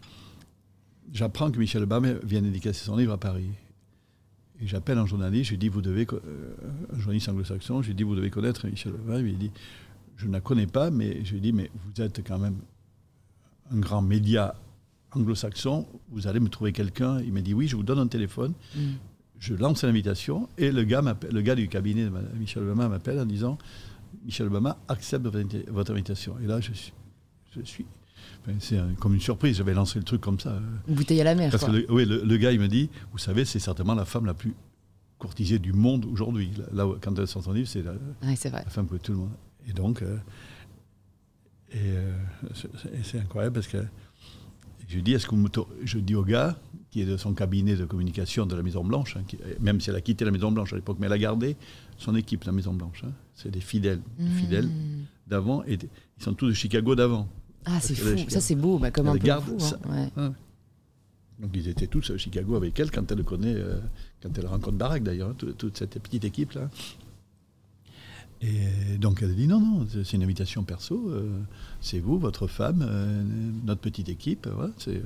j'apprends 1.12 1.50
que 1.50 1.58
Michel 1.58 1.82
Obama 1.82 2.12
vient 2.22 2.42
d'édicacer 2.42 2.84
son 2.84 2.96
livre 2.96 3.12
à 3.12 3.18
Paris. 3.18 3.48
Et 4.62 4.66
j'appelle 4.66 4.98
un 4.98 5.06
journaliste, 5.06 5.46
je 5.46 5.50
lui 5.52 5.58
dis, 5.58 5.68
vous 5.68 5.80
devez, 5.80 6.06
euh, 6.12 6.54
un 6.94 6.98
journaliste 6.98 7.30
anglo-saxon, 7.30 7.80
je 7.80 7.88
lui 7.88 7.94
dis, 7.94 8.02
vous 8.02 8.14
devez 8.14 8.28
connaître 8.28 8.66
Michel 8.66 8.92
Obama. 8.92 9.20
Il 9.20 9.38
dit, 9.38 9.50
je 10.18 10.26
ne 10.26 10.32
la 10.32 10.40
connais 10.40 10.66
pas, 10.66 10.90
mais 10.90 11.24
je 11.24 11.32
lui 11.32 11.40
dis, 11.40 11.52
mais 11.54 11.70
vous 11.74 12.02
êtes 12.02 12.22
quand 12.26 12.38
même 12.38 12.56
un 13.72 13.78
grand 13.78 14.02
média 14.02 14.54
anglo-saxon, 15.12 15.86
vous 16.10 16.26
allez 16.26 16.40
me 16.40 16.48
trouver 16.48 16.72
quelqu'un. 16.72 17.20
Il 17.20 17.32
m'a 17.32 17.40
dit, 17.40 17.54
oui, 17.54 17.68
je 17.68 17.76
vous 17.76 17.82
donne 17.82 17.98
un 17.98 18.06
téléphone. 18.06 18.52
Mm. 18.76 18.80
Je 19.38 19.54
lance 19.54 19.82
l'invitation 19.84 20.50
et 20.58 20.70
le 20.70 20.84
gars, 20.84 21.02
le 21.32 21.40
gars 21.40 21.54
du 21.54 21.66
cabinet 21.68 22.04
de 22.04 22.12
Michel 22.38 22.62
Obama 22.62 22.88
m'appelle 22.88 23.18
en 23.18 23.24
disant, 23.24 23.56
Michel 24.24 24.46
Obama 24.46 24.78
accepte 24.88 25.26
votre 25.68 25.92
invitation. 25.92 26.36
Et 26.42 26.46
là, 26.46 26.60
je 26.60 26.72
suis. 26.72 26.92
Je 27.56 27.62
suis 27.62 27.86
c'est 28.58 28.78
comme 28.98 29.14
une 29.14 29.20
surprise, 29.20 29.56
j'avais 29.56 29.74
lancé 29.74 29.98
le 29.98 30.04
truc 30.04 30.20
comme 30.20 30.40
ça. 30.40 30.58
Une 30.88 30.94
bouteille 30.94 31.20
à 31.20 31.24
la 31.24 31.34
mer. 31.34 31.50
Parce 31.50 31.64
que 31.64 31.70
le, 31.70 31.86
oui, 31.90 32.04
le, 32.06 32.36
gars, 32.36 32.52
il 32.52 32.60
me 32.60 32.68
dit 32.68 32.90
Vous 33.12 33.18
savez, 33.18 33.44
c'est 33.44 33.58
certainement 33.58 33.94
la 33.94 34.04
femme 34.04 34.26
la 34.26 34.34
plus 34.34 34.54
courtisée 35.18 35.58
du 35.58 35.72
monde 35.72 36.06
aujourd'hui. 36.06 36.50
Là, 36.72 36.88
quand 37.00 37.18
elle 37.18 37.26
sort 37.26 37.44
son 37.44 37.52
livre, 37.52 37.68
c'est 37.68 37.82
la, 37.82 37.92
la, 38.22 38.64
femme 38.64 38.88
que 38.88 38.96
tout 38.96 39.12
le 39.12 39.18
monde. 39.18 39.32
Et 39.68 39.72
donc, 39.72 40.02
euh, 40.02 40.16
euh, 41.76 42.12
et, 42.92 43.02
c'est 43.04 43.20
incroyable 43.20 43.54
parce 43.54 43.68
que 43.68 43.84
je 44.88 44.98
dis, 45.00 45.12
est-ce 45.12 45.26
que 45.26 45.36
je 45.84 45.98
dis 45.98 46.14
au 46.14 46.24
gars 46.24 46.58
qui 46.90 47.02
est 47.02 47.06
de 47.06 47.16
son 47.16 47.34
cabinet 47.34 47.76
de 47.76 47.84
communication 47.84 48.46
de 48.46 48.56
la 48.56 48.62
Maison 48.62 48.84
Blanche, 48.84 49.16
hein, 49.16 49.22
même 49.60 49.80
si 49.80 49.90
elle 49.90 49.96
a 49.96 50.00
quitté 50.00 50.24
la 50.24 50.30
Maison 50.30 50.50
Blanche 50.50 50.72
à 50.72 50.76
l'époque, 50.76 50.96
mais 51.00 51.06
elle 51.06 51.12
a 51.12 51.18
gardé 51.18 51.56
son 51.98 52.16
équipe, 52.16 52.44
la 52.44 52.52
Maison 52.52 52.72
Blanche. 52.72 53.04
Hein. 53.04 53.12
C'est 53.34 53.50
des 53.50 53.60
fidèles, 53.60 54.00
des 54.18 54.24
mmh. 54.24 54.32
fidèles 54.32 54.68
d'avant, 55.26 55.62
et 55.64 55.74
ils 55.74 56.22
sont 56.22 56.34
tous 56.34 56.48
de 56.48 56.52
Chicago 56.52 56.94
d'avant. 56.94 57.28
Ah, 57.64 57.78
c'est 57.80 57.94
fou, 57.94 58.16
ça 58.28 58.40
c'est 58.40 58.54
beau, 58.54 58.78
bah, 58.78 58.90
comme 58.90 59.08
un 59.08 59.16
peu 59.16 59.30
hein. 59.30 60.34
Donc 61.38 61.50
ils 61.54 61.68
étaient 61.68 61.86
tous 61.86 62.10
à 62.10 62.18
Chicago 62.18 62.56
avec 62.56 62.78
elle 62.78 62.90
quand 62.90 63.10
elle 63.10 63.18
le 63.18 63.24
connaît, 63.24 63.54
euh, 63.54 63.80
quand 64.22 64.36
elle 64.36 64.46
rencontre 64.46 64.76
Barack 64.76 65.02
d'ailleurs, 65.02 65.34
toute 65.36 65.78
cette 65.78 65.98
petite 65.98 66.24
équipe 66.24 66.52
là. 66.52 66.68
Et 68.42 68.96
donc 68.98 69.20
elle 69.22 69.30
a 69.30 69.34
dit 69.34 69.46
non, 69.46 69.60
non, 69.60 69.86
c'est 69.92 70.14
une 70.14 70.22
invitation 70.22 70.64
perso, 70.64 71.10
euh, 71.10 71.28
c'est 71.82 71.98
vous, 71.98 72.18
votre 72.18 72.46
femme, 72.46 72.86
euh, 72.88 73.22
notre 73.64 73.82
petite 73.82 74.08
équipe. 74.08 74.48
c'est, 74.78 75.02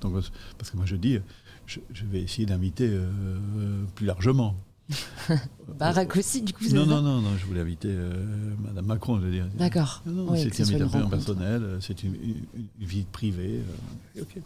donc, 0.00 0.14
parce 0.56 0.70
que 0.70 0.76
moi 0.76 0.86
je 0.86 0.96
dis, 0.96 1.18
je, 1.66 1.80
vais 2.06 2.22
essayer 2.22 2.46
d'inviter 2.46 2.90
plus 3.94 4.06
largement. 4.06 4.56
Barack 5.78 6.16
aussi, 6.16 6.40
du 6.40 6.54
coup 6.54 6.64
Non, 6.72 6.86
non, 6.86 7.02
non, 7.02 7.20
non, 7.20 7.36
je 7.36 7.44
voulais 7.44 7.60
inviter 7.60 7.94
Madame 8.64 8.86
Macron, 8.86 9.20
je 9.20 9.26
veux 9.26 9.32
dire. 9.32 9.46
D'accord. 9.58 10.02
c'est 10.34 10.58
une 10.58 10.76
invitation 10.76 11.10
personnelle, 11.10 11.78
c'est 11.82 12.02
une, 12.02 12.16
vie 12.80 13.04
privée. 13.12 13.60
ok. 14.18 14.38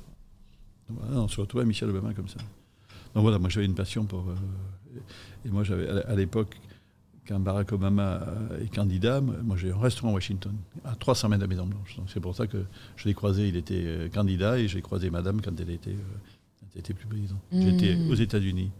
on 1.12 1.28
se 1.28 1.40
retrouve 1.40 1.60
à 1.60 1.64
Michel 1.64 1.90
Obama 1.90 2.12
comme 2.12 2.28
ça. 2.28 2.38
Donc 3.14 3.22
voilà, 3.22 3.38
moi 3.38 3.50
j'avais 3.50 3.66
une 3.66 3.76
passion 3.76 4.04
pour. 4.04 4.24
et 5.44 5.48
moi 5.48 5.62
j'avais, 5.62 5.88
à 5.88 6.16
l'époque, 6.16 6.56
quand 7.26 7.38
Barack 7.38 7.72
Obama 7.72 8.26
est 8.60 8.74
candidat, 8.74 9.20
moi 9.20 9.56
j'ai 9.56 9.70
un 9.70 9.78
restaurant 9.78 10.10
à 10.10 10.14
Washington, 10.14 10.54
à 10.84 10.94
300 10.96 11.28
mètres 11.28 11.40
de 11.40 11.44
la 11.44 11.48
Maison 11.48 11.66
Blanche. 11.66 11.96
Donc 11.96 12.06
c'est 12.12 12.20
pour 12.20 12.34
ça 12.34 12.46
que 12.46 12.64
je 12.96 13.08
l'ai 13.08 13.14
croisé, 13.14 13.48
il 13.48 13.56
était 13.56 13.84
euh, 13.84 14.08
candidat, 14.08 14.58
et 14.58 14.68
j'ai 14.68 14.82
croisé 14.82 15.10
Madame 15.10 15.40
quand 15.40 15.58
elle 15.60 15.70
était, 15.70 15.90
euh, 15.90 16.78
était 16.78 16.94
plus 16.94 17.06
présidente. 17.06 17.40
J'étais 17.52 17.96
mmh. 17.96 18.10
aux 18.10 18.14
États-Unis. 18.14 18.70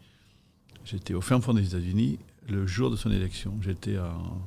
J'étais 0.85 1.15
au 1.15 1.21
fin 1.21 1.41
fond 1.41 1.55
des 1.55 1.67
États-Unis 1.67 2.19
le 2.49 2.67
jour 2.67 2.91
de 2.91 2.97
son 2.97 3.13
élection. 3.13 3.57
J'étais 3.61 3.99
en, 3.99 4.41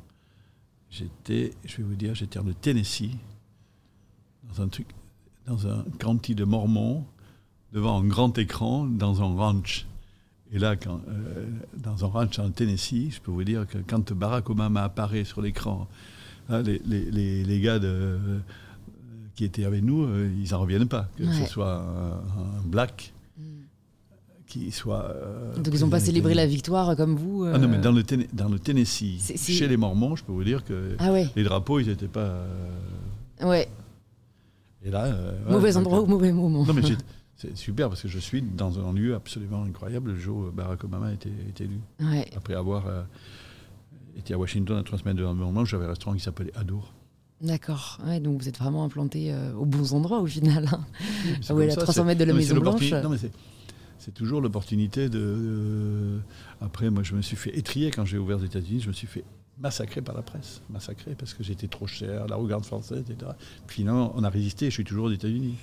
j'étais, 0.90 1.54
je 1.64 1.78
vais 1.78 1.84
vous 1.84 1.96
dire, 1.96 2.16
j'étais 2.16 2.40
en 2.40 2.46
Tennessee, 2.62 3.12
dans 4.50 4.62
un 4.62 4.68
truc, 4.68 4.88
dans 5.48 5.68
un 5.68 5.86
county 6.00 6.36
de 6.36 6.44
Mormon, 6.44 7.06
devant 7.72 8.00
un 8.00 8.06
grand 8.06 8.38
écran, 8.38 8.86
dans 8.86 9.22
un 9.22 9.36
ranch. 9.36 9.86
Et 10.52 10.60
là, 10.60 10.76
quand, 10.76 11.00
euh, 11.10 11.46
dans 11.78 12.06
un 12.06 12.08
ranch 12.08 12.40
en 12.40 12.50
Tennessee, 12.52 13.12
je 13.16 13.20
peux 13.20 13.32
vous 13.32 13.44
dire 13.44 13.66
que 13.68 13.78
quand 13.86 14.14
Barack 14.14 14.50
Obama 14.50 14.84
apparaît 14.84 15.24
sur 15.26 15.42
l'écran, 15.42 15.88
hein, 16.50 16.62
les, 16.62 16.82
les, 16.86 17.44
les, 17.44 17.60
gars 17.60 17.80
de, 17.80 18.18
qui 19.36 19.44
étaient 19.44 19.66
avec 19.66 19.84
nous, 19.84 20.04
euh, 20.06 20.30
ils 20.42 20.52
n'en 20.52 20.60
reviennent 20.60 20.88
pas. 20.88 21.10
Que 21.18 21.24
Ouais. 21.24 21.34
ce 21.46 21.52
soit 21.52 21.74
un, 21.78 22.60
un 22.60 22.62
black 22.66 23.12
qui 24.48 24.72
soit. 24.72 25.04
euh, 25.06 25.56
Donc 25.56 25.74
ils 25.74 25.82
n'ont 25.82 25.90
pas 25.90 26.00
célébré 26.00 26.36
la 26.36 26.46
victoire 26.46 26.96
comme 26.96 27.16
vous 27.16 27.44
Ah 27.52 27.58
non, 27.58 27.68
mais 27.68 27.80
dans 27.80 27.92
le, 27.92 28.04
Téné- 28.04 28.30
dans 28.32 28.48
le 28.48 28.60
Tennessee, 28.60 29.36
chez 29.36 29.68
les 29.68 29.76
Mormons, 29.78 30.16
je 30.16 30.24
peux 30.24 30.32
vous 30.32 30.44
dire 30.44 30.64
que 30.64 30.96
Ah 31.00 31.12
ouais, 31.12 31.28
les 31.36 31.44
drapeaux, 31.44 31.80
ils 31.80 31.88
n'étaient 31.88 32.08
pas. 32.08 32.36
ouais. 33.42 33.68
et 34.84 34.92
là. 34.92 35.06
euh, 35.06 35.32
Mauvais 35.50 35.76
endroit 35.76 36.00
au 36.02 36.06
mauvais 36.06 36.32
moment. 36.32 36.64
Non, 36.66 36.74
mais 36.74 36.82
c'est 37.38 37.56
super 37.58 37.90
parce 37.90 38.02
que 38.02 38.08
je 38.08 38.20
suis 38.20 38.42
dans 38.42 38.80
un 38.80 38.94
lieu 38.94 39.16
absolument 39.16 39.64
incroyable 39.64 40.12
le 40.12 40.18
jour 40.20 40.38
où 40.48 40.52
Barack 40.52 40.84
Obama 40.84 41.08
a 41.08 41.14
été, 41.14 41.30
été 41.50 41.66
élu. 41.66 41.80
Ouais. 42.00 42.28
Après 42.36 42.54
avoir 42.56 42.88
euh, 42.88 43.04
été 44.18 44.34
à 44.34 44.38
Washington 44.38 44.78
à 44.78 44.84
trois 44.84 44.98
semaines 45.00 45.18
de 45.18 45.24
l'environnement, 45.24 45.66
j'avais 45.66 45.86
un 45.86 45.90
restaurant 45.90 46.14
qui 46.16 46.22
s'appelait 46.22 46.52
Adour. 46.56 46.94
D'accord. 47.42 48.00
Ouais, 48.08 48.20
donc 48.22 48.42
vous 48.42 48.48
êtes 48.48 48.58
vraiment 48.58 48.86
implanté 48.86 49.34
euh, 49.34 49.54
aux 49.56 49.66
bons 49.66 49.94
endroits 49.94 50.20
au 50.20 50.26
final. 50.28 50.68
hein. 50.72 50.86
C'est 51.42 51.52
Ah 51.52 51.56
ouais, 51.56 51.68
à 51.68 51.72
ça, 51.72 51.82
300 51.82 51.92
c'est- 52.02 52.08
mètres 52.08 52.20
de 52.20 52.26
la 52.26 52.32
non, 52.32 52.38
Maison 52.40 52.56
Blanche. 52.58 52.92
Non, 52.92 53.10
mais 53.10 53.18
c'est- 53.18 53.32
toujours 54.14 54.40
l'opportunité 54.40 55.10
de. 55.10 55.20
euh, 55.20 56.20
après, 56.62 56.90
moi, 56.92 57.02
je 57.04 57.14
me 57.16 57.22
suis 57.22 57.36
fait 57.36 57.58
étrier 57.58 57.92
quand 57.92 58.06
j'ai 58.06 58.18
ouvert 58.20 58.38
les 58.38 58.46
États-Unis. 58.46 58.80
Je 58.82 58.88
me 58.88 58.94
suis 58.94 59.08
fait 59.08 59.24
massacrer 59.60 60.02
par 60.02 60.16
la 60.16 60.22
presse. 60.22 60.62
Massacrer 60.70 61.16
parce 61.16 61.34
que 61.34 61.44
j'étais 61.44 61.68
trop 61.68 61.88
cher, 61.88 62.28
la 62.28 62.36
regarde 62.36 62.64
française, 62.66 63.04
etc. 63.10 63.32
Puis 63.68 63.78
finalement, 63.78 64.14
on 64.16 64.24
a 64.24 64.30
résisté. 64.30 64.68
Je 64.68 64.72
suis 64.72 64.84
toujours 64.86 65.06
aux 65.08 65.12
États-Unis. 65.12 65.56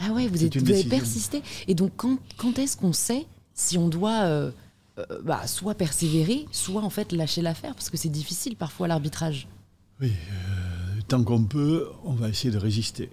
Ah 0.00 0.12
ouais, 0.12 0.26
vous, 0.26 0.44
êtes, 0.44 0.56
vous 0.56 0.70
avez 0.70 0.84
persisté. 0.84 1.42
Et 1.68 1.74
donc 1.74 1.92
quand, 1.96 2.18
quand 2.36 2.58
est-ce 2.58 2.76
qu'on 2.76 2.92
sait 2.92 3.26
si 3.54 3.76
on 3.78 3.88
doit 3.88 4.22
euh, 4.22 4.50
euh, 4.98 5.04
bah, 5.22 5.46
soit 5.46 5.74
persévérer, 5.74 6.46
soit 6.52 6.82
en 6.82 6.90
fait 6.90 7.12
lâcher 7.12 7.42
l'affaire? 7.42 7.74
Parce 7.74 7.90
que 7.90 7.96
c'est 7.96 8.08
difficile 8.08 8.56
parfois 8.56 8.88
l'arbitrage. 8.88 9.46
Oui, 10.00 10.08
euh, 10.10 11.00
tant 11.08 11.22
qu'on 11.22 11.44
peut, 11.44 11.86
on 12.04 12.14
va 12.14 12.28
essayer 12.28 12.50
de 12.50 12.58
résister. 12.58 13.10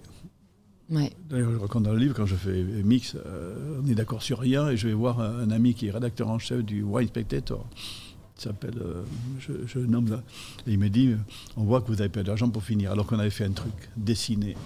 Ouais. 0.90 1.12
D'ailleurs, 1.28 1.52
je 1.52 1.58
raconte 1.58 1.82
dans 1.82 1.92
le 1.92 1.98
livre, 1.98 2.14
quand 2.14 2.24
je 2.24 2.34
fais 2.34 2.62
mix, 2.62 3.14
on 3.82 3.86
est 3.86 3.94
d'accord 3.94 4.22
sur 4.22 4.38
rien, 4.38 4.70
et 4.70 4.78
je 4.78 4.88
vais 4.88 4.94
voir 4.94 5.20
un, 5.20 5.40
un 5.40 5.50
ami 5.50 5.74
qui 5.74 5.88
est 5.88 5.90
rédacteur 5.90 6.30
en 6.30 6.38
chef 6.38 6.64
du 6.64 6.82
Wine 6.82 7.08
Spectator. 7.08 7.66
Il 8.38 8.42
s'appelle, 8.42 8.78
euh, 8.80 9.02
je, 9.66 9.78
nomme 9.80 10.08
là. 10.08 10.22
Et 10.66 10.72
il 10.72 10.78
me 10.78 10.88
dit, 10.88 11.16
on 11.56 11.64
voit 11.64 11.80
que 11.80 11.88
vous 11.88 12.00
avez 12.00 12.08
pas 12.08 12.22
d'argent 12.22 12.48
pour 12.48 12.62
finir, 12.62 12.92
alors 12.92 13.04
qu'on 13.04 13.18
avait 13.18 13.30
fait 13.30 13.44
un 13.44 13.50
truc, 13.50 13.74
dessiné. 13.96 14.56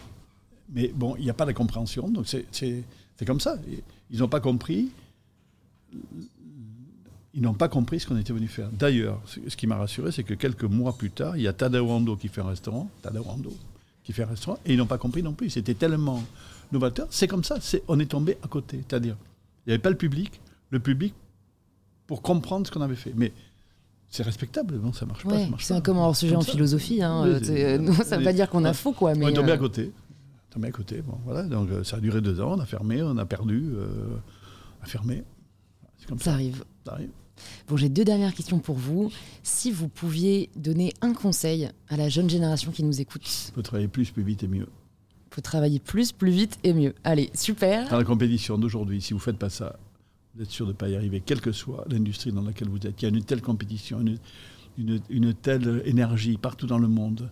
Mais 0.72 0.88
bon, 0.94 1.14
il 1.16 1.24
n'y 1.24 1.30
a 1.30 1.34
pas 1.34 1.46
de 1.46 1.52
compréhension, 1.52 2.08
donc 2.08 2.26
c'est- 2.26 2.84
comme 3.26 3.40
ça. 3.40 3.56
Ils 4.10 4.18
n'ont 4.18 4.28
pas 4.28 4.40
compris. 4.40 4.88
Ils 7.34 7.40
n'ont 7.40 7.54
pas 7.54 7.68
compris 7.68 8.00
ce 8.00 8.06
qu'on 8.06 8.16
était 8.18 8.32
venu 8.32 8.46
faire. 8.48 8.68
D'ailleurs, 8.72 9.20
ce 9.26 9.56
qui 9.56 9.66
m'a 9.66 9.76
rassuré, 9.76 10.12
c'est 10.12 10.22
que 10.24 10.34
quelques 10.34 10.64
mois 10.64 10.92
plus 10.92 11.10
tard, 11.10 11.36
il 11.36 11.42
y 11.42 11.48
a 11.48 11.52
Tadao 11.52 11.88
Ando 11.90 12.16
qui 12.16 12.28
fait 12.28 12.42
un 12.42 12.48
restaurant, 12.48 12.90
Tadao 13.00 13.24
Ando, 13.26 13.52
qui 14.04 14.12
fait 14.12 14.24
un 14.24 14.26
restaurant, 14.26 14.58
et 14.66 14.74
ils 14.74 14.76
n'ont 14.76 14.86
pas 14.86 14.98
compris 14.98 15.22
non 15.22 15.32
plus. 15.32 15.48
C'était 15.48 15.74
tellement 15.74 16.22
novateur. 16.72 17.06
C'est 17.10 17.28
comme 17.28 17.44
ça, 17.44 17.58
c'est- 17.60 17.82
on 17.88 17.98
est 18.00 18.06
tombé 18.10 18.36
à 18.42 18.48
côté. 18.48 18.82
C'est-à-dire, 18.86 19.16
il 19.66 19.70
n'y 19.70 19.72
avait 19.74 19.82
pas 19.82 19.90
le 19.90 19.96
public, 19.96 20.40
le 20.70 20.80
public 20.80 21.14
pour 22.06 22.20
comprendre 22.20 22.66
ce 22.66 22.72
qu'on 22.72 22.82
avait 22.82 22.96
fait. 22.96 23.12
Mais 23.16 23.32
c'est 24.10 24.22
respectable, 24.24 24.76
non, 24.82 24.92
ça 24.92 25.06
marche 25.06 25.24
pas. 25.24 25.30
Ouais, 25.34 25.48
c'est 25.58 25.72
un 25.72 25.80
comme 25.80 25.96
hors 25.98 26.14
sujet 26.14 26.32
Comme 26.32 26.40
en 26.40 26.44
ça. 26.44 26.52
philosophie. 26.52 27.02
Hein, 27.02 27.22
Oui, 27.24 27.30
euh, 27.30 27.40
euh, 27.50 27.78
non, 27.78 27.92
ça 27.94 28.16
veut 28.16 28.22
on 28.22 28.24
pas 28.24 28.30
est- 28.30 28.34
dire 28.34 28.50
qu'on 28.50 28.64
a 28.66 28.74
faux, 28.74 28.92
quoi. 28.92 29.14
Mais 29.14 29.24
on 29.24 29.28
est 29.28 29.32
tombé 29.32 29.52
euh, 29.52 29.54
à 29.54 29.58
côté. 29.58 29.90
Tombé 30.52 30.68
à 30.68 30.70
côté. 30.72 31.00
Bon, 31.02 31.18
voilà. 31.24 31.42
Donc 31.44 31.70
euh, 31.70 31.82
ça 31.84 31.96
a 31.96 32.00
duré 32.00 32.20
deux 32.20 32.40
ans. 32.40 32.54
On 32.56 32.60
a 32.60 32.66
fermé, 32.66 33.02
on 33.02 33.16
a 33.16 33.24
perdu, 33.24 33.70
euh, 33.74 33.86
on 34.80 34.84
a 34.84 34.86
fermé. 34.86 35.22
C'est 35.98 36.06
comme 36.08 36.18
ça 36.18 36.24
ça. 36.26 36.32
arrive. 36.32 36.64
ça 36.84 36.92
arrive. 36.92 37.10
Bon, 37.68 37.76
j'ai 37.76 37.88
deux 37.88 38.04
dernières 38.04 38.34
questions 38.34 38.58
pour 38.58 38.76
vous. 38.76 39.10
Si 39.42 39.70
vous 39.72 39.88
pouviez 39.88 40.50
donner 40.56 40.92
un 41.00 41.14
conseil 41.14 41.70
à 41.88 41.96
la 41.96 42.08
jeune 42.08 42.28
génération 42.28 42.70
qui 42.70 42.84
nous 42.84 43.00
écoute, 43.00 43.22
Il 43.48 43.54
faut 43.54 43.62
travailler 43.62 43.88
plus, 43.88 44.10
plus 44.10 44.22
vite 44.22 44.42
et 44.44 44.48
mieux. 44.48 44.68
faut 45.30 45.40
travailler 45.40 45.78
plus, 45.80 46.12
plus 46.12 46.30
vite 46.30 46.58
et 46.62 46.74
mieux. 46.74 46.94
Allez, 47.04 47.30
super. 47.34 47.88
Dans 47.88 47.96
la 47.96 48.04
compétition 48.04 48.58
d'aujourd'hui, 48.58 49.00
si 49.00 49.14
vous 49.14 49.18
ne 49.18 49.22
faites 49.24 49.38
pas 49.38 49.48
ça, 49.48 49.76
vous 50.34 50.42
êtes 50.42 50.50
sûr 50.50 50.66
de 50.66 50.72
ne 50.72 50.76
pas 50.76 50.88
y 50.90 50.94
arriver, 50.96 51.22
quelle 51.24 51.40
que 51.40 51.52
soit 51.52 51.84
l'industrie 51.88 52.32
dans 52.32 52.42
laquelle 52.42 52.68
vous 52.68 52.86
êtes. 52.86 53.00
Il 53.00 53.04
y 53.04 53.06
a 53.06 53.08
une 53.16 53.24
telle 53.24 53.40
compétition, 53.42 54.00
une, 54.00 54.18
une- 54.78 55.00
une 55.08 55.32
telle 55.34 55.82
énergie 55.86 56.36
partout 56.36 56.66
dans 56.66 56.78
le 56.78 56.88
monde. 56.88 57.30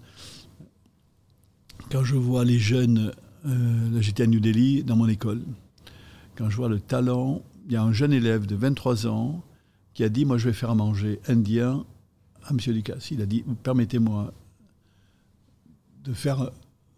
Quand 1.89 2.05
je 2.05 2.17
vois 2.17 2.45
les 2.45 2.59
jeunes, 2.59 3.13
euh, 3.47 4.01
j'étais 4.01 4.25
à 4.25 4.27
New 4.27 4.41
Delhi, 4.41 4.85
dans 4.85 4.97
mon 4.97 5.09
école, 5.09 5.43
quand 6.37 6.51
je 6.51 6.57
vois 6.57 6.69
le 6.69 6.81
talent, 6.81 7.43
il 7.67 7.73
y 7.73 7.77
a 7.77 7.83
un 7.83 7.93
jeune 7.93 8.13
élève 8.13 8.47
de 8.47 8.57
23 8.57 9.07
ans 9.07 9.43
qui 9.95 10.05
a 10.05 10.09
dit, 10.09 10.25
moi 10.25 10.39
je 10.39 10.47
vais 10.49 10.53
faire 10.53 10.71
à 10.71 10.75
manger 10.75 11.21
indien 11.29 11.85
à 12.45 12.51
M. 12.51 12.59
Ducasse. 12.59 13.11
Il 13.11 13.23
a 13.23 13.27
dit, 13.27 13.45
permettez-moi 13.63 14.33
de 16.05 16.13
faire 16.13 16.51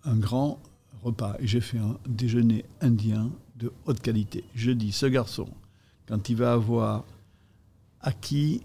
un 0.05 0.17
grand 0.17 0.61
repas. 1.03 1.37
Et 1.41 1.47
j'ai 1.47 1.61
fait 1.61 1.79
un 1.79 1.99
déjeuner 2.07 2.65
indien 2.81 3.31
de 3.57 3.73
haute 3.87 4.01
qualité. 4.01 4.45
Je 4.55 4.71
dis, 4.71 4.93
ce 4.93 5.07
garçon, 5.07 5.49
quand 6.07 6.29
il 6.29 6.37
va 6.37 6.53
avoir 6.53 7.05
acquis 8.01 8.63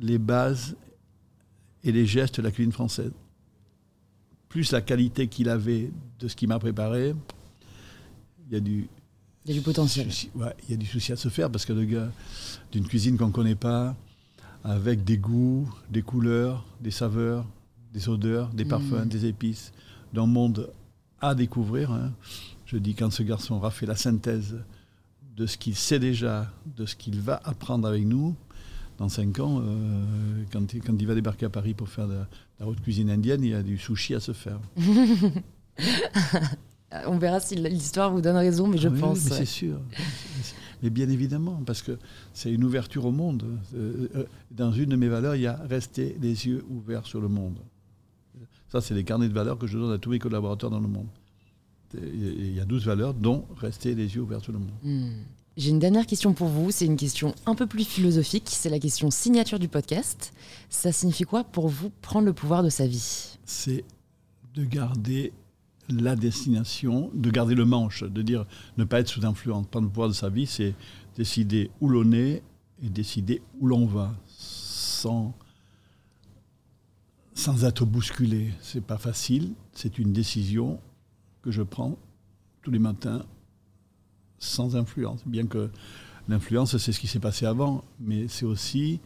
les 0.00 0.18
bases 0.18 0.76
et 1.84 1.92
les 1.92 2.06
gestes 2.06 2.36
de 2.36 2.42
la 2.42 2.50
cuisine 2.50 2.72
française, 2.72 3.12
plus 4.50 4.72
la 4.72 4.82
qualité 4.82 5.28
qu'il 5.28 5.48
avait 5.48 5.90
de 6.18 6.28
ce 6.28 6.36
qu'il 6.36 6.48
m'a 6.48 6.58
préparé, 6.58 7.14
il 8.48 8.52
y 8.52 8.56
a 8.56 8.60
du, 8.60 8.88
Il 9.46 9.50
y 9.50 9.52
a 9.52 9.58
du 9.58 9.62
potentiel. 9.64 10.08
ouais, 10.34 10.54
il 10.68 10.72
y 10.72 10.74
a 10.74 10.76
du 10.76 10.84
souci 10.86 11.12
à 11.12 11.16
se 11.16 11.28
faire 11.30 11.48
parce 11.50 11.64
que 11.64 11.72
le 11.72 11.84
gars 11.84 12.10
d'une 12.72 12.86
cuisine 12.86 13.16
qu'on 13.16 13.28
ne 13.28 13.32
connaît 13.32 13.54
pas, 13.54 13.96
avec 14.64 15.04
des 15.04 15.16
goûts, 15.16 15.66
des 15.88 16.02
couleurs, 16.02 16.66
des 16.80 16.90
saveurs, 16.90 17.46
des 17.94 18.08
odeurs, 18.08 18.48
des 18.50 18.64
parfums, 18.66 19.04
Mm. 19.06 19.08
des 19.08 19.24
épices, 19.26 19.72
d'un 20.12 20.26
monde 20.26 20.70
à 21.20 21.34
découvrir. 21.34 21.92
hein. 21.92 22.12
Je 22.66 22.76
dis 22.76 22.94
quand 22.94 23.10
ce 23.10 23.22
garçon 23.22 23.54
aura 23.54 23.70
fait 23.70 23.86
la 23.86 23.96
synthèse 23.96 24.56
de 25.36 25.46
ce 25.46 25.56
qu'il 25.56 25.74
sait 25.76 25.98
déjà, 26.00 26.52
de 26.76 26.84
ce 26.86 26.94
qu'il 26.96 27.20
va 27.20 27.40
apprendre 27.44 27.86
avec 27.88 28.04
nous, 28.04 28.34
dans 29.00 29.08
cinq 29.08 29.40
ans, 29.40 29.62
euh, 29.64 30.44
quand, 30.52 30.74
il, 30.74 30.82
quand 30.82 30.94
il 31.00 31.06
va 31.06 31.14
débarquer 31.14 31.46
à 31.46 31.48
Paris 31.48 31.72
pour 31.72 31.88
faire 31.88 32.06
de, 32.06 32.18
la 32.60 32.66
haute 32.66 32.82
cuisine 32.82 33.08
indienne, 33.08 33.42
il 33.42 33.50
y 33.50 33.54
a 33.54 33.62
du 33.62 33.78
sushi 33.78 34.14
à 34.14 34.20
se 34.20 34.32
faire. 34.32 34.60
On 37.06 37.16
verra 37.16 37.40
si 37.40 37.54
l'histoire 37.54 38.12
vous 38.12 38.20
donne 38.20 38.36
raison, 38.36 38.68
mais 38.68 38.76
je 38.76 38.88
Ah 38.88 38.92
oui, 38.92 39.00
pense. 39.00 39.24
Mais 39.24 39.30
ouais. 39.30 39.36
c'est 39.38 39.44
sûr. 39.46 39.80
Mais 40.82 40.90
bien 40.90 41.08
évidemment, 41.08 41.62
parce 41.64 41.80
que 41.80 41.98
c'est 42.34 42.52
une 42.52 42.62
ouverture 42.62 43.06
au 43.06 43.10
monde. 43.10 43.44
Euh, 43.74 44.08
euh, 44.16 44.24
Dans 44.50 44.70
une 44.70 44.90
de 44.90 44.96
mes 44.96 45.08
valeurs, 45.08 45.34
il 45.34 45.42
y 45.42 45.46
a 45.46 45.56
rester 45.68 46.16
les 46.20 46.46
yeux 46.46 46.62
ouverts 46.68 47.06
sur 47.06 47.22
le 47.22 47.28
monde. 47.28 47.56
Ça, 48.68 48.82
c'est 48.82 48.92
les 48.92 49.04
carnets 49.04 49.28
de 49.28 49.34
valeurs 49.34 49.56
que 49.56 49.66
je 49.66 49.78
donne 49.78 49.92
à 49.92 49.98
tous 49.98 50.10
mes 50.10 50.18
collaborateurs 50.18 50.68
dans 50.68 50.78
le 50.80 50.88
monde. 50.88 51.08
Il 51.94 52.54
y 52.54 52.60
a 52.60 52.66
12 52.66 52.84
valeurs, 52.84 53.14
dont 53.14 53.46
rester 53.56 53.94
les 53.94 54.14
yeux 54.14 54.20
ouverts 54.20 54.42
sur 54.42 54.52
le 54.52 54.58
monde. 54.58 54.70
Hmm. 54.82 55.22
J'ai 55.60 55.68
une 55.68 55.78
dernière 55.78 56.06
question 56.06 56.32
pour 56.32 56.48
vous. 56.48 56.70
C'est 56.70 56.86
une 56.86 56.96
question 56.96 57.34
un 57.44 57.54
peu 57.54 57.66
plus 57.66 57.84
philosophique. 57.84 58.46
C'est 58.46 58.70
la 58.70 58.78
question 58.78 59.10
signature 59.10 59.58
du 59.58 59.68
podcast. 59.68 60.32
Ça 60.70 60.90
signifie 60.90 61.24
quoi 61.24 61.44
pour 61.44 61.68
vous 61.68 61.90
prendre 62.00 62.24
le 62.24 62.32
pouvoir 62.32 62.62
de 62.62 62.70
sa 62.70 62.86
vie? 62.86 63.36
C'est 63.44 63.84
de 64.54 64.64
garder 64.64 65.34
la 65.90 66.16
destination, 66.16 67.10
de 67.12 67.30
garder 67.30 67.54
le 67.54 67.66
manche, 67.66 68.04
de 68.04 68.22
dire 68.22 68.46
ne 68.78 68.84
pas 68.84 69.00
être 69.00 69.08
sous 69.08 69.26
influence. 69.26 69.66
Prendre 69.66 69.84
le 69.84 69.90
pouvoir 69.90 70.08
de 70.08 70.14
sa 70.14 70.30
vie, 70.30 70.46
c'est 70.46 70.74
décider 71.14 71.70
où 71.82 71.90
l'on 71.90 72.10
est 72.12 72.42
et 72.82 72.88
décider 72.88 73.42
où 73.60 73.66
l'on 73.66 73.84
va, 73.84 74.16
sans, 74.28 75.34
sans 77.34 77.66
être 77.66 77.84
bousculé. 77.84 78.50
C'est 78.62 78.82
pas 78.82 78.96
facile, 78.96 79.52
c'est 79.74 79.98
une 79.98 80.14
décision 80.14 80.80
que 81.42 81.50
je 81.50 81.60
prends 81.60 81.98
tous 82.62 82.70
les 82.70 82.78
matins 82.78 83.26
sans 84.40 84.74
influence. 84.74 85.20
Bien 85.26 85.46
que 85.46 85.70
l'influence, 86.28 86.76
c'est 86.76 86.90
ce 86.92 86.98
qui 86.98 87.06
s'est 87.06 87.20
passé 87.20 87.46
avant, 87.46 87.84
mais 88.00 88.26
c'est 88.26 88.44
aussi 88.46 88.98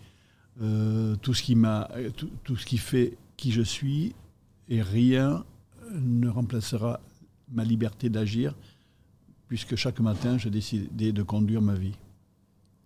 euh, 0.63 1.17
tout, 1.17 1.35
ce 1.35 1.43
qui 1.43 1.55
m'a, 1.57 1.91
tout, 2.17 2.31
tout 2.45 2.57
ce 2.57 2.65
qui 2.65 2.79
fait 2.79 3.19
qui 3.37 3.51
je 3.53 3.63
suis, 3.63 4.15
et 4.69 4.81
rien 4.81 5.45
ne 5.93 6.29
remplacera 6.29 7.01
ma 7.53 7.65
liberté 7.65 8.09
d'agir, 8.09 8.55
puisque 9.49 9.77
chaque 9.77 10.01
matin, 10.01 10.39
j'ai 10.39 10.51
décidé 10.51 11.13
de 11.13 11.23
conduire 11.23 11.61
ma 11.61 11.75
vie. 11.75 11.93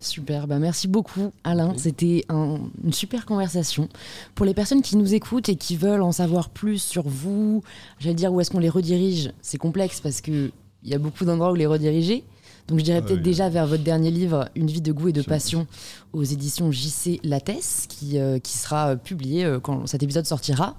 Super, 0.00 0.46
bah 0.46 0.60
merci 0.60 0.86
beaucoup 0.86 1.32
Alain, 1.42 1.70
Oui. 1.72 1.78
c'était 1.78 2.24
un- 2.28 2.60
une 2.84 2.92
super 2.92 3.26
conversation. 3.26 3.88
Pour 4.36 4.46
les 4.46 4.54
personnes 4.54 4.80
qui 4.80 4.96
nous 4.96 5.12
écoutent 5.12 5.48
et 5.48 5.56
qui 5.56 5.76
veulent 5.76 6.02
en 6.02 6.12
savoir 6.12 6.50
plus 6.50 6.80
sur 6.80 7.08
vous, 7.08 7.64
j'allais 7.98 8.14
dire 8.14 8.32
où 8.32 8.40
est-ce 8.40 8.50
qu'on 8.52 8.60
les 8.60 8.68
redirige, 8.68 9.32
c'est 9.42 9.58
complexe 9.58 10.00
parce 10.00 10.20
qu'il 10.20 10.52
y 10.84 10.94
a 10.94 10.98
beaucoup 10.98 11.24
d'endroits 11.24 11.50
où 11.50 11.56
les 11.56 11.66
rediriger. 11.66 12.22
Donc 12.68 12.78
je 12.78 12.84
dirais 12.84 12.98
Ah 12.98 13.02
peut-être 13.02 13.18
oui. 13.18 13.22
déjà 13.24 13.48
vers 13.48 13.66
votre 13.66 13.82
dernier 13.82 14.10
livre, 14.10 14.48
Une 14.54 14.66
vie 14.68 14.80
de 14.82 14.92
goût 14.92 15.08
et 15.08 15.12
de 15.12 15.22
passion, 15.22 15.66
aux 16.12 16.22
éditions 16.22 16.70
JC 16.70 17.18
Lattès, 17.24 17.86
qui, 17.88 18.18
euh, 18.18 18.38
qui 18.38 18.56
sera 18.58 18.90
euh, 18.90 18.96
publié 18.96 19.44
euh, 19.44 19.58
quand 19.58 19.86
cet 19.86 20.02
épisode 20.02 20.26
sortira. 20.26 20.76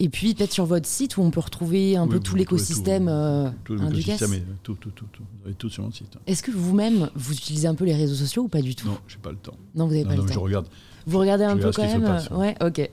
Et 0.00 0.08
puis 0.08 0.32
peut-être 0.34 0.52
sur 0.52 0.64
votre 0.64 0.86
site 0.86 1.16
où 1.16 1.22
on 1.22 1.30
peut 1.30 1.40
retrouver 1.40 1.96
un 1.96 2.04
Oui, 2.04 2.10
peu 2.10 2.20
tout 2.20 2.34
l'écosystème 2.36 3.06
tout, 3.06 3.10
euh, 3.10 3.50
Tout 3.64 3.74
l'écosystème, 3.76 4.32
est- 4.32 4.44
tout, 4.62 4.74
tout, 4.74 4.90
tout, 4.90 5.06
tout. 5.12 5.22
Vous 5.40 5.46
avez 5.46 5.54
tout 5.54 5.68
sur 5.68 5.82
mon 5.82 5.90
site. 5.90 6.16
Est-ce 6.26 6.42
que 6.42 6.50
vous-même, 6.52 7.10
vous 7.16 7.32
utilisez 7.34 7.66
un 7.68 7.74
peu 7.74 7.84
les 7.84 7.94
réseaux 7.96 8.14
sociaux 8.14 8.44
ou 8.44 8.48
pas 8.48 8.62
du 8.62 8.74
tout? 8.74 8.86
Non, 8.86 8.96
j'ai 9.08 9.18
pas 9.18 9.30
le 9.30 9.36
temps. 9.36 9.56
Non, 9.74 9.86
vous 9.86 9.92
n'avez 9.92 10.04
pas 10.04 10.14
non, 10.14 10.22
le 10.22 10.28
je 10.28 10.34
temps. 10.34 10.40
regarde, 10.40 10.66
Vous 11.06 11.18
regardez 11.18 11.44
un 11.44 11.56
je 11.58 11.62
peu 11.62 11.72
quand 11.72 11.82
même 11.82 12.02
passe. 12.04 12.30
Ouais, 12.30 12.54
ok. 12.64 12.88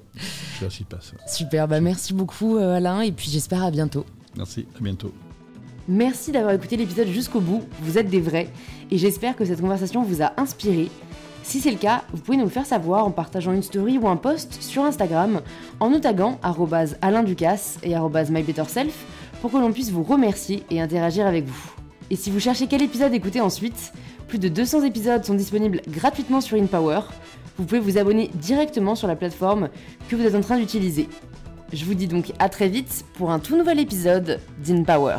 je 0.61 0.69
sais 0.69 0.83
pas 0.83 0.99
ça. 0.99 1.13
Super, 1.31 1.67
bah 1.67 1.79
merci 1.79 2.13
beaucoup 2.13 2.57
Alain 2.57 3.01
et 3.01 3.11
puis 3.11 3.29
j'espère 3.29 3.63
à 3.63 3.71
bientôt. 3.71 4.05
Merci, 4.35 4.65
à 4.77 4.81
bientôt. 4.83 5.13
Merci 5.87 6.31
d'avoir 6.31 6.53
écouté 6.53 6.77
l'épisode 6.77 7.07
jusqu'au 7.07 7.39
bout, 7.39 7.63
vous 7.81 7.99
êtes 7.99 8.09
des 8.09 8.19
vrais, 8.19 8.47
et 8.89 8.97
j'espère 8.97 9.35
que 9.35 9.45
cette 9.45 9.61
conversation 9.61 10.01
vous 10.01 10.23
a 10.23 10.33
inspiré. 10.37 10.89
Si 11.43 11.59
c'est 11.59 11.69
le 11.69 11.77
cas, 11.77 12.03
vous 12.11 12.21
pouvez 12.21 12.37
nous 12.37 12.45
le 12.45 12.49
faire 12.49 12.65
savoir 12.65 13.05
en 13.05 13.11
partageant 13.11 13.53
une 13.53 13.61
story 13.61 13.99
ou 13.99 14.07
un 14.07 14.15
post 14.15 14.63
sur 14.63 14.83
Instagram, 14.83 15.41
en 15.79 15.91
nous 15.91 15.99
taguant 15.99 16.39
Alain 17.03 17.21
Ducasse 17.21 17.77
et 17.83 17.93
mybetterself 17.93 19.05
pour 19.41 19.51
que 19.51 19.57
l'on 19.57 19.71
puisse 19.71 19.91
vous 19.91 20.01
remercier 20.01 20.63
et 20.71 20.81
interagir 20.81 21.27
avec 21.27 21.45
vous. 21.45 21.71
Et 22.09 22.15
si 22.15 22.31
vous 22.31 22.39
cherchez 22.39 22.65
quel 22.65 22.81
épisode 22.81 23.13
écouter 23.13 23.41
ensuite, 23.41 23.93
plus 24.27 24.39
de 24.39 24.49
200 24.49 24.83
épisodes 24.85 25.23
sont 25.23 25.35
disponibles 25.35 25.81
gratuitement 25.87 26.41
sur 26.41 26.57
InPower. 26.57 27.01
Vous 27.57 27.65
pouvez 27.65 27.79
vous 27.79 27.99
abonner 27.99 28.31
directement 28.33 28.95
sur 28.95 29.07
la 29.07 29.15
plateforme 29.15 29.69
que 30.09 30.15
vous 30.15 30.23
êtes 30.23 30.35
en 30.35 30.41
train 30.41 30.57
d'utiliser. 30.57 31.07
Je 31.73 31.85
vous 31.85 31.93
dis 31.93 32.07
donc 32.07 32.33
à 32.39 32.49
très 32.49 32.69
vite 32.69 33.05
pour 33.13 33.29
un 33.29 33.37
tout 33.37 33.55
nouvel 33.55 33.79
épisode 33.79 34.39
d'InPower. 34.63 35.17